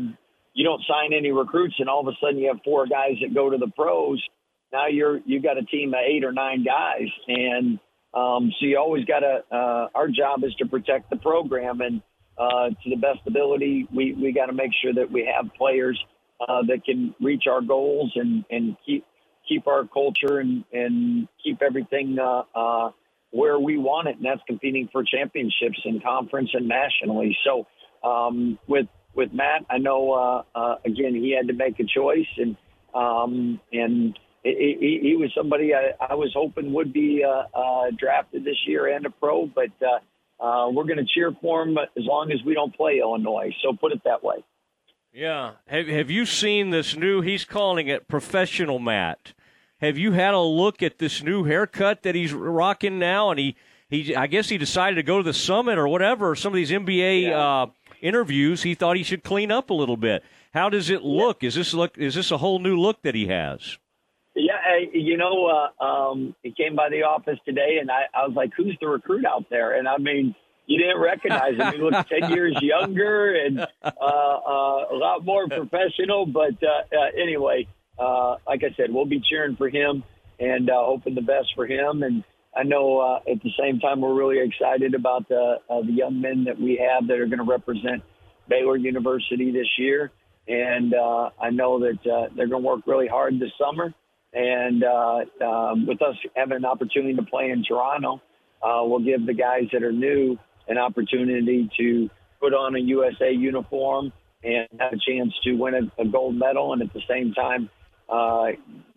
you 0.54 0.64
don't 0.64 0.82
sign 0.88 1.14
any 1.14 1.32
recruits, 1.32 1.76
and 1.80 1.90
all 1.90 2.02
of 2.02 2.08
a 2.08 2.18
sudden 2.22 2.38
you 2.38 2.48
have 2.50 2.60
four 2.64 2.86
guys 2.86 3.16
that 3.22 3.34
go 3.34 3.50
to 3.50 3.58
the 3.58 3.72
pros. 3.76 4.22
Now 4.72 4.88
you're 4.88 5.20
you've 5.26 5.44
got 5.44 5.58
a 5.58 5.64
team 5.64 5.94
of 5.94 6.00
eight 6.06 6.24
or 6.24 6.32
nine 6.32 6.64
guys, 6.64 7.10
and 7.28 7.80
um, 8.14 8.52
so 8.60 8.66
you 8.66 8.78
always 8.78 9.06
got 9.06 9.20
to. 9.20 9.44
Uh, 9.52 9.88
our 9.96 10.08
job 10.08 10.44
is 10.44 10.54
to 10.56 10.66
protect 10.66 11.10
the 11.10 11.18
program, 11.18 11.82
and 11.82 12.02
uh, 12.38 12.70
to 12.70 12.90
the 12.90 12.96
best 12.96 13.20
ability, 13.28 13.88
we 13.94 14.14
we 14.14 14.32
got 14.32 14.48
to 14.48 14.54
make 14.54 14.72
sure 14.82 14.94
that 14.94 15.12
we 15.12 15.30
have 15.36 15.52
players 15.56 16.00
uh, 16.48 16.62
that 16.68 16.86
can 16.86 17.14
reach 17.22 17.44
our 17.50 17.62
goals 17.62 18.12
and 18.16 18.44
and 18.50 18.76
keep 18.86 19.06
keep 19.48 19.68
our 19.68 19.86
culture 19.86 20.40
and 20.40 20.64
and 20.72 21.28
keep 21.44 21.62
everything 21.62 22.18
uh, 22.20 22.44
uh, 22.56 22.92
where 23.32 23.60
we 23.60 23.78
want 23.78 24.08
it, 24.08 24.18
and 24.18 24.26
that's 24.26 24.42
competing 24.48 24.90
for 24.92 25.04
championships 25.04 25.80
in 25.86 26.02
conference 26.02 26.50
and 26.54 26.68
nationally. 26.68 27.38
So 27.44 27.68
um, 28.08 28.60
with 28.68 28.88
with 29.14 29.34
Matt. 29.34 29.66
I 29.70 29.78
know 29.78 30.12
uh, 30.12 30.44
uh, 30.58 30.76
again 30.86 31.14
he 31.16 31.36
had 31.36 31.48
to 31.48 31.54
make 31.54 31.80
a 31.80 31.84
choice, 31.84 32.28
and 32.38 32.58
um, 32.94 33.60
and 33.72 34.18
he, 34.44 35.00
he 35.02 35.16
was 35.16 35.32
somebody 35.36 35.74
I, 35.74 35.92
I 36.00 36.16
was 36.16 36.32
hoping 36.36 36.74
would 36.74 36.94
be 36.94 37.24
uh, 37.24 37.58
uh, 37.58 37.92
drafted 37.98 38.44
this 38.44 38.58
year 38.68 38.88
and 38.88 39.06
a 39.06 39.10
pro, 39.10 39.48
but 39.48 39.72
uh, 39.82 40.44
uh, 40.44 40.70
we're 40.70 40.84
going 40.84 40.98
to 40.98 41.06
cheer 41.06 41.32
for 41.42 41.64
him 41.64 41.78
as 41.78 41.88
long 41.98 42.32
as 42.32 42.40
we 42.46 42.54
don't 42.54 42.76
play 42.76 43.00
Illinois. 43.00 43.56
So 43.64 43.74
put 43.80 43.94
it 43.94 44.02
that 44.06 44.24
way. 44.24 44.44
Yeah. 45.14 45.54
Have 45.68 45.88
Have 45.88 46.10
you 46.10 46.26
seen 46.26 46.72
this 46.72 46.96
new? 46.96 47.22
He's 47.22 47.46
calling 47.46 47.88
it 47.88 48.08
professional 48.08 48.80
Matt. 48.80 49.34
Have 49.80 49.98
you 49.98 50.14
had 50.14 50.34
a 50.34 50.40
look 50.40 50.82
at 50.82 50.98
this 50.98 51.22
new 51.22 51.44
haircut 51.44 52.04
that 52.04 52.16
he's 52.16 52.34
rocking 52.34 53.00
now? 53.00 53.30
And 53.30 53.40
he, 53.40 53.56
he 53.90 54.16
I 54.16 54.28
guess 54.28 54.50
he 54.50 54.58
decided 54.58 54.96
to 54.96 55.04
go 55.04 55.18
to 55.18 55.24
the 55.24 55.34
summit 55.34 55.78
or 55.78 55.88
whatever. 55.88 56.36
Some 56.36 56.54
of 56.54 56.58
these 56.58 56.72
NBA. 56.72 57.24
Yeah. 57.24 57.38
Uh, 57.38 57.66
interviews, 58.04 58.62
he 58.64 58.76
thought 58.76 58.98
he 58.98 59.04
should 59.04 59.24
clean 59.24 59.52
up 59.52 59.70
a 59.70 59.74
little 59.74 59.98
bit. 59.98 60.24
How 60.54 60.70
does 60.70 60.90
it 60.90 61.02
look? 61.02 61.42
Yeah. 61.42 61.48
Is 61.48 61.56
this 61.56 61.74
look? 61.74 61.98
Is 61.98 62.14
this 62.14 62.30
a 62.30 62.38
whole 62.38 62.60
new 62.60 62.78
look 62.78 63.02
that 63.02 63.16
he 63.16 63.28
has? 63.28 63.78
Yeah, 64.36 64.54
I, 64.56 64.90
you 64.94 65.16
know, 65.16 65.46
uh, 65.80 65.84
um, 65.84 66.36
he 66.42 66.52
came 66.52 66.76
by 66.76 66.90
the 66.90 67.04
office 67.04 67.38
today, 67.46 67.78
and 67.80 67.90
I, 67.90 68.06
I 68.14 68.28
was 68.28 68.36
like, 68.36 68.52
"Who's 68.58 68.78
the 68.82 68.88
recruit 68.88 69.26
out 69.26 69.46
there?" 69.50 69.78
And 69.78 69.88
I 69.88 69.98
mean, 69.98 70.36
you 70.66 70.78
didn't 70.80 71.02
recognize 71.02 71.58
him. 71.58 71.74
He 71.74 71.80
looked 71.80 72.10
ten 72.20 72.32
years 72.32 72.58
younger 72.62 73.36
and 73.36 73.60
uh, 73.60 73.66
uh, 73.84 74.86
a 74.92 74.96
lot 74.96 75.24
more 75.24 75.48
professional. 75.48 76.26
But 76.26 76.56
uh, 76.64 76.96
uh, 76.96 77.22
anyway, 77.22 77.68
uh, 78.00 78.38
like 78.48 78.64
I 78.64 78.74
said, 78.76 78.92
we'll 78.92 79.06
be 79.06 79.22
cheering 79.30 79.56
for 79.56 79.70
him 79.70 80.04
and 80.40 80.70
uh, 80.70 80.74
hoping 80.78 81.16
the 81.16 81.22
best 81.22 81.50
for 81.56 81.66
him. 81.68 82.04
And 82.04 82.24
I 82.56 82.64
know 82.64 83.00
uh, 83.00 83.32
at 83.32 83.42
the 83.42 83.52
same 83.60 83.80
time 83.80 84.02
we're 84.02 84.14
really 84.14 84.40
excited 84.40 84.94
about 84.94 85.28
the 85.28 85.58
uh, 85.70 85.82
the 85.82 85.92
young 85.92 86.22
men 86.22 86.46
that 86.46 86.60
we 86.60 86.78
have 86.78 87.08
that 87.08 87.20
are 87.20 87.26
going 87.26 87.40
to 87.40 87.44
represent 87.44 88.04
Baylor 88.48 88.78
University 88.78 89.52
this 89.52 89.68
year, 89.78 90.12
and 90.48 90.94
uh, 90.94 91.30
I 91.42 91.50
know 91.50 91.80
that 91.80 92.00
uh, 92.06 92.28
they're 92.36 92.48
going 92.48 92.64
to 92.64 92.68
work 92.68 92.82
really 92.86 93.08
hard 93.08 93.40
this 93.40 93.52
summer. 93.58 93.94
And 94.34 94.84
uh, 94.84 95.46
um, 95.46 95.86
with 95.86 96.02
us 96.02 96.16
having 96.36 96.58
an 96.58 96.66
opportunity 96.66 97.14
to 97.16 97.24
play 97.24 97.52
in 97.52 97.64
Toronto, 97.64 98.20
uh, 98.64 98.82
we'll 98.84 99.00
give 99.00 99.26
the 99.26 99.34
guys 99.34 99.66
that 99.74 99.84
are 99.84 99.92
new 99.92 100.40
an 100.68 100.78
opportunity 100.78 101.70
to 101.78 102.10
put 102.40 102.54
on 102.54 102.76
a 102.76 102.80
USA 102.80 103.32
uniform 103.32 104.12
and 104.44 104.68
have 104.80 104.94
a 104.94 104.98
chance 104.98 105.34
to 105.44 105.54
win 105.54 105.74
a, 105.74 106.02
a 106.02 106.06
gold 106.06 106.36
medal, 106.36 106.74
and 106.74 106.82
at 106.82 106.94
the 106.94 107.02
same 107.08 107.34
time 107.34 107.70
uh, 108.10 108.48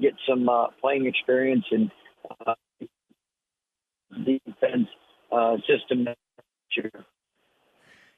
get 0.00 0.14
some 0.28 0.48
uh, 0.48 0.66
playing 0.80 1.06
experience 1.06 1.64
and 1.70 1.90
uh, 2.46 2.54
defense 4.24 4.88
uh, 5.32 5.56
system. 5.66 6.06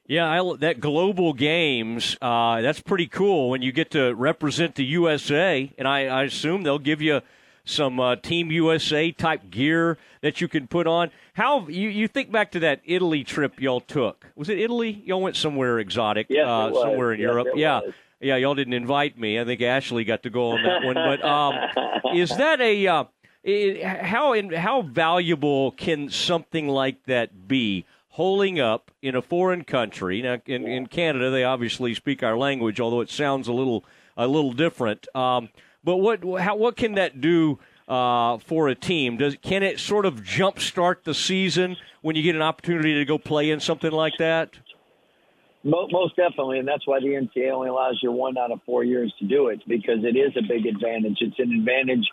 Yeah, 0.05 0.27
I, 0.27 0.55
that 0.57 0.79
global 0.79 1.33
games, 1.33 2.17
uh, 2.19 2.61
that's 2.61 2.81
pretty 2.81 3.07
cool 3.07 3.51
when 3.51 3.61
you 3.61 3.71
get 3.71 3.91
to 3.91 4.13
represent 4.15 4.75
the 4.75 4.83
USA, 4.85 5.71
and 5.77 5.87
I, 5.87 6.07
I 6.07 6.23
assume 6.23 6.63
they'll 6.63 6.79
give 6.79 7.01
you 7.01 7.21
some 7.69 7.99
uh, 7.99 8.15
Team 8.15 8.51
USA 8.51 9.11
type 9.11 9.49
gear 9.49 9.97
that 10.21 10.41
you 10.41 10.47
can 10.47 10.67
put 10.67 10.87
on. 10.87 11.11
How 11.33 11.67
you, 11.67 11.89
you 11.89 12.07
think 12.07 12.31
back 12.31 12.51
to 12.51 12.59
that 12.61 12.81
Italy 12.83 13.23
trip 13.23 13.61
y'all 13.61 13.81
took? 13.81 14.25
Was 14.35 14.49
it 14.49 14.59
Italy? 14.59 15.01
Y'all 15.05 15.21
went 15.21 15.35
somewhere 15.35 15.79
exotic, 15.79 16.27
yes, 16.29 16.47
uh, 16.47 16.73
somewhere 16.73 17.13
in 17.13 17.19
yes, 17.19 17.27
Europe. 17.27 17.47
Yeah, 17.55 17.79
was. 17.81 17.93
yeah. 18.19 18.35
Y'all 18.35 18.55
didn't 18.55 18.73
invite 18.73 19.17
me. 19.17 19.39
I 19.39 19.45
think 19.45 19.61
Ashley 19.61 20.03
got 20.03 20.23
to 20.23 20.29
go 20.29 20.51
on 20.51 20.63
that 20.63 20.83
one. 20.83 20.95
But 20.95 21.23
um, 21.23 21.55
is 22.15 22.29
that 22.37 22.59
a 22.59 22.87
uh, 22.87 23.03
it, 23.43 23.83
how 23.83 24.35
how 24.55 24.81
valuable 24.81 25.71
can 25.71 26.09
something 26.09 26.67
like 26.67 27.05
that 27.05 27.47
be? 27.47 27.85
Holding 28.13 28.59
up 28.59 28.91
in 29.01 29.15
a 29.15 29.21
foreign 29.21 29.63
country. 29.63 30.21
Now, 30.21 30.39
in, 30.45 30.67
in 30.67 30.87
Canada, 30.87 31.29
they 31.29 31.45
obviously 31.45 31.93
speak 31.93 32.21
our 32.21 32.37
language, 32.37 32.81
although 32.81 32.99
it 32.99 33.09
sounds 33.09 33.47
a 33.47 33.53
little 33.53 33.85
a 34.17 34.27
little 34.27 34.51
different. 34.51 35.07
Um, 35.15 35.49
but 35.83 35.97
what 35.97 36.23
how 36.39 36.55
what 36.55 36.75
can 36.75 36.95
that 36.95 37.21
do 37.21 37.59
uh, 37.87 38.37
for 38.39 38.67
a 38.67 38.75
team? 38.75 39.17
Does 39.17 39.37
can 39.41 39.63
it 39.63 39.79
sort 39.79 40.05
of 40.05 40.21
jumpstart 40.21 41.03
the 41.03 41.13
season 41.13 41.77
when 42.01 42.15
you 42.15 42.23
get 42.23 42.35
an 42.35 42.41
opportunity 42.41 42.95
to 42.95 43.05
go 43.05 43.17
play 43.17 43.49
in 43.49 43.59
something 43.59 43.91
like 43.91 44.13
that? 44.19 44.51
Most 45.63 46.15
definitely, 46.15 46.59
and 46.59 46.67
that's 46.67 46.87
why 46.87 47.01
the 47.01 47.07
NCAA 47.07 47.51
only 47.51 47.67
allows 47.67 47.99
you 48.01 48.13
one 48.13 48.37
out 48.37 48.49
of 48.49 48.61
four 48.65 48.85
years 48.85 49.13
to 49.19 49.27
do 49.27 49.49
it 49.49 49.61
because 49.67 50.05
it 50.05 50.15
is 50.15 50.31
a 50.37 50.41
big 50.41 50.65
advantage. 50.65 51.17
It's 51.19 51.37
an 51.37 51.51
advantage 51.51 52.07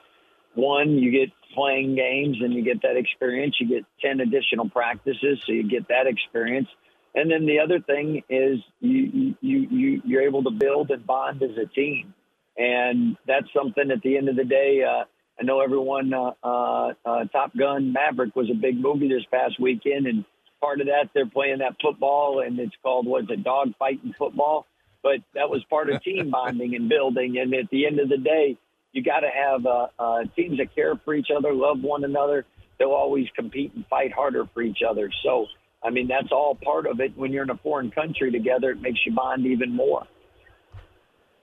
one, 0.57 0.99
you 0.99 1.13
get 1.13 1.31
playing 1.55 1.95
games 1.95 2.39
and 2.41 2.53
you 2.53 2.65
get 2.65 2.83
that 2.83 2.97
experience. 2.97 3.57
You 3.61 3.69
get 3.69 3.85
10 4.03 4.21
additional 4.21 4.69
practices, 4.69 5.39
so 5.47 5.53
you 5.53 5.69
get 5.69 5.89
that 5.89 6.07
experience. 6.07 6.69
And 7.15 7.31
then 7.31 7.47
the 7.47 7.61
other 7.61 7.81
thing 7.81 8.23
is 8.29 8.59
you, 8.81 9.35
you, 9.41 9.69
you, 9.71 10.03
you're 10.05 10.23
able 10.23 10.43
to 10.45 10.51
build 10.51 10.91
and 10.91 11.07
bond 11.07 11.43
as 11.43 11.57
a 11.57 11.67
team. 11.67 12.15
And 12.57 13.17
that's 13.27 13.47
something 13.55 13.91
at 13.91 14.03
the 14.03 14.17
end 14.17 14.29
of 14.29 14.37
the 14.37 14.45
day, 14.45 14.83
uh, 14.83 15.05
I 15.39 15.45
know 15.45 15.61
everyone, 15.61 16.13
uh, 16.15 16.33
uh, 16.43 16.93
uh, 17.05 17.25
Top 17.27 17.57
Gun 17.57 17.93
Maverick 17.93 18.35
was 18.35 18.51
a 18.51 18.55
big 18.55 18.81
movie 18.81 19.09
this 19.09 19.25
past 19.31 19.61
weekend. 19.61 20.07
And 20.07 20.25
part 20.61 20.81
of 20.81 20.87
that, 20.87 21.11
they're 21.15 21.29
playing 21.29 21.59
that 21.59 21.77
football 21.83 22.43
and 22.45 22.59
it's 22.59 22.75
called, 22.83 23.07
what's 23.07 23.31
it, 23.31 23.45
dog 23.45 23.73
fighting 23.79 24.15
football. 24.19 24.67
But 25.03 25.19
that 25.35 25.51
was 25.51 25.63
part 25.69 25.91
of 25.91 26.03
team 26.03 26.31
bonding 26.33 26.75
and 26.75 26.89
building. 26.89 27.39
And 27.39 27.55
at 27.55 27.69
the 27.71 27.87
end 27.87 28.01
of 28.01 28.09
the 28.09 28.17
day, 28.17 28.57
you 28.93 29.03
got 29.03 29.21
to 29.21 29.29
have 29.29 29.67
uh, 29.67 29.89
uh, 29.99 30.25
teams 30.35 30.57
that 30.57 30.75
care 30.75 30.95
for 31.05 31.15
each 31.15 31.29
other, 31.37 31.53
love 31.53 31.83
one 31.83 32.05
another. 32.05 32.47
They'll 32.79 32.93
always 32.93 33.27
compete 33.37 33.75
and 33.75 33.85
fight 33.89 34.13
harder 34.13 34.47
for 34.55 34.63
each 34.63 34.79
other. 34.89 35.11
So, 35.23 35.47
I 35.85 35.91
mean, 35.91 36.09
that's 36.09 36.33
all 36.33 36.55
part 36.55 36.87
of 36.87 37.01
it. 37.01 37.17
When 37.17 37.31
you're 37.31 37.43
in 37.43 37.51
a 37.51 37.59
foreign 37.59 37.91
country 37.91 38.33
together, 38.33 38.71
it 38.71 38.81
makes 38.81 39.01
you 39.05 39.13
bond 39.13 39.45
even 39.45 39.75
more. 39.75 40.07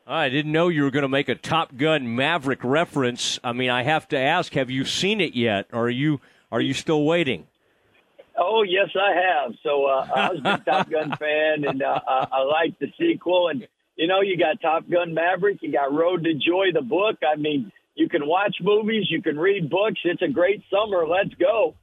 I 0.06 0.30
didn't 0.30 0.52
know 0.52 0.68
you 0.68 0.84
were 0.84 0.92
going 0.92 1.04
to 1.04 1.10
make 1.10 1.30
a 1.30 1.36
Top 1.36 1.78
Gun 1.78 2.16
Maverick 2.16 2.64
reference. 2.64 3.40
I 3.44 3.54
mean, 3.54 3.70
I 3.70 3.84
have 3.84 4.08
to 4.10 4.18
ask: 4.18 4.54
Have 4.54 4.70
you 4.70 4.84
seen 4.84 5.22
it 5.22 5.34
yet, 5.34 5.68
or 5.72 5.86
are 5.86 5.90
you 5.90 6.20
are 6.52 6.62
you 6.62 6.74
still 6.74 7.06
waiting? 7.06 7.48
Oh 8.38 8.64
yes, 8.64 8.90
I 8.96 9.16
have. 9.16 9.54
So 9.64 9.86
uh, 9.86 10.08
I 10.14 10.30
was 10.30 10.40
a 10.44 10.58
Top 10.66 10.90
Gun 10.90 11.16
fan, 11.16 11.64
and 11.66 11.82
uh, 11.82 12.00
I 12.06 12.44
like 12.44 12.78
the 12.80 12.88
sequel. 13.00 13.48
And 13.48 13.66
you 13.96 14.08
know, 14.08 14.22
you 14.22 14.38
got 14.38 14.62
Top 14.62 14.90
Gun 14.90 15.14
Maverick, 15.14 15.60
you 15.62 15.72
got 15.72 15.94
Road 15.94 16.26
to 16.26 16.34
Joy, 16.34 16.68
the 16.74 16.82
book. 16.82 17.18
I 17.26 17.38
mean, 17.38 17.72
you 17.96 18.10
can 18.10 18.28
watch 18.28 18.58
movies, 18.62 19.06
you 19.10 19.22
can 19.22 19.38
read 19.40 19.70
books. 19.70 20.00
It's 20.04 20.22
a 20.22 20.28
great 20.28 20.64
summer. 20.70 21.08
Let's 21.08 21.34
go. 21.36 21.76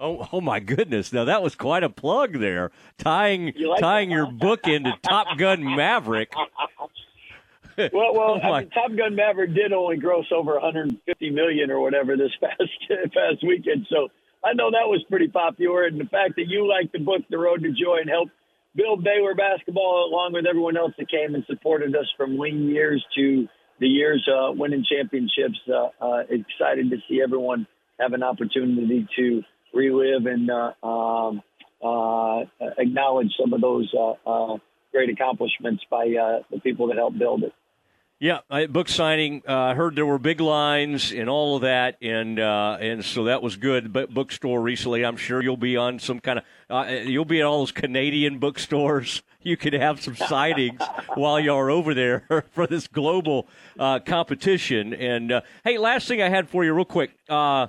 Oh, 0.00 0.26
oh 0.32 0.40
my 0.40 0.58
goodness! 0.58 1.12
Now 1.12 1.24
that 1.26 1.40
was 1.42 1.54
quite 1.54 1.84
a 1.84 1.90
plug 1.90 2.40
there, 2.40 2.72
tying 2.98 3.52
like 3.56 3.80
tying 3.80 4.10
your 4.10 4.26
book 4.26 4.66
into 4.66 4.92
Top 5.02 5.38
Gun 5.38 5.62
Maverick. 5.62 6.32
well, 7.92 8.14
well, 8.14 8.40
Oh, 8.42 8.52
I 8.52 8.60
mean, 8.60 8.70
Top 8.70 8.90
Gun 8.96 9.14
Maverick 9.14 9.54
did 9.54 9.72
only 9.72 9.96
gross 9.96 10.26
over 10.32 10.54
150 10.54 11.30
million 11.30 11.70
or 11.70 11.80
whatever 11.80 12.16
this 12.16 12.32
past 12.40 13.12
past 13.14 13.42
weekend, 13.46 13.86
so 13.90 14.08
I 14.44 14.54
know 14.54 14.70
that 14.70 14.88
was 14.88 15.04
pretty 15.08 15.28
popular. 15.28 15.84
And 15.84 16.00
the 16.00 16.04
fact 16.04 16.36
that 16.36 16.46
you 16.48 16.68
like 16.68 16.92
the 16.92 16.98
book, 17.00 17.22
The 17.28 17.38
Road 17.38 17.62
to 17.62 17.70
Joy, 17.70 17.98
and 18.00 18.10
helped 18.10 18.32
build 18.74 19.04
Baylor 19.04 19.34
basketball 19.34 20.08
along 20.10 20.32
with 20.32 20.46
everyone 20.46 20.76
else 20.76 20.92
that 20.98 21.10
came 21.10 21.34
and 21.34 21.44
supported 21.46 21.94
us 21.96 22.06
from 22.16 22.38
lean 22.38 22.68
years 22.68 23.04
to 23.16 23.48
the 23.80 23.88
years 23.88 24.26
uh, 24.28 24.52
winning 24.52 24.84
championships. 24.88 25.58
Uh, 25.68 25.88
uh, 26.00 26.22
excited 26.28 26.90
to 26.90 26.96
see 27.08 27.20
everyone 27.22 27.66
have 27.98 28.12
an 28.12 28.22
opportunity 28.22 29.06
to 29.16 29.42
relive 29.74 30.26
and 30.26 30.50
uh, 30.50 30.72
um, 30.86 31.42
uh, 31.82 32.44
acknowledge 32.78 33.32
some 33.40 33.52
of 33.52 33.60
those 33.60 33.92
uh, 33.98 34.12
uh, 34.26 34.56
great 34.92 35.10
accomplishments 35.10 35.82
by 35.90 36.06
uh, 36.20 36.42
the 36.50 36.60
people 36.60 36.88
that 36.88 36.96
helped 36.96 37.18
build 37.18 37.42
it. 37.42 37.52
Yeah, 38.22 38.40
I, 38.50 38.66
book 38.66 38.90
signing. 38.90 39.42
Uh, 39.48 39.56
I 39.56 39.74
heard 39.74 39.96
there 39.96 40.04
were 40.04 40.18
big 40.18 40.42
lines 40.42 41.10
and 41.10 41.30
all 41.30 41.56
of 41.56 41.62
that, 41.62 41.96
and 42.02 42.38
uh, 42.38 42.76
and 42.78 43.02
so 43.02 43.24
that 43.24 43.40
was 43.40 43.56
good. 43.56 43.94
But 43.94 44.12
bookstore 44.12 44.60
recently, 44.60 45.06
I'm 45.06 45.16
sure 45.16 45.42
you'll 45.42 45.56
be 45.56 45.78
on 45.78 45.98
some 45.98 46.20
kind 46.20 46.40
of. 46.40 46.44
Uh, 46.68 46.90
you'll 47.06 47.24
be 47.24 47.40
at 47.40 47.46
all 47.46 47.60
those 47.60 47.72
Canadian 47.72 48.38
bookstores. 48.38 49.22
You 49.42 49.56
could 49.56 49.72
have 49.72 50.02
some 50.02 50.16
sightings 50.16 50.82
while 51.14 51.40
you're 51.40 51.70
over 51.70 51.94
there 51.94 52.44
for 52.52 52.66
this 52.66 52.86
global 52.86 53.46
uh, 53.78 54.00
competition. 54.00 54.92
And 54.92 55.32
uh, 55.32 55.40
hey, 55.64 55.78
last 55.78 56.06
thing 56.08 56.20
I 56.20 56.28
had 56.28 56.50
for 56.50 56.62
you, 56.62 56.74
real 56.74 56.84
quick. 56.84 57.12
Uh, 57.26 57.68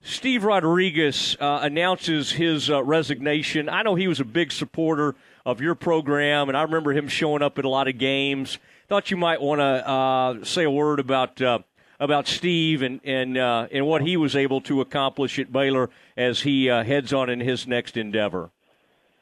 Steve 0.00 0.44
Rodriguez 0.44 1.36
uh, 1.40 1.58
announces 1.62 2.30
his 2.30 2.70
uh, 2.70 2.84
resignation. 2.84 3.68
I 3.68 3.82
know 3.82 3.96
he 3.96 4.06
was 4.06 4.20
a 4.20 4.24
big 4.24 4.52
supporter 4.52 5.16
of 5.44 5.60
your 5.60 5.74
program, 5.74 6.48
and 6.48 6.56
I 6.56 6.62
remember 6.62 6.92
him 6.92 7.08
showing 7.08 7.42
up 7.42 7.58
at 7.58 7.64
a 7.64 7.68
lot 7.68 7.88
of 7.88 7.98
games. 7.98 8.58
Thought 8.88 9.10
you 9.10 9.18
might 9.18 9.42
want 9.42 9.58
to 9.58 9.86
uh, 9.86 10.44
say 10.46 10.64
a 10.64 10.70
word 10.70 10.98
about 10.98 11.42
uh, 11.42 11.58
about 12.00 12.26
Steve 12.26 12.80
and 12.80 13.00
and 13.04 13.36
uh, 13.36 13.68
and 13.70 13.86
what 13.86 14.00
he 14.00 14.16
was 14.16 14.34
able 14.34 14.62
to 14.62 14.80
accomplish 14.80 15.38
at 15.38 15.52
Baylor 15.52 15.90
as 16.16 16.40
he 16.40 16.70
uh, 16.70 16.84
heads 16.84 17.12
on 17.12 17.28
in 17.28 17.38
his 17.38 17.66
next 17.66 17.98
endeavor. 17.98 18.48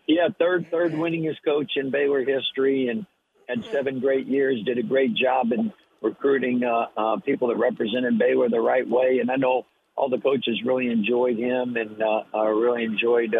Yeah, 0.06 0.28
third 0.38 0.70
third 0.70 0.92
winningest 0.92 1.38
coach 1.44 1.72
in 1.74 1.90
Baylor 1.90 2.24
history, 2.24 2.86
and 2.86 3.06
had 3.48 3.64
seven 3.72 3.98
great 3.98 4.28
years. 4.28 4.62
Did 4.64 4.78
a 4.78 4.84
great 4.84 5.16
job 5.16 5.50
in 5.50 5.72
recruiting 6.00 6.62
uh, 6.62 6.86
uh, 6.96 7.16
people 7.16 7.48
that 7.48 7.56
represented 7.56 8.20
Baylor 8.20 8.48
the 8.48 8.60
right 8.60 8.88
way. 8.88 9.18
And 9.20 9.32
I 9.32 9.36
know 9.36 9.66
all 9.96 10.08
the 10.08 10.18
coaches 10.18 10.62
really 10.64 10.92
enjoyed 10.92 11.38
him, 11.38 11.76
and 11.76 11.98
really 12.32 12.84
enjoyed 12.84 13.34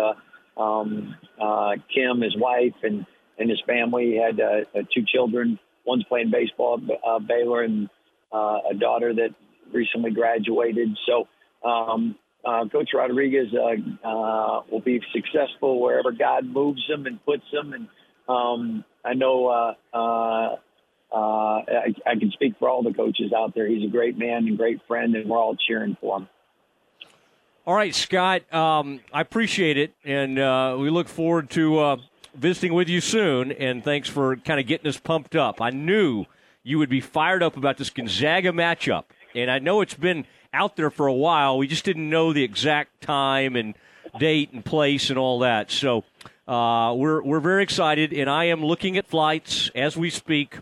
um, 0.57 1.15
Kim, 1.95 2.21
his 2.21 2.37
wife, 2.37 2.75
and 2.83 3.07
and 3.39 3.49
his 3.49 3.63
family. 3.65 4.07
He 4.07 4.17
had 4.17 4.41
two 4.93 5.05
children. 5.07 5.61
One's 5.87 6.05
playing 6.05 6.31
baseball 6.31 6.81
at 6.83 7.09
uh, 7.09 7.19
Baylor, 7.19 7.63
and 7.63 7.89
uh, 8.33 8.59
a 8.71 8.75
daughter 8.75 9.15
that 9.15 9.31
recently 9.73 10.11
graduated. 10.11 10.97
So. 11.07 11.29
Um, 11.67 12.17
uh, 12.45 12.65
Coach 12.69 12.91
Rodriguez 12.95 13.49
uh, 13.53 14.09
uh, 14.09 14.63
will 14.71 14.81
be 14.81 15.01
successful 15.13 15.81
wherever 15.81 16.13
God 16.13 16.47
moves 16.47 16.81
him 16.89 17.07
and 17.07 17.19
puts 17.25 17.43
him. 17.53 17.73
And 17.73 17.89
um, 18.29 18.85
I 19.05 19.15
know 19.15 19.49
uh, 19.49 19.75
uh, 19.93 20.57
uh, 21.13 21.17
I, 21.17 21.95
I 22.07 22.15
can 22.19 22.31
speak 22.33 22.55
for 22.59 22.69
all 22.69 22.83
the 22.83 22.93
coaches 22.93 23.33
out 23.37 23.55
there. 23.55 23.67
He's 23.67 23.85
a 23.85 23.91
great 23.91 24.19
man 24.19 24.47
and 24.47 24.57
great 24.57 24.81
friend, 24.87 25.15
and 25.15 25.29
we're 25.29 25.39
all 25.39 25.57
cheering 25.57 25.97
for 26.01 26.19
him. 26.19 26.29
All 27.67 27.75
right, 27.75 27.95
Scott. 27.95 28.53
Um, 28.55 29.01
I 29.13 29.21
appreciate 29.21 29.77
it, 29.77 29.93
and 30.05 30.39
uh, 30.39 30.77
we 30.79 30.89
look 30.89 31.09
forward 31.09 31.51
to 31.51 31.79
uh, 31.79 31.97
visiting 32.37 32.75
with 32.75 32.89
you 32.89 33.01
soon. 33.01 33.53
And 33.53 33.83
thanks 33.83 34.09
for 34.09 34.37
kind 34.37 34.61
of 34.61 34.67
getting 34.67 34.87
us 34.87 34.99
pumped 34.99 35.37
up. 35.37 35.61
I 35.61 35.71
knew 35.71 36.27
you 36.63 36.79
would 36.79 36.89
be 36.89 37.01
fired 37.01 37.43
up 37.43 37.57
about 37.57 37.77
this 37.77 37.91
Gonzaga 37.91 38.51
matchup, 38.51 39.05
and 39.35 39.51
I 39.51 39.61
know 39.61 39.83
it's 39.83 39.95
been 39.95 40.27
out 40.53 40.77
there 40.77 40.91
for 40.91 41.07
a 41.07 41.13
while. 41.13 41.59
We 41.59 41.69
just 41.69 41.85
didn't 41.85 42.11
know 42.11 42.33
the 42.33 42.43
exact 42.43 43.03
time 43.03 43.55
and 43.55 43.75
date 44.19 44.53
and 44.53 44.65
place 44.65 45.11
and 45.11 45.19
all 45.19 45.41
that. 45.41 45.71
So 45.71 46.05
uh, 46.49 46.95
we're 46.97 47.23
we're 47.23 47.41
very 47.41 47.63
excited, 47.63 48.13
and 48.13 48.29
I 48.29 48.45
am 48.45 48.65
looking 48.65 48.97
at 48.97 49.07
flights 49.07 49.71
as 49.75 49.97
we 49.97 50.11
speak 50.11 50.59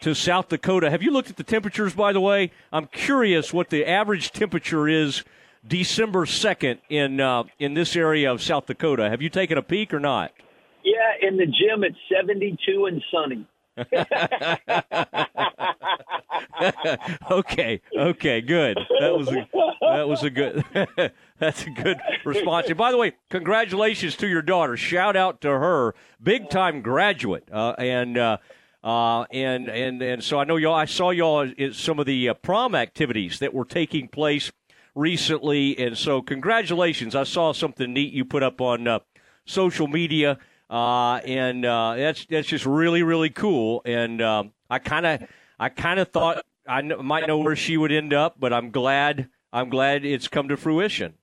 to 0.00 0.14
South 0.14 0.48
Dakota. 0.48 0.90
Have 0.90 1.02
you 1.02 1.10
looked 1.10 1.30
at 1.30 1.36
the 1.36 1.44
temperatures, 1.44 1.94
by 1.94 2.12
the 2.12 2.20
way? 2.20 2.50
I'm 2.72 2.86
curious 2.86 3.52
what 3.52 3.70
the 3.70 3.86
average 3.86 4.32
temperature 4.32 4.88
is 4.88 5.22
December 5.66 6.26
second 6.26 6.80
in 6.88 7.20
uh, 7.20 7.44
in 7.58 7.74
this 7.74 7.96
area 7.96 8.30
of 8.32 8.42
South 8.42 8.66
Dakota. 8.66 9.08
Have 9.08 9.22
you 9.22 9.28
taken 9.28 9.58
a 9.58 9.62
peek 9.62 9.94
or 9.94 10.00
not? 10.00 10.32
Yeah, 10.86 11.28
in 11.28 11.36
the 11.36 11.46
gym 11.46 11.82
it's 11.82 11.98
72 12.16 12.86
and 12.86 13.02
sunny. 13.12 13.44
okay, 17.30 17.80
okay, 17.98 18.40
good. 18.40 18.78
That 19.00 19.18
was 19.18 19.28
a, 19.28 19.48
that 19.80 20.08
was 20.08 20.22
a 20.22 20.30
good 20.30 20.64
that's 21.40 21.66
a 21.66 21.70
good 21.70 21.98
response. 22.24 22.68
And 22.68 22.78
by 22.78 22.92
the 22.92 22.98
way, 22.98 23.14
congratulations 23.30 24.14
to 24.16 24.28
your 24.28 24.42
daughter. 24.42 24.76
Shout 24.76 25.16
out 25.16 25.40
to 25.40 25.48
her, 25.48 25.96
big 26.22 26.50
time 26.50 26.82
graduate, 26.82 27.48
uh, 27.52 27.74
and. 27.78 28.16
Uh, 28.16 28.36
uh, 28.84 29.24
and 29.32 29.68
and 29.68 30.00
and 30.00 30.22
so 30.22 30.38
I 30.38 30.44
know 30.44 30.58
y'all. 30.58 30.74
I 30.74 30.84
saw 30.84 31.10
y'all 31.10 31.40
in 31.40 31.72
some 31.72 31.98
of 31.98 32.06
the 32.06 32.28
uh, 32.28 32.34
prom 32.34 32.76
activities 32.76 33.40
that 33.40 33.52
were 33.52 33.64
taking 33.64 34.06
place 34.06 34.52
recently, 34.94 35.76
and 35.76 35.98
so 35.98 36.22
congratulations. 36.22 37.16
I 37.16 37.24
saw 37.24 37.52
something 37.52 37.92
neat 37.92 38.12
you 38.12 38.24
put 38.24 38.44
up 38.44 38.60
on 38.60 38.86
uh, 38.86 39.00
social 39.44 39.88
media, 39.88 40.38
uh, 40.70 41.16
and 41.24 41.64
uh, 41.64 41.94
that's 41.96 42.26
that's 42.26 42.48
just 42.48 42.66
really 42.66 43.02
really 43.02 43.30
cool. 43.30 43.82
And 43.84 44.20
um, 44.22 44.52
I 44.68 44.78
kind 44.78 45.06
of 45.06 45.22
I 45.58 45.68
kind 45.68 46.00
of 46.00 46.08
thought 46.08 46.44
I 46.66 46.82
kn- 46.82 47.04
might 47.04 47.26
know 47.26 47.38
where 47.38 47.56
she 47.56 47.76
would 47.76 47.92
end 47.92 48.12
up, 48.12 48.36
but 48.38 48.52
I'm 48.52 48.70
glad 48.70 49.28
I'm 49.52 49.70
glad 49.70 50.04
it's 50.04 50.28
come 50.28 50.48
to 50.48 50.56
fruition. 50.56 51.14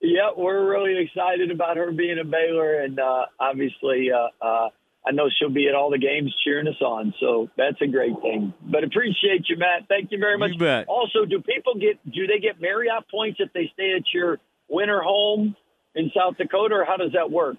Yeah, 0.00 0.30
we're 0.36 0.68
really 0.68 1.00
excited 1.00 1.50
about 1.52 1.76
her 1.76 1.92
being 1.92 2.18
a 2.18 2.24
Baylor, 2.24 2.80
and 2.80 2.98
uh, 2.98 3.26
obviously, 3.38 4.10
uh, 4.10 4.44
uh, 4.44 4.68
I 5.06 5.12
know 5.12 5.28
she'll 5.38 5.50
be 5.50 5.68
at 5.68 5.76
all 5.76 5.90
the 5.90 5.98
games 5.98 6.34
cheering 6.44 6.66
us 6.66 6.80
on. 6.80 7.14
So 7.20 7.48
that's 7.56 7.80
a 7.80 7.86
great 7.86 8.14
thing. 8.20 8.52
But 8.62 8.82
appreciate 8.82 9.48
you, 9.48 9.56
Matt. 9.58 9.88
Thank 9.88 10.10
you 10.10 10.18
very 10.18 10.38
much. 10.38 10.52
You 10.52 10.58
bet. 10.58 10.88
Also, 10.88 11.24
do 11.24 11.40
people 11.40 11.74
get 11.74 11.98
do 12.10 12.26
they 12.26 12.40
get 12.40 12.60
Marriott 12.60 13.04
points 13.10 13.38
if 13.40 13.52
they 13.52 13.70
stay 13.74 13.94
at 13.96 14.02
your 14.12 14.38
winter 14.68 15.00
home 15.02 15.54
in 15.94 16.10
South 16.16 16.36
Dakota, 16.36 16.74
or 16.76 16.84
how 16.84 16.96
does 16.96 17.12
that 17.12 17.30
work? 17.30 17.56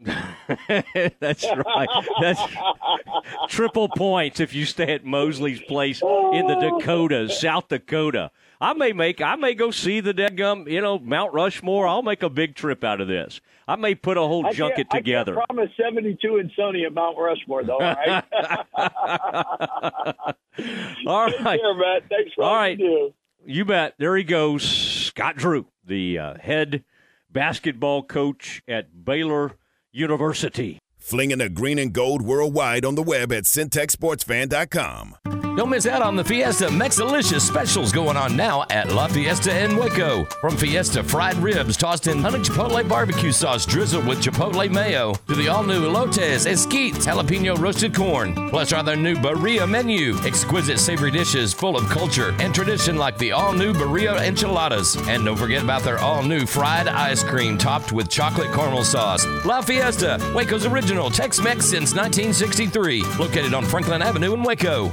That's 1.20 1.44
right. 1.44 1.88
That's 2.20 2.40
triple 3.48 3.88
points 3.88 4.40
if 4.40 4.52
you 4.52 4.66
stay 4.66 4.92
at 4.92 5.04
Mosley's 5.04 5.62
place 5.62 6.02
in 6.02 6.46
the 6.46 6.56
Dakotas, 6.56 7.40
South 7.40 7.68
Dakota. 7.68 8.30
I 8.60 8.72
may 8.72 8.92
make, 8.92 9.20
I 9.20 9.36
may 9.36 9.54
go 9.54 9.70
see 9.70 10.00
the 10.00 10.12
dead 10.12 10.36
gum, 10.36 10.66
you 10.68 10.80
know, 10.80 10.98
Mount 10.98 11.32
Rushmore. 11.32 11.86
I'll 11.86 12.02
make 12.02 12.22
a 12.22 12.30
big 12.30 12.54
trip 12.54 12.82
out 12.82 13.00
of 13.00 13.08
this. 13.08 13.40
I 13.66 13.76
may 13.76 13.94
put 13.94 14.16
a 14.16 14.22
whole 14.22 14.46
I 14.46 14.52
junket 14.52 14.90
together. 14.90 15.40
I 15.40 15.44
promise 15.46 15.70
72 15.76 16.36
and 16.36 16.50
sunny 16.56 16.84
at 16.84 16.92
Mount 16.92 17.16
Rushmore, 17.18 17.64
though. 17.64 17.78
All 17.78 17.94
right. 17.94 18.24
All 21.06 21.30
Take 21.30 21.40
right. 21.40 21.60
care, 21.60 21.74
Matt. 21.74 22.08
Thanks 22.08 22.32
for 22.34 22.44
all 22.44 22.54
right. 22.54 22.78
you. 22.78 23.12
You 23.44 23.64
bet. 23.64 23.94
There 23.98 24.16
he 24.16 24.24
goes, 24.24 24.62
Scott 24.62 25.36
Drew, 25.36 25.66
the 25.84 26.18
uh, 26.18 26.34
head 26.38 26.84
basketball 27.30 28.02
coach 28.02 28.62
at 28.68 29.04
Baylor 29.04 29.52
University. 29.94 30.78
Flinging 30.98 31.38
the 31.38 31.48
green 31.48 31.78
and 31.78 31.92
gold 31.92 32.22
worldwide 32.22 32.84
on 32.84 32.94
the 32.94 33.02
web 33.02 33.32
at 33.32 33.44
centexsportsfan.com. 33.44 35.43
Don't 35.56 35.70
miss 35.70 35.86
out 35.86 36.02
on 36.02 36.16
the 36.16 36.24
Fiesta 36.24 36.64
Mexalicious 36.64 37.42
specials 37.42 37.92
going 37.92 38.16
on 38.16 38.34
now 38.36 38.64
at 38.70 38.90
La 38.90 39.06
Fiesta 39.06 39.56
in 39.56 39.76
Waco. 39.76 40.24
From 40.40 40.56
Fiesta 40.56 41.04
fried 41.04 41.36
ribs 41.36 41.76
tossed 41.76 42.08
in 42.08 42.18
honey 42.18 42.40
chipotle 42.40 42.86
barbecue 42.88 43.30
sauce 43.30 43.64
drizzled 43.64 44.04
with 44.04 44.20
chipotle 44.20 44.68
mayo 44.68 45.14
to 45.28 45.34
the 45.36 45.46
all-new 45.46 45.82
elotes, 45.82 46.44
esquites, 46.44 47.06
jalapeno 47.06 47.56
roasted 47.56 47.94
corn. 47.94 48.34
Plus 48.50 48.72
our 48.72 48.82
their 48.82 48.96
new 48.96 49.14
birria 49.14 49.68
menu. 49.68 50.16
Exquisite 50.24 50.80
savory 50.80 51.12
dishes 51.12 51.54
full 51.54 51.76
of 51.76 51.88
culture 51.88 52.34
and 52.40 52.52
tradition 52.52 52.96
like 52.96 53.16
the 53.18 53.30
all-new 53.30 53.74
birria 53.74 54.26
enchiladas. 54.26 54.96
And 55.06 55.24
don't 55.24 55.36
forget 55.36 55.62
about 55.62 55.84
their 55.84 56.00
all-new 56.00 56.46
fried 56.46 56.88
ice 56.88 57.22
cream 57.22 57.58
topped 57.58 57.92
with 57.92 58.10
chocolate 58.10 58.52
caramel 58.52 58.82
sauce. 58.82 59.24
La 59.44 59.60
Fiesta, 59.60 60.18
Waco's 60.34 60.66
original 60.66 61.10
Tex-Mex 61.10 61.64
since 61.64 61.94
1963. 61.94 63.04
Located 63.20 63.54
on 63.54 63.64
Franklin 63.64 64.02
Avenue 64.02 64.34
in 64.34 64.42
Waco. 64.42 64.92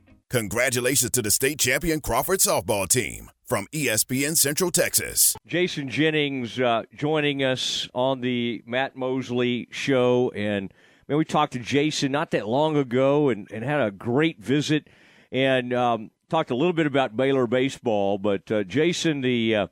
Congratulations 0.31 1.11
to 1.11 1.21
the 1.21 1.29
state 1.29 1.59
champion 1.59 1.99
Crawford 1.99 2.39
softball 2.39 2.87
team 2.87 3.29
from 3.43 3.67
ESPN 3.73 4.37
Central 4.37 4.71
Texas. 4.71 5.35
Jason 5.45 5.89
Jennings 5.89 6.57
uh, 6.57 6.83
joining 6.95 7.43
us 7.43 7.89
on 7.93 8.21
the 8.21 8.63
Matt 8.65 8.95
Mosley 8.95 9.67
show. 9.71 10.31
And 10.33 10.73
man, 11.09 11.17
we 11.17 11.25
talked 11.25 11.51
to 11.51 11.59
Jason 11.59 12.13
not 12.13 12.31
that 12.31 12.47
long 12.47 12.77
ago 12.77 13.27
and, 13.27 13.45
and 13.51 13.65
had 13.65 13.81
a 13.81 13.91
great 13.91 14.39
visit 14.39 14.87
and 15.33 15.73
um, 15.73 16.11
talked 16.29 16.49
a 16.49 16.55
little 16.55 16.71
bit 16.71 16.85
about 16.87 17.17
Baylor 17.17 17.45
baseball. 17.45 18.17
But 18.17 18.49
uh, 18.49 18.63
Jason, 18.63 19.19
the 19.19 19.53
uh, 19.53 19.67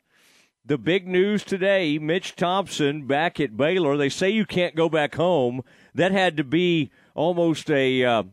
the 0.66 0.78
big 0.78 1.08
news 1.08 1.46
today: 1.46 1.98
Mitch 2.00 2.36
Thompson 2.36 3.08
back 3.08 3.40
at 3.40 3.56
Baylor. 3.56 3.96
They 3.96 4.10
say 4.10 4.30
you 4.30 4.46
can't 4.46 4.76
go 4.76 4.90
back 4.90 5.16
home. 5.16 5.62
That 5.96 6.12
had 6.12 6.36
to 6.36 6.44
be 6.44 6.92
almost 7.16 7.72
a 7.72 8.04
uh, 8.04 8.24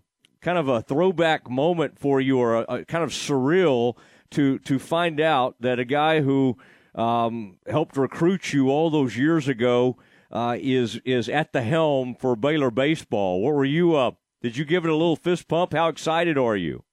kind 0.47 0.59
of 0.59 0.69
a 0.69 0.81
throwback 0.81 1.51
moment 1.51 1.99
for 1.99 2.21
you, 2.21 2.39
or 2.39 2.55
a, 2.55 2.61
a 2.69 2.85
kind 2.85 3.03
of 3.03 3.11
surreal 3.11 3.97
to 4.31 4.61
to 4.61 4.79
find 4.79 5.21
out 5.21 5.57
that 5.59 5.81
a 5.81 5.85
guy 5.85 6.21
who 6.21 6.57
um, 6.95 7.59
helped 7.67 7.97
recruit 7.97 8.53
you 8.53 8.71
all 8.71 8.89
those 8.89 9.17
years 9.17 9.49
ago 9.49 9.97
uh, 10.31 10.57
is 10.61 11.01
is 11.05 11.29
at 11.29 11.53
the 11.53 11.63
helm 11.63 12.15
for 12.15 12.37
Baylor 12.37 12.71
baseball. 12.71 13.43
What 13.43 13.55
were 13.55 13.65
you? 13.65 13.97
Uh, 13.97 14.13
did 14.41 14.57
you 14.57 14.65
give 14.65 14.85
it 14.85 14.89
a 14.89 14.95
little 14.95 15.17
fist 15.17 15.49
pump? 15.49 15.73
How 15.73 15.89
excited 15.89 16.39
are 16.39 16.57
you? 16.57 16.85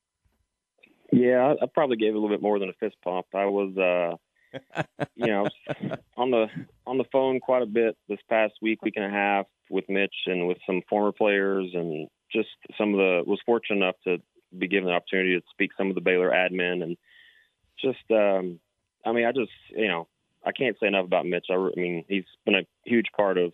Yeah, 1.11 1.53
I, 1.61 1.63
I 1.63 1.67
probably 1.71 1.97
gave 1.97 2.15
it 2.15 2.17
a 2.17 2.19
little 2.19 2.35
bit 2.35 2.41
more 2.41 2.57
than 2.57 2.69
a 2.69 2.73
fist 2.79 2.95
pump. 3.03 3.27
I 3.35 3.45
was, 3.45 3.77
uh, 3.77 4.81
you 5.15 5.27
know, 5.27 5.47
on 6.17 6.31
the 6.31 6.47
on 6.87 6.97
the 6.97 7.05
phone 7.11 7.39
quite 7.39 7.61
a 7.61 7.67
bit 7.67 7.95
this 8.09 8.19
past 8.27 8.53
week, 8.63 8.81
week 8.81 8.95
and 8.95 9.05
a 9.05 9.11
half 9.11 9.45
with 9.69 9.85
Mitch 9.89 10.15
and 10.25 10.47
with 10.47 10.57
some 10.65 10.81
former 10.89 11.11
players 11.11 11.69
and 11.75 12.07
just 12.33 12.49
some 12.77 12.93
of 12.93 12.97
the 12.97 13.23
was 13.25 13.39
fortunate 13.45 13.77
enough 13.77 13.95
to 14.05 14.17
be 14.57 14.67
given 14.67 14.87
the 14.87 14.93
opportunity 14.93 15.39
to 15.39 15.45
speak 15.51 15.71
some 15.77 15.89
of 15.89 15.95
the 15.95 16.01
Baylor 16.01 16.31
admin 16.31 16.83
and 16.83 16.97
just 17.81 18.03
um 18.11 18.59
I 19.05 19.11
mean 19.11 19.25
I 19.25 19.31
just 19.31 19.51
you 19.75 19.87
know 19.87 20.07
I 20.45 20.51
can't 20.51 20.77
say 20.79 20.87
enough 20.87 21.05
about 21.05 21.25
Mitch. 21.25 21.47
I, 21.49 21.55
I 21.55 21.71
mean 21.75 22.05
he's 22.07 22.25
been 22.45 22.55
a 22.55 22.65
huge 22.85 23.07
part 23.15 23.37
of 23.37 23.53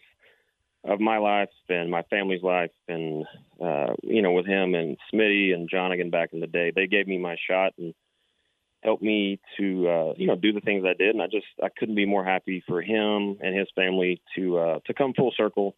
of 0.85 0.99
my 0.99 1.17
life 1.17 1.49
and 1.67 1.91
my 1.91 2.03
family's 2.03 2.43
life 2.43 2.71
and 2.87 3.25
uh 3.61 3.93
you 4.01 4.21
know 4.21 4.31
with 4.31 4.45
him 4.45 4.75
and 4.75 4.97
Smitty 5.13 5.53
and 5.53 5.69
Johnigan 5.69 6.11
back 6.11 6.29
in 6.33 6.39
the 6.39 6.47
day 6.47 6.71
they 6.73 6.87
gave 6.87 7.07
me 7.07 7.17
my 7.17 7.35
shot 7.49 7.73
and 7.77 7.93
helped 8.81 9.03
me 9.03 9.39
to 9.57 9.89
uh 9.89 10.13
you 10.15 10.27
know 10.27 10.35
do 10.35 10.53
the 10.53 10.61
things 10.61 10.85
I 10.85 10.93
did 10.93 11.15
and 11.15 11.21
I 11.21 11.27
just 11.27 11.47
I 11.61 11.67
couldn't 11.69 11.95
be 11.95 12.05
more 12.05 12.23
happy 12.23 12.63
for 12.65 12.81
him 12.81 13.37
and 13.41 13.57
his 13.57 13.67
family 13.75 14.21
to 14.35 14.57
uh 14.57 14.79
to 14.85 14.93
come 14.93 15.13
full 15.13 15.33
circle 15.35 15.75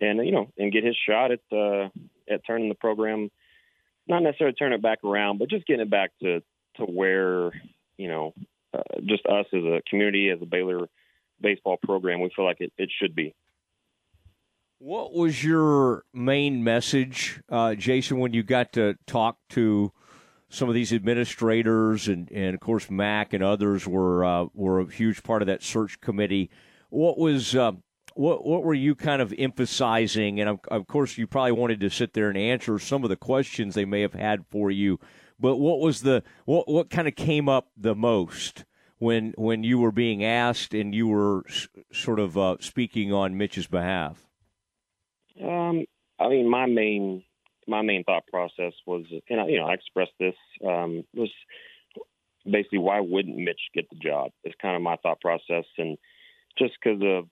and 0.00 0.24
you 0.24 0.32
know 0.32 0.50
and 0.58 0.72
get 0.72 0.84
his 0.84 0.96
shot 0.96 1.30
at 1.30 1.40
uh 1.52 1.88
at 2.32 2.46
turning 2.46 2.68
the 2.68 2.74
program 2.74 3.30
not 4.08 4.22
necessarily 4.22 4.54
turn 4.54 4.72
it 4.72 4.82
back 4.82 5.04
around 5.04 5.38
but 5.38 5.48
just 5.48 5.66
getting 5.66 5.82
it 5.82 5.90
back 5.90 6.10
to 6.22 6.42
to 6.76 6.84
where 6.84 7.50
you 7.96 8.08
know 8.08 8.34
uh, 8.74 8.82
just 9.04 9.24
us 9.26 9.46
as 9.52 9.62
a 9.62 9.82
community 9.88 10.30
as 10.30 10.40
a 10.42 10.46
Baylor 10.46 10.88
baseball 11.40 11.78
program 11.82 12.20
we 12.20 12.30
feel 12.34 12.44
like 12.44 12.60
it, 12.60 12.72
it 12.78 12.90
should 13.00 13.14
be 13.14 13.34
What 14.78 15.12
was 15.12 15.44
your 15.44 16.04
main 16.12 16.64
message, 16.64 17.40
uh, 17.48 17.74
Jason, 17.74 18.18
when 18.18 18.32
you 18.32 18.42
got 18.42 18.72
to 18.72 18.96
talk 19.06 19.38
to 19.50 19.92
some 20.48 20.68
of 20.68 20.74
these 20.74 20.92
administrators 20.92 22.08
and, 22.08 22.30
and 22.30 22.54
of 22.54 22.60
course 22.60 22.90
Mack 22.90 23.32
and 23.32 23.42
others 23.42 23.86
were 23.86 24.24
uh, 24.24 24.46
were 24.54 24.80
a 24.80 24.86
huge 24.86 25.22
part 25.22 25.42
of 25.42 25.46
that 25.46 25.62
search 25.62 26.00
committee. 26.00 26.50
What 26.90 27.16
was 27.16 27.56
uh, 27.56 27.72
what 28.16 28.44
what 28.44 28.64
were 28.64 28.74
you 28.74 28.94
kind 28.94 29.22
of 29.22 29.34
emphasizing? 29.36 30.40
And 30.40 30.48
of, 30.48 30.60
of 30.68 30.86
course, 30.86 31.18
you 31.18 31.26
probably 31.26 31.52
wanted 31.52 31.80
to 31.80 31.90
sit 31.90 32.12
there 32.12 32.28
and 32.28 32.38
answer 32.38 32.78
some 32.78 33.04
of 33.04 33.10
the 33.10 33.16
questions 33.16 33.74
they 33.74 33.84
may 33.84 34.00
have 34.00 34.14
had 34.14 34.44
for 34.50 34.70
you. 34.70 34.98
But 35.38 35.56
what 35.56 35.80
was 35.80 36.02
the 36.02 36.22
what 36.44 36.68
what 36.68 36.90
kind 36.90 37.08
of 37.08 37.16
came 37.16 37.48
up 37.48 37.68
the 37.76 37.94
most 37.94 38.64
when 38.98 39.34
when 39.36 39.64
you 39.64 39.78
were 39.78 39.92
being 39.92 40.24
asked 40.24 40.74
and 40.74 40.94
you 40.94 41.08
were 41.08 41.44
s- 41.48 41.68
sort 41.92 42.20
of 42.20 42.38
uh, 42.38 42.56
speaking 42.60 43.12
on 43.12 43.36
Mitch's 43.36 43.66
behalf? 43.66 44.26
Um, 45.42 45.84
I 46.20 46.28
mean, 46.28 46.48
my 46.48 46.66
main 46.66 47.24
my 47.66 47.82
main 47.82 48.04
thought 48.04 48.26
process 48.28 48.72
was, 48.86 49.04
and 49.28 49.40
I, 49.40 49.46
you 49.48 49.58
know, 49.58 49.66
I 49.66 49.74
expressed 49.74 50.12
this 50.18 50.34
um, 50.64 51.04
was 51.14 51.30
basically 52.44 52.78
why 52.78 53.00
wouldn't 53.00 53.36
Mitch 53.36 53.60
get 53.74 53.88
the 53.90 53.96
job? 53.96 54.30
It's 54.44 54.54
kind 54.60 54.76
of 54.76 54.82
my 54.82 54.96
thought 54.96 55.20
process, 55.20 55.64
and 55.78 55.96
just 56.58 56.74
because 56.82 57.00
of 57.02 57.24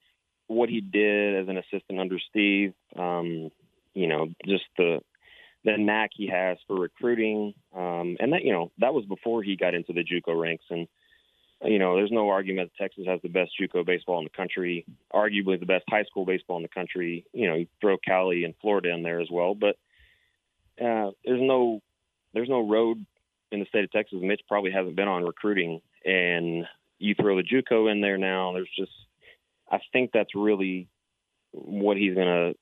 what 0.50 0.68
he 0.68 0.80
did 0.80 1.36
as 1.36 1.48
an 1.48 1.58
assistant 1.58 2.00
under 2.00 2.18
Steve, 2.28 2.74
um, 2.96 3.50
you 3.94 4.08
know, 4.08 4.28
just 4.46 4.64
the 4.76 5.00
the 5.64 5.76
knack 5.76 6.10
he 6.14 6.26
has 6.26 6.56
for 6.66 6.74
recruiting, 6.76 7.54
um, 7.76 8.16
and 8.18 8.32
that 8.32 8.42
you 8.42 8.52
know 8.52 8.72
that 8.78 8.92
was 8.92 9.04
before 9.04 9.42
he 9.42 9.56
got 9.56 9.74
into 9.74 9.92
the 9.92 10.04
JUCO 10.04 10.40
ranks, 10.40 10.64
and 10.70 10.88
you 11.62 11.78
know, 11.78 11.94
there's 11.94 12.10
no 12.10 12.30
argument 12.30 12.70
that 12.72 12.82
Texas 12.82 13.04
has 13.06 13.20
the 13.22 13.28
best 13.28 13.52
JUCO 13.60 13.84
baseball 13.86 14.18
in 14.18 14.24
the 14.24 14.36
country, 14.36 14.86
arguably 15.14 15.60
the 15.60 15.66
best 15.66 15.84
high 15.88 16.04
school 16.04 16.24
baseball 16.24 16.56
in 16.56 16.62
the 16.62 16.68
country. 16.68 17.24
You 17.32 17.48
know, 17.48 17.54
you 17.54 17.66
throw 17.80 17.96
Cali 17.98 18.44
and 18.44 18.54
Florida 18.60 18.92
in 18.92 19.02
there 19.02 19.20
as 19.20 19.28
well, 19.30 19.54
but 19.54 19.76
uh, 20.82 21.10
there's 21.24 21.42
no 21.42 21.80
there's 22.34 22.48
no 22.48 22.68
road 22.68 23.04
in 23.52 23.60
the 23.60 23.66
state 23.66 23.84
of 23.84 23.92
Texas. 23.92 24.18
Mitch 24.20 24.40
probably 24.48 24.72
hasn't 24.72 24.96
been 24.96 25.08
on 25.08 25.22
recruiting, 25.22 25.80
and 26.04 26.64
you 26.98 27.14
throw 27.14 27.36
the 27.36 27.44
JUCO 27.44 27.92
in 27.92 28.00
there 28.00 28.18
now. 28.18 28.52
There's 28.52 28.70
just 28.76 28.92
I 29.70 29.78
think 29.92 30.10
that's 30.12 30.34
really 30.34 30.88
what 31.52 31.96
he's 31.96 32.14
gonna 32.14 32.52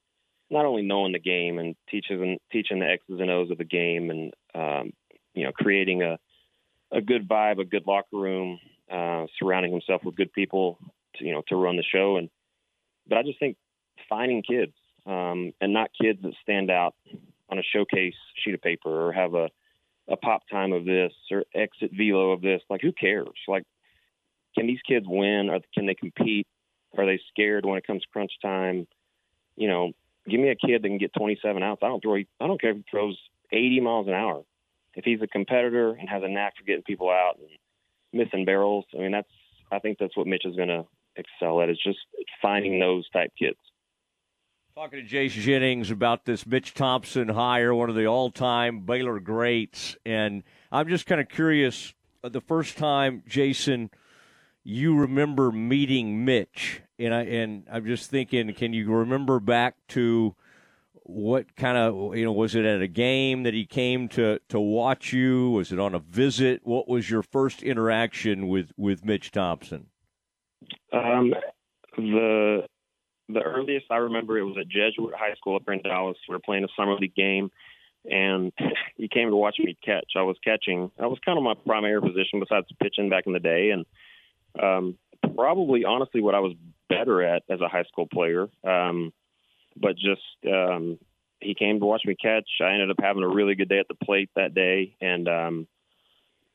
not 0.51 0.65
only 0.65 0.83
knowing 0.83 1.13
the 1.13 1.19
game 1.19 1.59
and 1.59 1.77
teaching 1.91 2.39
teaching 2.51 2.81
the 2.81 2.87
X's 2.87 3.21
and 3.21 3.31
O's 3.31 3.51
of 3.51 3.59
the 3.59 3.65
game, 3.65 4.11
and 4.11 4.35
um, 4.55 4.93
you 5.35 5.45
know, 5.45 5.53
creating 5.53 6.03
a 6.03 6.19
a 6.91 7.01
good 7.01 7.29
vibe, 7.29 7.61
a 7.61 7.65
good 7.65 7.87
locker 7.87 8.17
room, 8.17 8.59
uh, 8.91 9.27
surrounding 9.39 9.73
himself 9.73 10.03
with 10.05 10.17
good 10.17 10.33
people, 10.33 10.79
to, 11.17 11.25
you 11.25 11.33
know, 11.33 11.43
to 11.49 11.57
run 11.57 11.77
the 11.77 11.83
show. 11.83 12.17
And 12.17 12.31
but 13.07 13.19
I 13.19 13.23
just 13.23 13.39
think 13.39 13.57
finding 14.09 14.43
kids 14.43 14.73
um, 15.07 15.53
and 15.61 15.73
not 15.73 15.91
kids 16.01 16.21
that 16.23 16.33
stand 16.43 16.71
out 16.71 16.95
on 17.51 17.59
a 17.59 17.63
showcase 17.63 18.15
sheet 18.43 18.55
of 18.55 18.63
paper 18.63 19.09
or 19.09 19.13
have 19.13 19.35
a 19.35 19.49
a 20.09 20.17
pop 20.17 20.43
time 20.51 20.73
of 20.73 20.87
this 20.87 21.13
or 21.31 21.45
exit 21.55 21.91
velo 21.95 22.33
of 22.33 22.41
this. 22.41 22.63
Like, 22.71 22.81
who 22.81 22.93
cares? 22.93 23.29
Like, 23.47 23.65
can 24.57 24.67
these 24.67 24.81
kids 24.89 25.05
win? 25.07 25.51
Or 25.51 25.61
can 25.75 25.85
they 25.85 25.95
compete? 25.95 26.47
Are 26.97 27.07
they 27.07 27.21
scared 27.31 27.65
when 27.65 27.79
it 27.79 27.87
comes 27.87 28.03
crunch 28.13 28.33
time? 28.41 28.87
You 29.57 29.69
know, 29.69 29.93
give 30.29 30.41
me 30.41 30.49
a 30.51 30.55
kid 30.55 30.83
that 30.83 30.89
can 30.89 30.99
get 30.99 31.13
27 31.15 31.63
outs. 31.63 31.83
I 31.83 31.89
don't 31.89 32.03
throw. 32.03 32.15
I 32.17 32.47
don't 32.47 32.61
care 32.61 32.71
if 32.71 32.77
he 32.77 32.85
throws 32.91 33.19
80 33.53 33.81
miles 33.81 34.09
an 34.09 34.15
hour. 34.15 34.43
If 34.95 35.05
he's 35.05 35.21
a 35.23 35.27
competitor 35.27 35.93
and 35.93 36.09
has 36.09 36.23
a 36.25 36.29
knack 36.29 36.57
for 36.57 36.65
getting 36.65 36.83
people 36.83 37.11
out 37.11 37.39
and 37.39 37.49
missing 38.13 38.45
barrels, 38.45 38.85
I 38.95 38.99
mean, 38.99 39.13
that's. 39.13 39.29
I 39.71 39.79
think 39.81 39.99
that's 39.99 40.17
what 40.17 40.27
Mitch 40.27 40.47
is 40.47 40.57
going 40.57 40.69
to 40.69 40.87
excel 41.17 41.61
at. 41.61 41.69
Is 41.69 41.79
just 41.85 41.99
finding 42.41 42.79
those 42.81 43.09
type 43.11 43.33
kids. 43.39 43.59
Talking 44.75 45.01
to 45.01 45.05
Jason 45.05 45.43
Jennings 45.43 45.91
about 45.91 46.25
this 46.25 46.47
Mitch 46.47 46.73
Thompson 46.73 47.29
hire, 47.29 47.75
one 47.75 47.91
of 47.91 47.97
the 47.97 48.07
all-time 48.07 48.81
Baylor 48.81 49.19
greats, 49.19 49.97
and 50.07 50.45
I'm 50.71 50.89
just 50.89 51.05
kind 51.05 51.21
of 51.21 51.29
curious. 51.29 51.93
uh, 52.23 52.29
The 52.29 52.41
first 52.41 52.79
time, 52.79 53.25
Jason, 53.27 53.91
you 54.69 54.95
remember 54.95 55.51
meeting 55.51 56.27
Mitch, 56.27 56.83
and 56.99 57.15
I 57.15 57.23
and 57.23 57.67
I'm 57.73 57.87
just 57.87 58.11
thinking, 58.11 58.53
can 58.53 58.75
you 58.75 58.93
remember 58.93 59.41
back 59.41 59.77
to 59.89 60.35
what 61.05 61.57
kind 61.57 61.79
of 61.79 62.15
you 62.15 62.27
know 62.27 62.33
was 62.33 62.55
it 62.55 62.67
at 62.67 62.83
a 62.83 62.87
game 62.87 63.45
that 63.45 63.55
he 63.55 63.65
came 63.65 64.09
to 64.09 64.39
to 64.51 64.61
watch 64.61 65.11
you? 65.11 65.53
Was 65.53 65.73
it 65.73 65.79
on 65.79 65.95
a 65.95 65.99
visit? 65.99 66.61
What 66.65 66.87
was 66.87 67.09
your 67.09 67.23
first 67.23 67.63
interaction 67.63 68.47
with 68.49 68.73
with 68.77 69.07
Mitch 69.07 69.31
Thompson? 69.31 69.87
Um, 70.93 71.33
the 71.97 72.67
the 73.31 73.41
earliest 73.41 73.87
I 73.91 73.97
remember 73.97 74.37
it 74.37 74.45
was 74.45 74.59
at 74.61 74.69
Jesuit 74.69 75.15
High 75.17 75.35
School 75.37 75.57
up 75.57 75.63
in 75.69 75.81
Dallas. 75.81 76.19
We 76.29 76.35
were 76.35 76.41
playing 76.41 76.65
a 76.65 76.69
summer 76.77 76.95
league 76.97 77.15
game, 77.15 77.51
and 78.05 78.53
he 78.99 79.09
came 79.09 79.31
to 79.31 79.37
watch 79.37 79.57
me 79.61 79.79
catch. 79.83 80.13
I 80.15 80.23
was 80.23 80.37
catching. 80.45 80.91
That 80.99 81.09
was 81.09 81.19
kind 81.25 81.39
of 81.39 81.45
my 81.45 81.55
primary 81.55 82.03
position 82.03 82.39
besides 82.39 82.67
pitching 82.83 83.09
back 83.09 83.27
in 83.27 83.33
the 83.33 83.41
day, 83.41 83.71
and 83.71 83.87
um, 84.61 84.97
probably 85.35 85.85
honestly 85.85 86.21
what 86.21 86.35
I 86.35 86.41
was 86.41 86.55
better 86.89 87.23
at 87.23 87.43
as 87.49 87.61
a 87.61 87.69
high 87.69 87.85
school 87.85 88.07
player. 88.07 88.49
Um, 88.65 89.13
but 89.77 89.97
just 89.97 90.23
um, 90.47 90.99
he 91.41 91.55
came 91.55 91.79
to 91.81 91.87
watch 91.87 92.03
me 92.05 92.17
catch. 92.21 92.49
I 92.61 92.73
ended 92.73 92.91
up 92.91 92.97
having 93.01 93.23
a 93.23 93.29
really 93.29 93.55
good 93.55 93.69
day 93.69 93.79
at 93.79 93.89
the 93.89 93.95
plate 93.95 94.31
that 94.35 94.55
day, 94.55 94.97
and 95.01 95.29
um, 95.29 95.67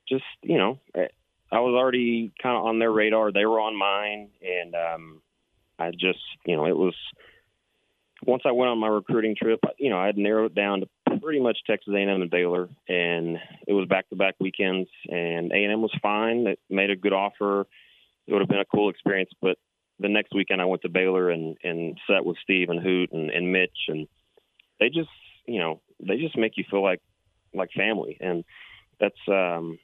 just 0.07 0.26
you 0.41 0.57
know, 0.57 0.80
I 0.95 1.60
was 1.60 1.76
already 1.76 2.34
kind 2.41 2.57
of 2.57 2.65
on 2.65 2.80
their 2.80 2.91
radar. 2.91 3.32
They 3.32 3.45
were 3.45 3.60
on 3.60 3.78
mine, 3.78 4.30
and 4.41 4.76
um, 4.76 5.22
I 5.80 5.91
just 5.91 6.20
you 6.45 6.56
know 6.56 6.65
it 6.65 6.76
was 6.76 6.95
once 8.26 8.44
I 8.45 8.52
went 8.52 8.70
on 8.70 8.80
my 8.80 8.88
recruiting 8.88 9.36
trip. 9.36 9.60
You 9.78 9.90
know, 9.90 9.99
I 9.99 10.07
had 10.07 10.18
narrowed 10.18 10.52
it 10.52 10.56
down 10.56 10.82
to 10.82 10.90
pretty 11.23 11.39
much 11.39 11.59
Texas 11.65 11.93
A&M 11.95 12.09
and 12.09 12.29
Baylor, 12.29 12.69
and 12.87 13.37
it 13.67 13.73
was 13.73 13.87
back-to-back 13.87 14.35
weekends. 14.39 14.89
And 15.07 15.51
A&M 15.51 15.81
was 15.81 15.95
fine. 16.01 16.47
It 16.47 16.59
made 16.69 16.89
a 16.89 16.95
good 16.95 17.13
offer. 17.13 17.61
It 18.27 18.33
would 18.33 18.41
have 18.41 18.49
been 18.49 18.59
a 18.59 18.65
cool 18.65 18.89
experience, 18.89 19.31
but 19.41 19.57
the 19.99 20.09
next 20.09 20.33
weekend 20.33 20.61
I 20.61 20.65
went 20.65 20.81
to 20.81 20.89
Baylor 20.89 21.29
and 21.29 21.57
and 21.63 21.97
sat 22.09 22.25
with 22.25 22.37
Steve 22.43 22.69
and 22.69 22.81
Hoot 22.81 23.11
and, 23.11 23.29
and 23.29 23.51
Mitch, 23.51 23.87
and 23.87 24.07
they 24.79 24.89
just 24.89 25.09
you 25.45 25.59
know 25.59 25.81
they 25.99 26.17
just 26.17 26.37
make 26.37 26.57
you 26.57 26.63
feel 26.69 26.83
like 26.83 27.01
like 27.53 27.69
family. 27.75 28.17
And 28.19 28.43
that's 28.99 29.19
um, 29.27 29.77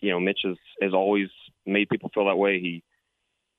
you 0.00 0.10
know, 0.10 0.20
Mitch 0.20 0.40
has 0.44 0.56
has 0.82 0.92
always 0.92 1.28
made 1.66 1.88
people 1.88 2.10
feel 2.12 2.26
that 2.26 2.36
way. 2.36 2.60
He 2.60 2.82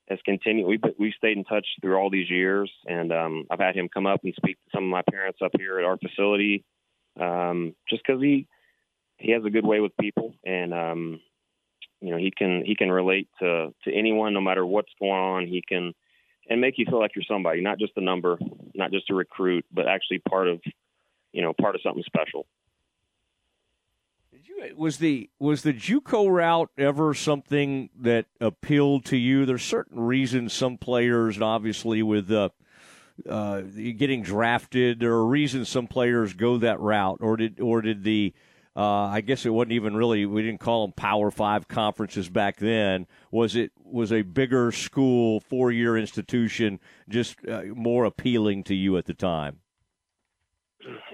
has 0.10 0.20
continued. 0.26 0.68
We 0.68 0.80
we 1.00 1.14
stayed 1.18 1.38
in 1.38 1.44
touch 1.44 1.66
through 1.82 1.96
all 1.96 2.10
these 2.10 2.30
years, 2.30 2.72
and 2.88 3.12
um, 3.12 3.46
I've 3.50 3.60
had 3.60 3.76
him 3.76 3.90
come 3.92 4.06
up 4.06 4.22
and 4.24 4.34
speak 4.36 4.58
to 4.58 4.78
some 4.78 4.84
of 4.84 4.90
my 4.90 5.02
parents 5.10 5.40
up 5.44 5.52
here 5.58 5.80
at 5.80 5.86
our 5.86 5.98
facility, 5.98 6.64
um, 7.20 7.76
just 7.90 8.04
because 8.06 8.22
he 8.22 8.48
he 9.18 9.32
has 9.32 9.44
a 9.46 9.50
good 9.50 9.66
way 9.66 9.80
with 9.80 9.96
people, 9.98 10.34
and 10.46 10.74
um, 10.74 11.22
you 12.02 12.12
know 12.12 12.18
he 12.18 12.32
can 12.32 12.64
he 12.66 12.76
can 12.76 12.92
relate 12.92 13.30
to 13.40 13.74
to 13.84 13.94
anyone, 13.94 14.34
no 14.34 14.42
matter 14.42 14.66
what's 14.66 14.92
going 15.00 15.12
on. 15.12 15.48
He 15.48 15.64
can 15.68 15.94
and 16.50 16.62
make 16.62 16.78
you 16.78 16.86
feel 16.86 17.00
like 17.00 17.12
you're 17.16 17.26
somebody, 17.28 17.62
not 17.62 17.80
just 17.80 17.94
a 17.96 18.02
number, 18.02 18.38
not 18.74 18.92
just 18.92 19.10
a 19.10 19.16
recruit, 19.16 19.66
but 19.72 19.88
actually 19.88 20.20
part 20.20 20.48
of 20.48 20.62
you 21.32 21.42
know 21.42 21.54
part 21.54 21.76
of 21.76 21.82
something 21.82 22.04
special. 22.06 22.46
You, 24.44 24.76
Was 24.78 24.98
the 24.98 25.30
was 25.40 25.64
the 25.64 25.74
JUCO 25.74 26.30
route 26.30 26.70
ever 26.78 27.14
something 27.14 27.90
that 28.00 28.26
appealed 28.40 29.06
to 29.06 29.18
you? 29.18 29.46
There's 29.46 29.64
certain 29.64 30.00
reasons 30.00 30.54
some 30.54 30.78
players, 30.78 31.36
and 31.36 31.44
obviously 31.44 32.04
with 32.04 32.32
uh, 32.32 32.50
uh, 33.30 33.62
getting 33.62 34.24
drafted, 34.24 35.00
there 35.00 35.14
are 35.14 35.26
reasons 35.26 35.70
some 35.70 35.88
players 35.88 36.34
go 36.34 36.58
that 36.58 36.80
route, 36.80 37.20
or 37.22 37.38
did 37.38 37.60
or 37.60 37.82
did 37.82 38.04
the 38.04 38.34
uh, 38.76 39.06
I 39.06 39.22
guess 39.22 39.46
it 39.46 39.50
wasn't 39.50 39.72
even 39.74 39.96
really 39.96 40.26
we 40.26 40.42
didn't 40.42 40.60
call 40.60 40.86
them 40.86 40.94
Power 40.94 41.32
Five 41.32 41.68
conferences 41.68 42.30
back 42.30 42.58
then. 42.58 43.08
Was 43.32 43.56
it 43.56 43.72
was 43.84 44.12
a 44.12 44.22
bigger 44.22 44.72
school, 44.72 45.40
four 45.40 45.72
year 45.72 45.98
institution, 45.98 46.80
just 47.08 47.38
uh, 47.48 47.64
more 47.74 48.06
appealing 48.06 48.64
to 48.66 48.76
you 48.76 48.98
at 48.98 49.06
the 49.06 49.14
time? 49.14 49.60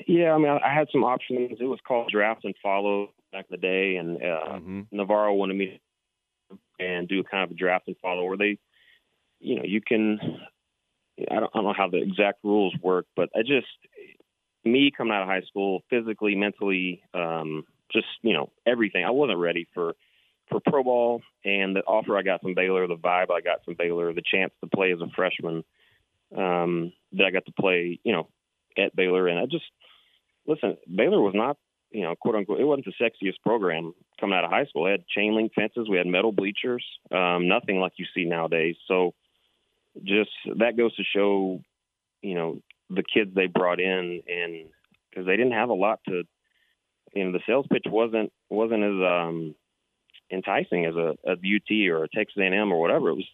Yeah, 0.07 0.33
I 0.33 0.37
mean, 0.37 0.47
I 0.49 0.73
had 0.73 0.87
some 0.91 1.03
options. 1.03 1.57
It 1.59 1.65
was 1.65 1.79
called 1.87 2.09
draft 2.11 2.43
and 2.43 2.55
follow 2.61 3.13
back 3.31 3.45
in 3.49 3.55
the 3.55 3.57
day, 3.57 3.95
and 3.95 4.17
uh, 4.17 4.57
mm-hmm. 4.57 4.81
Navarro 4.91 5.33
wanted 5.33 5.55
me 5.55 5.65
to 5.67 5.79
and 6.79 7.07
do 7.07 7.23
kind 7.23 7.43
of 7.43 7.51
a 7.51 7.53
draft 7.53 7.87
and 7.87 7.95
follow 8.01 8.25
where 8.25 8.37
they, 8.37 8.57
you 9.39 9.55
know, 9.55 9.63
you 9.63 9.81
can. 9.81 10.19
I 11.29 11.35
don't, 11.35 11.51
I 11.53 11.57
don't 11.57 11.63
know 11.65 11.73
how 11.75 11.89
the 11.89 12.01
exact 12.01 12.39
rules 12.43 12.73
work, 12.81 13.05
but 13.15 13.29
I 13.35 13.41
just 13.41 13.67
me 14.63 14.91
coming 14.95 15.13
out 15.13 15.23
of 15.23 15.27
high 15.27 15.41
school, 15.41 15.81
physically, 15.89 16.35
mentally, 16.35 17.01
um, 17.13 17.65
just 17.91 18.07
you 18.21 18.33
know 18.33 18.51
everything. 18.65 19.03
I 19.03 19.11
wasn't 19.11 19.39
ready 19.39 19.67
for 19.73 19.95
for 20.49 20.59
pro 20.65 20.83
ball, 20.83 21.21
and 21.43 21.75
the 21.75 21.81
offer 21.81 22.17
I 22.17 22.23
got 22.23 22.41
from 22.41 22.53
Baylor, 22.53 22.87
the 22.87 22.95
vibe 22.95 23.31
I 23.31 23.41
got 23.41 23.63
from 23.63 23.75
Baylor, 23.77 24.13
the 24.13 24.21
chance 24.21 24.51
to 24.61 24.69
play 24.69 24.91
as 24.91 24.99
a 25.01 25.07
freshman, 25.15 25.63
um, 26.37 26.93
that 27.13 27.25
I 27.25 27.31
got 27.31 27.45
to 27.45 27.53
play, 27.53 27.99
you 28.03 28.13
know, 28.13 28.27
at 28.77 28.95
Baylor, 28.95 29.27
and 29.27 29.39
I 29.39 29.45
just 29.45 29.65
listen. 30.45 30.77
Baylor 30.93 31.21
was 31.21 31.33
not, 31.35 31.57
you 31.91 32.03
know, 32.03 32.15
quote 32.15 32.35
unquote, 32.35 32.59
it 32.59 32.65
wasn't 32.65 32.85
the 32.85 33.03
sexiest 33.03 33.41
program 33.43 33.93
coming 34.19 34.37
out 34.37 34.43
of 34.43 34.51
high 34.51 34.65
school. 34.65 34.87
It 34.87 34.91
had 34.91 35.07
chain 35.07 35.35
link 35.35 35.53
fences, 35.53 35.87
we 35.89 35.97
had 35.97 36.07
metal 36.07 36.31
bleachers, 36.31 36.85
um, 37.11 37.47
nothing 37.47 37.79
like 37.79 37.93
you 37.97 38.05
see 38.13 38.25
nowadays. 38.25 38.75
So, 38.87 39.13
just 40.03 40.31
that 40.57 40.77
goes 40.77 40.95
to 40.95 41.03
show, 41.03 41.61
you 42.21 42.35
know, 42.35 42.61
the 42.89 43.03
kids 43.03 43.31
they 43.33 43.47
brought 43.47 43.79
in, 43.79 44.21
and 44.27 44.69
because 45.09 45.25
they 45.25 45.37
didn't 45.37 45.53
have 45.53 45.69
a 45.69 45.73
lot 45.73 45.99
to, 46.07 46.23
you 47.13 47.25
know, 47.25 47.31
the 47.31 47.43
sales 47.47 47.65
pitch 47.71 47.85
wasn't 47.87 48.31
wasn't 48.49 48.83
as 48.83 49.11
um, 49.11 49.55
enticing 50.31 50.85
as 50.85 50.95
a, 50.95 51.15
a 51.25 51.33
UT 51.33 51.89
or 51.89 52.03
a 52.03 52.09
Texas 52.09 52.37
A&M 52.39 52.71
or 52.71 52.79
whatever. 52.79 53.09
It 53.09 53.15
was 53.15 53.27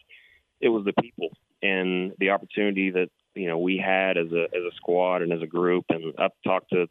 it 0.61 0.69
was 0.69 0.85
the 0.85 1.01
people 1.01 1.29
and 1.61 2.13
the 2.19 2.31
opportunity 2.31 2.91
that 2.91 3.09
you 3.35 3.47
know 3.47 3.57
we 3.57 3.77
had 3.77 4.17
as 4.17 4.31
a 4.31 4.43
as 4.43 4.63
a 4.63 4.75
squad 4.75 5.21
and 5.21 5.31
as 5.31 5.41
a 5.41 5.47
group. 5.47 5.85
And 5.89 6.13
I've 6.17 6.31
talked 6.43 6.71
to 6.71 6.87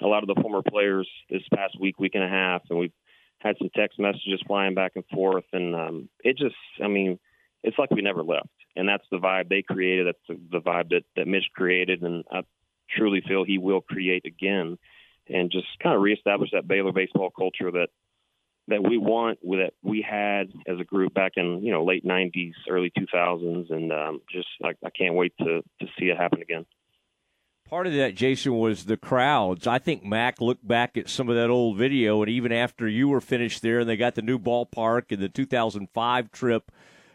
a 0.00 0.06
lot 0.06 0.22
of 0.22 0.34
the 0.34 0.40
former 0.40 0.62
players 0.62 1.08
this 1.30 1.42
past 1.54 1.78
week, 1.80 1.98
week 1.98 2.14
and 2.14 2.24
a 2.24 2.28
half, 2.28 2.62
and 2.70 2.78
we've 2.78 2.92
had 3.38 3.56
some 3.58 3.70
text 3.74 3.98
messages 3.98 4.40
flying 4.46 4.74
back 4.74 4.92
and 4.94 5.04
forth. 5.12 5.44
And 5.52 5.74
um, 5.74 6.08
it 6.24 6.36
just, 6.36 6.54
I 6.82 6.88
mean, 6.88 7.18
it's 7.62 7.78
like 7.78 7.90
we 7.90 8.02
never 8.02 8.22
left 8.22 8.48
and 8.76 8.88
that's 8.88 9.04
the 9.10 9.18
vibe 9.18 9.48
they 9.48 9.62
created. 9.62 10.06
That's 10.06 10.18
the, 10.28 10.58
the 10.58 10.62
vibe 10.62 10.90
that 10.90 11.04
that 11.16 11.26
Mitch 11.26 11.46
created, 11.54 12.02
and 12.02 12.24
I 12.30 12.42
truly 12.90 13.22
feel 13.26 13.44
he 13.44 13.58
will 13.58 13.80
create 13.80 14.24
again, 14.26 14.78
and 15.28 15.50
just 15.50 15.66
kind 15.82 15.94
of 15.94 16.02
reestablish 16.02 16.50
that 16.52 16.68
Baylor 16.68 16.92
baseball 16.92 17.30
culture 17.30 17.70
that 17.70 17.88
that 18.68 18.82
we 18.82 18.96
want, 18.96 19.40
that 19.42 19.72
we 19.82 20.06
had 20.08 20.52
as 20.66 20.78
a 20.78 20.84
group 20.84 21.14
back 21.14 21.32
in 21.36 21.62
you 21.62 21.72
know 21.72 21.84
late 21.84 22.04
'90s, 22.04 22.52
early 22.68 22.92
2000s, 22.96 23.70
and 23.70 23.92
um, 23.92 24.20
just 24.30 24.48
I, 24.62 24.70
I 24.84 24.90
can't 24.90 25.14
wait 25.14 25.34
to 25.38 25.62
to 25.80 25.86
see 25.98 26.06
it 26.06 26.16
happen 26.16 26.40
again. 26.40 26.66
Part 27.68 27.86
of 27.86 27.94
that, 27.94 28.14
Jason, 28.14 28.58
was 28.58 28.84
the 28.84 28.98
crowds. 28.98 29.66
I 29.66 29.78
think 29.78 30.04
Mack 30.04 30.42
looked 30.42 30.66
back 30.66 30.98
at 30.98 31.08
some 31.08 31.30
of 31.30 31.36
that 31.36 31.48
old 31.48 31.78
video, 31.78 32.20
and 32.20 32.30
even 32.30 32.52
after 32.52 32.86
you 32.86 33.08
were 33.08 33.20
finished 33.20 33.62
there, 33.62 33.80
and 33.80 33.88
they 33.88 33.96
got 33.96 34.14
the 34.14 34.20
new 34.20 34.38
ballpark 34.38 35.10
and 35.10 35.22
the 35.22 35.30
2005 35.30 36.30
trip 36.32 36.70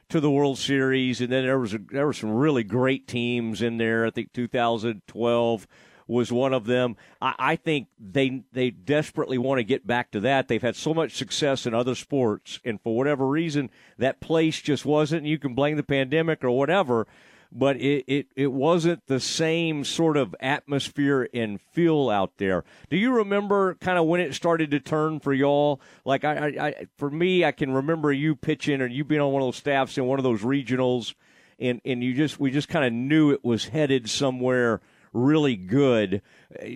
to 0.09 0.19
the 0.19 0.31
World 0.31 0.57
Series, 0.57 1.21
and 1.21 1.31
then 1.31 1.43
there 1.45 1.59
was 1.59 1.73
a, 1.73 1.79
there 1.79 2.05
were 2.05 2.13
some 2.13 2.31
really 2.31 2.63
great 2.63 3.07
teams 3.07 3.61
in 3.61 3.77
there. 3.77 4.05
I 4.05 4.09
think 4.09 4.33
2012 4.33 5.67
was 6.07 6.31
one 6.31 6.53
of 6.53 6.65
them. 6.65 6.95
I, 7.21 7.35
I 7.37 7.55
think 7.57 7.87
they 7.99 8.43
they 8.53 8.71
desperately 8.71 9.37
want 9.37 9.59
to 9.59 9.63
get 9.63 9.85
back 9.85 10.11
to 10.11 10.19
that. 10.21 10.47
They've 10.47 10.61
had 10.61 10.75
so 10.75 10.93
much 10.93 11.15
success 11.15 11.65
in 11.65 11.73
other 11.73 11.95
sports, 11.95 12.59
and 12.63 12.81
for 12.81 12.95
whatever 12.95 13.27
reason, 13.27 13.69
that 13.97 14.21
place 14.21 14.61
just 14.61 14.85
wasn't. 14.85 15.25
You 15.25 15.37
can 15.37 15.53
blame 15.53 15.75
the 15.75 15.83
pandemic 15.83 16.43
or 16.43 16.51
whatever, 16.51 17.07
but 17.51 17.77
it, 17.77 18.03
it, 18.07 18.27
it 18.35 18.51
wasn't 18.51 19.05
the 19.07 19.19
same 19.19 19.83
sort 19.83 20.17
of 20.17 20.35
atmosphere 20.39 21.29
and 21.33 21.61
feel 21.61 22.09
out 22.09 22.37
there. 22.37 22.63
Do 22.89 22.97
you 22.97 23.11
remember 23.13 23.75
kind 23.75 23.97
of 23.97 24.05
when 24.05 24.19
it 24.19 24.33
started 24.33 24.71
to 24.71 24.79
turn 24.79 25.19
for 25.19 25.33
y'all? 25.33 25.81
Like 26.05 26.23
I, 26.23 26.35
I, 26.35 26.65
I, 26.67 26.87
for 26.97 27.09
me, 27.09 27.45
I 27.45 27.51
can 27.51 27.71
remember 27.71 28.11
you 28.11 28.35
pitching 28.35 28.81
or 28.81 28.87
you 28.87 29.03
being 29.03 29.21
on 29.21 29.31
one 29.31 29.41
of 29.41 29.47
those 29.47 29.57
staffs 29.57 29.97
in 29.97 30.05
one 30.05 30.19
of 30.19 30.23
those 30.23 30.41
regionals, 30.41 31.13
and 31.59 31.81
and 31.85 32.03
you 32.03 32.13
just 32.13 32.39
we 32.39 32.51
just 32.51 32.69
kind 32.69 32.85
of 32.85 32.93
knew 32.93 33.31
it 33.31 33.43
was 33.43 33.65
headed 33.65 34.09
somewhere 34.09 34.81
really 35.13 35.55
good. 35.55 36.21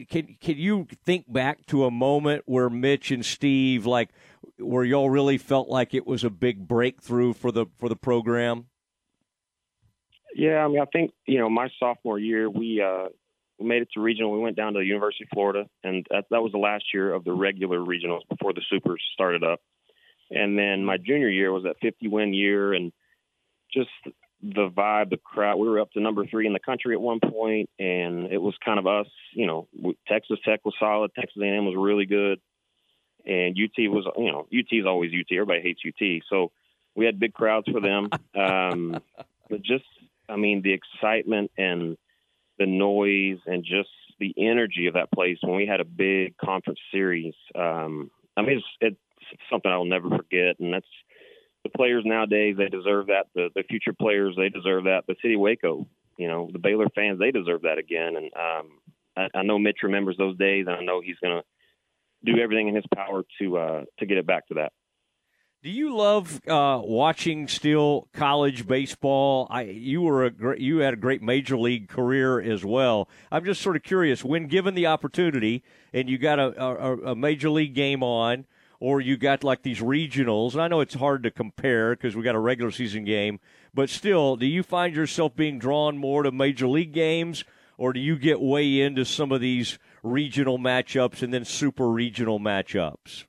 Can 0.10 0.38
can 0.39 0.57
you 0.57 0.88
think 1.06 1.31
back 1.31 1.65
to 1.68 1.85
a 1.85 1.91
moment 1.91 2.43
where 2.45 2.69
Mitch 2.69 3.11
and 3.11 3.26
Steve 3.26 3.85
like 3.85 4.10
where 4.57 4.84
y'all 4.84 5.10
really 5.10 5.38
felt 5.38 5.69
like 5.69 5.93
it 5.93 6.06
was 6.06 6.23
a 6.23 6.30
big 6.30 6.68
breakthrough 6.68 7.34
for 7.34 7.52
the 7.52 7.68
for 7.77 7.89
the 7.89 7.95
program? 7.95 8.68
Yeah, 10.36 10.64
I 10.64 10.68
mean, 10.68 10.80
I 10.80 10.86
think 10.86 11.12
you 11.26 11.40
know, 11.40 11.49
my 11.49 11.70
sophomore 11.80 12.20
year, 12.20 12.49
we 12.49 12.82
uh, 12.82 13.10
we 13.60 13.68
made 13.68 13.82
it 13.82 13.90
to 13.94 14.02
regional. 14.02 14.32
We 14.32 14.40
went 14.40 14.56
down 14.56 14.74
to 14.74 14.80
the 14.80 14.86
University 14.86 15.26
of 15.26 15.30
Florida, 15.34 15.68
and 15.84 16.06
that, 16.10 16.26
that 16.32 16.41
was 16.41 16.52
the 16.52 16.58
last 16.58 16.86
year 16.94 17.14
of 17.14 17.24
the 17.24 17.34
regular 17.34 17.80
regionals 17.80 18.22
before 18.30 18.53
the 18.53 18.62
supers 18.70 19.02
started 19.14 19.44
up. 19.44 19.62
And 20.30 20.58
then 20.58 20.86
my 20.86 20.98
junior 20.98 21.30
year 21.30 21.52
was 21.52 21.64
that 21.64 21.76
50 21.82 22.08
win 22.08 22.34
year, 22.34 22.74
and 22.74 22.91
just 23.74 23.90
the 24.41 24.70
vibe, 24.70 25.10
the 25.10 25.18
crowd. 25.18 25.58
We 25.58 25.68
were 25.68 25.80
up 25.80 25.91
to 25.91 26.02
number 26.02 26.26
three 26.26 26.48
in 26.48 26.53
the 26.53 26.60
country 26.60 26.95
at 26.95 27.02
one 27.02 27.20
point, 27.20 27.70
and 27.78 28.32
it 28.32 28.41
was 28.41 28.56
kind 28.64 28.80
of 28.80 28.88
us. 28.88 29.08
You 29.34 29.45
know, 29.45 29.68
Texas 30.08 30.40
Tech 30.44 30.62
was 30.66 30.74
solid. 30.80 31.12
Texas 31.14 31.41
A&M 31.41 31.66
was 31.66 31.76
really 31.78 32.06
good, 32.06 32.40
and 33.26 33.56
UT 33.56 33.91
was. 33.91 34.06
You 34.18 34.32
know, 34.32 34.48
UT 34.52 34.72
is 34.72 34.86
always 34.86 35.12
UT. 35.12 35.32
Everybody 35.32 35.62
hates 35.62 35.82
UT, 35.86 36.24
so 36.30 36.52
we 36.95 37.06
had 37.06 37.20
big 37.20 37.34
crowds 37.34 37.68
for 37.72 37.80
them. 37.80 38.10
Um, 38.34 38.98
but 39.49 39.62
just 39.62 39.84
mean, 40.41 40.61
the 40.61 40.73
excitement 40.73 41.51
and 41.57 41.97
the 42.59 42.65
noise 42.65 43.39
and 43.45 43.63
just 43.63 43.89
the 44.19 44.34
energy 44.38 44.88
of 44.88 44.93
that 44.93 45.11
place 45.11 45.38
when 45.41 45.55
we 45.55 45.65
had 45.65 45.80
a 45.80 45.85
big 45.85 46.38
conference 46.38 46.80
series. 46.91 47.34
Um, 47.55 48.11
I 48.38 48.41
mean, 48.41 48.57
it's, 48.57 48.65
it's 48.81 49.41
something 49.49 49.72
I 49.72 49.77
will 49.77 49.85
never 49.85 50.09
forget, 50.09 50.59
and 50.59 50.73
that's 50.73 50.85
the 51.63 51.69
players 51.69 52.03
nowadays. 52.05 52.55
They 52.57 52.68
deserve 52.68 53.07
that. 53.07 53.27
The 53.35 53.49
the 53.55 53.63
future 53.63 53.93
players 53.93 54.35
they 54.38 54.49
deserve 54.49 54.85
that. 54.85 55.03
The 55.07 55.15
city 55.22 55.35
of 55.35 55.41
Waco, 55.41 55.88
you 56.18 56.27
know, 56.27 56.49
the 56.51 56.59
Baylor 56.59 56.88
fans 56.95 57.19
they 57.19 57.31
deserve 57.31 57.63
that 57.63 57.77
again. 57.77 58.15
And 58.15 58.31
um, 58.35 58.80
I, 59.18 59.39
I 59.39 59.43
know 59.43 59.59
Mitch 59.59 59.80
remembers 59.84 60.18
those 60.18 60.38
days, 60.38 60.65
and 60.68 60.76
I 60.76 60.84
know 60.84 61.01
he's 61.01 61.18
to 61.23 61.43
do 62.23 62.39
everything 62.39 62.68
in 62.68 62.76
his 62.76 62.85
power 62.93 63.23
to 63.39 63.57
uh, 63.57 63.84
to 63.99 64.05
get 64.05 64.18
it 64.18 64.27
back 64.27 64.47
to 64.47 64.55
that. 64.55 64.73
Do 65.64 65.70
you 65.70 65.96
love 65.96 66.42
uh, 66.48 66.82
watching 66.84 67.48
still 67.48 68.08
college 68.14 68.66
baseball? 68.66 69.46
I 69.52 69.62
you 69.62 70.02
were 70.02 70.26
a 70.26 70.32
great, 70.32 70.60
you 70.60 70.80
had 70.80 70.96
a 70.96 70.98
great 70.98 71.22
major 71.22 71.56
league 71.56 71.88
career 71.88 72.42
as 72.42 72.66
well. 72.66 73.08
I'm 73.32 73.46
just 73.46 73.62
sort 73.62 73.76
of 73.76 73.84
curious 73.84 74.26
when 74.26 74.48
given 74.48 74.74
the 74.74 74.88
opportunity 74.88 75.64
and 75.94 76.10
you 76.10 76.18
got 76.18 76.40
a, 76.40 76.60
a, 76.60 76.98
a 77.12 77.16
major 77.16 77.52
league 77.52 77.76
game 77.76 78.02
on, 78.02 78.48
or 78.80 79.02
you 79.02 79.18
got 79.18 79.44
like 79.44 79.62
these 79.62 79.82
regionals. 79.82 80.54
And 80.54 80.64
I 80.64 80.68
know 80.68 80.80
it's 80.80 80.96
hard 80.96 81.22
to 81.24 81.30
compare 81.30 81.96
because 81.96 82.16
we 82.16 82.24
got 82.24 82.34
a 82.34 82.40
regular 82.40 82.72
season 82.72 83.04
game, 83.04 83.40
but 83.72 83.88
still, 83.92 84.38
do 84.38 84.48
you 84.48 84.64
find 84.64 84.96
yourself 84.96 85.36
being 85.36 85.60
drawn 85.60 85.96
more 85.96 86.24
to 86.24 86.32
major 86.32 86.68
league 86.68 86.92
games, 86.92 87.44
or 87.78 87.94
do 87.94 88.00
you 88.00 88.18
get 88.18 88.42
way 88.42 88.82
into 88.82 89.06
some 89.06 89.32
of 89.32 89.42
these 89.42 89.78
regional 90.02 90.58
matchups 90.58 91.22
and 91.22 91.32
then 91.32 91.46
super 91.46 91.88
regional 91.88 92.40
matchups? 92.40 93.26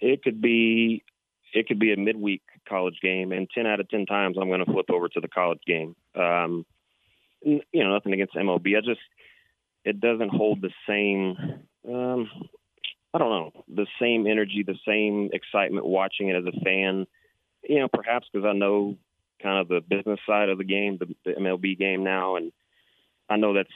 It 0.00 0.24
could 0.24 0.40
be 0.40 1.04
it 1.52 1.66
could 1.66 1.78
be 1.78 1.92
a 1.92 1.96
midweek 1.96 2.42
college 2.68 2.98
game, 3.02 3.32
and 3.32 3.48
ten 3.50 3.66
out 3.66 3.80
of 3.80 3.88
ten 3.88 4.06
times 4.06 4.36
I'm 4.40 4.48
going 4.48 4.64
to 4.64 4.72
flip 4.72 4.90
over 4.90 5.08
to 5.08 5.20
the 5.20 5.28
college 5.28 5.60
game. 5.66 5.94
Um, 6.14 6.64
you 7.42 7.62
know, 7.74 7.92
nothing 7.92 8.12
against 8.12 8.34
MLB. 8.34 8.76
I 8.76 8.80
just 8.80 9.00
it 9.84 10.00
doesn't 10.00 10.30
hold 10.30 10.60
the 10.60 10.70
same. 10.88 11.36
Um, 11.88 12.28
I 13.14 13.18
don't 13.18 13.30
know, 13.30 13.64
the 13.68 13.86
same 14.00 14.26
energy, 14.26 14.64
the 14.66 14.78
same 14.86 15.30
excitement 15.32 15.84
watching 15.84 16.28
it 16.28 16.36
as 16.36 16.46
a 16.46 16.64
fan. 16.64 17.06
You 17.62 17.80
know, 17.80 17.88
perhaps 17.88 18.26
because 18.32 18.46
I 18.46 18.54
know 18.54 18.96
kind 19.42 19.58
of 19.58 19.68
the 19.68 19.80
business 19.80 20.20
side 20.26 20.48
of 20.48 20.58
the 20.58 20.64
game, 20.64 20.98
the, 20.98 21.14
the 21.24 21.32
MLB 21.32 21.78
game 21.78 22.04
now, 22.04 22.36
and 22.36 22.52
I 23.28 23.36
know 23.36 23.54
that's 23.54 23.68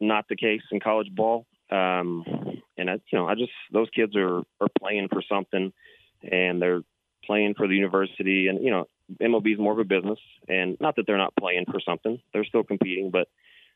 not 0.00 0.26
the 0.28 0.36
case 0.36 0.62
in 0.70 0.80
college 0.80 1.14
ball. 1.14 1.46
Um, 1.70 2.24
and 2.76 2.90
I, 2.90 2.94
you 3.10 3.18
know, 3.18 3.26
I 3.26 3.34
just 3.34 3.52
those 3.72 3.88
kids 3.94 4.14
are 4.16 4.42
are 4.60 4.68
playing 4.78 5.08
for 5.08 5.22
something, 5.26 5.72
and 6.22 6.60
they're 6.60 6.82
playing 7.24 7.54
for 7.54 7.66
the 7.66 7.74
university, 7.74 8.48
and 8.48 8.62
you 8.62 8.70
know, 8.70 8.86
MLB 9.20 9.54
is 9.54 9.58
more 9.58 9.72
of 9.72 9.78
a 9.78 9.84
business, 9.84 10.18
and 10.48 10.76
not 10.80 10.96
that 10.96 11.06
they're 11.06 11.18
not 11.18 11.34
playing 11.36 11.66
for 11.70 11.80
something; 11.80 12.20
they're 12.32 12.44
still 12.44 12.64
competing. 12.64 13.10
But 13.10 13.28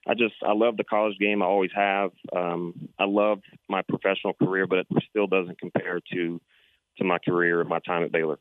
I 0.06 0.14
just 0.14 0.34
I 0.46 0.52
love 0.52 0.76
the 0.76 0.84
college 0.84 1.18
game. 1.18 1.42
I 1.42 1.46
always 1.46 1.72
have. 1.74 2.12
Um, 2.34 2.88
I 2.98 3.04
love 3.04 3.40
my 3.68 3.82
professional 3.82 4.34
career, 4.34 4.66
but 4.66 4.78
it 4.78 4.86
still 5.10 5.26
doesn't 5.26 5.58
compare 5.58 6.00
to 6.12 6.40
to 6.98 7.04
my 7.04 7.18
career, 7.18 7.60
and 7.60 7.68
my 7.68 7.80
time 7.80 8.04
at 8.04 8.12
Baylor. 8.12 8.38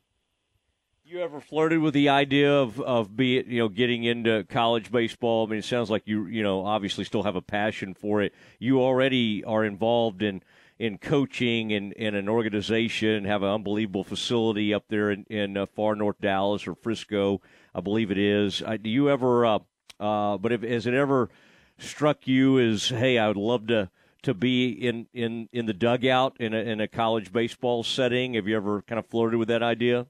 You 1.08 1.20
ever 1.20 1.40
flirted 1.40 1.78
with 1.78 1.94
the 1.94 2.08
idea 2.08 2.52
of 2.52 2.80
of 2.80 3.16
be 3.16 3.38
it, 3.38 3.46
you 3.46 3.60
know 3.60 3.68
getting 3.68 4.02
into 4.04 4.44
college 4.48 4.90
baseball? 4.90 5.46
I 5.46 5.50
mean, 5.50 5.58
it 5.60 5.64
sounds 5.64 5.90
like 5.90 6.02
you 6.06 6.26
you 6.26 6.42
know 6.42 6.64
obviously 6.64 7.04
still 7.04 7.22
have 7.22 7.36
a 7.36 7.42
passion 7.42 7.94
for 7.94 8.22
it. 8.22 8.34
You 8.58 8.80
already 8.80 9.44
are 9.44 9.64
involved 9.64 10.22
in 10.22 10.42
in 10.78 10.98
coaching 10.98 11.72
and 11.72 11.92
in 11.94 12.14
an 12.14 12.28
organization, 12.28 13.24
have 13.24 13.42
an 13.42 13.48
unbelievable 13.48 14.04
facility 14.04 14.74
up 14.74 14.84
there 14.88 15.10
in, 15.10 15.24
in 15.24 15.56
uh, 15.56 15.66
far 15.66 15.94
north 15.94 16.20
Dallas 16.20 16.66
or 16.66 16.74
Frisco, 16.74 17.40
I 17.74 17.80
believe 17.80 18.10
it 18.10 18.18
is. 18.18 18.62
Do 18.82 18.90
you 18.90 19.10
ever? 19.10 19.46
Uh, 19.46 19.58
uh, 19.98 20.36
but 20.36 20.52
if, 20.52 20.62
has 20.62 20.86
it 20.86 20.94
ever 20.94 21.30
struck 21.78 22.26
you 22.26 22.58
as, 22.58 22.88
hey, 22.88 23.18
I 23.18 23.28
would 23.28 23.36
love 23.36 23.66
to 23.68 23.90
to 24.22 24.34
be 24.34 24.70
in 24.70 25.06
in 25.14 25.48
in 25.52 25.66
the 25.66 25.72
dugout 25.72 26.36
in 26.40 26.52
a 26.52 26.58
in 26.58 26.80
a 26.80 26.88
college 26.88 27.32
baseball 27.32 27.82
setting? 27.82 28.34
Have 28.34 28.46
you 28.46 28.56
ever 28.56 28.82
kind 28.82 28.98
of 28.98 29.06
flirted 29.06 29.38
with 29.38 29.48
that 29.48 29.62
idea? 29.62 30.06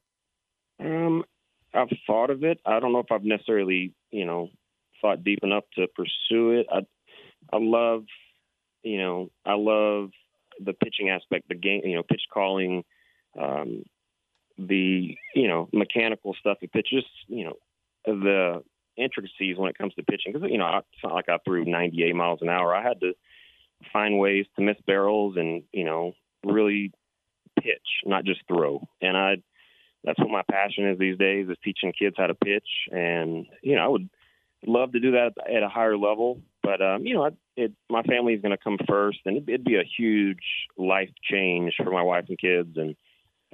Um, 0.81 1.25
I've 1.73 1.89
thought 2.07 2.31
of 2.31 2.43
it. 2.43 2.59
I 2.65 2.81
don't 2.81 2.93
know 2.93 3.01
if 3.01 3.13
I've 3.13 3.25
necessarily, 3.25 3.95
you 4.11 4.25
know, 4.25 4.49
thought 5.01 5.23
deep 5.23 5.41
enough 5.43 5.65
to 5.77 5.87
pursue 5.89 6.53
it. 6.53 6.67
I, 6.73 6.81
I 7.53 7.59
love, 7.61 8.05
you 8.83 8.99
know, 8.99 9.31
I 9.45 9.55
love 9.55 10.11
the 10.63 10.73
pitching 10.73 11.11
aspect, 11.11 11.49
the 11.49 11.55
game, 11.55 11.83
you 11.85 11.95
know, 11.95 12.03
pitch 12.03 12.23
calling, 12.33 12.85
um, 13.41 13.83
the, 14.59 15.17
you 15.35 15.49
know, 15.49 15.69
mechanical 15.73 16.35
stuff 16.39 16.59
of 16.63 16.73
pitch, 16.73 16.89
just, 16.91 17.07
you 17.29 17.45
know, 17.45 17.55
the 18.05 18.63
intricacies 18.97 19.57
when 19.57 19.69
it 19.69 19.79
comes 19.79 19.95
to 19.95 20.03
pitching. 20.03 20.33
Because, 20.33 20.49
you 20.51 20.59
know, 20.59 20.79
it's 20.79 21.03
not 21.05 21.15
like 21.15 21.29
I 21.29 21.39
threw 21.45 21.65
98 21.65 22.15
miles 22.15 22.41
an 22.43 22.49
hour. 22.49 22.75
I 22.75 22.83
had 22.83 23.01
to 23.01 23.13
find 23.93 24.19
ways 24.19 24.47
to 24.57 24.63
miss 24.63 24.79
barrels 24.87 25.37
and, 25.37 25.65
you 25.73 25.85
know, 25.85 26.13
really 26.45 26.93
pitch, 27.61 28.05
not 28.05 28.25
just 28.25 28.41
throw. 28.49 28.87
And 29.03 29.17
I, 29.17 29.37
that's 30.07 30.21
what 30.21 30.31
my 30.31 30.43
passion 30.51 30.89
is 30.89 30.99
these 30.99 31.19
days 31.19 31.49
is 31.51 31.57
teaching 31.63 31.93
kids 31.99 32.15
how 32.17 32.29
to 32.29 32.35
pitch 32.35 32.69
and 32.91 33.47
you 33.63 33.75
know 33.75 33.85
i 33.85 33.89
would 33.89 34.09
love 34.67 34.93
to 34.93 35.01
do 35.01 35.11
that 35.11 35.33
at 35.55 35.63
a 35.63 35.69
higher 35.69 35.99
level 35.99 36.41
but 36.67 36.83
um 36.83 37.07
you 37.07 37.15
know 37.15 37.31
it 37.57 37.73
my 37.89 38.03
family 38.03 38.35
is 38.35 38.43
going 38.43 38.57
to 38.57 38.63
come 38.63 38.77
first 38.89 39.21
and 39.25 39.37
it'd, 39.37 39.49
it'd 39.49 39.65
be 39.65 39.77
a 39.77 39.91
huge 39.97 40.43
life 40.77 41.11
change 41.23 41.75
for 41.77 41.93
my 41.93 42.03
wife 42.03 42.25
and 42.29 42.39
kids. 42.39 42.77
And 42.77 42.97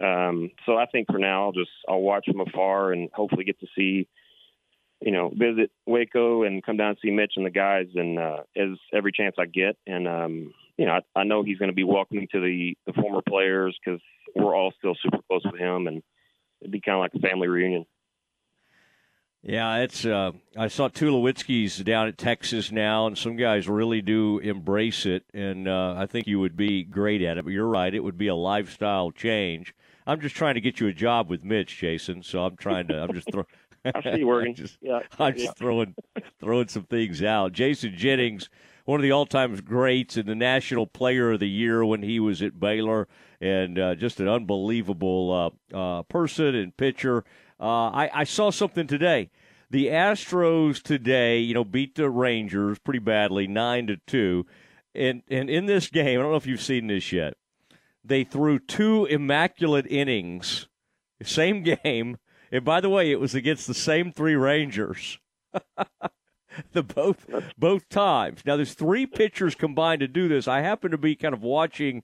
um 0.03 0.51
so 0.65 0.77
i 0.79 0.87
think 0.87 1.07
for 1.11 1.19
now 1.19 1.45
i'll 1.45 1.53
just 1.53 1.71
i'll 1.87 2.01
watch 2.01 2.25
from 2.27 2.41
afar 2.41 2.93
and 2.93 3.11
hopefully 3.13 3.45
get 3.45 3.61
to 3.61 3.67
see 3.77 4.09
you 5.03 5.13
know 5.13 5.29
visit 5.29 5.71
waco 5.87 6.45
and 6.45 6.65
come 6.65 6.79
down 6.79 6.91
and 6.91 6.99
see 7.03 7.11
mitch 7.11 7.35
and 7.37 7.45
the 7.45 7.51
guys 7.51 7.89
and 7.95 8.19
uh 8.19 8.39
as 8.57 8.79
every 8.95 9.13
chance 9.13 9.37
i 9.39 9.45
get. 9.45 9.77
And 9.87 10.09
um 10.09 10.55
you 10.79 10.87
know 10.87 10.93
i, 10.93 11.21
I 11.21 11.25
know 11.25 11.43
he's 11.43 11.59
going 11.59 11.71
to 11.71 11.77
be 11.77 11.85
welcoming 11.85 12.29
to 12.33 12.41
the 12.41 12.75
the 12.87 12.95
former 12.95 13.21
players 13.29 13.79
because 13.85 14.01
we're 14.35 14.57
all 14.57 14.73
still 14.79 14.97
super 15.03 15.19
close 15.29 15.43
with 15.45 15.61
him. 15.61 15.87
And 15.87 16.03
it'd 16.61 16.73
be 16.73 16.81
kind 16.81 16.97
of 16.97 17.01
like 17.01 17.15
a 17.15 17.27
family 17.27 17.49
reunion. 17.49 17.85
Yeah, 19.43 19.79
it's. 19.79 20.07
Uh, 20.07 20.33
I 20.57 20.69
saw 20.69 20.89
Tulowitzki's 20.89 21.79
down 21.79 22.07
at 22.07 22.17
Texas 22.17 22.71
now, 22.71 23.09
and 23.09 23.19
some 23.19 23.37
guys 23.37 23.69
really 23.69 24.01
do 24.01 24.39
embrace 24.39 25.05
it, 25.05 25.25
and 25.35 25.67
uh, 25.67 25.95
I 25.97 26.07
think 26.07 26.29
you 26.29 26.39
would 26.39 26.57
be 26.57 26.85
great 26.85 27.23
at 27.23 27.39
it. 27.39 27.45
But 27.45 27.53
you're 27.53 27.67
right; 27.67 27.93
it 27.93 28.05
would 28.05 28.17
be 28.17 28.29
a 28.29 28.37
lifestyle 28.37 29.11
change. 29.11 29.75
I'm 30.07 30.21
just 30.21 30.37
trying 30.37 30.55
to 30.55 30.61
get 30.61 30.79
you 30.79 30.87
a 30.87 30.93
job 30.93 31.29
with 31.29 31.43
Mitch, 31.43 31.77
Jason. 31.77 32.23
So 32.23 32.45
I'm 32.45 32.57
trying 32.57 32.87
to. 32.89 33.03
I'm 33.03 33.13
just 33.13 33.33
throwing. 33.33 33.47
I 33.85 34.01
see 34.01 34.21
you 34.21 34.29
working. 34.29 34.55
just, 34.57 34.79
yeah, 34.81 35.01
I'm 35.19 35.33
just 35.33 35.47
yeah. 35.47 35.53
throwing 35.57 35.97
throwing 36.39 36.69
some 36.69 36.85
things 36.85 37.21
out. 37.21 37.53
Jason 37.53 37.97
Jennings, 37.97 38.49
one 38.85 39.01
of 39.01 39.03
the 39.03 39.11
all-time 39.11 39.57
greats 39.57 40.17
and 40.17 40.29
the 40.29 40.37
National 40.37 40.87
Player 40.87 41.33
of 41.33 41.41
the 41.41 41.49
Year 41.49 41.85
when 41.85 42.03
he 42.03 42.21
was 42.21 42.43
at 42.43 42.61
Baylor, 42.61 43.09
and 43.41 43.77
uh, 43.77 43.97
just 43.97 44.21
an 44.21 44.29
unbelievable 44.29 45.53
uh, 45.75 45.77
uh, 45.77 46.03
person 46.05 46.55
and 46.55 46.77
pitcher. 46.77 47.25
Uh, 47.63 47.91
I, 47.91 48.11
I 48.13 48.25
saw 48.25 48.51
something 48.51 48.89
today. 48.89 49.31
The 49.71 49.87
Astros 49.87 50.83
today, 50.83 51.39
you 51.39 51.55
know, 51.55 51.65
beat 51.65 51.95
the 51.95 52.11
Rangers 52.11 52.81
pretty 52.81 52.99
badly, 52.99 53.47
nine 53.47 53.87
to 53.87 53.99
two, 54.07 54.45
and 54.95 55.23
and 55.31 55.49
in 55.49 55.67
this 55.67 55.89
game, 55.89 56.19
I 56.19 56.23
don't 56.23 56.33
know 56.33 56.37
if 56.37 56.47
you've 56.47 56.61
seen 56.61 56.89
this 56.89 57.13
yet. 57.13 57.35
They 58.05 58.25
threw 58.25 58.59
two 58.59 59.07
immaculate 59.07 59.87
innings, 59.87 60.67
same 61.23 61.63
game, 61.85 62.19
and 62.51 62.65
by 62.65 62.81
the 62.81 62.91
way, 62.91 63.13
it 63.13 63.21
was 63.21 63.35
against 63.35 63.69
the 63.69 63.75
same 63.75 64.13
three 64.13 64.35
Rangers. 64.35 65.19
the 66.73 66.83
both 66.83 67.27
both 67.57 67.89
times. 67.89 68.43
Now 68.45 68.57
there's 68.57 68.75
three 68.75 69.07
pitchers 69.07 69.55
combined 69.55 70.01
to 70.01 70.09
do 70.09 70.27
this. 70.27 70.49
I 70.49 70.63
happen 70.63 70.91
to 70.91 70.99
be 70.99 71.15
kind 71.15 71.33
of 71.33 71.43
watching 71.43 72.03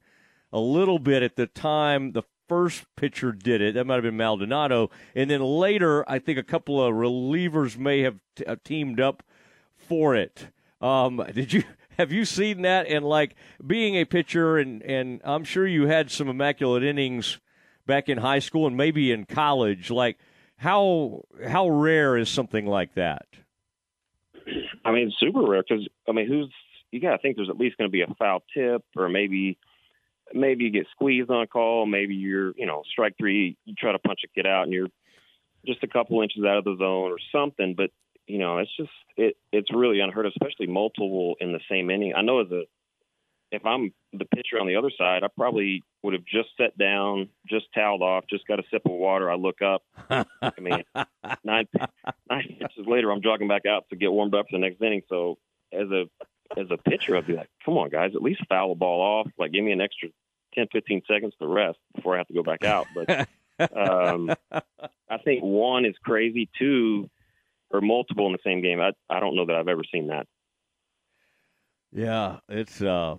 a 0.53 0.61
little 0.61 1.01
bit 1.01 1.23
at 1.25 1.35
the 1.35 1.49
time 1.49 2.13
the 2.13 2.23
first 2.49 2.85
pitcher 2.97 3.33
did 3.33 3.61
it. 3.61 3.75
That 3.75 3.87
might 3.87 3.95
have 3.95 4.03
been 4.03 4.17
Maldonado, 4.17 4.91
and 5.15 5.31
then 5.31 5.43
later 5.43 6.09
I 6.09 6.19
think 6.19 6.39
a 6.39 6.43
couple 6.43 6.83
of 6.83 6.95
relievers 6.95 7.77
may 7.77 8.01
have 8.01 8.19
t- 8.37 8.45
uh, 8.45 8.57
teamed 8.65 9.01
up 9.01 9.23
for 9.77 10.15
it. 10.15 10.49
Um, 10.81 11.23
did 11.35 11.53
you 11.53 11.65
have 11.99 12.13
you 12.13 12.25
seen 12.25 12.63
that? 12.63 12.87
And 12.87 13.05
like 13.05 13.35
being 13.65 13.97
a 13.97 14.05
pitcher, 14.05 14.59
and 14.59 14.83
and 14.83 15.21
I'm 15.25 15.45
sure 15.45 15.67
you 15.67 15.87
had 15.87 16.11
some 16.11 16.29
immaculate 16.29 16.83
innings 16.83 17.39
back 17.87 18.09
in 18.09 18.19
high 18.19 18.39
school 18.39 18.67
and 18.67 18.77
maybe 18.77 19.13
in 19.13 19.25
college. 19.25 19.91
Like 19.91 20.19
how 20.57 21.25
how 21.47 21.69
rare 21.69 22.17
is 22.17 22.29
something 22.29 22.67
like 22.67 22.95
that? 22.95 23.27
I 24.85 24.93
mean, 24.93 25.13
super 25.19 25.43
rare 25.43 25.63
because 25.69 25.87
I 26.09 26.13
mean, 26.13 26.29
who's 26.29 26.53
you 26.91 27.01
got 27.01 27.13
to 27.13 27.19
think 27.19 27.37
there's 27.37 27.51
at 27.51 27.59
least 27.59 27.77
going 27.77 27.89
to 27.89 27.93
be 27.93 28.03
a 28.03 28.15
foul 28.19 28.43
tip 28.55 28.83
or 28.97 29.09
maybe 29.09 29.59
maybe 30.33 30.65
you 30.65 30.71
get 30.71 30.87
squeezed 30.93 31.31
on 31.31 31.43
a 31.43 31.47
call, 31.47 31.87
maybe 31.87 32.15
you're 32.15 32.53
you 32.57 32.67
know 32.67 32.83
strike 32.91 33.15
three, 33.19 33.57
you 33.65 33.75
try 33.79 33.93
to 33.93 33.99
punch 33.99 34.21
a 34.25 34.29
kid 34.29 34.47
out 34.47 34.65
and 34.65 34.73
you're 34.73 34.89
just 35.67 35.83
a 35.83 35.89
couple 35.89 36.23
inches 36.23 36.45
out 36.45 36.59
of 36.59 36.65
the 36.65 36.77
zone 36.79 37.11
or 37.11 37.19
something. 37.33 37.75
But 37.77 37.91
you 38.27 38.39
know, 38.39 38.59
it's 38.59 38.75
just 38.77 38.91
it 39.17 39.37
it's 39.53 39.73
really 39.73 40.01
unheard 40.01 40.27
of, 40.27 40.33
especially 40.41 40.67
multiple 40.67 41.37
in 41.41 41.53
the 41.53 41.61
same 41.71 41.91
inning. 41.91 42.15
I 42.17 42.23
know 42.23 42.41
as 42.41 42.51
a 42.51 42.63
if 43.51 43.65
I'm 43.65 43.93
the 44.13 44.27
pitcher 44.27 44.61
on 44.61 44.67
the 44.67 44.77
other 44.77 44.91
side, 44.97 45.23
I 45.25 45.29
probably 45.35 45.83
would 46.03 46.13
have 46.13 46.25
just 46.25 46.51
sat 46.61 46.77
down, 46.77 47.31
just 47.49 47.67
toweled 47.75 48.03
off, 48.03 48.25
just 48.29 48.47
got 48.47 48.59
a 48.59 48.63
sip 48.71 48.83
of 48.85 48.93
water. 48.93 49.31
I 49.31 49.37
look 49.37 49.63
up. 49.63 49.83
I 50.11 50.61
mean, 50.61 50.85
nine 51.45 51.67
nine 52.29 52.57
pitches 52.61 52.87
later, 52.87 53.11
I'm 53.11 53.23
jogging 53.23 53.49
back 53.49 53.67
out 53.67 53.85
to 53.91 53.97
get 53.97 54.13
warmed 54.13 54.35
up 54.35 54.47
for 54.51 54.59
the 54.59 54.61
next 54.61 54.83
inning. 54.83 55.03
So 55.09 55.39
as 55.73 55.89
a 55.91 56.05
as 56.57 56.67
a 56.71 56.77
pitcher, 56.77 57.17
I'd 57.17 57.27
be 57.27 57.35
like, 57.35 57.51
come 57.65 57.77
on, 57.77 57.91
guys, 57.91 58.13
at 58.15 58.23
least 58.23 58.43
foul 58.49 58.71
the 58.71 58.75
ball 58.75 59.01
off. 59.01 59.31
Like, 59.39 59.53
give 59.53 59.65
me 59.65 59.73
an 59.73 59.81
extra 59.81 60.09
10, 60.55 60.69
15 60.73 61.03
seconds 61.07 61.35
to 61.41 61.47
rest 61.47 61.79
before 61.95 62.15
I 62.15 62.19
have 62.19 62.29
to 62.29 62.35
go 62.35 62.43
back 62.43 62.65
out. 62.65 62.87
But 62.95 63.29
um, 63.77 64.31
I 65.11 65.19
think 65.25 65.43
one 65.43 65.85
is 65.85 65.95
crazy. 66.03 66.49
Two 66.59 67.11
or 67.71 67.81
multiple 67.81 68.27
in 68.27 68.33
the 68.33 68.39
same 68.45 68.63
game. 68.63 68.81
I 68.81 68.93
I 69.11 69.21
don't 69.21 69.37
know 69.37 69.47
that 69.47 69.57
I've 69.57 69.69
ever 69.69 69.83
seen 69.93 70.09
that. 70.09 70.27
Yeah, 71.93 72.39
it's 72.49 72.81
uh 72.81 73.17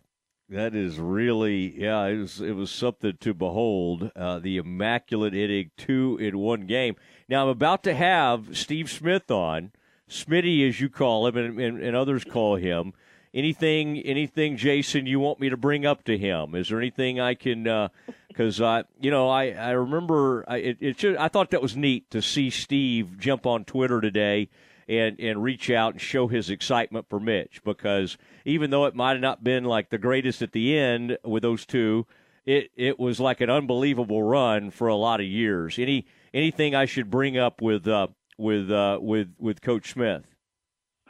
that 0.49 0.75
is 0.75 0.99
really 0.99 1.79
yeah, 1.79 2.05
it 2.05 2.17
was 2.17 2.41
it 2.41 2.53
was 2.53 2.71
something 2.71 3.17
to 3.19 3.33
behold. 3.33 4.11
Uh, 4.15 4.39
the 4.39 4.57
immaculate 4.57 5.35
inning 5.35 5.71
two 5.77 6.17
in 6.19 6.37
one 6.37 6.61
game. 6.61 6.95
Now 7.27 7.43
I'm 7.43 7.49
about 7.49 7.83
to 7.83 7.93
have 7.93 8.57
Steve 8.57 8.89
Smith 8.89 9.29
on, 9.29 9.71
Smitty 10.09 10.67
as 10.67 10.79
you 10.79 10.89
call 10.89 11.27
him, 11.27 11.37
and, 11.37 11.59
and, 11.59 11.81
and 11.81 11.95
others 11.95 12.23
call 12.23 12.55
him. 12.55 12.93
Anything, 13.33 13.99
anything, 13.99 14.57
Jason, 14.57 15.05
you 15.05 15.19
want 15.19 15.39
me 15.39 15.49
to 15.49 15.57
bring 15.57 15.85
up 15.85 16.03
to 16.05 16.17
him? 16.17 16.55
Is 16.55 16.69
there 16.69 16.79
anything 16.79 17.19
I 17.19 17.35
can? 17.35 17.89
Because 18.27 18.59
uh, 18.59 18.83
you 18.99 19.11
know, 19.11 19.29
I 19.29 19.51
I 19.51 19.71
remember 19.71 20.43
I 20.47 20.57
it, 20.57 20.77
it 20.79 20.99
should, 20.99 21.15
I 21.17 21.27
thought 21.27 21.51
that 21.51 21.61
was 21.61 21.77
neat 21.77 22.09
to 22.09 22.21
see 22.21 22.49
Steve 22.49 23.19
jump 23.19 23.45
on 23.45 23.65
Twitter 23.65 24.01
today 24.01 24.49
and 24.87 25.19
and 25.19 25.43
reach 25.43 25.69
out 25.69 25.93
and 25.93 26.01
show 26.01 26.27
his 26.27 26.49
excitement 26.49 27.05
for 27.07 27.19
Mitch 27.19 27.61
because 27.63 28.17
even 28.45 28.71
though 28.71 28.85
it 28.85 28.95
might 28.95 29.11
have 29.11 29.21
not 29.21 29.43
been 29.43 29.63
like 29.63 29.89
the 29.89 29.99
greatest 29.99 30.41
at 30.41 30.51
the 30.51 30.75
end 30.75 31.17
with 31.23 31.43
those 31.43 31.65
two, 31.65 32.07
it 32.45 32.71
it 32.75 32.99
was 32.99 33.19
like 33.19 33.41
an 33.41 33.49
unbelievable 33.51 34.23
run 34.23 34.71
for 34.71 34.87
a 34.87 34.95
lot 34.95 35.19
of 35.19 35.27
years. 35.27 35.77
Any 35.77 36.07
anything 36.33 36.73
I 36.73 36.85
should 36.85 37.11
bring 37.11 37.37
up 37.37 37.61
with 37.61 37.87
uh, 37.87 38.07
with 38.39 38.71
uh, 38.71 38.97
with 38.99 39.29
with 39.37 39.61
Coach 39.61 39.91
Smith? 39.91 40.25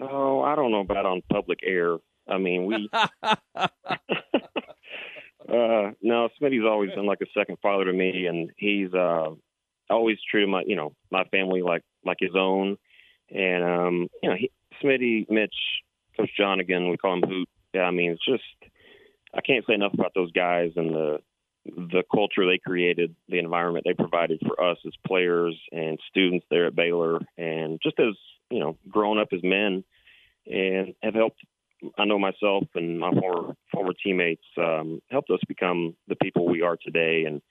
Oh, 0.01 0.41
I 0.41 0.55
don't 0.55 0.71
know 0.71 0.81
about 0.81 1.05
on 1.05 1.21
public 1.31 1.59
air. 1.63 1.97
I 2.29 2.37
mean, 2.37 2.65
we 2.65 2.89
Uh, 5.49 5.91
no, 6.01 6.29
Smitty's 6.39 6.65
always 6.65 6.91
been 6.91 7.07
like 7.07 7.21
a 7.21 7.39
second 7.39 7.57
father 7.61 7.85
to 7.85 7.93
me, 7.93 8.27
and 8.27 8.51
he's 8.57 8.93
uh, 8.93 9.29
always 9.89 10.17
treated 10.29 10.49
my, 10.49 10.63
you 10.67 10.75
know, 10.75 10.93
my 11.09 11.23
family 11.25 11.61
like 11.61 11.81
like 12.05 12.17
his 12.19 12.35
own. 12.35 12.77
And 13.31 13.63
um, 13.63 14.07
you 14.21 14.29
know, 14.29 14.35
he, 14.35 14.51
Smitty, 14.83 15.29
Mitch, 15.29 15.55
Coach 16.17 16.29
John 16.37 16.59
again, 16.59 16.89
we 16.89 16.97
call 16.97 17.15
him 17.15 17.23
Hoot. 17.27 17.49
Yeah, 17.73 17.83
I 17.83 17.91
mean, 17.91 18.11
it's 18.11 18.25
just 18.25 18.43
I 19.33 19.41
can't 19.41 19.65
say 19.65 19.73
enough 19.73 19.93
about 19.93 20.11
those 20.13 20.31
guys 20.31 20.71
and 20.75 20.93
the 20.93 21.19
the 21.65 22.03
culture 22.13 22.45
they 22.45 22.59
created, 22.59 23.15
the 23.27 23.39
environment 23.39 23.85
they 23.85 23.93
provided 23.93 24.39
for 24.45 24.61
us 24.63 24.77
as 24.85 24.93
players 25.05 25.59
and 25.71 25.99
students 26.09 26.45
there 26.51 26.67
at 26.67 26.75
Baylor, 26.75 27.19
and 27.37 27.79
just 27.81 27.99
as 27.99 28.13
you 28.51 28.59
know, 28.59 28.77
grown 28.87 29.19
up 29.19 29.29
as 29.31 29.41
men, 29.41 29.83
and 30.45 30.93
have 31.01 31.15
helped. 31.15 31.39
I 31.97 32.05
know 32.05 32.19
myself 32.19 32.65
and 32.75 32.99
my 32.99 33.11
former 33.11 33.55
former 33.71 33.93
teammates 34.03 34.43
um, 34.57 35.01
helped 35.09 35.29
us 35.29 35.39
become 35.47 35.95
the 36.07 36.15
people 36.15 36.47
we 36.47 36.61
are 36.61 36.77
today, 36.77 37.25
and 37.25 37.41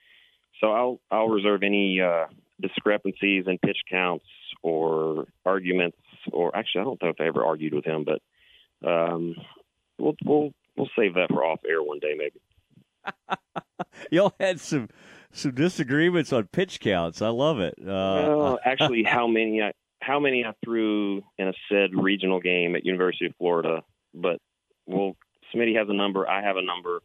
so 0.61 0.73
I'll 0.73 1.01
I'll 1.11 1.29
reserve 1.29 1.63
any 1.63 2.01
uh, 2.01 2.27
discrepancies 2.61 3.45
in 3.47 3.59
pitch 3.59 3.79
counts 3.91 4.27
or 4.63 5.27
arguments, 5.45 5.99
or 6.33 6.55
actually 6.57 6.83
I 6.83 6.85
don't 6.85 7.03
know 7.03 7.09
if 7.11 7.21
I 7.21 7.27
ever 7.27 7.45
argued 7.45 7.75
with 7.75 7.85
him, 7.85 8.05
but 8.05 8.21
um, 8.89 9.35
we'll 9.99 10.17
we'll 10.25 10.53
we'll 10.77 10.91
save 10.97 11.15
that 11.15 11.29
for 11.31 11.45
off 11.45 11.61
air 11.69 11.83
one 11.83 11.99
day 11.99 12.15
maybe. 12.17 12.41
Y'all 14.11 14.35
had 14.39 14.61
some 14.61 14.89
some 15.33 15.55
disagreements 15.55 16.33
on 16.33 16.47
pitch 16.49 16.81
counts. 16.81 17.23
I 17.23 17.29
love 17.29 17.61
it. 17.61 17.75
Uh, 17.81 17.85
well, 17.87 18.59
actually, 18.65 19.05
how 19.05 19.27
many 19.27 19.63
I 19.63 19.73
how 20.01 20.21
many 20.21 20.45
I 20.45 20.53
threw 20.65 21.23
in 21.39 21.49
a 21.49 21.53
said 21.71 21.91
regional 21.95 22.41
game 22.41 22.77
at 22.77 22.85
University 22.85 23.27
of 23.27 23.35
Florida, 23.37 23.83
but 24.21 24.41
we'll 24.87 25.17
Smitty 25.55 25.77
has 25.77 25.89
a 25.89 25.95
number, 25.95 26.29
I 26.29 26.43
have 26.43 26.57
a 26.57 26.63
number, 26.63 27.01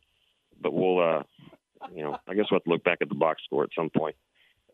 but 0.60 0.74
we'll 0.74 1.00
uh 1.00 1.24
you 1.94 2.04
know, 2.04 2.18
I 2.28 2.34
guess 2.34 2.46
we'll 2.50 2.60
have 2.60 2.64
to 2.64 2.70
look 2.70 2.84
back 2.84 3.00
at 3.02 3.10
the 3.10 3.16
box 3.16 3.44
score 3.46 3.64
at 3.64 3.70
some 3.76 3.90
point. 3.90 4.16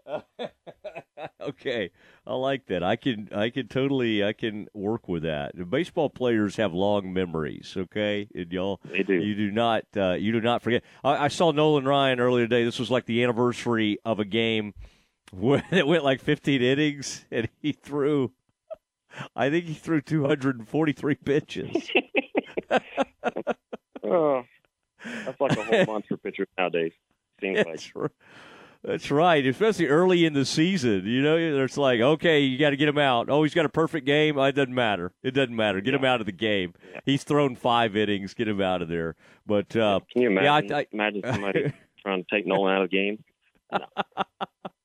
okay, 1.42 1.92
I 2.26 2.34
like 2.34 2.66
that. 2.68 2.84
I 2.84 2.96
can 2.96 3.30
I 3.34 3.50
can 3.50 3.68
totally 3.68 4.24
I 4.24 4.34
can 4.34 4.68
work 4.74 5.08
with 5.08 5.24
that. 5.24 5.70
Baseball 5.70 6.10
players 6.10 6.56
have 6.56 6.74
long 6.74 7.14
memories. 7.14 7.76
Okay, 7.78 8.28
and 8.34 8.52
y'all 8.52 8.80
they 8.92 9.04
do. 9.04 9.14
You 9.14 9.36
do 9.36 9.52
not 9.52 9.84
uh, 9.96 10.14
you 10.14 10.32
do 10.32 10.42
not 10.42 10.62
forget. 10.62 10.84
I, 11.04 11.26
I, 11.26 11.28
saw 11.28 11.52
Nolan 11.52 11.86
Ryan 11.86 12.20
earlier 12.20 12.46
today. 12.46 12.64
This 12.64 12.80
was 12.80 12.90
like 12.90 13.06
the 13.06 13.24
anniversary 13.24 14.00
of 14.06 14.20
a 14.20 14.26
game 14.26 14.74
where 15.32 15.64
it 15.72 15.86
went 15.86 16.04
like 16.04 16.22
15 16.22 16.62
innings, 16.62 17.26
and 17.32 17.50
he 17.62 17.72
threw. 17.72 18.32
I 19.36 19.50
think 19.50 19.66
he 19.66 19.74
threw 19.74 20.02
243 20.02 21.16
pitches. 21.16 21.90
oh, 24.04 24.44
that's 25.04 25.40
like 25.40 25.58
a 25.58 25.64
whole 25.64 25.86
month 25.86 26.06
for 26.08 26.18
pitchers 26.18 26.48
nowadays. 26.58 26.94
Seems 27.42 27.66
like. 27.66 27.92
Right. 27.96 28.12
That's 28.82 29.12
right, 29.12 29.46
especially 29.46 29.88
early 29.88 30.24
in 30.24 30.32
the 30.32 30.46
season. 30.46 31.06
You 31.06 31.22
know, 31.22 31.36
it's 31.36 31.76
like, 31.76 32.00
okay, 32.00 32.40
you 32.40 32.58
got 32.58 32.70
to 32.70 32.78
get 32.78 32.88
him 32.88 32.98
out. 32.98 33.30
Oh, 33.30 33.44
he's 33.44 33.54
got 33.54 33.66
a 33.66 33.70
perfect 33.70 34.06
game. 34.06 34.38
It 34.38 34.56
doesn't 34.56 34.74
matter. 34.74 35.12
It 35.22 35.32
doesn't 35.32 35.56
matter. 35.56 35.82
Get 35.82 35.92
yeah. 35.92 36.00
him 36.00 36.06
out 36.06 36.22
of 36.22 36.26
the 36.26 36.32
game. 36.32 36.74
Yeah. 36.94 37.02
He's 37.06 37.26
thrown 37.26 37.58
five 37.58 37.98
innings. 37.98 38.34
Get 38.34 38.48
him 38.48 38.62
out 38.62 38.82
of 38.82 38.88
there. 38.88 39.18
But 39.46 39.76
uh, 39.76 40.00
can 40.14 40.22
you 40.22 40.30
imagine? 40.30 40.70
Yeah, 40.70 40.78
I, 40.78 40.80
I, 40.80 40.86
imagine 40.94 41.22
somebody 41.30 41.74
trying 42.02 42.24
to 42.24 42.28
take 42.34 42.48
Nolan 42.48 42.74
out 42.74 42.84
of 42.84 42.90
the 42.90 42.96
game. 42.96 43.24
No. 43.74 43.86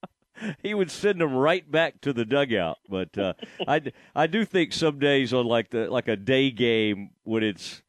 he 0.63 0.75
would 0.75 0.91
send 0.91 1.21
them 1.21 1.35
right 1.35 1.69
back 1.71 2.01
to 2.03 2.13
the 2.13 2.25
dugout. 2.25 2.79
But 2.89 3.17
uh, 3.17 3.35
I, 3.69 3.93
I 4.15 4.27
do 4.27 4.45
think 4.45 4.73
some 4.73 4.99
days 4.99 5.33
on 5.33 5.47
like 5.47 5.71
the 5.71 5.91
like 5.91 6.09
a 6.09 6.17
day 6.17 6.51
game 6.51 7.11
when 7.25 7.43
it's 7.43 7.83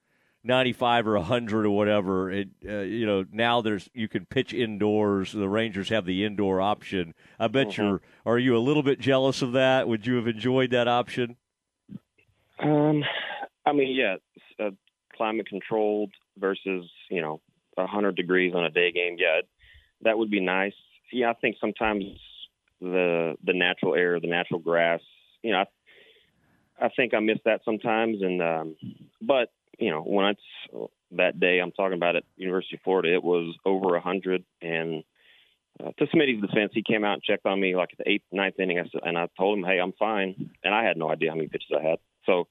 95 0.46 1.08
or 1.08 1.14
100 1.18 1.66
or 1.66 1.72
whatever 1.72 2.30
it 2.30 2.50
uh, 2.68 2.82
you 2.82 3.06
know 3.06 3.26
now 3.32 3.62
there's 3.62 3.90
you 3.96 4.08
can 4.08 4.26
pitch 4.28 4.54
indoors 4.54 5.32
the 5.32 5.50
rangers 5.50 5.90
have 5.90 6.06
the 6.06 6.24
indoor 6.24 6.62
option 6.62 7.16
i 7.40 7.48
bet 7.48 7.70
mm-hmm. 7.70 7.82
you're 7.82 8.02
are 8.28 8.38
you 8.38 8.56
a 8.56 8.60
little 8.60 8.84
bit 8.84 9.00
jealous 9.00 9.42
of 9.42 9.54
that 9.54 9.88
would 9.88 10.06
you 10.06 10.16
have 10.16 10.28
enjoyed 10.28 10.70
that 10.70 10.88
option 10.88 11.36
um 12.60 13.04
i 13.66 13.74
mean 13.74 13.96
yeah 13.96 14.18
uh, 14.64 14.70
climate 15.18 15.48
controlled 15.48 16.12
versus 16.38 16.86
you 17.10 17.22
know 17.22 17.42
100 17.74 18.16
degrees 18.16 18.54
on 18.54 18.66
a 18.66 18.70
day 18.70 18.92
game 18.92 19.16
yeah 19.18 19.42
that 20.02 20.16
would 20.16 20.30
be 20.30 20.40
nice 20.40 20.74
yeah 21.12 21.32
i 21.32 21.34
think 21.34 21.56
sometimes 21.60 22.04
the 22.92 23.36
the 23.44 23.54
natural 23.54 23.96
air 23.96 24.20
the 24.20 24.28
natural 24.28 24.60
grass 24.60 25.02
you 25.42 25.52
know 25.52 25.64
i, 26.80 26.86
I 26.86 26.90
think 26.96 27.14
i 27.14 27.20
miss 27.20 27.40
that 27.46 27.62
sometimes 27.66 28.22
and 28.22 28.42
um 28.42 28.76
but 29.22 29.50
you 29.80 29.92
know, 29.92 30.02
when 30.02 30.26
it's 30.26 30.92
that 31.12 31.40
day 31.40 31.60
I'm 31.60 31.72
talking 31.72 31.98
about 31.98 32.16
at 32.16 32.24
University 32.38 32.76
of 32.76 32.82
Florida, 32.84 33.14
it 33.14 33.24
was 33.24 33.56
over 33.66 33.96
a 33.96 34.02
hundred. 34.02 34.44
And 34.62 35.04
uh, 35.84 35.92
to 35.98 36.06
Smitty's 36.08 36.42
defense, 36.42 36.72
he 36.74 36.84
came 36.84 37.04
out 37.04 37.16
and 37.16 37.24
checked 37.24 37.46
on 37.46 37.60
me 37.60 37.76
like 37.76 37.90
at 37.92 38.00
the 38.00 38.10
eighth, 38.10 38.26
ninth 38.32 38.60
inning. 38.60 38.80
I 38.80 38.84
said, 38.84 39.02
and 39.04 39.18
I 39.18 39.28
told 39.38 39.58
him, 39.58 39.66
"Hey, 39.66 39.80
I'm 39.80 39.94
fine." 39.94 40.52
And 40.64 40.74
I 40.74 40.84
had 40.84 40.98
no 40.98 41.10
idea 41.10 41.30
how 41.30 41.36
many 41.36 41.48
pitches 41.48 41.72
I 41.78 41.84
had, 41.84 42.00
so 42.26 42.48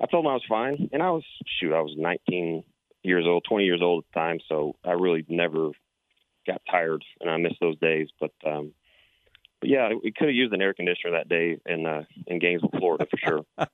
I 0.00 0.06
told 0.06 0.24
him 0.24 0.30
I 0.30 0.34
was 0.34 0.44
fine. 0.48 0.88
And 0.92 1.02
I 1.02 1.10
was 1.10 1.24
shoot, 1.60 1.74
I 1.74 1.80
was 1.80 1.94
19 1.96 2.64
years 3.02 3.24
old, 3.26 3.44
20 3.48 3.64
years 3.64 3.80
old 3.82 4.04
at 4.04 4.14
the 4.14 4.20
time, 4.20 4.38
so 4.48 4.76
I 4.84 4.92
really 4.92 5.24
never 5.28 5.70
got 6.46 6.62
tired, 6.70 7.04
and 7.20 7.30
I 7.30 7.36
missed 7.36 7.60
those 7.60 7.78
days. 7.78 8.08
But 8.18 8.32
um, 8.46 8.72
but 9.60 9.70
yeah, 9.70 9.90
we 10.02 10.12
could 10.12 10.28
have 10.28 10.34
used 10.34 10.52
an 10.52 10.62
air 10.62 10.74
conditioner 10.74 11.12
that 11.18 11.28
day 11.28 11.58
in 11.66 11.86
uh, 11.86 12.04
in 12.26 12.38
Gainesville, 12.38 12.70
Florida, 12.78 13.06
for 13.10 13.18
sure. 13.18 13.44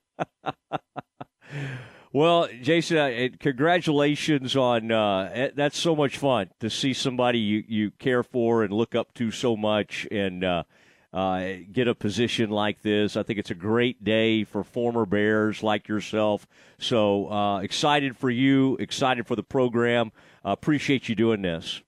Well, 2.13 2.47
Jason, 2.61 2.97
uh, 2.97 3.29
congratulations 3.39 4.55
on 4.55 4.91
uh, 4.91 5.31
eh, 5.33 5.49
that's 5.55 5.79
so 5.79 5.95
much 5.95 6.19
fun 6.19 6.51
to 6.59 6.69
see 6.69 6.93
somebody 6.93 7.39
you, 7.39 7.63
you 7.67 7.89
care 7.89 8.21
for 8.21 8.63
and 8.63 8.71
look 8.71 8.93
up 8.93 9.15
to 9.15 9.31
so 9.31 9.57
much 9.57 10.07
and 10.11 10.43
uh, 10.43 10.63
uh, 11.11 11.53
get 11.71 11.87
a 11.87 11.95
position 11.95 12.51
like 12.51 12.83
this. 12.83 13.17
I 13.17 13.23
think 13.23 13.39
it's 13.39 13.49
a 13.49 13.55
great 13.55 14.03
day 14.03 14.43
for 14.43 14.63
former 14.63 15.07
Bears 15.07 15.63
like 15.63 15.87
yourself. 15.87 16.45
So 16.77 17.31
uh, 17.31 17.61
excited 17.61 18.15
for 18.15 18.29
you, 18.29 18.77
excited 18.77 19.25
for 19.25 19.35
the 19.35 19.41
program. 19.41 20.11
appreciate 20.45 21.09
you 21.09 21.15
doing 21.15 21.41
this. 21.41 21.81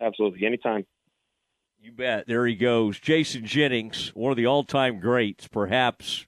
Absolutely. 0.00 0.46
Anytime. 0.46 0.86
You 1.86 1.92
bet. 1.92 2.26
There 2.26 2.44
he 2.48 2.56
goes. 2.56 2.98
Jason 2.98 3.46
Jennings, 3.46 4.10
one 4.16 4.32
of 4.32 4.36
the 4.36 4.46
all 4.46 4.64
time 4.64 4.98
greats, 4.98 5.46
perhaps 5.46 6.26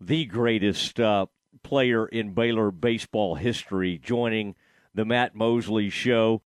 the 0.00 0.24
greatest 0.26 1.00
uh, 1.00 1.26
player 1.64 2.06
in 2.06 2.34
Baylor 2.34 2.70
baseball 2.70 3.34
history, 3.34 3.98
joining 3.98 4.54
the 4.94 5.04
Matt 5.04 5.34
Mosley 5.34 5.90
show. 5.90 6.38